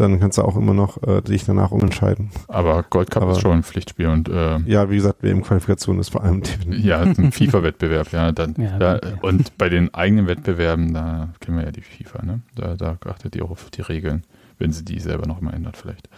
dann 0.00 0.18
kannst 0.20 0.38
du 0.38 0.42
auch 0.42 0.56
immer 0.56 0.74
noch 0.74 1.02
äh, 1.02 1.20
dich 1.22 1.44
danach 1.44 1.70
umentscheiden. 1.70 2.30
Aber 2.48 2.82
Gold 2.82 3.10
Cup 3.10 3.22
Aber- 3.22 3.32
ist 3.32 3.40
schon 3.40 3.52
ein 3.58 3.62
Pflichtspiel 3.62 4.08
und 4.08 4.28
äh, 4.28 4.58
Ja, 4.66 4.90
wie 4.90 4.96
gesagt, 4.96 5.22
WM-Qualifikation 5.22 5.98
ist 6.00 6.08
vor 6.10 6.24
allem 6.24 6.42
die, 6.42 6.80
ja, 6.86 7.00
ein 7.00 7.30
FIFA-Wettbewerb, 7.32 8.12
ja. 8.12 8.32
Dann, 8.32 8.54
Ja, 8.58 8.78
da, 8.78 8.96
okay. 8.96 9.12
Und 9.22 9.56
bei 9.58 9.68
den 9.68 9.92
eigenen 9.94 10.26
Wettbewerben, 10.26 10.92
da 10.94 11.28
kennen 11.40 11.58
wir 11.58 11.64
ja 11.64 11.70
die 11.72 11.82
FIFA, 11.82 12.24
ne? 12.24 12.40
Da, 12.54 12.74
da 12.76 12.98
achtet 13.06 13.34
die 13.34 13.42
auch 13.42 13.50
auf 13.50 13.70
die 13.70 13.82
Regeln, 13.82 14.24
wenn 14.58 14.72
sie 14.72 14.84
die 14.84 14.98
selber 15.00 15.26
noch 15.26 15.40
mal 15.40 15.54
ändert, 15.54 15.76
vielleicht. 15.76 16.08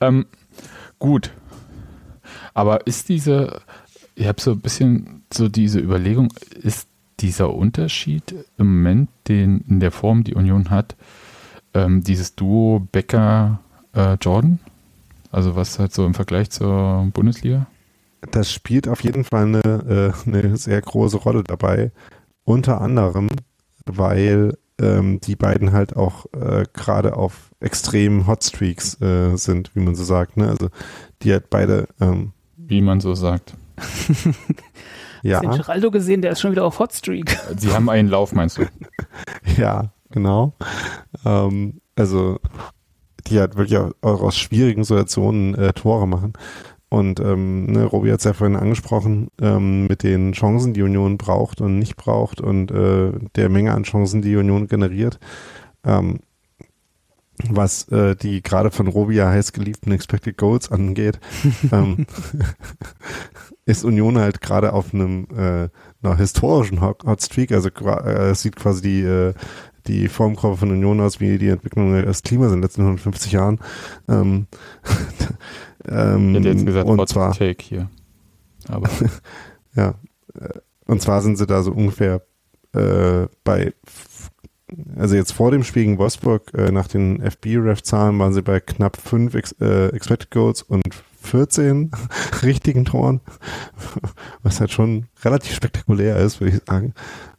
Ähm, 0.00 0.26
gut. 0.98 1.30
Aber 2.54 2.86
ist 2.86 3.08
diese, 3.08 3.60
ich 4.14 4.26
habe 4.26 4.40
so 4.40 4.52
ein 4.52 4.60
bisschen 4.60 5.22
so 5.32 5.48
diese 5.48 5.80
Überlegung, 5.80 6.32
ist 6.62 6.88
dieser 7.20 7.52
Unterschied 7.54 8.34
im 8.58 8.66
Moment, 8.76 9.10
den 9.28 9.60
in 9.68 9.80
der 9.80 9.90
Form 9.90 10.24
die 10.24 10.34
Union 10.34 10.70
hat, 10.70 10.96
ähm, 11.74 12.02
dieses 12.02 12.34
Duo 12.34 12.86
Becker-Jordan? 12.92 14.58
also 15.30 15.56
was 15.56 15.78
halt 15.78 15.92
so 15.92 16.06
im 16.06 16.14
Vergleich 16.14 16.50
zur 16.50 17.08
Bundesliga? 17.12 17.66
das 18.30 18.52
spielt 18.52 18.88
auf 18.88 19.02
jeden 19.02 19.24
Fall 19.24 19.44
eine, 19.44 20.12
äh, 20.26 20.28
eine 20.28 20.56
sehr 20.56 20.80
große 20.80 21.18
Rolle 21.18 21.44
dabei. 21.44 21.92
Unter 22.44 22.80
anderem, 22.80 23.28
weil 23.84 24.56
ähm, 24.80 25.20
die 25.20 25.36
beiden 25.36 25.72
halt 25.72 25.96
auch 25.96 26.26
äh, 26.32 26.64
gerade 26.72 27.16
auf 27.16 27.50
extremen 27.60 28.26
Hotstreaks 28.26 29.00
äh, 29.00 29.36
sind, 29.36 29.74
wie 29.74 29.80
man 29.80 29.94
so 29.94 30.04
sagt. 30.04 30.36
Ne? 30.36 30.48
Also 30.48 30.68
die 31.22 31.32
halt 31.32 31.50
beide, 31.50 31.88
ähm, 32.00 32.32
Wie 32.56 32.80
man 32.80 33.00
so 33.00 33.14
sagt. 33.14 33.54
ja, 35.22 35.40
Den 35.40 35.50
Geraldo 35.50 35.90
gesehen, 35.90 36.22
der 36.22 36.32
ist 36.32 36.40
schon 36.40 36.52
wieder 36.52 36.64
auf 36.64 36.78
Hotstreak. 36.78 37.36
Sie 37.56 37.72
haben 37.72 37.88
einen 37.88 38.08
Lauf, 38.08 38.32
meinst 38.32 38.58
du? 38.58 38.66
ja, 39.56 39.92
genau. 40.10 40.54
Ähm, 41.24 41.80
also 41.96 42.38
die 43.26 43.38
halt 43.38 43.56
wirklich 43.56 43.78
auch, 43.78 43.92
auch 44.00 44.22
aus 44.22 44.38
schwierigen 44.38 44.84
Situationen 44.84 45.54
äh, 45.54 45.72
Tore 45.72 46.06
machen. 46.06 46.32
Und 46.90 47.20
ähm, 47.20 47.66
ne, 47.66 47.84
Robi 47.84 48.10
hat 48.10 48.20
es 48.20 48.24
ja 48.24 48.32
vorhin 48.32 48.56
angesprochen, 48.56 49.28
ähm, 49.40 49.86
mit 49.86 50.02
den 50.02 50.32
Chancen, 50.32 50.72
die 50.72 50.82
Union 50.82 51.18
braucht 51.18 51.60
und 51.60 51.78
nicht 51.78 51.96
braucht 51.96 52.40
und 52.40 52.70
äh, 52.70 53.12
der 53.36 53.50
Menge 53.50 53.74
an 53.74 53.82
Chancen, 53.82 54.22
die 54.22 54.36
Union 54.36 54.68
generiert. 54.68 55.18
Ähm, 55.84 56.20
was 57.50 57.86
äh, 57.88 58.16
die 58.16 58.42
gerade 58.42 58.70
von 58.70 58.88
Robi 58.88 59.14
ja 59.14 59.28
heiß 59.28 59.52
geliebten 59.52 59.92
Expected 59.92 60.36
Goals 60.38 60.72
angeht, 60.72 61.20
ähm, 61.72 62.06
ist 63.66 63.84
Union 63.84 64.18
halt 64.18 64.40
gerade 64.40 64.72
auf 64.72 64.94
einem 64.94 65.26
äh, 65.36 65.68
einer 66.02 66.16
historischen 66.16 66.80
Hot 66.80 67.04
Hot 67.04 67.22
Streak. 67.22 67.52
Also 67.52 67.68
äh, 67.68 68.34
sieht 68.34 68.56
quasi 68.56 68.82
die 68.82 69.02
äh, 69.02 69.34
die 69.88 70.08
Formkurve 70.08 70.58
von 70.58 70.70
Union 70.70 71.00
aus 71.00 71.20
wie 71.20 71.38
die 71.38 71.48
Entwicklung 71.48 71.92
des 71.92 72.22
Klimas 72.22 72.48
in 72.48 72.58
den 72.58 72.62
letzten 72.62 72.82
150 72.82 73.32
Jahren. 73.32 73.58
Ähm, 74.08 74.46
ähm, 75.88 76.30
Ich 76.30 76.36
hätte 76.36 76.48
jetzt 76.48 76.66
gesagt, 76.66 76.88
und 76.88 77.08
zwar 77.08 77.32
Take 77.32 77.62
hier. 77.62 77.90
Aber 78.68 78.88
ja. 79.74 79.94
Äh, 80.38 80.60
Und 80.86 81.02
zwar 81.02 81.22
sind 81.22 81.36
sie 81.36 81.46
da 81.46 81.62
so 81.62 81.72
ungefähr 81.72 82.22
äh, 82.74 83.26
bei, 83.44 83.72
also 84.96 85.14
jetzt 85.16 85.32
vor 85.32 85.50
dem 85.50 85.64
Spiel 85.64 85.84
gegen 85.84 85.98
Wolfsburg, 85.98 86.52
äh, 86.54 86.70
nach 86.70 86.88
den 86.88 87.20
FB-Ref-Zahlen 87.20 88.18
waren 88.18 88.32
sie 88.32 88.42
bei 88.42 88.60
knapp 88.60 88.96
5 88.96 89.34
Ex 89.34 89.52
äh, 89.60 89.88
Expected 89.88 90.30
Goals 90.30 90.62
und 90.62 90.82
14 91.22 91.90
richtigen 92.42 92.84
Toren, 92.84 93.20
was 94.42 94.60
halt 94.60 94.70
schon 94.70 95.06
relativ 95.22 95.54
spektakulär 95.54 96.16
ist, 96.18 96.40
würde 96.40 96.56
ich 96.56 96.62
sagen. 96.66 96.94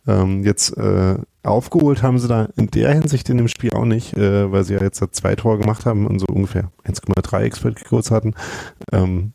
Ähm, 0.07 0.43
jetzt 0.43 0.75
äh, 0.77 1.17
aufgeholt 1.43 2.03
haben 2.03 2.19
sie 2.19 2.27
da 2.27 2.49
in 2.57 2.67
der 2.67 2.93
Hinsicht 2.93 3.29
in 3.29 3.37
dem 3.37 3.47
Spiel 3.47 3.71
auch 3.73 3.85
nicht, 3.85 4.15
äh, 4.17 4.51
weil 4.51 4.63
sie 4.63 4.73
ja 4.73 4.81
jetzt 4.81 5.03
zwei 5.15 5.35
Tore 5.35 5.57
gemacht 5.57 5.85
haben 5.85 6.05
und 6.05 6.19
so 6.19 6.25
ungefähr 6.27 6.71
1,3 6.85 7.39
Expected 7.41 7.87
Goals 7.87 8.11
hatten. 8.11 8.33
Ähm, 8.91 9.33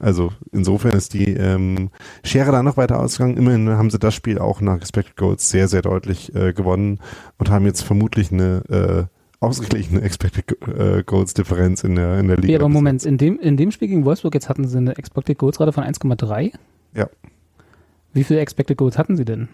also 0.00 0.32
insofern 0.52 0.92
ist 0.92 1.14
die 1.14 1.32
ähm, 1.32 1.90
Schere 2.24 2.50
da 2.50 2.62
noch 2.62 2.76
weiter 2.76 2.98
ausgegangen. 2.98 3.36
Immerhin 3.36 3.68
haben 3.68 3.90
sie 3.90 3.98
das 3.98 4.14
Spiel 4.14 4.38
auch 4.38 4.60
nach 4.60 4.76
Expected 4.76 5.16
Goals 5.16 5.48
sehr, 5.48 5.68
sehr 5.68 5.82
deutlich 5.82 6.34
äh, 6.34 6.52
gewonnen 6.52 6.98
und 7.38 7.50
haben 7.50 7.66
jetzt 7.66 7.82
vermutlich 7.82 8.32
eine 8.32 8.64
äh, 8.68 9.18
ausgeglichene 9.40 10.00
Expected 10.00 10.56
äh, 10.66 11.04
Goals 11.04 11.34
Differenz 11.34 11.84
in 11.84 11.94
der, 11.94 12.18
in 12.18 12.26
der 12.26 12.38
Liga. 12.38 12.54
Ja, 12.54 12.58
aber 12.58 12.68
Moment, 12.68 13.04
in 13.04 13.18
dem, 13.18 13.38
in 13.38 13.56
dem 13.56 13.70
Spiel 13.70 13.88
gegen 13.88 14.04
Wolfsburg, 14.04 14.34
jetzt 14.34 14.48
hatten 14.48 14.66
sie 14.66 14.76
eine 14.76 14.96
Expected 14.96 15.38
Goals 15.38 15.60
Rate 15.60 15.72
von 15.72 15.84
1,3. 15.84 16.52
Ja. 16.94 17.08
Wie 18.12 18.24
viele 18.24 18.40
Expected 18.40 18.76
Goals 18.76 18.98
hatten 18.98 19.16
sie 19.16 19.24
denn? 19.24 19.48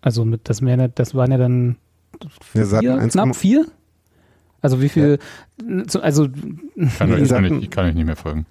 Also 0.00 0.24
mit, 0.24 0.48
das, 0.48 0.60
ja- 0.60 0.88
das 0.88 1.14
waren 1.14 1.30
ja 1.32 1.38
dann 1.38 1.76
vier, 2.40 2.98
1, 2.98 3.12
knapp 3.12 3.36
vier? 3.36 3.66
Also 4.60 4.80
wie 4.82 4.88
viel, 4.88 5.18
zu- 5.86 6.02
also, 6.02 6.28
kann, 6.98 7.10
gesagt, 7.16 7.44
kann, 7.46 7.58
ich, 7.58 7.64
ich 7.64 7.70
kann 7.70 7.86
euch 7.86 7.94
nicht 7.94 8.06
mehr 8.06 8.16
folgen. 8.16 8.46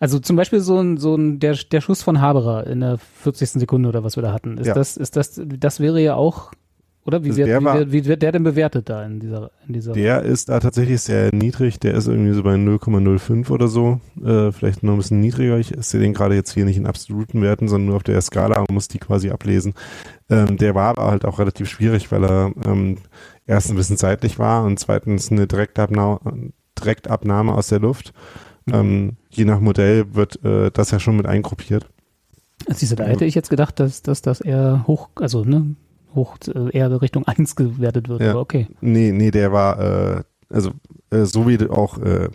also 0.00 0.18
zum 0.18 0.34
Beispiel 0.36 0.60
so 0.60 0.78
ein, 0.80 0.96
so 0.96 1.14
ein, 1.14 1.38
der, 1.38 1.54
der 1.54 1.80
Schuss 1.80 2.02
von 2.02 2.20
Haberer 2.20 2.66
in 2.66 2.80
der 2.80 2.98
40. 2.98 3.50
Sekunde 3.50 3.88
oder 3.88 4.02
was 4.02 4.16
wir 4.16 4.22
da 4.22 4.32
hatten. 4.32 4.58
Ist 4.58 4.66
Ja. 4.66 4.74
das, 4.74 4.96
ist 4.96 5.16
das, 5.16 5.40
das 5.44 5.78
wäre 5.80 6.00
ja 6.00 6.14
auch, 6.16 6.52
oder? 7.04 7.24
Wie 7.24 7.28
Also 7.30 7.38
wird, 7.38 7.48
der 7.48 7.60
wie, 7.60 7.64
war- 7.64 7.78
wird, 7.78 7.92
wie 7.92 8.04
wird 8.06 8.22
der 8.22 8.32
denn 8.32 8.42
bewertet 8.44 8.88
da 8.88 9.04
in 9.04 9.18
dieser, 9.20 9.50
in 9.66 9.74
dieser? 9.74 9.92
Der 9.92 10.22
ist 10.22 10.48
da 10.48 10.60
tatsächlich 10.60 11.00
sehr 11.00 11.34
niedrig. 11.34 11.80
Der 11.80 11.94
ist 11.94 12.06
irgendwie 12.06 12.32
so 12.32 12.42
bei 12.42 12.54
0,05 12.54 13.50
oder 13.50 13.68
so. 13.68 14.00
Äh, 14.24 14.52
vielleicht 14.52 14.82
noch 14.82 14.92
ein 14.92 14.98
bisschen 14.98 15.20
niedriger. 15.20 15.58
Ich 15.58 15.72
sehe 15.78 16.00
den 16.00 16.14
gerade 16.14 16.34
jetzt 16.34 16.52
hier 16.52 16.64
nicht 16.64 16.76
in 16.76 16.86
absoluten 16.86 17.42
Werten, 17.42 17.68
sondern 17.68 17.86
nur 17.88 17.96
auf 17.96 18.02
der 18.02 18.20
Skala 18.20 18.60
und 18.60 18.70
muss 18.70 18.88
die 18.88 18.98
quasi 18.98 19.30
ablesen. 19.30 19.74
Ähm, 20.30 20.56
der 20.56 20.74
war 20.74 20.90
aber 20.96 21.10
halt 21.10 21.24
auch 21.24 21.38
relativ 21.38 21.68
schwierig, 21.68 22.12
weil 22.12 22.24
er 22.24 22.52
ähm, 22.64 22.98
erstens 23.46 23.72
ein 23.72 23.76
bisschen 23.76 23.96
seitlich 23.96 24.38
war 24.38 24.64
und 24.64 24.78
zweitens 24.78 25.30
eine 25.32 25.46
Direktabnahme, 25.46 26.20
Direktabnahme 26.78 27.54
aus 27.54 27.68
der 27.68 27.80
Luft. 27.80 28.12
Mhm. 28.66 28.74
Ähm, 28.74 29.16
je 29.30 29.44
nach 29.44 29.60
Modell 29.60 30.14
wird 30.14 30.42
äh, 30.44 30.70
das 30.70 30.90
ja 30.92 31.00
schon 31.00 31.16
mit 31.16 31.26
eingruppiert. 31.26 31.86
Siehst 32.68 32.92
du, 32.92 32.96
da 32.96 33.04
hätte 33.04 33.24
ich 33.24 33.34
jetzt 33.34 33.50
gedacht, 33.50 33.80
dass, 33.80 34.02
dass 34.02 34.22
das 34.22 34.40
eher 34.40 34.84
hoch, 34.86 35.08
also 35.16 35.44
ne, 35.44 35.74
hoch, 36.14 36.36
äh, 36.54 36.76
eher 36.76 37.00
Richtung 37.00 37.26
1 37.26 37.56
gewertet 37.56 38.08
wird, 38.08 38.20
Ja. 38.22 38.30
aber 38.32 38.40
okay. 38.40 38.68
Nee, 38.80 39.12
nee, 39.12 39.30
der 39.30 39.52
war, 39.52 39.80
äh, 40.18 40.22
also 40.50 40.70
äh, 41.10 41.24
so 41.24 41.46
wie 41.48 41.56
du 41.58 41.70
auch 41.70 41.98
äh, 41.98 42.28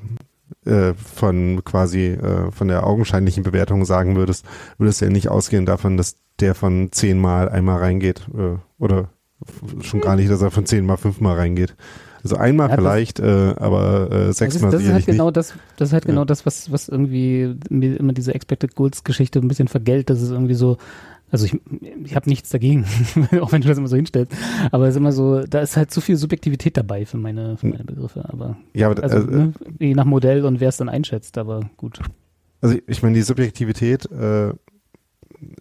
äh, 0.66 0.94
von 0.96 1.62
quasi 1.64 2.08
äh, 2.08 2.52
von 2.52 2.68
der 2.68 2.86
augenscheinlichen 2.86 3.44
Bewertung 3.44 3.86
sagen 3.86 4.16
würdest, 4.16 4.46
würdest 4.78 5.02
du 5.02 5.06
ja 5.06 5.12
nicht 5.12 5.30
ausgehen 5.30 5.66
davon, 5.66 5.98
dass 5.98 6.16
der 6.40 6.56
von 6.56 6.90
zehnmal 6.92 7.50
einmal 7.50 7.80
reingeht 7.80 8.28
äh, 8.38 8.58
oder 8.80 9.10
schon 9.82 10.02
gar 10.02 10.16
nicht, 10.16 10.30
dass 10.32 10.42
er 10.42 10.52
von 10.52 10.66
zehnmal 10.66 10.98
fünfmal 10.98 11.36
reingeht. 11.36 11.76
Also 12.24 12.36
einmal 12.38 12.70
Ja, 12.70 12.76
das- 12.76 12.84
vielleicht, 12.84 13.20
äh, 13.20 13.54
aber 13.58 14.08
äh, 14.08 14.10
Das 14.10 14.30
ist, 14.30 14.38
sechsmal 14.38 14.72
das 14.72 14.82
ist 14.82 14.92
halt 14.92 15.06
genau 15.06 15.32
das, 15.32 15.54
das 15.78 15.90
ist 15.90 15.94
halt 15.94 16.06
Ja. 16.06 16.10
genau 16.12 16.26
das, 16.26 16.46
was, 16.46 16.72
was 16.72 16.90
irgendwie 16.90 17.56
mir 17.70 17.98
immer 18.00 18.14
diese 18.14 18.34
Expected 18.34 18.76
Goals 18.76 19.04
Geschichte 19.04 19.40
ein 19.40 19.48
bisschen 19.48 19.68
vergällt, 19.68 20.10
dass 20.10 20.22
es 20.22 20.32
irgendwie 20.32 20.56
so, 20.56 20.78
also 21.30 21.46
ich, 21.46 21.60
ich 22.04 22.16
habe 22.16 22.30
nichts 22.30 22.50
dagegen, 22.50 22.86
auch 23.42 23.52
wenn 23.52 23.62
du 23.62 23.68
das 23.68 23.78
immer 23.78 23.88
so 23.88 23.96
hinstellst, 23.96 24.32
aber 24.72 24.86
es 24.86 24.96
ist 24.96 24.98
immer 24.98 25.12
so, 25.12 25.44
da 25.44 25.60
ist 25.60 25.76
halt 25.76 25.92
zu 25.92 26.02
viel 26.02 26.16
Subjektivität 26.16 26.78
dabei 26.78 27.06
für 27.06 27.18
meine, 27.18 27.58
für 27.58 27.68
meine 27.68 27.84
Begriffe, 27.84 28.26
aber. 28.30 28.58
Ja, 28.74 28.90
aber 28.90 29.04
also 29.04 29.18
äh, 29.18 29.32
ne, 29.32 29.54
je 29.80 29.94
nach 29.94 30.06
Modell 30.06 30.46
und 30.46 30.60
wer 30.60 30.70
es 30.70 30.78
dann 30.78 30.90
einschätzt, 30.90 31.38
aber 31.38 31.70
gut. 31.78 32.00
Also 32.62 32.78
ich 32.88 33.04
meine, 33.04 33.16
die 33.16 33.22
Subjektivität 33.22 34.10
äh, 34.12 34.54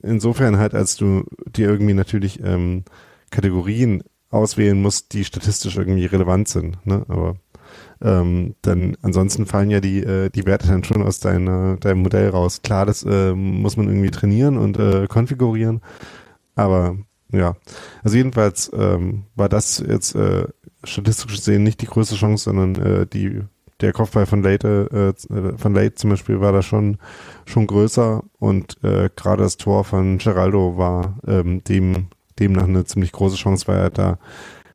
insofern 0.03 0.59
halt, 0.59 0.75
als 0.75 0.97
du 0.97 1.25
dir 1.47 1.69
irgendwie 1.69 1.95
natürlich 1.95 2.41
ähm, 2.43 2.85
Kategorien 3.31 4.03
auswählen 4.31 4.81
musst, 4.81 5.12
die 5.12 5.25
statistisch 5.25 5.77
irgendwie 5.77 6.07
relevant 6.07 6.49
sind. 6.49 6.85
Ne? 6.87 7.05
Aber 7.09 7.37
ähm, 8.03 8.55
dann 8.62 8.97
ansonsten 9.03 9.47
fallen 9.47 9.70
ja 9.70 9.80
die, 9.80 10.03
äh, 10.03 10.30
die 10.30 10.47
Werte 10.47 10.68
dann 10.68 10.84
schon 10.84 11.03
aus 11.03 11.20
deiner, 11.20 11.76
deinem 11.76 12.03
Modell 12.03 12.28
raus. 12.28 12.62
Klar, 12.62 12.86
das 12.86 13.03
äh, 13.05 13.34
muss 13.34 13.76
man 13.76 13.88
irgendwie 13.88 14.11
trainieren 14.11 14.59
und 14.59 14.78
äh, 14.78 15.07
konfigurieren. 15.07 15.80
Aber 16.55 16.97
ja, 17.32 17.57
also 18.03 18.16
jedenfalls 18.16 18.70
ähm, 18.74 19.24
war 19.34 19.49
das 19.49 19.78
jetzt 19.78 20.14
äh, 20.14 20.47
statistisch 20.84 21.36
gesehen 21.36 21.62
nicht 21.62 21.80
die 21.80 21.86
größte 21.86 22.16
Chance, 22.16 22.44
sondern 22.44 22.74
äh, 22.76 23.07
die 23.07 23.42
der 23.80 23.92
Kopfball 23.92 24.24
von 24.24 24.42
Late, 24.42 25.12
äh, 25.30 25.59
von 25.59 25.74
Late 25.74 25.97
zum 25.97 26.11
Beispiel 26.11 26.40
war 26.40 26.53
da 26.53 26.62
schon 26.62 26.99
schon 27.44 27.66
größer 27.66 28.22
und 28.38 28.82
äh, 28.82 29.11
gerade 29.14 29.42
das 29.42 29.59
Tor 29.59 29.84
von 29.84 30.18
Geraldo 30.18 30.78
war 30.78 31.18
ähm, 31.26 31.62
dem 31.64 32.09
demnach 32.38 32.64
eine 32.64 32.84
ziemlich 32.84 33.12
große 33.12 33.36
Chance, 33.36 33.66
weil 33.66 33.78
er 33.78 33.90
da 33.90 34.18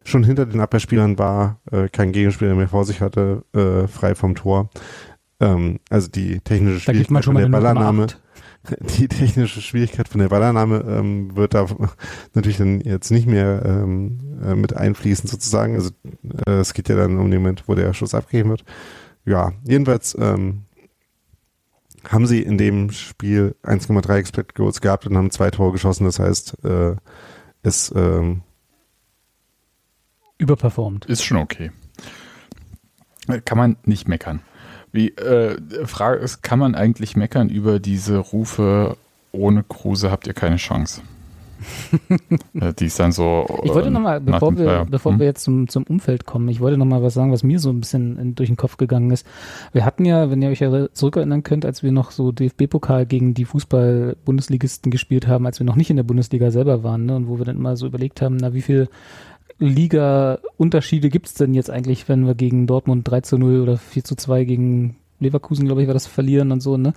schon 0.03 0.23
hinter 0.23 0.45
den 0.45 0.59
Abwehrspielern 0.59 1.17
war, 1.17 1.59
äh, 1.71 1.89
kein 1.89 2.11
Gegenspieler 2.11 2.55
mehr 2.55 2.67
vor 2.67 2.85
sich 2.85 3.01
hatte, 3.01 3.43
äh, 3.53 3.87
frei 3.87 4.15
vom 4.15 4.35
Tor. 4.35 4.69
Ähm, 5.39 5.79
also 5.89 6.07
die 6.07 6.39
technische 6.39 6.79
Schwierigkeit 6.79 7.25
von 7.25 7.35
der 7.35 7.49
Ballannahme, 7.49 8.05
0,8. 8.05 8.15
die 8.99 9.07
technische 9.07 9.61
Schwierigkeit 9.61 10.07
von 10.07 10.21
der 10.21 10.29
Ballannahme 10.29 10.85
ähm, 10.87 11.35
wird 11.35 11.53
da 11.53 11.65
natürlich 12.33 12.57
dann 12.57 12.81
jetzt 12.81 13.11
nicht 13.11 13.27
mehr 13.27 13.63
ähm, 13.65 14.19
äh, 14.43 14.55
mit 14.55 14.75
einfließen 14.75 15.27
sozusagen. 15.27 15.75
Also 15.75 15.91
äh, 16.45 16.59
es 16.59 16.73
geht 16.73 16.89
ja 16.89 16.95
dann 16.95 17.17
um 17.17 17.31
den 17.31 17.41
Moment, 17.41 17.63
wo 17.67 17.75
der 17.75 17.93
Schuss 17.93 18.13
abgegeben 18.13 18.51
wird. 18.51 18.63
Ja, 19.25 19.53
jedenfalls 19.63 20.15
ähm, 20.19 20.63
haben 22.07 22.25
sie 22.25 22.41
in 22.41 22.57
dem 22.57 22.91
Spiel 22.91 23.55
1,3 23.63 24.15
Expected 24.15 24.55
Goals 24.55 24.81
gehabt 24.81 25.05
und 25.07 25.17
haben 25.17 25.31
zwei 25.31 25.51
Tore 25.51 25.71
geschossen. 25.71 26.05
Das 26.05 26.19
heißt, 26.19 26.63
äh, 26.63 26.95
es 27.63 27.93
ähm, 27.95 28.41
Überperformt. 30.41 31.05
Ist 31.05 31.23
schon 31.23 31.37
okay. 31.37 31.69
Kann 33.45 33.57
man 33.59 33.77
nicht 33.85 34.07
meckern. 34.07 34.41
Wie, 34.91 35.09
äh, 35.09 35.55
Frage 35.85 36.17
ist, 36.17 36.41
kann 36.41 36.57
man 36.57 36.73
eigentlich 36.73 37.15
meckern 37.15 37.49
über 37.49 37.79
diese 37.79 38.17
Rufe, 38.17 38.97
ohne 39.31 39.63
Kruse 39.63 40.09
habt 40.09 40.25
ihr 40.25 40.33
keine 40.33 40.57
Chance? 40.57 41.01
Äh, 42.59 42.73
die 42.73 42.87
ist 42.87 42.99
dann 42.99 43.11
so. 43.11 43.45
Ich 43.63 43.73
wollte 43.73 43.91
nochmal, 43.91 44.19
bevor, 44.19 44.57
wir, 44.57 44.85
bevor 44.89 45.13
hm? 45.13 45.19
wir 45.19 45.27
jetzt 45.27 45.43
zum, 45.43 45.67
zum 45.67 45.83
Umfeld 45.83 46.25
kommen, 46.25 46.49
ich 46.49 46.59
wollte 46.59 46.77
nochmal 46.77 47.01
was 47.01 47.13
sagen, 47.13 47.31
was 47.31 47.43
mir 47.43 47.59
so 47.59 47.69
ein 47.69 47.79
bisschen 47.79 48.17
in, 48.17 48.35
durch 48.35 48.49
den 48.49 48.57
Kopf 48.57 48.77
gegangen 48.77 49.11
ist. 49.11 49.25
Wir 49.71 49.85
hatten 49.85 50.03
ja, 50.03 50.29
wenn 50.29 50.41
ihr 50.41 50.49
euch 50.49 50.59
ja 50.59 50.91
zurückerinnern 50.91 51.43
könnt, 51.43 51.65
als 51.65 51.83
wir 51.83 51.91
noch 51.91 52.11
so 52.11 52.31
DFB-Pokal 52.31 53.05
gegen 53.05 53.33
die 53.33 53.45
Fußball-Bundesligisten 53.45 54.91
gespielt 54.91 55.27
haben, 55.27 55.45
als 55.45 55.59
wir 55.59 55.65
noch 55.65 55.75
nicht 55.75 55.89
in 55.89 55.95
der 55.95 56.03
Bundesliga 56.03 56.51
selber 56.51 56.83
waren, 56.83 57.05
ne, 57.05 57.15
und 57.15 57.27
wo 57.27 57.37
wir 57.37 57.45
dann 57.45 57.57
immer 57.57 57.77
so 57.77 57.85
überlegt 57.85 58.21
haben, 58.21 58.37
na, 58.37 58.53
wie 58.53 58.63
viel 58.63 58.89
Liga-Unterschiede 59.61 61.09
gibt 61.09 61.27
es 61.27 61.33
denn 61.35 61.53
jetzt 61.53 61.69
eigentlich, 61.69 62.09
wenn 62.09 62.25
wir 62.25 62.35
gegen 62.35 62.67
Dortmund 62.67 63.07
3 63.09 63.21
zu 63.21 63.37
0 63.37 63.61
oder 63.61 63.77
4 63.77 64.03
zu 64.03 64.15
2 64.15 64.43
gegen 64.43 64.95
Leverkusen, 65.19 65.65
glaube 65.65 65.81
ich, 65.81 65.87
war 65.87 65.93
das 65.93 66.07
verlieren 66.07 66.51
und 66.51 66.61
so, 66.61 66.77
ne? 66.77 66.93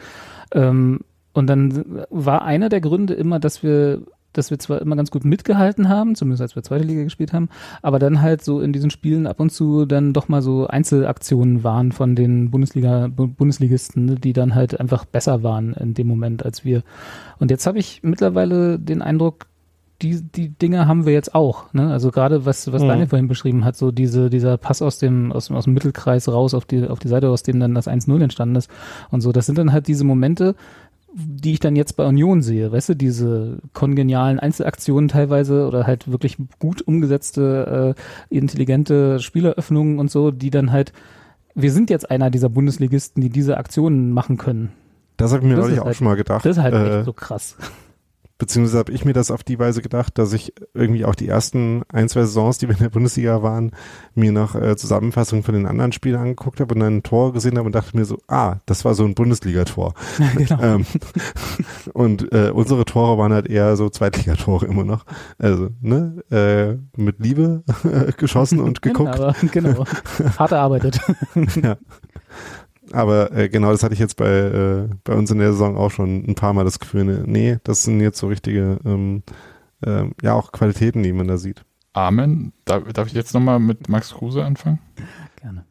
Ähm, 0.53 1.01
und 1.35 1.47
dann 1.49 2.05
war 2.11 2.43
einer 2.43 2.69
der 2.69 2.81
Gründe 2.81 3.15
immer, 3.15 3.39
dass 3.41 3.63
wir 3.63 4.03
dass 4.35 4.51
wir 4.51 4.59
zwar 4.59 4.83
immer 4.83 4.97
ganz 4.97 5.11
gut 5.11 5.25
mitgehalten 5.25 5.89
haben, 5.89 6.15
zumindest 6.15 6.43
als 6.43 6.57
wir 6.57 6.63
zweite 6.63 6.85
Liga 6.85 7.05
gespielt 7.05 7.33
haben, 7.33 7.49
aber 7.83 7.99
dann 7.99 8.21
halt 8.21 8.45
so 8.45 8.61
in 8.61 8.73
diesen 8.73 8.91
Spielen 8.91 9.27
ab 9.27 9.41
und 9.41 9.51
zu 9.51 9.87
dann 9.87 10.13
doch 10.13 10.29
mal 10.29 10.43
so 10.43 10.67
Einzelaktionen 10.67 11.65
waren 11.65 11.93
von 11.93 12.15
den 12.15 12.51
Bundesliga 12.51 13.09
Bundesligisten, 13.09 14.05
ne, 14.05 14.15
die 14.17 14.33
dann 14.33 14.55
halt 14.55 14.79
einfach 14.79 15.05
besser 15.05 15.43
waren 15.43 15.73
in 15.75 15.95
dem 15.95 16.09
Moment 16.09 16.45
als 16.45 16.65
wir. 16.65 16.83
Und 17.39 17.51
jetzt 17.51 17.67
habe 17.67 17.79
ich 17.79 18.01
mittlerweile 18.03 18.79
den 18.79 19.03
Eindruck, 19.03 19.47
die, 20.03 20.23
die 20.23 20.49
Dinge 20.51 20.87
haben 20.87 21.07
wir 21.07 21.13
jetzt 21.13 21.35
auch. 21.35 21.73
Ne? 21.73 21.91
Also 21.91 22.11
gerade 22.11 22.45
was, 22.45 22.73
was 22.73 22.83
mhm. 22.83 22.89
Daniel 22.89 23.07
vorhin 23.07 23.29
beschrieben 23.29 23.65
hat, 23.65 23.77
so 23.77 23.91
diese, 23.91 24.31
dieser 24.31 24.57
Pass 24.57 24.83
aus 24.83 24.99
dem, 24.99 25.33
aus, 25.33 25.51
aus 25.51 25.65
dem 25.65 25.75
Mittelkreis 25.75 26.29
raus 26.29 26.55
auf 26.55 26.65
die, 26.65 26.87
auf 26.87 26.99
die 26.99 27.09
Seite, 27.09 27.31
aus 27.31 27.43
dem 27.43 27.61
dann 27.61 27.75
das 27.75 27.89
1-0 27.89 28.23
entstanden 28.23 28.57
ist 28.57 28.71
und 29.11 29.21
so. 29.21 29.33
Das 29.33 29.47
sind 29.47 29.59
dann 29.59 29.73
halt 29.73 29.87
diese 29.87 30.05
Momente, 30.05 30.55
die 31.15 31.53
ich 31.53 31.61
dann 31.61 31.77
jetzt 31.77 31.97
bei 31.97 32.05
Union 32.05 32.43
sehe, 32.43 32.73
weißt 32.73 32.91
du, 32.91 32.97
diese 32.97 33.59
kongenialen 33.73 34.41
Einzelaktionen 34.41 35.09
teilweise 35.09 35.67
oder 35.67 35.87
halt 35.87 36.11
wirklich 36.11 36.39
gut 36.59 36.83
umgesetzte, 36.83 37.95
äh, 38.31 38.37
intelligente 38.37 39.21
Spieleröffnungen 39.21 40.01
und 40.01 40.11
so, 40.11 40.33
die 40.33 40.51
dann 40.51 40.73
halt, 40.73 40.93
wir 41.55 41.71
sind 41.71 41.89
jetzt 41.89 42.11
einer 42.11 42.31
dieser 42.31 42.49
Bundesligisten, 42.49 43.23
die 43.23 43.31
diese 43.31 43.59
Aktionen 43.59 44.11
machen 44.11 44.39
können. 44.39 44.73
Das 45.17 45.33
habe 45.33 45.45
ich 45.45 45.49
mir 45.49 45.57
neulich 45.57 45.79
auch 45.79 45.87
halt, 45.87 45.97
schon 45.97 46.07
mal 46.07 46.17
gedacht. 46.17 46.45
Das 46.45 46.57
ist 46.57 46.63
halt 46.63 46.75
äh, 46.75 46.99
echt 46.99 47.05
so 47.05 47.13
krass. 47.13 47.57
Beziehungsweise 48.45 48.79
habe 48.79 48.93
ich 48.93 49.07
mir 49.07 49.15
das 49.15 49.31
auf 49.31 49.43
die 49.43 49.59
Weise 49.59 49.81
gedacht, 49.81 50.19
dass 50.19 50.35
ich 50.35 50.53
irgendwie 50.75 51.07
auch 51.07 51.15
die 51.15 51.27
ersten 51.27 51.83
ein, 51.89 52.11
zwei 52.11 52.25
Saisons, 52.25 52.59
die 52.59 52.69
wir 52.69 52.75
in 52.75 52.83
der 52.83 52.91
Bundesliga 52.91 53.43
waren, 53.43 53.71
mir 54.15 54.33
noch 54.33 54.55
äh, 54.55 54.77
Zusammenfassungen 54.77 55.43
von 55.43 55.55
den 55.55 55.65
anderen 55.65 55.93
Spielen 55.93 56.17
angeguckt 56.17 56.61
habe 56.61 56.75
und 56.75 56.81
dann 56.81 56.99
ein 56.99 57.03
Tor 57.03 57.33
gesehen 57.33 57.57
habe 57.57 57.65
und 57.65 57.75
dachte 57.75 57.97
mir 57.97 58.05
so, 58.05 58.19
ah, 58.29 58.57
das 58.67 58.85
war 58.85 58.95
so 58.95 59.07
ein 59.07 59.15
Bundesligator. 59.15 59.95
genau. 60.37 60.61
ähm, 60.61 60.85
und 61.95 62.35
äh, 62.35 62.51
unsere 62.51 62.85
Tore 62.85 63.17
waren 63.17 63.33
halt 63.33 63.49
eher 63.49 63.79
so 63.79 63.89
Zweitligatore 63.89 64.67
immer 64.67 64.85
noch. 64.85 65.07
Also, 65.39 65.71
ne, 65.81 66.23
äh, 66.31 67.01
mit 67.01 67.21
Liebe 67.21 67.63
geschossen 68.19 68.61
und 68.61 68.83
geguckt. 68.83 69.19
Aber, 69.19 69.35
genau, 69.53 69.87
hart 70.37 70.53
erarbeitet. 70.53 71.01
ja. 71.63 71.79
Aber 72.95 73.33
äh, 73.33 73.49
genau, 73.49 73.73
das 73.73 73.83
hatte 73.83 73.95
ich 73.95 73.99
jetzt 73.99 74.17
bei, 74.17 74.29
äh, 74.29 74.89
bei 75.03 75.15
uns 75.15 75.29
in 75.31 75.39
der 75.39 75.51
Saison 75.51 75.77
auch 75.77 75.91
schon 75.91 76.25
ein 76.29 76.37
paar 76.37 76.53
Mal 76.53 76.65
das 76.65 76.79
Gefühl, 76.79 77.05
ne, 77.05 77.25
nee, 77.27 77.59
das 77.65 77.83
sind 77.83 78.01
jetzt 78.01 78.19
so 78.19 78.29
richtige, 78.29 78.79
ähm, 78.85 79.25
äh, 79.85 80.05
ja, 80.23 80.35
auch 80.35 80.53
Qualitäten, 80.53 81.03
die 81.03 81.13
man 81.13 81.27
da 81.27 81.37
sieht. 81.37 81.65
Amen. 81.93 82.53
Darf, 82.65 82.85
darf 82.93 83.09
ich 83.09 83.15
jetzt 83.15 83.35
nochmal 83.35 83.59
mit 83.59 83.89
Max 83.89 84.15
Kruse 84.15 84.45
anfangen? 84.45 84.79
Gerne. 85.41 85.65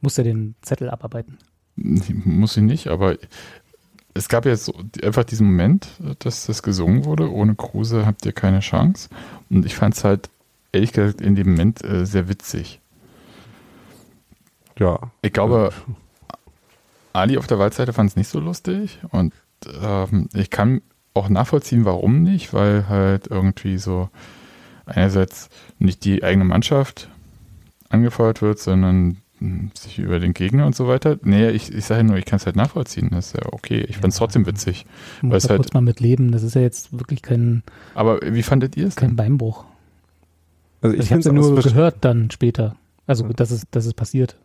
Muss 0.00 0.18
er 0.18 0.24
den 0.24 0.56
Zettel 0.60 0.90
abarbeiten? 0.90 1.38
Muss 1.76 2.56
ich 2.56 2.64
nicht, 2.64 2.88
aber 2.88 3.16
es 4.12 4.28
gab 4.28 4.44
jetzt 4.44 4.64
so 4.64 4.74
einfach 5.04 5.24
diesen 5.24 5.46
Moment, 5.46 5.88
dass 6.18 6.46
das 6.46 6.64
gesungen 6.64 7.04
wurde, 7.04 7.30
ohne 7.32 7.54
Kruse 7.54 8.06
habt 8.06 8.26
ihr 8.26 8.32
keine 8.32 8.58
Chance. 8.58 9.08
Und 9.50 9.66
ich 9.66 9.76
fand 9.76 9.94
es 9.94 10.02
halt, 10.02 10.30
ehrlich 10.72 10.92
gesagt, 10.92 11.20
in 11.20 11.36
dem 11.36 11.50
Moment 11.50 11.84
äh, 11.84 12.04
sehr 12.04 12.28
witzig. 12.28 12.80
Ja. 14.78 15.12
Ich 15.22 15.32
glaube, 15.32 15.72
Ali 17.14 17.38
auf 17.38 17.46
der 17.46 17.58
Waldseite 17.58 17.92
fand 17.92 18.10
es 18.10 18.16
nicht 18.16 18.28
so 18.28 18.40
lustig 18.40 18.98
und 19.10 19.32
ähm, 19.82 20.28
ich 20.34 20.50
kann 20.50 20.82
auch 21.14 21.28
nachvollziehen, 21.28 21.84
warum 21.84 22.22
nicht, 22.22 22.52
weil 22.52 22.88
halt 22.88 23.28
irgendwie 23.28 23.78
so 23.78 24.10
einerseits 24.84 25.48
nicht 25.78 26.04
die 26.04 26.22
eigene 26.22 26.44
Mannschaft 26.44 27.08
angefeuert 27.88 28.42
wird, 28.42 28.58
sondern 28.58 29.18
hm, 29.38 29.70
sich 29.74 29.98
über 29.98 30.18
den 30.18 30.34
Gegner 30.34 30.66
und 30.66 30.74
so 30.74 30.88
weiter. 30.88 31.18
Nee, 31.22 31.50
ich, 31.50 31.72
ich 31.72 31.84
sage 31.84 32.04
nur, 32.04 32.16
ich 32.16 32.24
kann 32.24 32.38
es 32.38 32.46
halt 32.46 32.56
nachvollziehen. 32.56 33.10
Das 33.10 33.28
ist 33.28 33.36
ja 33.36 33.52
okay. 33.52 33.80
Ich 33.88 33.96
ja, 33.96 34.00
fand 34.02 34.12
es 34.12 34.18
trotzdem 34.18 34.46
witzig. 34.46 34.84
Muss 35.22 35.48
halt, 35.48 35.58
kurz 35.58 35.72
mal 35.72 35.80
mit 35.80 36.00
leben. 36.00 36.32
Das 36.32 36.42
ist 36.42 36.54
ja 36.54 36.60
jetzt 36.60 36.98
wirklich 36.98 37.22
kein. 37.22 37.62
Aber 37.94 38.20
wie 38.22 38.42
fandet 38.42 38.76
ihr 38.76 38.88
es? 38.88 38.96
Kein 38.96 39.16
Beinbruch. 39.16 39.64
Also 40.82 40.94
ich, 40.94 41.00
also 41.00 41.06
ich 41.06 41.10
habe 41.12 41.20
es 41.20 41.26
ja 41.26 41.32
nur 41.32 41.62
gehört 41.62 42.04
dann 42.04 42.30
später. 42.30 42.76
Also, 43.06 43.28
dass 43.28 43.50
es, 43.50 43.64
dass 43.70 43.86
es 43.86 43.94
passiert. 43.94 44.36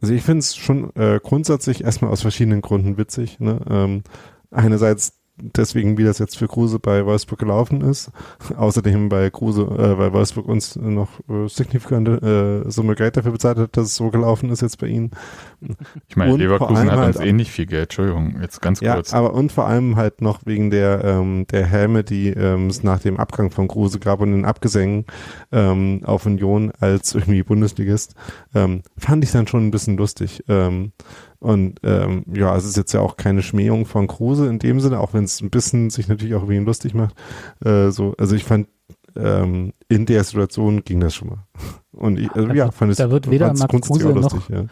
Also 0.00 0.14
ich 0.14 0.22
finde 0.22 0.40
es 0.40 0.56
schon 0.56 0.94
äh, 0.94 1.20
grundsätzlich 1.22 1.84
erstmal 1.84 2.10
aus 2.10 2.22
verschiedenen 2.22 2.60
Gründen 2.60 2.98
witzig. 2.98 3.40
Ne? 3.40 3.60
Ähm, 3.68 4.02
einerseits 4.50 5.14
deswegen, 5.38 5.98
wie 5.98 6.04
das 6.04 6.18
jetzt 6.18 6.36
für 6.36 6.48
Kruse 6.48 6.78
bei 6.78 7.04
Wolfsburg 7.04 7.38
gelaufen 7.38 7.82
ist. 7.82 8.10
Außerdem 8.56 9.08
bei 9.08 9.30
Kruse, 9.30 9.62
äh, 9.62 9.94
bei 9.94 10.12
Wolfsburg 10.12 10.46
uns 10.46 10.76
noch 10.76 11.20
äh, 11.28 11.48
signifikante 11.48 12.64
äh, 12.66 12.70
Summe 12.70 12.94
Geld 12.94 13.16
dafür 13.16 13.32
bezahlt 13.32 13.58
hat, 13.58 13.76
dass 13.76 13.86
es 13.86 13.96
so 13.96 14.10
gelaufen 14.10 14.50
ist 14.50 14.62
jetzt 14.62 14.78
bei 14.78 14.86
ihnen. 14.88 15.10
Ich 16.08 16.16
meine, 16.16 16.36
Leverkusen 16.36 16.90
hat 16.90 16.98
halt 16.98 17.16
uns 17.16 17.24
ähnlich 17.24 17.50
viel 17.50 17.66
Geld, 17.66 17.84
Entschuldigung, 17.84 18.36
jetzt 18.40 18.60
ganz 18.62 18.80
ja, 18.80 18.94
kurz. 18.94 19.12
aber 19.12 19.34
und 19.34 19.52
vor 19.52 19.66
allem 19.66 19.96
halt 19.96 20.20
noch 20.20 20.40
wegen 20.44 20.70
der, 20.70 21.04
ähm, 21.04 21.46
der 21.50 21.66
Helme, 21.66 22.04
die 22.04 22.28
ähm, 22.28 22.68
es 22.68 22.82
nach 22.82 23.00
dem 23.00 23.18
Abgang 23.18 23.50
von 23.50 23.68
Kruse 23.68 23.98
gab 23.98 24.20
und 24.20 24.32
den 24.32 24.44
Abgesängen 24.44 25.04
ähm, 25.52 26.00
auf 26.04 26.26
Union 26.26 26.72
als 26.80 27.14
irgendwie 27.14 27.42
Bundesligist, 27.42 28.14
ähm, 28.54 28.82
fand 28.96 29.24
ich 29.24 29.32
dann 29.32 29.46
schon 29.46 29.66
ein 29.66 29.70
bisschen 29.70 29.96
lustig. 29.96 30.44
Ähm, 30.48 30.92
und 31.38 31.80
ähm, 31.82 32.24
ja, 32.32 32.56
es 32.56 32.64
ist 32.64 32.76
jetzt 32.76 32.92
ja 32.92 33.00
auch 33.00 33.16
keine 33.16 33.42
Schmähung 33.42 33.86
von 33.86 34.06
Kruse 34.06 34.46
in 34.48 34.58
dem 34.58 34.80
Sinne, 34.80 35.00
auch 35.00 35.14
wenn 35.14 35.24
es 35.24 35.40
ein 35.40 35.50
bisschen 35.50 35.90
sich 35.90 36.08
natürlich 36.08 36.34
auch 36.34 36.42
über 36.42 36.52
ihn 36.52 36.64
lustig 36.64 36.94
macht. 36.94 37.14
Äh, 37.64 37.90
so, 37.90 38.14
also 38.18 38.34
ich 38.34 38.44
fand 38.44 38.68
ähm, 39.16 39.72
in 39.88 40.06
der 40.06 40.24
Situation 40.24 40.84
ging 40.84 41.00
das 41.00 41.14
schon 41.14 41.28
mal. 41.28 41.46
Und 41.92 42.18
ich, 42.18 42.30
also, 42.32 42.48
ja, 42.52 42.70
fand 42.70 42.92
es 42.92 42.98
da 42.98 43.10
wird 43.10 43.30
weder 43.30 43.52
Max 43.54 43.80
Kruse 43.80 44.08
noch, 44.08 44.50
ja. 44.50 44.64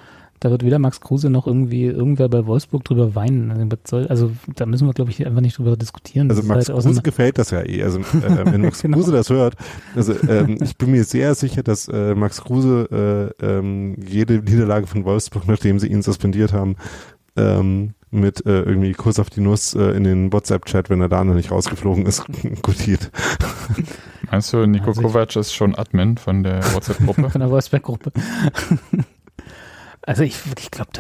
Da 0.45 0.51
wird 0.51 0.63
weder 0.63 0.79
Max 0.79 1.01
Kruse 1.01 1.31
noch 1.31 1.47
irgendwie 1.47 1.87
irgendwer 1.87 2.29
bei 2.29 2.45
Wolfsburg 2.45 2.85
drüber 2.85 3.15
weinen. 3.15 3.51
Also, 3.51 3.97
also 3.97 4.31
da 4.57 4.67
müssen 4.67 4.87
wir, 4.87 4.93
glaube 4.93 5.11
ich, 5.11 5.27
einfach 5.27 5.41
nicht 5.41 5.57
drüber 5.57 5.75
diskutieren. 5.75 6.29
Also 6.29 6.43
Max 6.43 6.69
halt 6.69 6.85
Kruse 6.85 7.01
gefällt 7.01 7.39
das 7.39 7.51
ja 7.51 7.63
eh. 7.63 7.83
Also 7.83 8.01
äh, 8.23 8.45
wenn 8.45 8.61
Max 8.61 8.83
genau. 8.83 8.99
Kruse 8.99 9.11
das 9.11 9.31
hört, 9.31 9.55
also 9.97 10.13
ähm, 10.29 10.59
ich 10.63 10.77
bin 10.77 10.91
mir 10.91 11.05
sehr 11.05 11.35
sicher, 11.35 11.63
dass 11.63 11.89
äh, 11.89 12.15
Max 12.15 12.45
Kruse 12.45 13.33
äh, 13.41 13.47
ähm, 13.47 13.97
jede 14.07 14.35
Niederlage 14.35 14.87
von 14.87 15.07
Wolfsburg, 15.07 15.49
nachdem 15.49 15.79
sie 15.79 15.87
ihn 15.87 16.03
suspendiert 16.03 16.53
haben, 16.53 16.77
ähm, 17.37 17.95
mit 18.11 18.45
äh, 18.45 18.61
irgendwie 18.61 18.93
Kurs 18.93 19.19
auf 19.19 19.31
die 19.31 19.41
Nuss 19.41 19.75
äh, 19.75 19.93
in 19.93 20.05
den 20.05 20.31
WhatsApp-Chat, 20.31 20.91
wenn 20.91 21.01
er 21.01 21.09
da 21.09 21.25
noch 21.25 21.35
nicht 21.35 21.51
rausgeflogen 21.51 22.05
ist, 22.05 22.23
gutiert. 22.63 23.11
Meinst 24.31 24.53
du, 24.53 24.67
Nico 24.67 24.89
also 24.89 25.01
Kovac 25.01 25.35
ist 25.37 25.55
schon 25.55 25.75
Admin 25.75 26.19
von 26.19 26.43
der 26.43 26.63
WhatsApp-Gruppe? 26.75 27.31
von 27.31 27.41
der 27.41 27.51
WhatsApp-Gruppe. 27.51 28.13
Also 30.07 30.23
ich, 30.23 30.39
ich 30.59 30.71
glaube, 30.71 30.91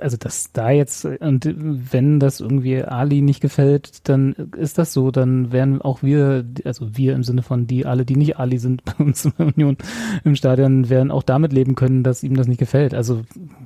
also 0.00 0.16
dass 0.16 0.52
da 0.52 0.70
jetzt, 0.70 1.04
und 1.04 1.48
wenn 1.56 2.18
das 2.18 2.40
irgendwie 2.40 2.82
Ali 2.82 3.22
nicht 3.22 3.40
gefällt, 3.40 4.08
dann 4.08 4.32
ist 4.56 4.76
das 4.78 4.92
so, 4.92 5.12
dann 5.12 5.52
werden 5.52 5.80
auch 5.80 6.02
wir, 6.02 6.44
also 6.64 6.96
wir 6.96 7.14
im 7.14 7.22
Sinne 7.22 7.42
von 7.42 7.68
die 7.68 7.86
alle, 7.86 8.04
die 8.04 8.16
nicht 8.16 8.38
Ali 8.38 8.58
sind 8.58 8.84
bei 8.84 9.04
uns 9.04 9.24
in 9.24 9.32
der 9.38 9.46
Union 9.46 9.76
im 10.24 10.34
Stadion, 10.34 10.88
werden 10.88 11.12
auch 11.12 11.22
damit 11.22 11.52
leben 11.52 11.76
können, 11.76 12.02
dass 12.02 12.24
ihm 12.24 12.36
das 12.36 12.48
nicht 12.48 12.58
gefällt. 12.58 12.92
Also 12.92 13.22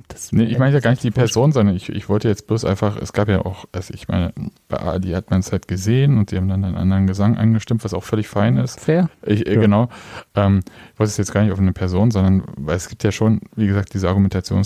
das 0.07 0.31
nee, 0.31 0.43
ich 0.43 0.59
meine 0.59 0.75
ja 0.75 0.79
gar 0.81 0.91
nicht 0.91 1.03
die 1.03 1.11
Person, 1.11 1.51
sondern 1.51 1.75
ich, 1.75 1.89
ich 1.89 2.07
wollte 2.07 2.27
jetzt 2.27 2.45
bloß 2.45 2.63
einfach, 2.63 3.01
es 3.01 3.11
gab 3.11 3.27
ja 3.27 3.43
auch, 3.43 3.65
also 3.71 3.91
ich 3.93 4.07
meine, 4.07 4.33
bei 4.67 4.77
Ali 4.77 5.11
hat 5.11 5.31
man 5.31 5.39
es 5.39 5.51
halt 5.51 5.67
gesehen 5.67 6.19
und 6.19 6.29
die 6.29 6.37
haben 6.37 6.47
dann 6.47 6.63
einen 6.63 6.75
anderen 6.75 7.07
Gesang 7.07 7.37
angestimmt, 7.37 7.83
was 7.83 7.95
auch 7.95 8.03
völlig 8.03 8.27
fein 8.27 8.57
ist. 8.57 8.79
Fair. 8.79 9.09
Ich, 9.25 9.47
ja. 9.47 9.59
Genau. 9.59 9.89
Ähm, 10.35 10.59
ich 10.93 10.99
wollte 10.99 11.09
es 11.09 11.17
jetzt 11.17 11.33
gar 11.33 11.41
nicht 11.41 11.51
auf 11.51 11.59
eine 11.59 11.73
Person, 11.73 12.11
sondern 12.11 12.43
weil 12.55 12.75
es 12.75 12.87
gibt 12.87 13.03
ja 13.03 13.11
schon, 13.11 13.41
wie 13.55 13.65
gesagt, 13.65 13.93
diese 13.95 14.09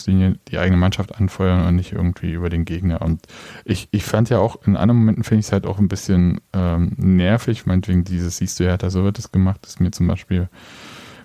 Argumentationslinie, 0.10 0.40
die 0.48 0.58
eigene 0.58 0.78
Mannschaft 0.78 1.16
anfeuern 1.16 1.66
und 1.66 1.76
nicht 1.76 1.94
irgendwie 1.94 2.32
über 2.32 2.50
den 2.50 2.66
Gegner. 2.66 3.02
Und 3.02 3.22
ich, 3.66 3.88
ich 3.92 4.04
fand 4.04 4.30
ja 4.30 4.40
auch, 4.40 4.58
in 4.66 4.76
anderen 4.76 5.00
Momenten 5.00 5.24
finde 5.24 5.40
ich 5.40 5.48
es 5.48 5.52
halt 5.52 5.66
auch 5.66 5.80
ein 5.80 5.88
bisschen 5.88 6.42
ähm, 6.54 6.94
nervig, 6.98 7.66
meinetwegen 7.66 8.04
dieses, 8.04 8.38
siehst 8.38 8.60
du 8.60 8.66
ja, 8.66 8.78
da 8.78 8.90
so 8.90 9.04
wird 9.04 9.20
es 9.20 9.32
gemacht, 9.32 9.66
ist 9.66 9.80
mir 9.80 9.92
zum 9.92 10.08
Beispiel 10.08 10.50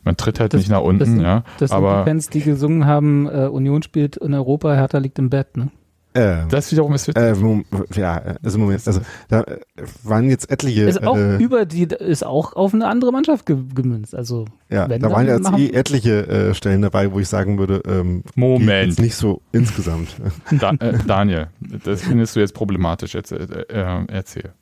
man 0.07 0.19
tritt 0.19 0.39
halt 0.39 0.53
das, 0.53 0.61
nicht 0.61 0.71
nach 0.71 0.83
unten, 0.83 1.17
das, 1.17 1.25
ja. 1.25 1.45
Das 1.59 1.73
aber 1.73 1.89
sind 1.89 1.99
die 2.01 2.11
Fans, 2.11 2.29
die 2.29 2.41
gesungen 2.43 2.85
haben, 2.85 3.27
äh, 3.27 3.47
Union 3.47 3.83
spielt 3.83 4.19
in 4.19 4.35
Europa, 4.35 4.75
Hertha 4.75 4.99
liegt 4.99 5.19
im 5.19 5.31
Bett, 5.31 5.57
ne? 5.57 5.71
Ähm, 6.17 6.49
Das 6.49 6.71
wiederum 6.71 6.95
ist 6.95 7.09
witzig. 7.09 7.23
äh, 7.23 8.01
ja, 8.01 8.23
also 8.43 8.59
Moment, 8.59 8.87
also 8.87 9.01
da 9.29 9.45
waren 10.05 10.31
jetzt 10.31 10.49
etliche, 10.51 10.83
Ist 10.83 11.05
auch 11.05 11.17
äh, 11.17 11.37
über 11.43 11.65
die, 11.67 11.83
ist 11.85 12.25
auch 12.25 12.53
auf 12.55 12.73
eine 12.73 12.87
andere 12.87 13.11
Mannschaft 13.11 13.47
ge 13.47 13.57
gemünzt. 13.75 14.15
Also, 14.15 14.45
ja, 14.71 14.89
wenn 14.89 15.01
da 15.03 15.11
waren 15.11 15.27
jetzt 15.27 15.51
eh 15.59 15.71
etliche 15.71 16.27
äh, 16.29 16.55
Stellen 16.55 16.83
dabei, 16.83 17.13
wo 17.13 17.19
ich 17.19 17.29
sagen 17.29 17.59
würde, 17.59 17.83
ähm, 17.87 18.23
Moment. 18.37 18.99
nicht 19.01 19.17
so 19.17 19.43
insgesamt. 19.53 20.11
Da, 20.61 20.71
äh, 20.79 20.99
Daniel, 21.07 21.49
das 21.85 22.03
findest 22.03 22.37
du 22.37 22.41
jetzt 22.41 22.55
problematisch. 22.55 23.15
Jetzt, 23.15 23.33
äh, 23.33 23.45
äh, 23.69 24.05
erzähl. 24.09 24.53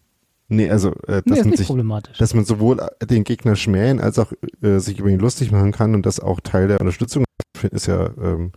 nee, 0.49 0.70
also 0.70 0.91
äh, 1.07 1.20
nee, 1.27 1.31
dass 1.31 1.39
ist 1.39 1.45
man 1.45 1.49
nicht 1.51 1.59
sich 1.59 1.66
problematisch. 1.66 2.19
dass 2.19 2.35
man 2.35 2.45
sowohl 2.47 2.79
den 3.03 3.24
Gegner 3.24 3.57
schmähen 3.57 4.01
als 4.01 4.19
auch 4.19 4.33
äh, 4.62 4.79
sich 4.79 4.99
über 4.99 5.11
ihn 5.11 5.19
lustig 5.19 5.53
machen 5.53 5.73
kann 5.73 5.95
und 5.95 6.07
das 6.07 6.19
auch 6.19 6.41
Teil 6.41 6.69
der 6.69 6.81
Unterstützung 6.81 7.24
ist 7.70 7.87
ja 7.87 8.11
ähm, 8.23 8.53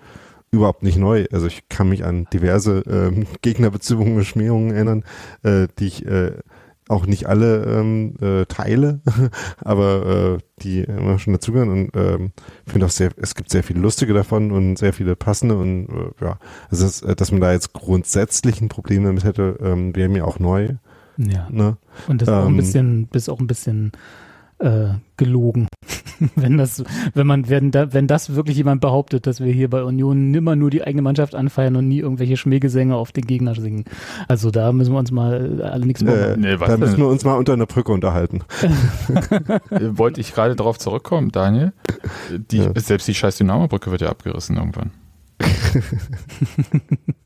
überhaupt 0.56 0.84
nicht 0.84 0.98
neu. 0.98 1.26
Also 1.32 1.48
ich 1.48 1.69
kann 1.69 1.90
mich 1.90 2.06
an 2.06 2.27
diverse 2.34 2.84
ähm, 2.88 3.27
Gegnerbeziehungen 3.41 4.18
und 4.18 4.26
Schmähungen 4.26 4.72
erinnern, 4.72 5.03
äh, 5.44 5.68
die 5.80 5.88
ich 5.88 6.06
äh, 6.06 6.32
auch 6.88 7.07
nicht 7.07 7.26
alle 7.26 7.65
ähm, 7.65 8.14
äh, 8.22 8.45
teile, 8.45 9.02
aber 9.64 10.38
äh, 10.38 10.61
die 10.61 10.82
immer 10.82 11.18
schon 11.18 11.34
dazugehören 11.34 11.69
und 11.69 11.90
ähm, 11.95 12.32
finde 12.68 12.86
auch 12.86 12.91
sehr, 12.91 13.10
es 13.18 13.34
gibt 13.34 13.49
sehr 13.49 13.64
viele 13.64 13.80
lustige 13.80 14.14
davon 14.14 14.52
und 14.52 14.77
sehr 14.77 14.94
viele 14.94 15.15
passende 15.15 15.57
und 15.57 15.88
äh, 15.90 16.26
ja, 16.26 16.38
also 16.69 16.86
das, 16.86 17.02
äh, 17.02 17.15
dass 17.15 17.32
man 17.32 17.41
da 17.41 17.53
jetzt 17.53 17.73
grundsätzlich 17.73 18.61
ein 18.61 18.69
Problem 18.69 19.03
damit 19.03 19.23
hätte, 19.23 19.57
ähm, 19.61 19.95
wäre 19.95 20.10
mir 20.10 20.27
auch 20.27 20.38
neu. 20.38 20.76
ja. 21.18 21.48
Ne? 21.49 21.77
Und 22.07 22.22
das 22.22 22.27
ist 22.27 22.34
auch 22.34 22.45
ein 22.45 22.52
ähm, 22.52 22.57
bisschen, 22.57 23.10
ist 23.14 23.30
auch 23.30 23.40
ein 23.40 23.48
bisschen 23.48 23.91
äh, 24.60 24.90
gelogen. 25.18 25.68
wenn 26.36 26.57
das, 26.57 26.84
wenn 27.14 27.27
man, 27.27 27.49
wenn 27.49 27.72
da, 27.72 27.91
wenn 27.94 28.07
das 28.07 28.36
wirklich 28.36 28.56
jemand 28.57 28.80
behauptet, 28.82 29.27
dass 29.27 29.41
wir 29.41 29.52
hier 29.52 29.69
bei 29.69 29.84
Union 29.84 30.32
nimmer 30.32 30.56
nur 30.56 30.69
die 30.69 30.84
eigene 30.84 31.02
Mannschaft 31.02 31.36
anfeiern 31.36 31.76
und 31.76 31.88
nie 31.88 31.99
irgendwelche 31.99 32.38
Schmähgesänge 32.38 32.95
auf 32.95 33.11
den 33.11 33.26
Gegner 33.26 33.53
singen. 33.56 33.84
Also 34.27 34.52
da 34.52 34.72
müssen 34.72 34.94
wir 34.94 34.99
uns 34.99 35.11
mal 35.11 35.61
alle 35.61 35.86
nichts 35.86 36.02
Äh, 36.02 36.06
machen. 36.06 36.41
Nee, 36.41 36.60
was 36.60 36.69
da 36.69 36.77
müssen 36.77 36.98
wir 36.98 37.07
uns 37.07 37.26
mal 37.26 37.36
unter 37.36 37.53
einer 37.53 37.65
Brücke 37.65 37.91
unterhalten. 37.91 38.41
Äh, 38.61 38.69
Wollte 39.98 40.22
ich 40.22 40.34
gerade 40.34 40.56
darauf 40.56 40.77
zurückkommen, 40.80 41.32
Daniel. 41.32 41.73
Die, 42.52 42.57
Ja. 42.60 42.72
Selbst 42.76 43.07
die 43.07 43.14
scheiß 43.14 43.38
Dynamo-Brücke 43.38 43.91
wird 43.91 44.02
ja 44.02 44.10
abgerissen 44.10 44.56
irgendwann. 44.57 44.91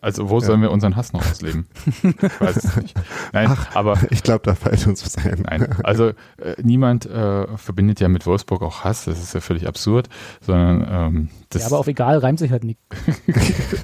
Also 0.00 0.30
wo 0.30 0.40
sollen 0.40 0.62
wir 0.62 0.70
unseren 0.70 0.96
Hass 0.96 1.12
noch 1.12 1.28
ausleben? 1.28 1.66
Ich 2.02 2.40
weiß 2.40 2.56
es 2.56 2.76
nicht. 2.76 2.94
Nein, 3.32 3.56
aber 3.74 3.98
Ich 4.10 4.22
glaube, 4.22 4.42
da 4.44 4.54
fällt 4.54 4.86
uns 4.86 5.04
was 5.04 5.16
ein. 5.18 5.44
Nein, 5.48 5.68
also 5.82 6.08
äh, 6.08 6.14
niemand 6.62 7.06
äh, 7.06 7.56
verbindet 7.56 8.00
ja 8.00 8.08
mit 8.08 8.26
Wolfsburg 8.26 8.62
auch 8.62 8.84
Hass, 8.84 9.04
das 9.04 9.22
ist 9.22 9.34
ja 9.34 9.40
völlig 9.40 9.66
absurd, 9.66 10.08
sondern 10.40 10.86
ähm, 10.88 11.28
das 11.50 11.62
ja, 11.62 11.68
aber 11.68 11.78
auf 11.78 11.86
egal 11.86 12.18
reimt 12.18 12.38
sich 12.38 12.50
halt 12.50 12.64
nicht. 12.64 12.80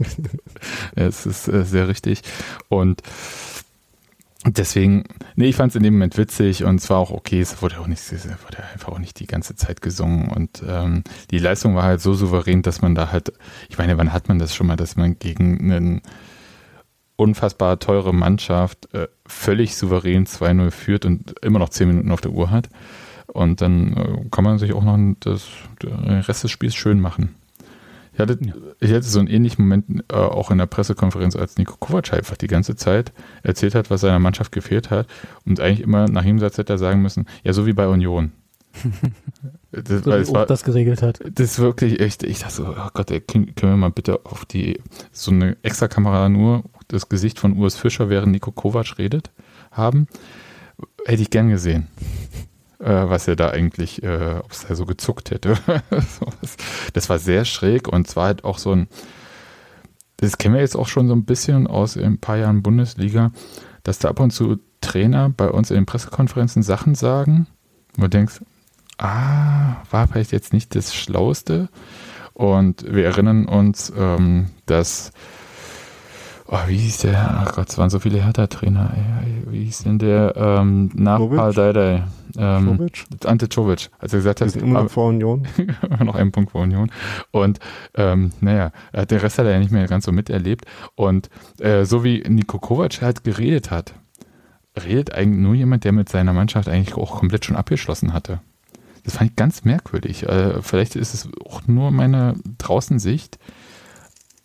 es 0.94 1.27
ist 1.27 1.48
äh, 1.48 1.64
sehr 1.64 1.89
richtig. 1.89 2.22
Und 2.68 3.02
deswegen, 4.47 5.05
nee, 5.37 5.49
ich 5.49 5.57
fand 5.57 5.71
es 5.71 5.77
in 5.77 5.83
dem 5.83 5.95
Moment 5.95 6.17
witzig 6.17 6.65
und 6.65 6.77
es 6.77 6.89
war 6.91 6.99
auch 6.99 7.11
okay, 7.11 7.41
es 7.41 7.61
wurde 7.62 7.79
auch 7.81 7.87
nicht, 7.87 8.01
es 8.12 8.25
wurde 8.25 8.65
einfach 8.73 8.89
auch 8.89 8.99
nicht 8.99 9.21
die 9.21 9.27
ganze 9.27 9.55
Zeit 9.55 9.83
gesungen 9.83 10.29
und 10.29 10.62
ähm, 10.67 11.05
die 11.31 11.39
Leistung 11.39 11.75
war 11.75 11.85
halt 11.85 12.01
so 12.01 12.15
souverän, 12.15 12.62
dass 12.62 12.81
man 12.81 12.95
da 12.95 13.12
halt, 13.12 13.33
ich 13.69 13.79
meine, 13.79 13.99
wann 13.99 14.12
hat 14.12 14.29
man 14.29 14.39
das 14.39 14.55
schon 14.55 14.67
mal, 14.67 14.77
dass 14.77 14.97
man 14.97 15.19
gegen 15.19 15.61
einen 15.61 16.03
unfassbar 17.17 17.79
teure 17.79 18.15
Mannschaft 18.15 18.93
äh, 18.95 19.09
völlig 19.27 19.77
souverän 19.77 20.27
2-0 20.27 20.71
führt 20.71 21.05
und 21.05 21.39
immer 21.43 21.59
noch 21.59 21.69
10 21.69 21.89
Minuten 21.89 22.12
auf 22.12 22.23
der 22.23 22.33
Uhr 22.33 22.51
hat. 22.51 22.71
Und 23.27 23.61
dann 23.61 23.93
äh, 23.93 24.29
kann 24.31 24.43
man 24.43 24.59
sich 24.59 24.73
auch 24.73 24.83
noch 24.83 24.99
das, 25.21 25.47
den 25.83 25.93
Rest 25.93 26.45
des 26.45 26.51
Spiels 26.51 26.75
schön 26.75 26.99
machen. 26.99 27.35
Ich 28.12 28.19
hatte, 28.19 28.39
Ja. 28.41 28.53
ich 28.81 28.91
hatte 28.93 29.03
so 29.05 29.19
einen 29.19 29.28
ähnlichen 29.28 29.65
Moment 29.65 30.05
äh, 30.11 30.16
auch 30.16 30.51
in 30.51 30.59
der 30.59 30.66
Pressekonferenz, 30.66 31.37
als 31.37 31.57
Nico 31.57 31.77
Kovac 31.78 32.12
einfach 32.12 32.37
die 32.37 32.49
ganze 32.49 32.77
Zeit 32.77 33.12
erzählt 33.43 33.74
hat, 33.74 33.91
was 33.91 34.01
seiner 34.03 34.19
Mannschaft 34.19 34.53
gefehlt 34.53 34.91
hat. 34.91 35.07
Und 35.47 35.61
eigentlich 35.61 35.81
immer 35.81 36.07
nach 36.09 36.24
jedem 36.24 36.39
Satz 36.39 36.59
hätte 36.59 36.74
er 36.74 36.78
sagen 36.78 37.03
müssen, 37.03 37.27
ja, 37.45 37.53
so 37.53 37.66
wie 37.66 37.73
bei 37.73 37.87
Union. 37.89 38.32
das, 39.73 40.05
So 40.05 40.12
es 40.12 40.32
war, 40.32 40.47
das 40.47 40.62
geregelt 40.65 41.03
hat. 41.03 41.20
das 41.24 41.53
ist 41.53 41.59
wirklich 41.59 42.01
echt, 42.01 42.23
ich 42.23 42.41
dachte 42.41 42.55
so, 42.55 42.69
oh 42.69 42.89
Gott, 42.95 43.11
ey, 43.11 43.20
können, 43.20 43.53
wir 43.57 43.77
mal 43.77 43.91
bitte 43.91 44.24
auf 44.24 44.45
die, 44.45 44.81
so 45.12 45.31
eine 45.31 45.57
Extra-Kamera 45.62 46.28
nur 46.28 46.65
das 46.89 47.09
Gesicht 47.09 47.39
von 47.39 47.57
Urs 47.57 47.77
Fischer, 47.77 48.09
während 48.11 48.32
Nico 48.32 48.53
Kovac 48.53 48.99
redet, 48.99 49.31
haben? 49.70 50.07
Hätte 51.05 51.23
ich 51.23 51.31
gern 51.31 51.49
gesehen. 51.51 51.89
Äh, 52.81 53.11
was 53.11 53.28
er 53.28 53.36
da 53.36 53.51
eigentlich, 53.51 54.02
äh, 54.02 54.36
ob 54.43 54.52
es 54.52 54.66
da 54.66 54.74
so 54.74 54.86
gezuckt 54.86 55.31
hätte. 55.31 55.59
Das 56.94 57.09
war 57.09 57.19
sehr 57.19 57.44
schräg 57.44 57.89
und 57.89 58.09
zwar 58.09 58.27
halt 58.27 58.44
auch 58.44 58.59
so 58.59 58.73
ein, 58.73 58.89
das 60.16 60.39
kennen 60.39 60.55
wir 60.55 60.62
jetzt 60.62 60.77
auch 60.77 60.89
schon 60.89 61.07
so 61.07 61.15
ein 61.15 61.24
bisschen 61.24 61.66
aus 61.66 61.97
ein 61.97 62.19
paar 62.19 62.39
Jahren 62.39 62.62
Bundesliga, 62.62 63.32
dass 63.82 63.98
da 63.98 64.09
ab 64.09 64.19
und 64.19 64.31
zu 64.31 64.59
Trainer 64.81 65.28
bei 65.28 65.51
uns 65.51 65.70
in 65.70 65.77
den 65.77 65.86
Pressekonferenzen 65.86 66.62
Sachen 66.62 66.94
sagen, 66.94 67.47
wo 67.97 68.02
du 68.02 68.09
denkst, 68.09 68.40
ah, 68.97 69.77
war 69.90 70.09
vielleicht 70.09 70.32
jetzt 70.32 70.52
nicht 70.52 70.74
das 70.74 70.94
Schlauste. 70.94 71.69
Und 72.32 72.85
wir 72.90 73.05
erinnern 73.05 73.47
uns, 73.47 73.93
ähm, 73.97 74.47
dass, 74.65 75.12
oh, 76.51 76.59
wie 76.66 76.77
hieß 76.77 76.98
der, 76.98 77.43
ach 77.43 77.55
Gott, 77.55 77.68
es 77.68 77.78
waren 77.78 77.90
so 77.90 77.98
viele 77.98 78.22
Hertha-Trainer, 78.22 78.93
wie 79.47 79.64
hieß 79.64 79.85
denn 79.85 79.98
der, 79.98 80.35
ähm, 80.36 80.90
nach 80.94 81.18
Čović? 81.18 81.36
Pardadei, 81.36 82.05
ähm, 82.36 82.66
Jovic? 82.78 83.05
Ante 83.24 83.48
Czovic, 83.48 83.90
als 83.98 84.12
er 84.12 84.18
gesagt 84.18 84.40
hat, 84.40 84.55
immer 84.56 84.82
noch 84.82 84.90
vor 84.90 85.09
Union. 85.09 85.47
noch 86.05 86.14
einen 86.14 86.32
Punkt 86.32 86.52
vor 86.52 86.62
Union. 86.62 86.90
Und 87.31 87.59
ähm, 87.94 88.32
naja, 88.40 88.72
der 88.93 89.22
Rest 89.22 89.39
hat 89.39 89.47
er 89.47 89.52
ja 89.52 89.59
nicht 89.59 89.72
mehr 89.72 89.86
ganz 89.86 90.05
so 90.05 90.12
miterlebt. 90.12 90.64
Und 90.94 91.31
äh, 91.59 91.85
so 91.85 92.05
wie 92.05 92.22
Niko 92.28 92.59
Kovac 92.59 93.02
halt 93.02 93.24
geredet 93.24 93.70
hat, 93.70 93.94
redet 94.85 95.12
eigentlich 95.12 95.40
nur 95.40 95.55
jemand, 95.55 95.85
der 95.85 95.93
mit 95.93 96.09
seiner 96.09 96.32
Mannschaft 96.32 96.68
eigentlich 96.68 96.94
auch 96.94 97.18
komplett 97.18 97.44
schon 97.44 97.56
abgeschlossen 97.56 98.12
hatte. 98.12 98.40
Das 99.05 99.16
fand 99.16 99.31
ich 99.31 99.36
ganz 99.36 99.64
merkwürdig. 99.64 100.24
Äh, 100.28 100.62
vielleicht 100.62 100.97
ist 100.97 101.14
es 101.14 101.28
auch 101.48 101.66
nur 101.66 101.90
meine 101.90 102.35
Draußensicht, 102.59 103.39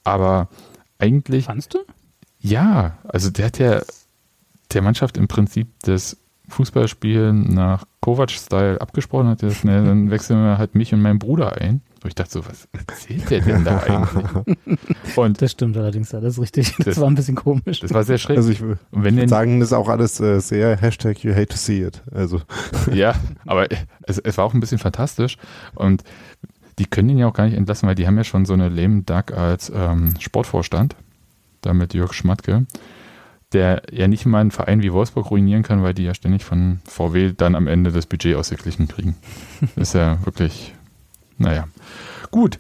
aber 0.04 0.48
eigentlich 0.98 1.46
Fandst 1.46 1.74
du? 1.74 1.80
Ja, 2.46 2.98
also 3.08 3.30
der 3.30 3.46
hat 3.48 3.60
ja 3.60 3.82
der 4.74 4.82
Mannschaft 4.82 5.18
im 5.18 5.28
Prinzip 5.28 5.68
das 5.84 6.18
Fußballspielen 6.48 7.54
nach 7.54 7.86
Kovac-Style 8.02 8.80
abgesprochen, 8.80 9.28
hat 9.30 9.40
gesagt, 9.40 9.64
ne, 9.66 9.84
dann 9.84 10.12
wechseln 10.12 10.44
wir 10.44 10.58
halt 10.60 10.76
mich 10.76 10.94
und 10.94 11.02
meinen 11.02 11.18
Bruder 11.18 11.60
ein. 11.60 11.82
Und 12.04 12.10
ich 12.10 12.14
dachte 12.16 12.32
so, 12.34 12.46
was 12.46 12.68
erzählt 12.72 13.30
der 13.32 13.42
denn 13.42 13.64
da 13.64 13.80
eigentlich? 13.80 14.78
Und 15.18 15.42
Das 15.42 15.54
stimmt 15.54 15.76
allerdings, 15.76 16.12
ja, 16.12 16.20
das 16.20 16.34
ist 16.34 16.40
richtig. 16.42 16.76
Das, 16.78 16.86
Das- 16.86 17.00
war 17.02 17.08
ein 17.08 17.16
bisschen 17.16 17.34
komisch. 17.36 17.80
das 17.80 17.92
war 17.96 18.04
sehr 18.04 18.20
schräg. 18.20 18.38
Also 18.38 18.52
ich 18.52 18.62
und 18.62 18.78
wenn 18.92 19.16
denn, 19.16 19.28
sagen, 19.28 19.60
das 19.60 19.70
ist 19.70 19.74
auch 19.74 19.90
alles 19.90 20.20
äh, 20.20 20.40
sehr 20.40 20.78
Hashtag 20.78 21.24
you 21.24 21.34
hate 21.34 21.48
to 21.48 21.58
see 21.58 21.82
it. 21.84 22.04
Also 22.14 22.42
ja, 22.94 23.16
aber 23.48 23.68
es, 24.04 24.20
es 24.20 24.38
war 24.38 24.46
auch 24.46 24.54
ein 24.54 24.60
bisschen 24.60 24.78
fantastisch 24.78 25.38
und 25.74 26.04
die 26.78 26.86
können 26.86 27.10
ihn 27.10 27.18
ja 27.18 27.28
auch 27.28 27.34
gar 27.34 27.46
nicht 27.46 27.58
entlassen, 27.58 27.88
weil 27.88 27.96
die 27.96 28.06
haben 28.06 28.18
ja 28.18 28.24
schon 28.24 28.46
so 28.46 28.54
eine 28.54 28.70
lame 28.70 29.02
Duck 29.02 29.32
als 29.32 29.72
ähm, 29.74 30.14
Sportvorstand, 30.20 30.96
da 31.66 31.74
mit 31.74 31.94
Jörg 31.94 32.14
Schmatke, 32.14 32.66
der 33.54 33.84
ja 33.92 34.08
nicht 34.08 34.26
mal 34.26 34.42
einen 34.42 34.52
Verein 34.52 34.82
wie 34.82 34.92
Wolfsburg 34.94 35.30
ruinieren 35.32 35.64
kann, 35.64 35.84
weil 35.84 35.94
die 35.94 36.04
ja 36.04 36.14
ständig 36.14 36.44
von 36.44 36.82
VW 36.86 37.34
dann 37.36 37.56
am 37.56 37.68
Ende 37.68 37.92
das 37.92 38.06
Budget 38.06 38.36
ausgeglichen 38.36 38.88
kriegen. 38.88 39.16
Das 39.76 39.90
ist 39.90 39.94
ja 39.94 40.24
wirklich, 40.26 40.74
naja. 41.38 41.68
Gut. 42.32 42.60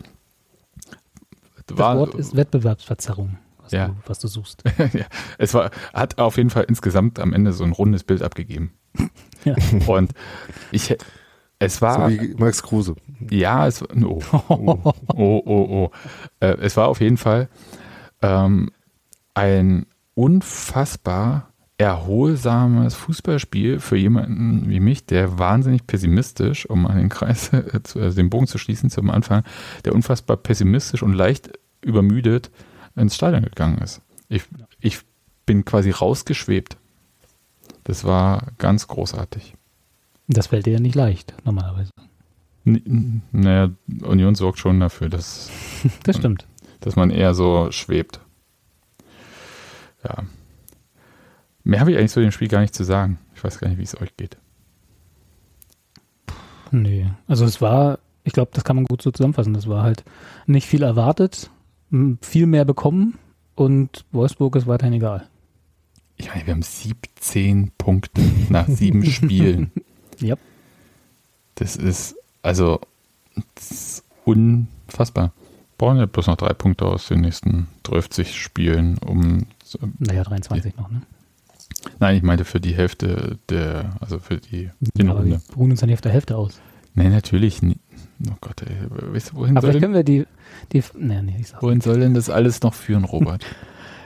Das 1.67 1.77
Wort 1.77 2.13
ist 2.15 2.35
Wettbewerbsverzerrung, 2.35 3.37
was, 3.57 3.71
Ja. 3.71 3.87
du, 3.87 3.95
was 4.05 4.19
du 4.19 4.27
suchst. 4.27 4.63
ja, 4.93 5.05
es 5.39 5.53
war, 5.53 5.71
hat 5.93 6.19
auf 6.19 6.37
jeden 6.37 6.51
Fall 6.51 6.65
insgesamt 6.65 7.19
am 7.19 7.33
Ende 7.33 7.53
so 7.53 7.63
ein 7.63 7.71
rundes 7.71 8.03
Bild 8.03 8.21
abgegeben. 8.21 8.71
Ja. 9.43 9.55
Und 9.87 10.11
ich, 10.71 10.95
es 11.57 11.81
war, 11.81 12.09
so 12.11 12.21
wie 12.21 12.35
Max 12.35 12.61
Kruse. 12.61 12.95
ja, 13.31 13.65
es, 13.65 13.81
oh, 13.81 14.21
oh, 14.31 14.47
oh, 14.47 14.93
oh, 15.15 15.41
oh. 15.45 15.91
Äh, 16.39 16.57
es 16.61 16.77
war 16.77 16.87
auf 16.87 17.01
jeden 17.01 17.17
Fall 17.17 17.49
ähm, 18.21 18.71
ein 19.35 19.85
unfassbar 20.15 21.51
erholsames 21.77 22.95
Fußballspiel 22.95 23.79
für 23.81 23.97
jemanden 23.97 24.69
wie 24.69 24.79
mich, 24.79 25.05
der 25.05 25.37
wahnsinnig 25.37 25.85
pessimistisch, 25.85 26.65
um 26.69 26.85
an 26.87 26.97
den 26.97 27.09
Kreis, 27.09 27.51
äh, 27.51 27.83
zu, 27.83 27.99
also 27.99 28.15
den 28.15 28.29
Bogen 28.29 28.47
zu 28.47 28.57
schließen 28.57 28.89
zum 28.89 29.09
Anfang, 29.09 29.43
der 29.83 29.93
unfassbar 29.93 30.37
pessimistisch 30.37 31.03
und 31.03 31.13
leicht 31.13 31.51
übermüdet 31.81 32.49
ins 32.95 33.15
Stadion 33.15 33.43
gegangen 33.43 33.77
ist. 33.79 34.01
Ich, 34.29 34.43
ich 34.79 34.99
bin 35.45 35.65
quasi 35.65 35.91
rausgeschwebt. 35.91 36.77
Das 37.83 38.05
war 38.05 38.47
ganz 38.57 38.87
großartig. 38.87 39.53
Das 40.27 40.47
fällt 40.47 40.65
dir 40.65 40.73
ja 40.73 40.79
nicht 40.79 40.95
leicht, 40.95 41.35
normalerweise. 41.43 41.91
N- 42.65 43.21
Naja, 43.31 43.69
Union 44.01 44.33
sorgt 44.33 44.59
schon 44.59 44.79
dafür, 44.79 45.09
dass, 45.09 45.51
Das 46.03 46.15
stimmt. 46.17 46.47
dass 46.79 46.95
man 46.95 47.09
eher 47.11 47.33
so 47.35 47.67
schwebt. 47.71 48.21
Ja. 50.05 50.23
Mehr 51.63 51.79
habe 51.79 51.91
ich 51.91 51.97
eigentlich 51.97 52.11
zu 52.11 52.21
dem 52.21 52.31
Spiel 52.31 52.47
gar 52.47 52.61
nicht 52.61 52.75
zu 52.75 52.83
sagen. 52.83 53.17
Ich 53.35 53.43
weiß 53.43 53.59
gar 53.59 53.67
nicht, 53.69 53.79
wie 53.79 53.83
es 53.83 53.99
euch 53.99 54.15
geht. 54.17 54.37
Nee. 56.71 57.09
Also 57.27 57.45
es 57.45 57.61
war, 57.61 57.99
ich 58.23 58.33
glaube, 58.33 58.51
das 58.53 58.63
kann 58.63 58.75
man 58.75 58.85
gut 58.85 59.01
so 59.01 59.11
zusammenfassen. 59.11 59.53
Das 59.53 59.67
war 59.67 59.83
halt 59.83 60.03
nicht 60.45 60.67
viel 60.67 60.83
erwartet. 60.83 61.49
viel 62.21 62.45
mehr 62.45 62.65
bekommen 62.65 63.17
und 63.55 64.05
Wolfsburg 64.11 64.55
ist 64.55 64.67
weiterhin 64.67 64.93
egal. 64.93 65.27
Ich 66.17 66.29
meine, 66.29 66.45
wir 66.45 66.53
haben 66.53 66.61
17 66.61 67.71
Punkte 67.77 68.21
nach 68.49 68.67
sieben 68.67 69.03
Spielen. 69.05 69.71
Ja. 70.19 70.35
Das 71.55 71.75
ist, 71.75 72.15
also, 72.41 72.79
das 73.55 73.71
ist 73.71 74.03
unfassbar. 74.23 75.33
Brauchen 75.77 75.97
ja 75.97 76.05
bloß 76.05 76.27
noch 76.27 76.37
drei 76.37 76.53
Punkte 76.53 76.85
aus 76.85 77.07
den 77.07 77.21
nächsten 77.21 77.67
30 77.83 78.39
Spielen, 78.39 78.97
um. 78.99 79.45
Naja, 79.99 80.23
23 80.23 80.77
noch, 80.77 80.89
ne? 80.89 81.01
Nein, 81.99 82.17
ich 82.17 82.23
meinte 82.23 82.45
für 82.45 82.59
die 82.59 82.73
Hälfte 82.73 83.37
der, 83.49 83.95
also 83.99 84.19
für 84.19 84.37
die 84.37 84.69
Ja, 84.97 85.11
aber 85.11 85.25
wir 85.25 85.41
ruhen 85.55 85.71
uns 85.71 85.79
dann 85.79 85.87
nicht 85.87 85.97
auf 85.97 86.01
der 86.01 86.11
Hälfte 86.11 86.37
aus. 86.37 86.59
Nein, 86.93 87.11
natürlich 87.11 87.61
nicht. 87.61 87.79
Oh 88.29 88.35
Gott, 88.39 88.61
ey, 88.61 89.13
weißt 89.13 89.31
du, 89.31 89.35
wohin 89.35 89.57
Aber 89.57 89.67
soll, 89.67 89.71
vielleicht 89.71 89.75
denn, 89.75 89.81
können 89.81 89.93
wir 89.93 90.03
die, 90.03 90.25
die, 90.71 90.83
nee, 90.97 91.21
nee, 91.21 91.37
ich 91.39 91.49
sag's 91.49 91.61
wohin 91.61 91.81
soll 91.81 91.99
denn 91.99 92.13
das 92.13 92.29
alles 92.29 92.61
noch 92.61 92.73
führen, 92.73 93.03
Robert? 93.03 93.45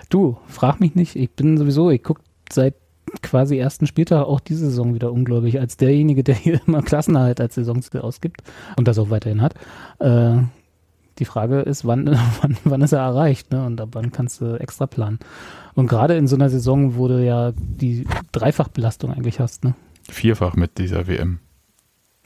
Du, 0.10 0.38
frag 0.48 0.80
mich 0.80 0.96
nicht. 0.96 1.16
Ich 1.16 1.30
bin 1.30 1.56
sowieso, 1.60 1.92
ich 1.92 2.02
gucke 2.02 2.24
seit 2.52 2.74
quasi 3.22 3.60
ersten 3.60 3.86
Spieltag 3.86 4.26
auch 4.26 4.40
diese 4.40 4.66
Saison 4.66 4.96
wieder 4.96 5.12
ungläubig, 5.12 5.60
als 5.60 5.78
derjenige, 5.78 6.24
der 6.24 6.34
hier 6.34 6.60
immer 6.66 6.82
Klassenerhalt 6.82 7.40
als 7.40 7.56
Saisonziel 7.56 8.02
ausgibt 8.02 8.42
und 8.76 8.88
das 8.88 8.98
auch 8.98 9.12
weiterhin 9.12 9.42
hat. 9.42 9.54
Äh, 10.00 10.38
die 11.20 11.26
Frage 11.26 11.60
ist, 11.62 11.86
wann, 11.86 12.08
wann, 12.42 12.58
wann 12.64 12.82
ist 12.82 12.94
er 12.94 13.00
erreicht, 13.00 13.52
ne? 13.52 13.66
Und 13.66 13.80
ab 13.82 13.90
wann 13.94 14.12
kannst 14.12 14.42
du 14.42 14.56
extra 14.60 14.88
planen. 14.88 15.20
Und 15.76 15.88
gerade 15.88 16.18
in 16.18 16.28
so 16.28 16.36
einer 16.36 16.50
Saison, 16.50 16.96
wo 16.96 17.08
du 17.08 17.24
ja 17.24 17.52
die 17.56 18.06
Dreifachbelastung 18.32 19.14
eigentlich 19.14 19.40
hast, 19.40 19.64
ne? 19.64 19.76
Vierfach 20.10 20.56
mit 20.56 20.78
dieser 20.78 21.08
WM. 21.08 21.40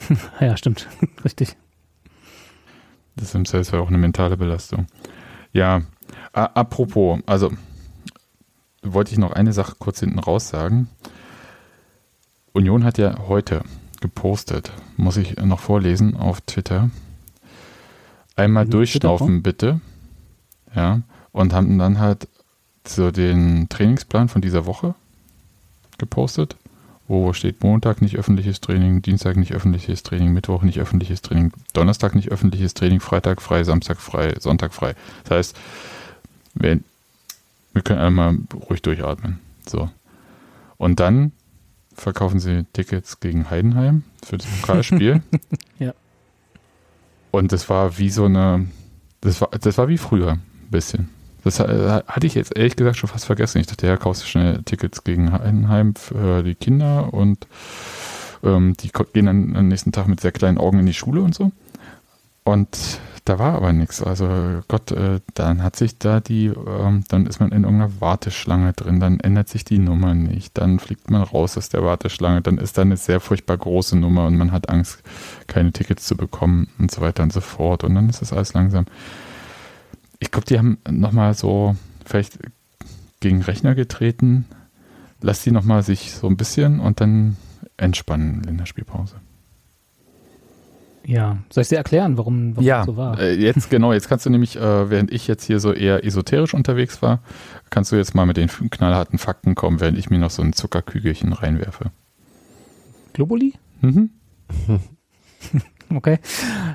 Ja, 0.40 0.56
stimmt. 0.56 0.88
Richtig. 1.24 1.56
Das 3.16 3.28
ist 3.28 3.34
im 3.34 3.44
Zweifelsfall 3.44 3.80
auch 3.80 3.88
eine 3.88 3.98
mentale 3.98 4.36
Belastung. 4.36 4.86
Ja, 5.52 5.82
a- 6.32 6.44
apropos, 6.46 7.20
also 7.26 7.52
wollte 8.82 9.12
ich 9.12 9.18
noch 9.18 9.32
eine 9.32 9.52
Sache 9.52 9.76
kurz 9.78 10.00
hinten 10.00 10.18
raus 10.18 10.48
sagen. 10.48 10.88
Union 12.52 12.84
hat 12.84 12.98
ja 12.98 13.18
heute 13.28 13.62
gepostet, 14.00 14.72
muss 14.96 15.16
ich 15.16 15.36
noch 15.36 15.60
vorlesen 15.60 16.16
auf 16.16 16.40
Twitter. 16.42 16.90
Einmal 18.36 18.66
durchschnaufen 18.66 19.42
bitte. 19.42 19.80
Ja, 20.74 21.02
und 21.32 21.52
haben 21.52 21.78
dann 21.78 21.98
halt 21.98 22.28
so 22.86 23.10
den 23.10 23.68
Trainingsplan 23.68 24.28
von 24.28 24.42
dieser 24.42 24.66
Woche 24.66 24.94
gepostet, 25.98 26.56
wo 27.06 27.32
steht 27.32 27.62
Montag 27.62 28.02
nicht 28.02 28.16
öffentliches 28.16 28.60
Training, 28.60 29.02
Dienstag 29.02 29.36
nicht 29.36 29.52
öffentliches 29.52 30.02
Training, 30.02 30.32
Mittwoch 30.32 30.62
nicht 30.62 30.80
öffentliches 30.80 31.22
Training, 31.22 31.52
Donnerstag 31.72 32.14
nicht 32.14 32.30
öffentliches 32.30 32.74
Training, 32.74 33.00
Freitag 33.00 33.42
frei, 33.42 33.64
Samstag 33.64 33.98
frei, 34.00 34.34
Sonntag 34.40 34.74
frei. 34.74 34.94
Das 35.24 35.38
heißt, 35.38 35.56
wir, 36.54 36.80
wir 37.72 37.82
können 37.82 38.00
einmal 38.00 38.38
ruhig 38.68 38.82
durchatmen. 38.82 39.38
So. 39.66 39.90
Und 40.76 41.00
dann 41.00 41.32
verkaufen 41.94 42.40
sie 42.40 42.64
Tickets 42.72 43.20
gegen 43.20 43.50
Heidenheim 43.50 44.02
für 44.24 44.38
das 44.38 44.46
Pokalspiel. 44.60 45.22
Ja. 45.78 45.94
Und 47.34 47.50
das 47.50 47.68
war 47.68 47.98
wie 47.98 48.10
so 48.10 48.26
eine, 48.26 48.68
das 49.20 49.40
war, 49.40 49.48
das 49.60 49.76
war 49.76 49.88
wie 49.88 49.98
früher 49.98 50.34
ein 50.34 50.70
bisschen. 50.70 51.08
Das 51.42 51.58
hatte 51.58 52.26
ich 52.28 52.36
jetzt 52.36 52.56
ehrlich 52.56 52.76
gesagt 52.76 52.96
schon 52.96 53.10
fast 53.10 53.24
vergessen. 53.24 53.58
Ich 53.58 53.66
dachte, 53.66 53.88
ja, 53.88 53.96
kaufst 53.96 54.22
du 54.22 54.26
schnell 54.28 54.62
Tickets 54.62 55.02
gegen 55.02 55.32
Heidenheim 55.32 55.96
für 55.96 56.44
die 56.44 56.54
Kinder 56.54 57.12
und 57.12 57.48
ähm, 58.44 58.74
die 58.78 58.90
gehen 59.12 59.26
dann 59.26 59.56
am 59.56 59.66
nächsten 59.66 59.90
Tag 59.90 60.06
mit 60.06 60.20
sehr 60.20 60.30
kleinen 60.30 60.58
Augen 60.58 60.78
in 60.78 60.86
die 60.86 60.94
Schule 60.94 61.22
und 61.22 61.34
so. 61.34 61.50
Und 62.44 63.00
da 63.24 63.38
war 63.38 63.54
aber 63.54 63.72
nichts. 63.72 64.02
Also 64.02 64.62
Gott, 64.68 64.90
äh, 64.90 65.20
dann 65.32 65.62
hat 65.62 65.76
sich 65.76 65.98
da 65.98 66.20
die, 66.20 66.46
ähm, 66.46 67.04
dann 67.08 67.26
ist 67.26 67.40
man 67.40 67.52
in 67.52 67.64
irgendeiner 67.64 68.00
Warteschlange 68.00 68.74
drin, 68.74 69.00
dann 69.00 69.18
ändert 69.20 69.48
sich 69.48 69.64
die 69.64 69.78
Nummer 69.78 70.14
nicht, 70.14 70.58
dann 70.58 70.78
fliegt 70.78 71.10
man 71.10 71.22
raus 71.22 71.56
aus 71.56 71.70
der 71.70 71.82
Warteschlange, 71.82 72.42
dann 72.42 72.58
ist 72.58 72.76
da 72.76 72.82
eine 72.82 72.98
sehr 72.98 73.20
furchtbar 73.20 73.56
große 73.56 73.96
Nummer 73.96 74.26
und 74.26 74.36
man 74.36 74.52
hat 74.52 74.68
Angst, 74.68 75.02
keine 75.46 75.72
Tickets 75.72 76.06
zu 76.06 76.16
bekommen 76.16 76.68
und 76.78 76.90
so 76.90 77.00
weiter 77.00 77.22
und 77.22 77.32
so 77.32 77.40
fort. 77.40 77.82
Und 77.82 77.94
dann 77.94 78.10
ist 78.10 78.20
das 78.20 78.32
alles 78.34 78.52
langsam. 78.52 78.84
Ich 80.18 80.30
glaube, 80.30 80.46
die 80.46 80.58
haben 80.58 80.78
nochmal 80.90 81.32
so 81.32 81.76
vielleicht 82.04 82.38
gegen 83.20 83.40
Rechner 83.40 83.74
getreten. 83.74 84.44
Lass 85.22 85.42
die 85.42 85.50
nochmal 85.50 85.82
sich 85.82 86.12
so 86.12 86.26
ein 86.26 86.36
bisschen 86.36 86.78
und 86.78 87.00
dann 87.00 87.38
entspannen 87.78 88.44
in 88.44 88.58
der 88.58 88.66
Spielpause. 88.66 89.16
Ja. 91.06 91.38
Soll 91.50 91.62
ich 91.62 91.68
dir 91.68 91.76
erklären, 91.76 92.16
warum, 92.16 92.56
warum 92.56 92.66
das 92.66 92.86
so 92.86 92.96
war? 92.96 93.18
Äh, 93.20 93.34
jetzt 93.34 93.70
genau, 93.70 93.92
jetzt 93.92 94.08
kannst 94.08 94.26
du 94.26 94.30
nämlich, 94.30 94.56
äh, 94.56 94.90
während 94.90 95.12
ich 95.12 95.26
jetzt 95.26 95.44
hier 95.44 95.60
so 95.60 95.72
eher 95.72 96.04
esoterisch 96.04 96.54
unterwegs 96.54 97.02
war, 97.02 97.20
kannst 97.70 97.92
du 97.92 97.96
jetzt 97.96 98.14
mal 98.14 98.26
mit 98.26 98.36
den 98.36 98.48
knallharten 98.48 99.18
Fakten 99.18 99.54
kommen, 99.54 99.80
während 99.80 99.98
ich 99.98 100.10
mir 100.10 100.18
noch 100.18 100.30
so 100.30 100.42
ein 100.42 100.52
Zuckerkügelchen 100.52 101.32
reinwerfe. 101.32 101.90
Globuli? 103.12 103.54
Mhm. 103.80 104.10
Okay. 105.94 106.18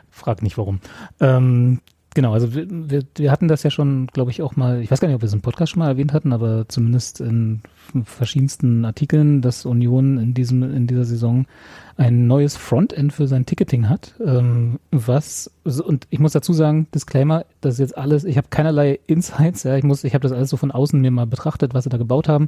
Frag 0.10 0.42
nicht 0.44 0.58
warum. 0.58 0.80
Ähm, 1.20 1.82
genau, 2.14 2.34
also 2.34 2.54
wir, 2.54 2.68
wir, 2.70 3.04
wir 3.16 3.32
hatten 3.32 3.48
das 3.48 3.64
ja 3.64 3.70
schon, 3.70 4.08
glaube 4.08 4.32
ich, 4.32 4.42
auch 4.42 4.56
mal, 4.56 4.82
ich 4.82 4.92
weiß 4.92 5.00
gar 5.00 5.08
nicht, 5.08 5.16
ob 5.16 5.22
wir 5.22 5.28
es 5.28 5.34
im 5.34 5.42
Podcast 5.42 5.72
schon 5.72 5.80
mal 5.80 5.90
erwähnt 5.90 6.14
hatten, 6.14 6.32
aber 6.32 6.70
zumindest 6.70 7.20
in 7.20 7.62
verschiedensten 8.03 8.86
Artikeln, 8.86 9.41
dass 9.41 9.66
Union 9.66 10.18
in 10.18 10.34
diesem, 10.34 10.64
in 10.64 10.88
dieser 10.88 11.06
Saison 11.06 11.45
ein 11.99 12.28
neues 12.28 12.56
Frontend 12.56 13.11
für 13.11 13.28
sein 13.28 13.45
Ticketing 13.45 13.90
hat. 13.90 14.16
Ähm, 14.26 14.80
was, 14.90 15.52
und 15.66 16.07
ich 16.10 16.20
muss 16.20 16.32
dazu 16.32 16.53
sagen, 16.53 16.88
Disclaimer, 16.95 17.44
das 17.60 17.74
ist 17.74 17.80
jetzt 17.80 17.98
alles, 17.98 18.24
ich 18.24 18.38
habe 18.38 18.48
keinerlei 18.49 18.99
Insights, 19.06 19.64
ja, 19.64 19.76
ich 19.76 19.84
muss, 19.84 20.06
ich 20.06 20.14
habe 20.14 20.22
das 20.22 20.32
alles 20.32 20.49
so 20.49 20.56
von 20.56 20.72
außen 20.72 20.99
mir 21.02 21.11
mal 21.11 21.28
betrachtet, 21.28 21.74
was 21.74 21.84
sie 21.84 21.90
da 21.90 21.98
gebaut 21.98 22.30
haben. 22.30 22.48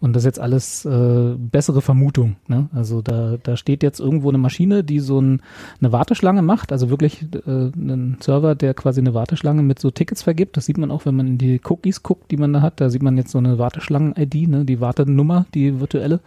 Und 0.00 0.16
das 0.16 0.22
ist 0.22 0.26
jetzt 0.26 0.40
alles 0.40 0.86
äh, 0.86 1.34
bessere 1.36 1.82
Vermutung. 1.82 2.36
Ne? 2.48 2.70
Also 2.74 3.02
da, 3.02 3.36
da 3.42 3.58
steht 3.58 3.82
jetzt 3.82 4.00
irgendwo 4.00 4.30
eine 4.30 4.38
Maschine, 4.38 4.82
die 4.82 5.00
so 5.00 5.20
ein, 5.20 5.42
eine 5.78 5.92
Warteschlange 5.92 6.40
macht, 6.40 6.72
also 6.72 6.88
wirklich 6.88 7.26
äh, 7.46 7.50
einen 7.50 8.16
Server, 8.20 8.54
der 8.54 8.72
quasi 8.72 9.02
eine 9.02 9.12
Warteschlange 9.12 9.62
mit 9.62 9.78
so 9.78 9.90
Tickets 9.90 10.22
vergibt. 10.22 10.56
Das 10.56 10.64
sieht 10.64 10.78
man 10.78 10.90
auch, 10.90 11.04
wenn 11.04 11.16
man 11.16 11.26
in 11.26 11.38
die 11.38 11.60
Cookies 11.68 12.02
guckt, 12.02 12.30
die 12.30 12.38
man 12.38 12.54
da 12.54 12.62
hat. 12.62 12.80
Da 12.80 12.88
sieht 12.88 13.02
man 13.02 13.18
jetzt 13.18 13.30
so 13.30 13.36
eine 13.36 13.58
Warteschlangen-ID, 13.58 14.48
ne? 14.48 14.64
die 14.64 14.75
Wartenummer, 14.80 15.46
die 15.54 15.80
virtuelle 15.80 16.20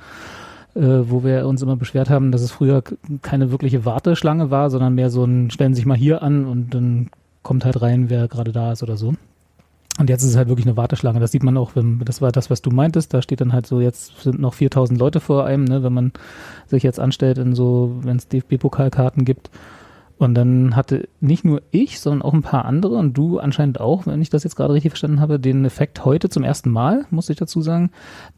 äh, 0.75 0.81
wo 1.09 1.23
wir 1.23 1.47
uns 1.47 1.61
immer 1.61 1.75
beschwert 1.75 2.09
haben, 2.09 2.31
dass 2.31 2.41
es 2.41 2.51
früher 2.51 2.83
keine 3.21 3.51
wirkliche 3.51 3.85
Warteschlange 3.85 4.51
war, 4.51 4.69
sondern 4.69 4.95
mehr 4.95 5.09
so 5.09 5.23
ein, 5.23 5.49
stellen 5.51 5.73
sich 5.73 5.85
mal 5.85 5.97
hier 5.97 6.21
an 6.21 6.45
und 6.45 6.73
dann 6.73 7.09
kommt 7.43 7.65
halt 7.65 7.81
rein, 7.81 8.09
wer 8.09 8.27
gerade 8.27 8.51
da 8.51 8.71
ist 8.71 8.83
oder 8.83 8.97
so. 8.97 9.13
Und 9.97 10.09
jetzt 10.09 10.23
ist 10.23 10.29
es 10.29 10.37
halt 10.37 10.47
wirklich 10.47 10.65
eine 10.65 10.77
Warteschlange. 10.77 11.19
Das 11.19 11.31
sieht 11.31 11.43
man 11.43 11.57
auch, 11.57 11.75
wenn, 11.75 11.99
das 12.05 12.21
war 12.21 12.31
das, 12.31 12.49
was 12.49 12.61
du 12.61 12.69
meintest. 12.69 13.13
Da 13.13 13.21
steht 13.21 13.41
dann 13.41 13.51
halt 13.51 13.67
so, 13.67 13.81
jetzt 13.81 14.21
sind 14.21 14.39
noch 14.39 14.53
4000 14.53 14.97
Leute 14.97 15.19
vor 15.19 15.45
einem, 15.45 15.65
ne, 15.65 15.83
wenn 15.83 15.91
man 15.91 16.13
sich 16.67 16.83
jetzt 16.83 17.01
anstellt 17.01 17.37
in 17.37 17.53
so, 17.53 17.97
wenn 18.03 18.15
es 18.15 18.29
DFB-Pokalkarten 18.29 19.25
gibt. 19.25 19.49
Und 20.19 20.35
dann 20.35 20.75
hatte 20.75 21.07
nicht 21.21 21.45
nur 21.45 21.61
ich, 21.71 22.01
sondern 22.01 22.21
auch 22.21 22.33
ein 22.33 22.41
paar 22.41 22.65
andere 22.65 22.95
und 22.95 23.13
du 23.13 23.39
anscheinend 23.39 23.79
auch, 23.79 24.05
wenn 24.05 24.21
ich 24.21 24.29
das 24.29 24.43
jetzt 24.43 24.57
gerade 24.57 24.73
richtig 24.73 24.91
verstanden 24.91 25.21
habe, 25.21 25.39
den 25.39 25.63
Effekt 25.63 26.03
heute 26.03 26.27
zum 26.27 26.43
ersten 26.43 26.71
Mal, 26.71 27.05
muss 27.09 27.29
ich 27.29 27.37
dazu 27.37 27.61
sagen, 27.61 27.89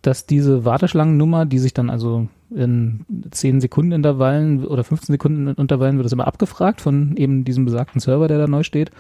dass 0.04 0.28
diese 0.28 0.64
Warteschlangennummer, 0.64 1.48
die 1.48 1.58
sich 1.58 1.74
dann 1.74 1.90
also 1.90 2.28
in 2.56 3.04
10 3.32 3.62
Sekunden 3.62 3.94
Intervallen 3.94 4.64
oder 4.64 4.84
15 4.84 5.12
Sekunden 5.12 5.48
Intervallen 5.48 5.98
wird 5.98 6.06
das 6.06 6.12
immer 6.12 6.28
abgefragt 6.28 6.82
von 6.82 7.18
eben 7.18 7.46
diesem 7.46 7.66
besagten 7.66 8.00
Server, 8.00 8.28
der 8.28 8.38
da 8.38 8.46
neu 8.46 8.62
steht. 8.62 8.92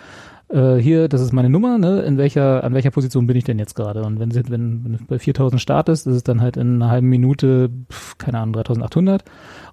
Äh, 0.49 0.77
hier, 0.77 1.07
das 1.07 1.21
ist 1.21 1.33
meine 1.33 1.51
Nummer, 1.51 1.77
ne? 1.77 2.01
In 2.01 2.17
welcher, 2.17 2.63
an 2.63 2.73
welcher 2.73 2.89
Position 2.89 3.27
bin 3.27 3.37
ich 3.37 3.43
denn 3.43 3.59
jetzt 3.59 3.75
gerade? 3.75 4.01
Und 4.01 4.19
wenn, 4.19 4.31
sie, 4.31 4.41
wenn, 4.49 4.83
wenn 4.83 4.93
du 4.93 5.05
bei 5.05 5.19
4000 5.19 5.61
startest, 5.61 6.07
ist 6.07 6.15
es 6.15 6.23
dann 6.23 6.41
halt 6.41 6.57
in 6.57 6.81
einer 6.81 6.89
halben 6.89 7.09
Minute, 7.09 7.69
keine 8.17 8.39
Ahnung, 8.39 8.53
3800 8.53 9.23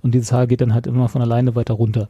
und 0.02 0.14
die 0.14 0.20
Zahl 0.20 0.46
geht 0.46 0.60
dann 0.60 0.74
halt 0.74 0.86
immer 0.86 1.08
von 1.08 1.22
alleine 1.22 1.54
weiter 1.54 1.72
runter. 1.72 2.06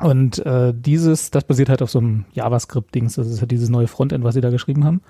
Und 0.00 0.44
äh, 0.44 0.74
dieses, 0.74 1.30
das 1.30 1.44
basiert 1.44 1.68
halt 1.68 1.82
auf 1.82 1.90
so 1.90 2.00
einem 2.00 2.24
JavaScript-Dings, 2.32 3.14
das 3.14 3.28
ist 3.28 3.40
halt 3.40 3.50
dieses 3.50 3.68
neue 3.68 3.86
Frontend, 3.86 4.24
was 4.24 4.34
sie 4.34 4.40
da 4.40 4.50
geschrieben 4.50 4.84
haben. 4.84 5.02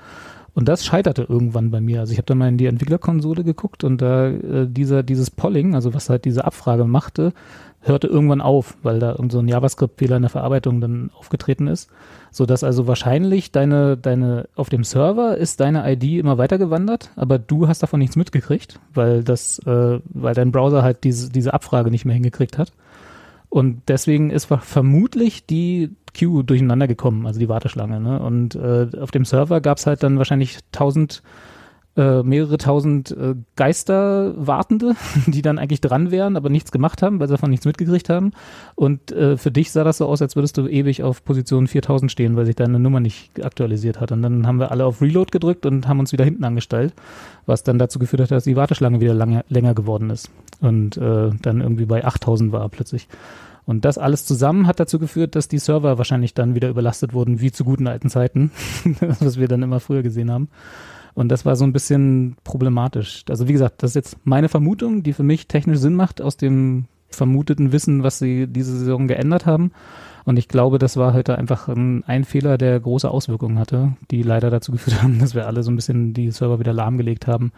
Und 0.54 0.68
das 0.68 0.84
scheiterte 0.84 1.26
irgendwann 1.28 1.70
bei 1.70 1.80
mir. 1.80 2.00
Also 2.00 2.12
ich 2.12 2.18
habe 2.18 2.26
da 2.26 2.34
mal 2.34 2.48
in 2.48 2.58
die 2.58 2.66
Entwicklerkonsole 2.66 3.42
geguckt 3.42 3.82
und 3.82 4.00
da 4.00 4.28
äh, 4.28 4.68
dieser, 4.68 5.02
dieses 5.02 5.30
Polling, 5.30 5.74
also 5.74 5.94
was 5.94 6.10
halt 6.10 6.24
diese 6.24 6.44
Abfrage 6.44 6.84
machte, 6.84 7.32
hörte 7.80 8.06
irgendwann 8.06 8.40
auf, 8.40 8.76
weil 8.82 8.98
da 8.98 9.12
irgend 9.12 9.32
so 9.32 9.40
ein 9.40 9.48
JavaScript-Fehler 9.48 10.16
in 10.16 10.22
der 10.22 10.30
Verarbeitung 10.30 10.80
dann 10.80 11.10
aufgetreten 11.18 11.66
ist. 11.66 11.90
So 12.30 12.46
dass 12.46 12.64
also 12.64 12.86
wahrscheinlich 12.86 13.52
deine, 13.52 13.96
deine, 13.96 14.48
auf 14.54 14.68
dem 14.68 14.84
Server 14.84 15.36
ist 15.36 15.60
deine 15.60 15.90
ID 15.90 16.20
immer 16.20 16.38
weitergewandert, 16.38 17.10
aber 17.16 17.38
du 17.38 17.68
hast 17.68 17.82
davon 17.82 18.00
nichts 18.00 18.16
mitgekriegt, 18.16 18.80
weil 18.94 19.24
das, 19.24 19.58
äh, 19.66 20.00
weil 20.04 20.34
dein 20.34 20.52
Browser 20.52 20.82
halt 20.82 21.04
diese, 21.04 21.30
diese 21.30 21.52
Abfrage 21.52 21.90
nicht 21.90 22.04
mehr 22.04 22.14
hingekriegt 22.14 22.58
hat. 22.58 22.72
Und 23.54 23.82
deswegen 23.86 24.30
ist 24.30 24.46
ver- 24.46 24.58
vermutlich 24.58 25.46
die 25.46 25.90
Queue 26.12 26.42
durcheinander 26.42 26.88
gekommen, 26.88 27.24
also 27.24 27.38
die 27.38 27.48
Warteschlange. 27.48 28.00
Ne? 28.00 28.20
Und 28.20 28.56
äh, 28.56 28.88
auf 29.00 29.12
dem 29.12 29.24
Server 29.24 29.60
gab 29.60 29.78
es 29.78 29.86
halt 29.86 30.02
dann 30.02 30.18
wahrscheinlich 30.18 30.58
tausend 30.72 31.22
äh, 31.96 32.22
mehrere 32.22 32.58
tausend 32.58 33.10
äh, 33.12 33.34
Geisterwartende, 33.56 34.96
die 35.26 35.42
dann 35.42 35.58
eigentlich 35.58 35.80
dran 35.80 36.10
wären, 36.10 36.36
aber 36.36 36.50
nichts 36.50 36.72
gemacht 36.72 37.02
haben, 37.02 37.20
weil 37.20 37.28
sie 37.28 37.34
davon 37.34 37.50
nichts 37.50 37.66
mitgekriegt 37.66 38.08
haben. 38.08 38.32
Und 38.74 39.12
äh, 39.12 39.36
für 39.36 39.50
dich 39.50 39.70
sah 39.70 39.84
das 39.84 39.98
so 39.98 40.06
aus, 40.06 40.20
als 40.20 40.36
würdest 40.36 40.56
du 40.56 40.66
ewig 40.66 41.02
auf 41.02 41.24
Position 41.24 41.66
4000 41.66 42.10
stehen, 42.10 42.36
weil 42.36 42.46
sich 42.46 42.56
deine 42.56 42.78
Nummer 42.80 43.00
nicht 43.00 43.44
aktualisiert 43.44 44.00
hat. 44.00 44.12
Und 44.12 44.22
dann 44.22 44.46
haben 44.46 44.58
wir 44.58 44.70
alle 44.70 44.86
auf 44.86 45.00
Reload 45.00 45.30
gedrückt 45.30 45.66
und 45.66 45.86
haben 45.86 46.00
uns 46.00 46.12
wieder 46.12 46.24
hinten 46.24 46.44
angestellt, 46.44 46.94
was 47.46 47.62
dann 47.62 47.78
dazu 47.78 47.98
geführt 47.98 48.22
hat, 48.22 48.30
dass 48.30 48.44
die 48.44 48.56
Warteschlange 48.56 49.00
wieder 49.00 49.14
lange, 49.14 49.44
länger 49.48 49.74
geworden 49.74 50.10
ist. 50.10 50.30
Und 50.60 50.96
äh, 50.96 51.30
dann 51.42 51.60
irgendwie 51.60 51.86
bei 51.86 52.04
8000 52.04 52.52
war 52.52 52.68
plötzlich. 52.68 53.08
Und 53.66 53.84
das 53.84 53.98
alles 53.98 54.26
zusammen 54.26 54.66
hat 54.66 54.78
dazu 54.78 54.98
geführt, 54.98 55.36
dass 55.36 55.48
die 55.48 55.58
Server 55.58 55.96
wahrscheinlich 55.96 56.34
dann 56.34 56.54
wieder 56.54 56.68
überlastet 56.68 57.14
wurden, 57.14 57.40
wie 57.40 57.50
zu 57.50 57.64
guten 57.64 57.86
alten 57.86 58.10
Zeiten, 58.10 58.50
was 59.00 59.38
wir 59.38 59.48
dann 59.48 59.62
immer 59.62 59.80
früher 59.80 60.02
gesehen 60.02 60.30
haben. 60.30 60.48
Und 61.14 61.28
das 61.28 61.44
war 61.44 61.56
so 61.56 61.64
ein 61.64 61.72
bisschen 61.72 62.36
problematisch. 62.44 63.24
Also 63.28 63.48
wie 63.48 63.52
gesagt, 63.52 63.82
das 63.82 63.92
ist 63.92 63.94
jetzt 63.94 64.16
meine 64.24 64.48
Vermutung, 64.48 65.02
die 65.02 65.12
für 65.12 65.22
mich 65.22 65.46
technisch 65.46 65.78
Sinn 65.78 65.94
macht 65.94 66.20
aus 66.20 66.36
dem 66.36 66.86
vermuteten 67.10 67.72
Wissen, 67.72 68.02
was 68.02 68.18
sie 68.18 68.46
diese 68.48 68.76
Saison 68.76 69.06
geändert 69.06 69.46
haben. 69.46 69.70
Und 70.24 70.38
ich 70.38 70.48
glaube, 70.48 70.78
das 70.78 70.96
war 70.96 71.12
heute 71.12 71.36
einfach 71.36 71.68
ein, 71.68 72.02
ein, 72.04 72.24
Fehler, 72.24 72.56
der 72.56 72.80
große 72.80 73.10
Auswirkungen 73.10 73.58
hatte, 73.58 73.94
die 74.10 74.22
leider 74.22 74.50
dazu 74.50 74.72
geführt 74.72 75.02
haben, 75.02 75.18
dass 75.18 75.34
wir 75.34 75.46
alle 75.46 75.62
so 75.62 75.70
ein 75.70 75.76
bisschen 75.76 76.14
die 76.14 76.30
Server 76.30 76.58
wieder 76.58 76.72
lahmgelegt 76.72 77.26
haben. 77.26 77.52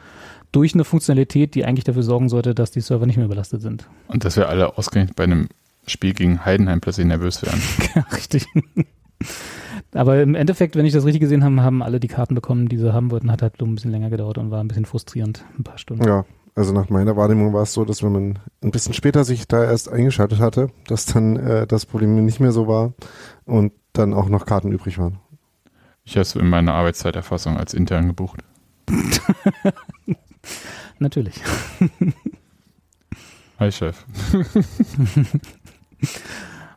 Durch 0.52 0.74
eine 0.74 0.84
Funktionalität, 0.84 1.54
die 1.54 1.64
eigentlich 1.64 1.84
dafür 1.84 2.02
sorgen 2.02 2.28
sollte, 2.28 2.54
dass 2.54 2.70
die 2.70 2.80
Server 2.80 3.06
nicht 3.06 3.16
mehr 3.16 3.26
überlastet 3.26 3.62
sind. 3.62 3.88
Und 4.08 4.24
dass 4.24 4.36
wir 4.36 4.48
alle 4.48 4.76
ausgerechnet 4.76 5.16
bei 5.16 5.24
einem 5.24 5.48
Spiel 5.86 6.12
gegen 6.12 6.44
Heidenheim 6.44 6.80
plötzlich 6.80 7.06
nervös 7.06 7.42
werden. 7.42 7.62
ja, 7.94 8.02
richtig. 8.12 8.46
Aber 9.92 10.20
im 10.20 10.34
Endeffekt, 10.34 10.76
wenn 10.76 10.84
ich 10.84 10.92
das 10.92 11.04
richtig 11.04 11.20
gesehen 11.20 11.44
habe, 11.44 11.62
haben 11.62 11.82
alle 11.82 12.00
die 12.00 12.08
Karten 12.08 12.34
bekommen, 12.34 12.68
die 12.68 12.76
sie 12.76 12.92
haben 12.92 13.10
wollten. 13.10 13.30
Hat 13.30 13.42
halt 13.42 13.54
so 13.58 13.64
ein 13.64 13.74
bisschen 13.74 13.90
länger 13.90 14.10
gedauert 14.10 14.38
und 14.38 14.50
war 14.50 14.60
ein 14.60 14.68
bisschen 14.68 14.84
frustrierend, 14.84 15.44
ein 15.58 15.64
paar 15.64 15.78
Stunden. 15.78 16.04
Ja, 16.04 16.24
also 16.54 16.72
nach 16.72 16.88
meiner 16.88 17.16
Wahrnehmung 17.16 17.52
war 17.52 17.62
es 17.62 17.72
so, 17.72 17.84
dass 17.84 18.02
wenn 18.02 18.12
man 18.12 18.38
ein 18.62 18.70
bisschen 18.70 18.94
später 18.94 19.24
sich 19.24 19.46
da 19.46 19.64
erst 19.64 19.90
eingeschaltet 19.90 20.40
hatte, 20.40 20.70
dass 20.86 21.06
dann 21.06 21.36
äh, 21.36 21.66
das 21.66 21.86
Problem 21.86 22.24
nicht 22.24 22.40
mehr 22.40 22.52
so 22.52 22.66
war 22.66 22.94
und 23.44 23.72
dann 23.92 24.14
auch 24.14 24.28
noch 24.28 24.46
Karten 24.46 24.72
übrig 24.72 24.98
waren. 24.98 25.18
Ich 26.04 26.12
habe 26.12 26.22
es 26.22 26.34
in 26.34 26.48
meiner 26.48 26.74
Arbeitszeiterfassung 26.74 27.56
als 27.56 27.74
intern 27.74 28.06
gebucht. 28.06 28.40
Natürlich. 30.98 31.42
Hi 33.58 33.72
Chef. 33.72 34.04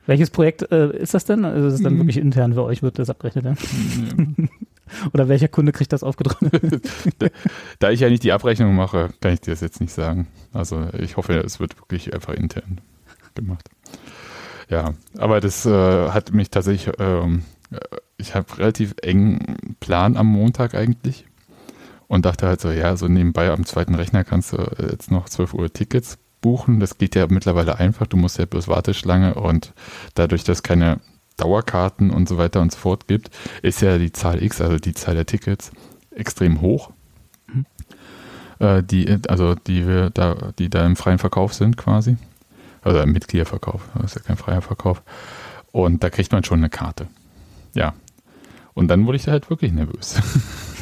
Welches 0.09 0.31
Projekt 0.31 0.71
äh, 0.71 0.89
ist 0.97 1.13
das 1.13 1.25
denn? 1.25 1.45
Also 1.45 1.67
ist 1.67 1.75
es 1.75 1.83
dann 1.83 1.93
mhm. 1.93 1.99
wirklich 1.99 2.17
intern 2.17 2.55
für 2.55 2.63
euch, 2.63 2.81
wird 2.81 2.97
das 2.97 3.11
abgerechnet? 3.11 3.45
Ja? 3.45 3.53
Oder 5.13 5.29
welcher 5.29 5.49
Kunde 5.49 5.71
kriegt 5.71 5.93
das 5.93 6.01
aufgedrückt? 6.01 6.41
da, 7.19 7.27
da, 7.77 7.91
ich 7.91 7.99
ja 7.99 8.09
nicht 8.09 8.23
die 8.23 8.31
Abrechnung 8.31 8.73
mache, 8.73 9.11
kann 9.21 9.33
ich 9.33 9.41
dir 9.41 9.51
das 9.51 9.61
jetzt 9.61 9.79
nicht 9.81 9.93
sagen. 9.93 10.27
Also 10.51 10.87
ich 10.97 11.15
hoffe, 11.15 11.33
es 11.37 11.59
wird 11.59 11.77
wirklich 11.79 12.11
einfach 12.11 12.33
intern 12.33 12.81
gemacht. 13.35 13.69
Ja, 14.67 14.95
aber 15.15 15.41
das 15.41 15.67
äh, 15.67 16.09
hat 16.09 16.33
mich 16.33 16.49
tatsächlich, 16.49 16.91
ähm, 16.97 17.43
äh, 17.69 17.77
ich 18.17 18.33
habe 18.33 18.57
relativ 18.57 18.95
engen 19.03 19.75
Plan 19.79 20.17
am 20.17 20.25
Montag 20.25 20.73
eigentlich 20.73 21.27
und 22.07 22.25
dachte 22.25 22.47
halt 22.47 22.61
so, 22.61 22.71
ja, 22.71 22.97
so 22.97 23.07
nebenbei 23.07 23.51
am 23.51 23.63
zweiten 23.63 23.93
Rechner 23.93 24.23
kannst 24.23 24.53
du 24.53 24.71
jetzt 24.91 25.11
noch 25.11 25.29
12 25.29 25.53
Uhr 25.53 25.71
Tickets 25.71 26.17
buchen. 26.41 26.79
Das 26.79 26.97
geht 26.97 27.15
ja 27.15 27.27
mittlerweile 27.29 27.79
einfach. 27.79 28.07
Du 28.07 28.17
musst 28.17 28.37
ja 28.37 28.45
bloß 28.45 28.67
Warteschlange 28.67 29.35
und 29.35 29.73
dadurch, 30.15 30.43
dass 30.43 30.63
keine 30.63 30.99
Dauerkarten 31.37 32.11
und 32.11 32.27
so 32.27 32.37
weiter 32.37 32.61
und 32.61 32.71
so 32.71 32.77
fort 32.77 33.07
gibt, 33.07 33.29
ist 33.61 33.81
ja 33.81 33.97
die 33.97 34.11
Zahl 34.11 34.43
X, 34.43 34.61
also 34.61 34.77
die 34.77 34.93
Zahl 34.93 35.15
der 35.15 35.25
Tickets, 35.25 35.71
extrem 36.11 36.61
hoch. 36.61 36.91
Mhm. 37.47 37.65
Äh, 38.59 38.83
die, 38.83 39.19
also 39.27 39.55
die 39.55 39.87
wir 39.87 40.09
da, 40.09 40.51
die 40.57 40.69
da 40.69 40.85
im 40.85 40.95
freien 40.95 41.19
Verkauf 41.19 41.53
sind 41.53 41.77
quasi. 41.77 42.17
Also 42.81 42.99
im 42.99 43.11
Mitgliederverkauf, 43.11 43.81
das 43.95 44.11
ist 44.11 44.15
ja 44.15 44.21
kein 44.21 44.37
freier 44.37 44.61
Verkauf. 44.61 45.01
Und 45.71 46.03
da 46.03 46.09
kriegt 46.09 46.31
man 46.31 46.43
schon 46.43 46.59
eine 46.59 46.69
Karte. 46.69 47.07
Ja. 47.75 47.93
Und 48.73 48.87
dann 48.87 49.05
wurde 49.05 49.17
ich 49.17 49.23
da 49.23 49.31
halt 49.31 49.49
wirklich 49.49 49.73
nervös. 49.73 50.21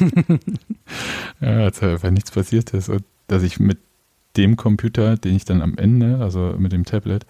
ja, 1.40 1.48
als 1.48 1.82
einfach 1.82 2.10
nichts 2.10 2.30
passiert 2.30 2.70
ist 2.70 2.88
und 2.88 3.02
dass 3.26 3.42
ich 3.42 3.60
mit 3.60 3.78
dem 4.38 4.56
Computer, 4.56 5.16
den 5.16 5.36
ich 5.36 5.44
dann 5.44 5.60
am 5.60 5.76
Ende, 5.76 6.18
also 6.22 6.54
mit 6.58 6.72
dem 6.72 6.84
Tablet, 6.84 7.26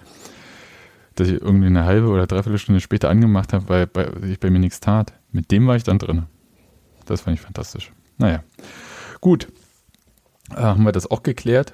dass 1.16 1.28
ich 1.28 1.40
irgendwie 1.40 1.66
eine 1.66 1.84
halbe 1.84 2.08
oder 2.08 2.26
dreiviertel 2.26 2.58
Stunde 2.58 2.80
später 2.80 3.10
angemacht 3.10 3.52
habe, 3.52 3.68
weil 3.68 4.24
ich 4.30 4.38
bei 4.38 4.50
mir 4.50 4.60
nichts 4.60 4.78
tat. 4.78 5.14
Mit 5.32 5.50
dem 5.50 5.66
war 5.66 5.74
ich 5.74 5.82
dann 5.82 5.98
drin. 5.98 6.26
Das 7.06 7.22
fand 7.22 7.36
ich 7.36 7.40
fantastisch. 7.40 7.92
Naja, 8.18 8.44
gut. 9.20 9.48
Äh, 10.50 10.60
haben 10.60 10.84
wir 10.84 10.92
das 10.92 11.10
auch 11.10 11.22
geklärt. 11.22 11.72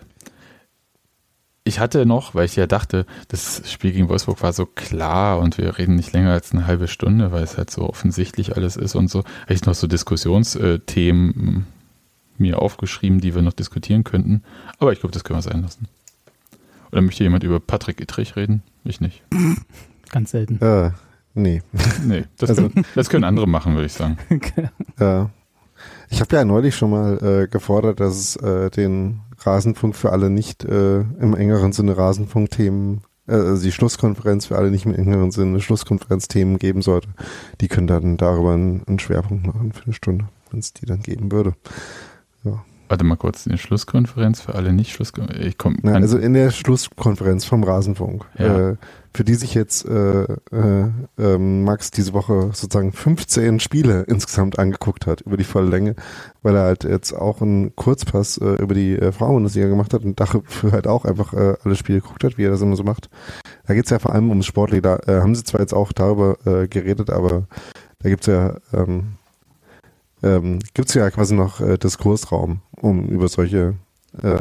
Ich 1.67 1.79
hatte 1.81 2.05
noch, 2.05 2.35
weil 2.35 2.45
ich 2.45 2.57
ja 2.57 2.67
dachte, 2.67 3.07
das 3.29 3.63
Spiel 3.71 3.93
gegen 3.93 4.09
Wolfsburg 4.11 4.43
war 4.43 4.53
so 4.53 4.67
klar 4.67 5.39
und 5.39 5.57
wir 5.57 5.79
reden 5.79 5.97
nicht 5.97 6.13
länger 6.13 6.33
als 6.33 6.53
eine 6.53 6.67
halbe 6.67 6.89
Stunde, 6.89 7.33
weil 7.33 7.43
es 7.43 7.57
halt 7.57 7.71
so 7.71 7.89
offensichtlich 7.89 8.55
alles 8.55 8.77
ist 8.77 8.95
und 8.95 9.09
so, 9.09 9.25
habe 9.43 9.55
ich 9.55 9.65
noch 9.65 9.75
so 9.75 9.87
Diskussionsthemen 9.87 11.67
mir 12.39 12.61
aufgeschrieben, 12.61 13.21
die 13.21 13.35
wir 13.35 13.43
noch 13.43 13.53
diskutieren 13.53 14.05
könnten. 14.05 14.43
Aber 14.79 14.93
ich 14.93 15.01
glaube, 15.01 15.13
das 15.13 15.25
können 15.25 15.39
wir 15.39 15.43
sein 15.43 15.63
lassen. 15.63 15.89
Oder 16.93 17.03
möchte 17.03 17.25
jemand 17.25 17.43
über 17.43 17.59
Patrick 17.61 18.01
Ittrich 18.01 18.37
reden? 18.37 18.63
Ich 18.85 19.01
nicht. 19.01 19.23
Ganz 20.11 20.31
selten. 20.31 20.61
Äh, 20.65 20.93
nee. 21.35 21.63
Nee, 22.05 22.25
das, 22.39 22.51
also, 22.51 22.69
können, 22.69 22.87
das 22.95 23.09
können 23.09 23.25
andere 23.25 23.49
machen, 23.49 23.75
würde 23.75 23.87
ich 23.87 23.93
sagen. 23.93 24.19
Ja. 25.01 25.31
Ich 26.09 26.21
habe 26.21 26.37
ja 26.37 26.45
neulich 26.45 26.77
schon 26.77 26.91
mal 26.91 27.19
äh, 27.21 27.49
gefordert, 27.49 27.99
dass 27.99 28.15
es 28.15 28.37
äh, 28.37 28.71
den 28.71 29.21
Rasenfunk 29.41 29.97
für 29.97 30.13
alle 30.13 30.31
nicht 30.31 30.65
äh, 30.65 31.01
im 31.01 31.35
engeren 31.35 31.73
Sinne 31.73 31.97
Rasenfunk-Themen, 31.97 33.03
äh, 33.27 33.33
also 33.33 33.65
die 33.65 33.73
Schlusskonferenz 33.73 34.47
für 34.47 34.57
alle 34.57 34.71
nicht 34.71 34.87
im 34.87 34.95
engeren 34.95 35.33
Sinne 35.33 35.61
Schlusskonferenz-Themen 35.61 36.59
geben 36.59 36.83
sollte. 36.83 37.09
Die 37.61 37.69
können 37.69 37.89
dann 37.89 38.17
darüber 38.17 38.53
einen, 38.53 38.85
einen 38.87 39.01
Schwerpunkt 39.01 39.47
machen 39.47 39.73
für 39.73 39.85
eine 39.85 39.95
Stunde, 39.95 40.29
wenn 40.51 40.61
es 40.61 40.73
die 40.73 40.87
dann 40.87 41.01
geben 41.01 41.33
würde. 41.33 41.55
Ja. 42.45 42.65
Warte 42.89 43.05
mal 43.05 43.17
kurz, 43.17 43.47
eine 43.47 43.57
Schlusskonferenz 43.57 44.43
für 44.43 44.55
alle 44.55 44.73
nicht 44.73 44.93
Schlusskonferenz. 44.93 45.47
Ich 45.47 45.57
komm, 45.57 45.79
Nein, 45.83 46.03
also 46.03 46.19
in 46.19 46.35
der 46.35 46.51
Schlusskonferenz 46.51 47.47
vom 47.47 47.65
Rasenfunk, 47.65 48.27
ja. 48.39 48.71
äh, 48.71 48.77
für 49.15 49.25
die 49.25 49.35
sich 49.35 49.55
jetzt 49.55 49.87
äh, 49.87 50.25
äh, 50.25 50.91
äh, 51.19 51.39
Max 51.39 51.91
diese 51.93 52.13
Woche 52.13 52.51
sozusagen 52.53 52.93
15 52.93 53.59
Spiele 53.59 54.03
insgesamt 54.07 54.59
angeguckt 54.59 55.07
hat 55.07 55.23
über 55.23 55.39
die 55.39 55.45
volle 55.45 55.71
Länge, 55.71 55.97
weil 56.43 56.57
er 56.57 56.65
halt 56.65 56.85
jetzt 56.85 57.15
auch 57.15 57.41
einen 57.41 57.75
Kurzpass 57.75 58.37
äh, 58.37 58.63
über 58.63 58.75
die 58.75 58.97
äh, 58.97 59.13
Frauen-Bundesliga 59.13 59.69
gemacht 59.69 59.95
hat 59.95 60.05
und 60.05 60.21
dafür 60.21 60.43
halt 60.73 60.87
auch 60.87 61.07
einfach 61.07 61.33
äh, 61.33 61.57
alle 61.65 61.77
Spiele 61.77 62.01
geguckt 62.01 62.23
hat, 62.23 62.37
wie 62.37 62.45
er 62.45 62.51
das 62.51 62.61
immer 62.61 62.77
so 62.77 62.85
macht. 62.85 63.09
Da 63.67 63.73
geht's 63.73 63.91
ja 63.91 63.99
vor 63.99 64.13
allem 64.13 64.29
ums 64.29 64.45
Sportliche. 64.47 64.83
Da 64.83 64.99
äh, 65.07 65.23
haben 65.23 65.35
sie 65.35 65.45
zwar 65.45 65.61
jetzt 65.63 65.73
auch 65.73 65.93
darüber 65.93 66.37
geredet, 66.69 67.09
aber 67.09 67.45
da 68.01 68.09
gibt's 68.11 68.27
ja 68.27 68.57
ähm, 68.75 69.15
ähm, 70.25 70.59
gibt 70.73 70.89
es 70.89 70.95
ja 70.95 71.11
quasi 71.11 71.35
noch 71.35 71.61
äh, 71.61 71.77
Diskursraum, 71.79 72.61
um 72.81 73.07
über 73.09 73.29
solche 73.29 73.75
äh, 74.23 74.39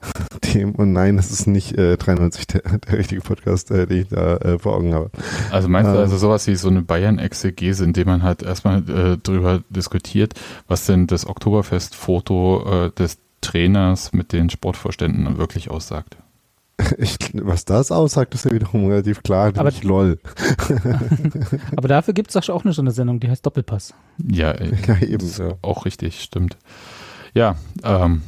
Themen. 0.40 0.74
Und 0.74 0.92
nein, 0.92 1.16
das 1.16 1.30
ist 1.30 1.46
nicht 1.46 1.76
äh, 1.76 1.96
93 1.96 2.46
der, 2.46 2.62
der 2.78 2.98
richtige 2.98 3.20
Podcast, 3.20 3.70
äh, 3.70 3.86
den 3.86 4.02
ich 4.02 4.08
da 4.08 4.36
äh, 4.36 4.58
vor 4.58 4.74
Augen 4.74 4.94
habe. 4.94 5.10
Also 5.50 5.68
meinst 5.68 5.92
du 5.92 5.98
also 5.98 6.16
sowas 6.16 6.46
wie 6.46 6.56
so 6.56 6.68
eine 6.68 6.82
Bayern-Exegese, 6.82 7.84
in 7.84 7.92
dem 7.92 8.06
man 8.06 8.22
halt 8.22 8.42
erstmal 8.42 8.78
äh, 8.88 9.16
drüber 9.16 9.62
diskutiert, 9.70 10.34
was 10.68 10.86
denn 10.86 11.06
das 11.06 11.26
Oktoberfest-Foto 11.26 12.86
äh, 12.86 12.90
des 12.92 13.18
Trainers 13.40 14.12
mit 14.12 14.32
den 14.32 14.50
Sportvorständen 14.50 15.38
wirklich 15.38 15.70
aussagt? 15.70 16.16
Ich, 16.98 17.18
was 17.34 17.64
das 17.64 17.92
aussagt, 17.92 18.34
ist 18.34 18.44
ja 18.44 18.52
wiederum 18.52 18.86
relativ 18.88 19.22
klar, 19.22 19.48
aber, 19.48 19.70
nicht 19.70 19.84
lol. 19.84 20.18
aber 21.76 21.88
dafür 21.88 22.14
gibt 22.14 22.30
es 22.30 22.36
auch 22.36 22.42
schon 22.42 22.72
so 22.72 22.82
eine 22.82 22.90
Sendung, 22.90 23.20
die 23.20 23.28
heißt 23.28 23.44
Doppelpass. 23.44 23.94
Ja, 24.18 24.52
äh, 24.52 24.72
ja 24.86 24.98
eben. 25.00 25.26
Ja. 25.38 25.56
Auch 25.62 25.84
richtig, 25.84 26.20
stimmt. 26.20 26.56
Ja, 27.34 27.56
ähm, 27.84 28.22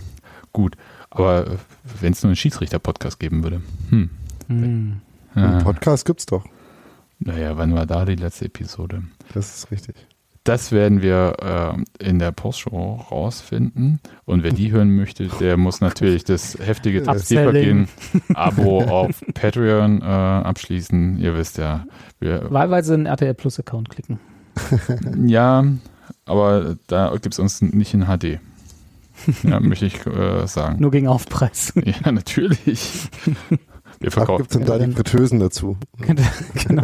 gut. 0.53 0.77
Aber 1.11 1.59
wenn 2.01 2.13
es 2.13 2.23
nur 2.23 2.31
einen 2.31 2.37
Schiedsrichter-Podcast 2.37 3.19
geben 3.19 3.43
würde. 3.43 3.61
Hm. 3.91 4.11
hm. 4.47 5.01
Ja. 5.35 5.43
Einen 5.43 5.65
Podcast 5.65 6.05
gibt's 6.07 6.27
doch. 6.27 6.45
Naja, 7.19 7.57
wann 7.57 7.75
war 7.75 7.87
da 7.87 8.05
die 8.05 8.17
letzte 8.17 8.47
Episode? 8.47 9.03
Das 9.35 9.57
ist 9.57 9.71
richtig. 9.71 9.95
Das 10.45 10.73
werden 10.73 11.03
wir 11.03 11.37
äh, 12.01 12.09
in 12.09 12.19
der 12.19 12.33
Postshow 12.33 13.05
rausfinden. 13.11 14.01
Und 14.25 14.43
wer 14.43 14.51
die 14.51 14.73
hören 14.73 14.97
möchte, 14.97 15.29
der 15.29 15.57
muss 15.57 15.81
natürlich 15.81 16.25
das 16.25 16.59
heftige 16.59 17.03
Tiefergehen 17.03 17.89
Abo 18.35 18.83
auf 18.83 19.23
Patreon 19.35 20.03
äh, 20.03 20.05
abschließen. 20.05 21.19
Ihr 21.19 21.37
wisst 21.37 21.59
ja. 21.59 21.87
Wir, 22.19 22.51
Wahlweise 22.51 22.95
einen 22.95 23.07
RTL 23.07 23.35
Plus 23.35 23.61
Account 23.61 23.89
klicken. 23.91 24.19
ja, 25.27 25.65
aber 26.25 26.77
da 26.89 27.13
gibt 27.13 27.35
es 27.35 27.39
uns 27.39 27.63
nicht 27.63 27.95
in 27.95 28.07
HD. 28.07 28.41
Ja, 29.45 29.61
möchte 29.61 29.87
ich 29.87 30.05
äh, 30.07 30.47
sagen. 30.47 30.81
Nur 30.81 30.91
gegen 30.91 31.07
Aufpreis. 31.07 31.73
Ja, 31.85 32.11
natürlich. 32.11 33.09
Wir 34.01 34.11
verkaufen. 34.11 34.39
gibt's 34.43 34.57
denn 34.57 34.65
da 34.67 34.79
die 34.79 34.93
Fritteusen 34.93 35.39
dazu? 35.41 35.77
Könnte, 36.01 36.25
genau. 36.67 36.83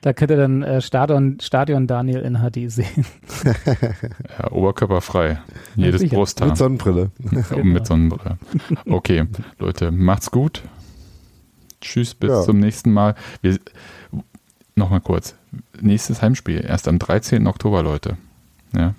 Da 0.00 0.12
könnt 0.12 0.30
ihr 0.30 0.36
dann 0.36 0.62
äh, 0.62 0.80
Stadion, 0.80 1.38
Stadion 1.40 1.86
Daniel 1.86 2.20
in 2.20 2.38
HD 2.38 2.70
sehen. 2.70 3.04
Ja, 4.38 4.50
oberkörperfrei. 4.52 5.40
Jedes 5.76 6.00
sicher. 6.00 6.16
Brusthaar. 6.16 6.48
Mit 6.48 6.56
Sonnenbrille. 6.56 7.10
Und 7.54 7.64
mit 7.64 7.86
Sonnenbrille. 7.86 8.38
Okay, 8.86 9.26
Leute, 9.58 9.90
macht's 9.90 10.30
gut. 10.30 10.62
Tschüss, 11.80 12.14
bis 12.14 12.30
Ja. 12.30 12.42
zum 12.42 12.58
nächsten 12.60 12.92
Mal. 12.92 13.14
Wir, 13.42 13.58
Nochmal 14.74 15.00
kurz. 15.00 15.34
Nächstes 15.80 16.22
Heimspiel, 16.22 16.64
erst 16.66 16.88
am 16.88 16.98
13. 16.98 17.46
Oktober, 17.46 17.82
Leute. 17.82 18.16
Ja. 18.74 18.94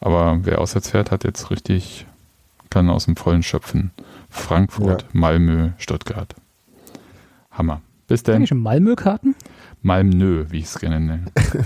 Aber 0.00 0.40
wer 0.42 0.60
auswärts 0.60 0.90
fährt, 0.90 1.10
hat 1.10 1.24
jetzt 1.24 1.50
richtig, 1.50 2.06
kann 2.68 2.90
aus 2.90 3.06
dem 3.06 3.16
Vollen 3.16 3.42
schöpfen. 3.42 3.90
Frankfurt, 4.28 5.02
Ja. 5.02 5.08
Malmö, 5.12 5.70
Stuttgart. 5.78 6.34
Hammer. 7.54 7.82
Bis 8.06 8.22
dann. 8.22 8.42
die 8.42 8.46
schon 8.46 8.60
Malmö-Karten? 8.60 9.34
Malmö, 9.82 10.46
wie 10.50 10.58
ich 10.58 10.66
es 10.66 10.78
gerne 10.78 11.00
nenne. 11.00 11.24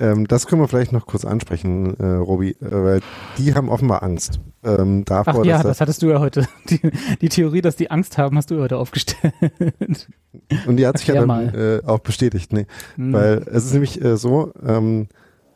Ähm, 0.00 0.26
das 0.26 0.46
können 0.46 0.60
wir 0.60 0.68
vielleicht 0.68 0.92
noch 0.92 1.06
kurz 1.06 1.24
ansprechen, 1.24 1.96
äh, 1.98 2.04
Robi, 2.04 2.50
äh, 2.50 2.56
weil 2.60 3.00
die 3.38 3.54
haben 3.54 3.68
offenbar 3.68 4.02
Angst 4.02 4.40
ähm, 4.64 5.02
Ach 5.02 5.24
davor, 5.24 5.44
ja, 5.44 5.58
dass 5.58 5.64
das 5.64 5.80
hattest 5.80 6.02
du 6.02 6.10
ja 6.10 6.18
heute. 6.18 6.48
Die, 6.68 6.80
die 7.20 7.28
Theorie, 7.28 7.60
dass 7.60 7.76
die 7.76 7.90
Angst 7.90 8.18
haben, 8.18 8.36
hast 8.36 8.50
du 8.50 8.56
ja 8.56 8.62
heute 8.62 8.76
aufgestellt. 8.76 9.32
und 10.66 10.76
die 10.78 10.86
hat 10.86 10.98
sich 10.98 11.06
ja 11.06 11.14
Erklär 11.14 11.52
dann 11.52 11.54
äh, 11.54 11.82
auch 11.86 12.00
bestätigt, 12.00 12.52
nee. 12.52 12.66
Hm. 12.96 13.12
Weil 13.12 13.44
es 13.46 13.66
ist 13.66 13.72
nämlich 13.72 14.02
äh, 14.02 14.16
so, 14.16 14.52
ähm, 14.66 15.08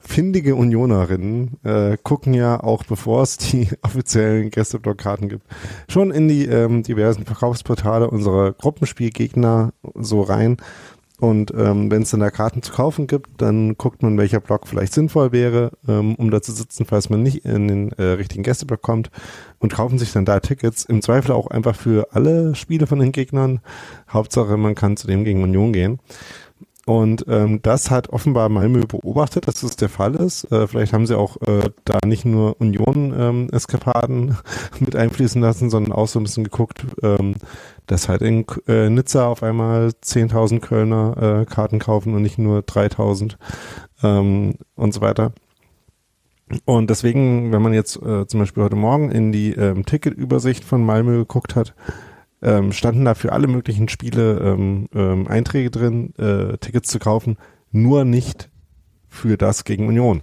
findige 0.08 0.56
Unionerinnen 0.56 1.58
äh, 1.64 1.98
gucken 2.02 2.32
ja 2.32 2.62
auch, 2.62 2.82
bevor 2.84 3.22
es 3.22 3.36
die 3.36 3.68
offiziellen 3.82 4.50
Gästeblockkarten 4.50 5.28
gibt, 5.28 5.44
schon 5.88 6.10
in 6.10 6.28
die 6.28 6.46
ähm, 6.46 6.82
diversen 6.82 7.26
Verkaufsportale 7.26 8.08
unserer 8.08 8.52
Gruppenspielgegner 8.52 9.72
so 9.94 10.22
rein. 10.22 10.56
Und 11.20 11.52
ähm, 11.56 11.90
wenn 11.90 12.02
es 12.02 12.10
dann 12.10 12.20
da 12.20 12.30
Karten 12.30 12.62
zu 12.62 12.72
kaufen 12.72 13.08
gibt, 13.08 13.42
dann 13.42 13.76
guckt 13.76 14.04
man, 14.04 14.16
welcher 14.16 14.38
Block 14.38 14.68
vielleicht 14.68 14.94
sinnvoll 14.94 15.32
wäre, 15.32 15.72
ähm, 15.88 16.14
um 16.14 16.30
da 16.30 16.40
zu 16.40 16.52
sitzen, 16.52 16.86
falls 16.86 17.10
man 17.10 17.24
nicht 17.24 17.44
in 17.44 17.66
den 17.66 17.92
äh, 17.92 18.02
richtigen 18.02 18.44
Gästeblock 18.44 18.82
kommt 18.82 19.10
und 19.58 19.72
kaufen 19.72 19.98
sich 19.98 20.12
dann 20.12 20.24
da 20.24 20.38
Tickets. 20.38 20.84
Im 20.84 21.02
Zweifel 21.02 21.32
auch 21.32 21.48
einfach 21.48 21.74
für 21.74 22.08
alle 22.12 22.54
Spiele 22.54 22.86
von 22.86 23.00
den 23.00 23.10
Gegnern. 23.10 23.60
Hauptsache, 24.08 24.56
man 24.56 24.76
kann 24.76 24.96
zu 24.96 25.08
dem 25.08 25.24
gegen 25.24 25.42
Union 25.42 25.72
gehen. 25.72 25.98
Und 26.88 27.26
ähm, 27.28 27.60
das 27.60 27.90
hat 27.90 28.08
offenbar 28.08 28.48
Malmö 28.48 28.86
beobachtet, 28.86 29.46
dass 29.46 29.60
das 29.60 29.76
der 29.76 29.90
Fall 29.90 30.14
ist. 30.14 30.50
Äh, 30.50 30.66
vielleicht 30.66 30.94
haben 30.94 31.06
sie 31.06 31.18
auch 31.18 31.36
äh, 31.42 31.68
da 31.84 31.98
nicht 32.06 32.24
nur 32.24 32.58
Union-Eskapaden 32.62 34.38
mit 34.80 34.96
einfließen 34.96 35.42
lassen, 35.42 35.68
sondern 35.68 35.92
auch 35.92 36.08
so 36.08 36.18
ein 36.18 36.22
bisschen 36.22 36.44
geguckt, 36.44 36.86
ähm, 37.02 37.34
dass 37.84 38.08
halt 38.08 38.22
in 38.22 38.46
äh, 38.68 38.88
Nizza 38.88 39.26
auf 39.26 39.42
einmal 39.42 39.88
10.000 40.02 40.60
Kölner 40.60 41.42
äh, 41.42 41.44
Karten 41.44 41.78
kaufen 41.78 42.14
und 42.14 42.22
nicht 42.22 42.38
nur 42.38 42.60
3.000 42.60 43.36
ähm, 44.02 44.54
und 44.74 44.94
so 44.94 45.02
weiter. 45.02 45.32
Und 46.64 46.88
deswegen, 46.88 47.52
wenn 47.52 47.60
man 47.60 47.74
jetzt 47.74 47.96
äh, 47.96 48.26
zum 48.26 48.40
Beispiel 48.40 48.62
heute 48.62 48.76
Morgen 48.76 49.10
in 49.10 49.30
die 49.30 49.52
ähm, 49.52 49.84
Ticketübersicht 49.84 50.64
von 50.64 50.86
Malmö 50.86 51.18
geguckt 51.18 51.54
hat, 51.54 51.74
ähm, 52.42 52.72
standen 52.72 53.04
da 53.04 53.14
für 53.14 53.32
alle 53.32 53.46
möglichen 53.46 53.88
Spiele 53.88 54.38
ähm, 54.38 54.88
ähm, 54.94 55.26
Einträge 55.26 55.70
drin, 55.70 56.14
äh, 56.16 56.56
Tickets 56.58 56.88
zu 56.88 56.98
kaufen, 56.98 57.36
nur 57.72 58.04
nicht 58.04 58.50
für 59.08 59.36
das 59.36 59.64
gegen 59.64 59.88
Union. 59.88 60.22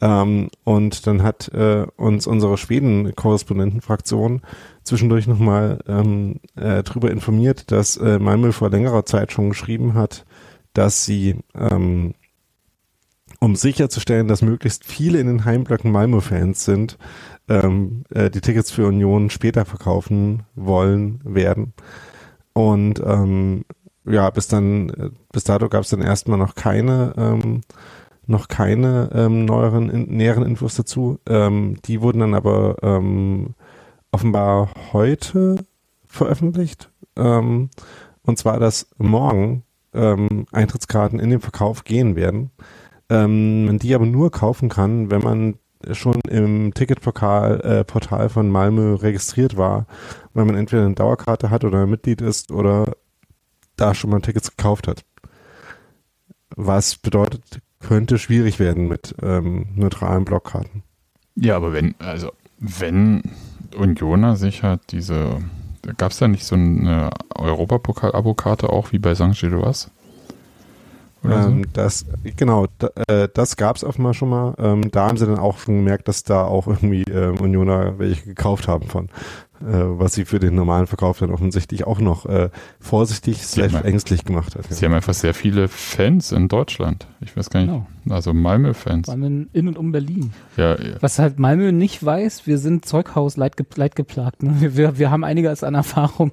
Ähm, 0.00 0.48
und 0.64 1.06
dann 1.06 1.22
hat 1.22 1.48
äh, 1.48 1.86
uns 1.96 2.26
unsere 2.26 2.56
Schweden-Korrespondentenfraktion 2.56 4.42
zwischendurch 4.82 5.26
nochmal 5.26 5.80
ähm, 5.86 6.40
äh, 6.56 6.82
darüber 6.82 7.10
informiert, 7.10 7.70
dass 7.70 7.96
äh, 7.96 8.18
Malmö 8.18 8.52
vor 8.52 8.70
längerer 8.70 9.04
Zeit 9.04 9.32
schon 9.32 9.50
geschrieben 9.50 9.94
hat, 9.94 10.24
dass 10.72 11.04
sie, 11.04 11.36
ähm, 11.54 12.14
um 13.40 13.56
sicherzustellen, 13.56 14.28
dass 14.28 14.42
möglichst 14.42 14.84
viele 14.86 15.18
in 15.18 15.26
den 15.26 15.44
Heimblöcken 15.44 15.92
Malmö-Fans 15.92 16.64
sind, 16.64 16.96
ähm, 17.50 18.04
äh, 18.14 18.30
die 18.30 18.40
Tickets 18.40 18.70
für 18.70 18.86
Union 18.86 19.28
später 19.28 19.66
verkaufen 19.66 20.44
wollen 20.54 21.20
werden. 21.24 21.74
Und 22.52 23.02
ähm, 23.04 23.64
ja, 24.06 24.30
bis 24.30 24.48
dann, 24.48 24.88
äh, 24.90 25.10
bis 25.32 25.44
dato 25.44 25.68
gab 25.68 25.82
es 25.82 25.90
dann 25.90 26.00
erstmal 26.00 26.38
noch 26.38 26.54
keine, 26.54 27.12
ähm, 27.18 27.60
noch 28.26 28.48
keine 28.48 29.10
ähm, 29.12 29.44
neueren, 29.44 29.90
in, 29.90 30.16
näheren 30.16 30.44
Infos 30.44 30.76
dazu. 30.76 31.18
Ähm, 31.28 31.78
die 31.84 32.00
wurden 32.00 32.20
dann 32.20 32.34
aber 32.34 32.76
ähm, 32.82 33.54
offenbar 34.12 34.70
heute 34.92 35.56
veröffentlicht. 36.06 36.90
Ähm, 37.16 37.70
und 38.22 38.38
zwar, 38.38 38.60
dass 38.60 38.86
morgen 38.96 39.64
ähm, 39.92 40.46
Eintrittskarten 40.52 41.18
in 41.18 41.30
den 41.30 41.40
Verkauf 41.40 41.82
gehen 41.82 42.14
werden. 42.14 42.50
Ähm, 43.08 43.66
man 43.66 43.78
die 43.80 43.94
aber 43.94 44.06
nur 44.06 44.30
kaufen 44.30 44.68
kann, 44.68 45.10
wenn 45.10 45.22
man 45.22 45.54
schon 45.92 46.20
im 46.28 46.74
Ticketportal 46.74 47.60
äh, 47.60 47.84
Portal 47.84 48.28
von 48.28 48.50
Malmö 48.50 48.94
registriert 48.94 49.56
war, 49.56 49.86
weil 50.34 50.44
man 50.44 50.56
entweder 50.56 50.84
eine 50.84 50.94
Dauerkarte 50.94 51.50
hat 51.50 51.64
oder 51.64 51.82
ein 51.82 51.90
Mitglied 51.90 52.20
ist 52.20 52.52
oder 52.52 52.92
da 53.76 53.94
schon 53.94 54.10
mal 54.10 54.20
Tickets 54.20 54.56
gekauft 54.56 54.88
hat. 54.88 55.04
Was 56.56 56.96
bedeutet, 56.96 57.60
könnte 57.80 58.18
schwierig 58.18 58.58
werden 58.58 58.88
mit 58.88 59.14
ähm, 59.22 59.68
neutralen 59.74 60.24
Blockkarten. 60.24 60.82
Ja, 61.34 61.56
aber 61.56 61.72
wenn, 61.72 61.94
also, 61.98 62.32
wenn 62.58 63.22
Unioner 63.74 64.36
sich 64.36 64.62
hat 64.62 64.92
diese, 64.92 65.38
gab 65.96 66.12
es 66.12 66.18
da 66.18 66.28
nicht 66.28 66.44
so 66.44 66.56
eine 66.56 67.10
Europapokal-Abokarte 67.34 68.68
auch 68.68 68.92
wie 68.92 68.98
bei 68.98 69.14
St. 69.14 69.32
Gilloise? 69.32 69.90
Ähm, 71.24 71.66
das, 71.72 72.06
genau, 72.36 72.66
da, 72.78 72.90
äh, 73.08 73.28
das 73.32 73.56
gab 73.56 73.76
es 73.76 73.84
offenbar 73.84 74.14
schon 74.14 74.30
mal. 74.30 74.54
Ähm, 74.58 74.90
da 74.90 75.08
haben 75.08 75.16
sie 75.18 75.26
dann 75.26 75.38
auch 75.38 75.58
schon 75.58 75.76
gemerkt, 75.76 76.08
dass 76.08 76.22
da 76.22 76.44
auch 76.44 76.66
irgendwie 76.66 77.02
ähm, 77.02 77.38
Unioner 77.40 77.98
welche 77.98 78.24
gekauft 78.24 78.68
haben 78.68 78.86
von, 78.88 79.06
äh, 79.06 79.49
was 79.60 80.14
sie 80.14 80.24
für 80.24 80.38
den 80.38 80.54
normalen 80.54 80.86
Verkauf 80.86 81.18
dann 81.18 81.30
offensichtlich 81.30 81.86
auch 81.86 82.00
noch 82.00 82.26
äh, 82.26 82.50
vorsichtig 82.78 83.42
slash 83.42 83.74
ängstlich 83.74 84.24
gemacht 84.24 84.56
hat. 84.56 84.66
so? 84.66 84.74
Sie 84.74 84.84
haben 84.84 84.94
einfach 84.94 85.14
sehr 85.14 85.34
viele 85.34 85.68
Fans 85.68 86.32
in 86.32 86.48
Deutschland. 86.48 87.06
Ich 87.20 87.36
weiß 87.36 87.50
gar 87.50 87.60
nicht, 87.60 87.68
Genau. 87.68 87.86
also 88.08 88.32
Malmö-Fans. 88.32 89.08
Allem 89.08 89.48
in, 89.52 89.68
und 89.68 89.76
um 89.76 89.92
Berlin. 89.92 90.32
Ja, 90.56 90.80
ja. 90.80 90.96
Was 91.00 91.18
halt 91.18 91.38
Malmö 91.38 91.72
nicht 91.72 92.04
weiß, 92.04 92.46
wir 92.46 92.58
sind 92.58 92.86
Zeughaus 92.86 93.36
leidge 93.36 93.64
leidgeplagt. 93.74 94.42
Ne? 94.42 94.56
Wir, 94.60 94.76
wir, 94.76 94.98
wir 94.98 95.10
haben 95.10 95.24
einiges 95.24 95.62
an 95.62 95.74
Erfahrung 95.74 96.32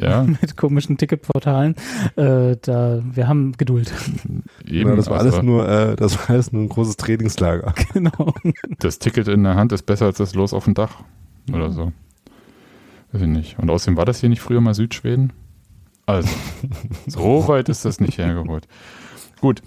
ja 0.00 0.22
mit 0.40 0.56
komischen 0.56 0.96
Ticketportalen. 0.96 1.76
Äh, 2.16 2.56
da, 2.60 3.02
wir 3.04 3.28
haben 3.28 3.52
Geduld. 3.52 3.92
eben. 4.66 4.90
Ja, 4.90 4.96
das 4.96 5.08
war 5.08 5.18
also, 5.18 5.30
alles 5.30 5.42
nur, 5.42 5.68
äh, 5.68 5.96
das 5.96 6.18
war 6.18 6.30
alles 6.30 6.52
nur 6.52 6.62
ein 6.62 6.68
großes 6.68 6.96
Trainingslager. 6.96 7.74
genau. 7.92 8.34
das 8.78 8.98
Ticket 8.98 9.28
in 9.28 9.44
der 9.44 9.54
Hand 9.54 9.72
ist 9.72 9.86
besser 9.86 10.06
als 10.06 10.18
das 10.18 10.34
Los 10.34 10.52
auf 10.52 10.64
dem 10.64 10.74
Dach. 10.74 11.02
Oder 11.52 11.70
so. 11.70 11.92
Weiß 13.14 13.22
ich 13.22 13.28
nicht. 13.28 13.58
Und 13.60 13.70
außerdem 13.70 13.96
war 13.96 14.04
das 14.04 14.18
hier 14.18 14.28
nicht 14.28 14.40
früher 14.40 14.60
mal 14.60 14.74
Südschweden? 14.74 15.32
Also, 16.04 16.28
so 17.06 17.46
weit 17.46 17.68
ist 17.68 17.84
das 17.84 18.00
nicht 18.00 18.18
hergeholt. 18.18 18.66
Gut. 19.40 19.62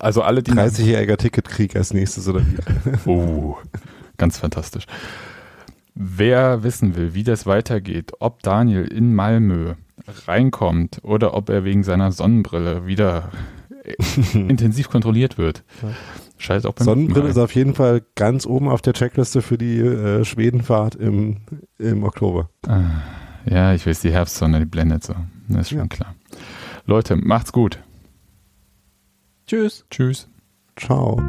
Also 0.00 0.22
alle, 0.22 0.42
die 0.42 0.50
30-jähriger 0.50 1.16
Ticketkrieg 1.16 1.76
als 1.76 1.94
nächstes 1.94 2.26
oder 2.26 2.40
wie? 2.40 2.56
Oh, 3.08 3.56
ganz 4.16 4.38
fantastisch. 4.38 4.86
Wer 5.94 6.64
wissen 6.64 6.96
will, 6.96 7.14
wie 7.14 7.22
das 7.22 7.46
weitergeht, 7.46 8.10
ob 8.18 8.42
Daniel 8.42 8.88
in 8.88 9.14
Malmö 9.14 9.74
reinkommt 10.26 10.98
oder 11.04 11.34
ob 11.34 11.50
er 11.50 11.62
wegen 11.62 11.84
seiner 11.84 12.10
Sonnenbrille 12.10 12.88
wieder 12.88 13.30
äh, 13.84 13.94
intensiv 14.36 14.90
kontrolliert 14.90 15.38
wird, 15.38 15.62
schaltet 16.44 16.66
auch 16.66 16.74
beim 16.74 16.84
Sonnenbrille 16.84 17.28
ist 17.28 17.38
auf 17.38 17.54
jeden 17.54 17.74
Fall 17.74 18.02
ganz 18.14 18.46
oben 18.46 18.68
auf 18.68 18.82
der 18.82 18.92
Checkliste 18.92 19.42
für 19.42 19.58
die 19.58 19.78
äh, 19.80 20.24
Schwedenfahrt 20.24 20.94
im, 20.94 21.38
im 21.78 22.04
Oktober. 22.04 22.48
Ah, 22.66 22.82
Ja, 23.46 23.74
ich 23.74 23.86
weiß, 23.86 24.00
die 24.00 24.12
Herbstsonne, 24.12 24.60
die 24.60 24.66
blendet 24.66 25.04
so. 25.04 25.14
Das 25.48 25.62
ist 25.62 25.68
schon 25.70 25.78
Ja. 25.78 25.86
klar. 25.86 26.14
Leute, 26.86 27.16
macht's 27.16 27.52
gut. 27.52 27.78
Tschüss. 29.46 29.84
Tschüss. 29.90 30.28
Ciao. 30.76 31.20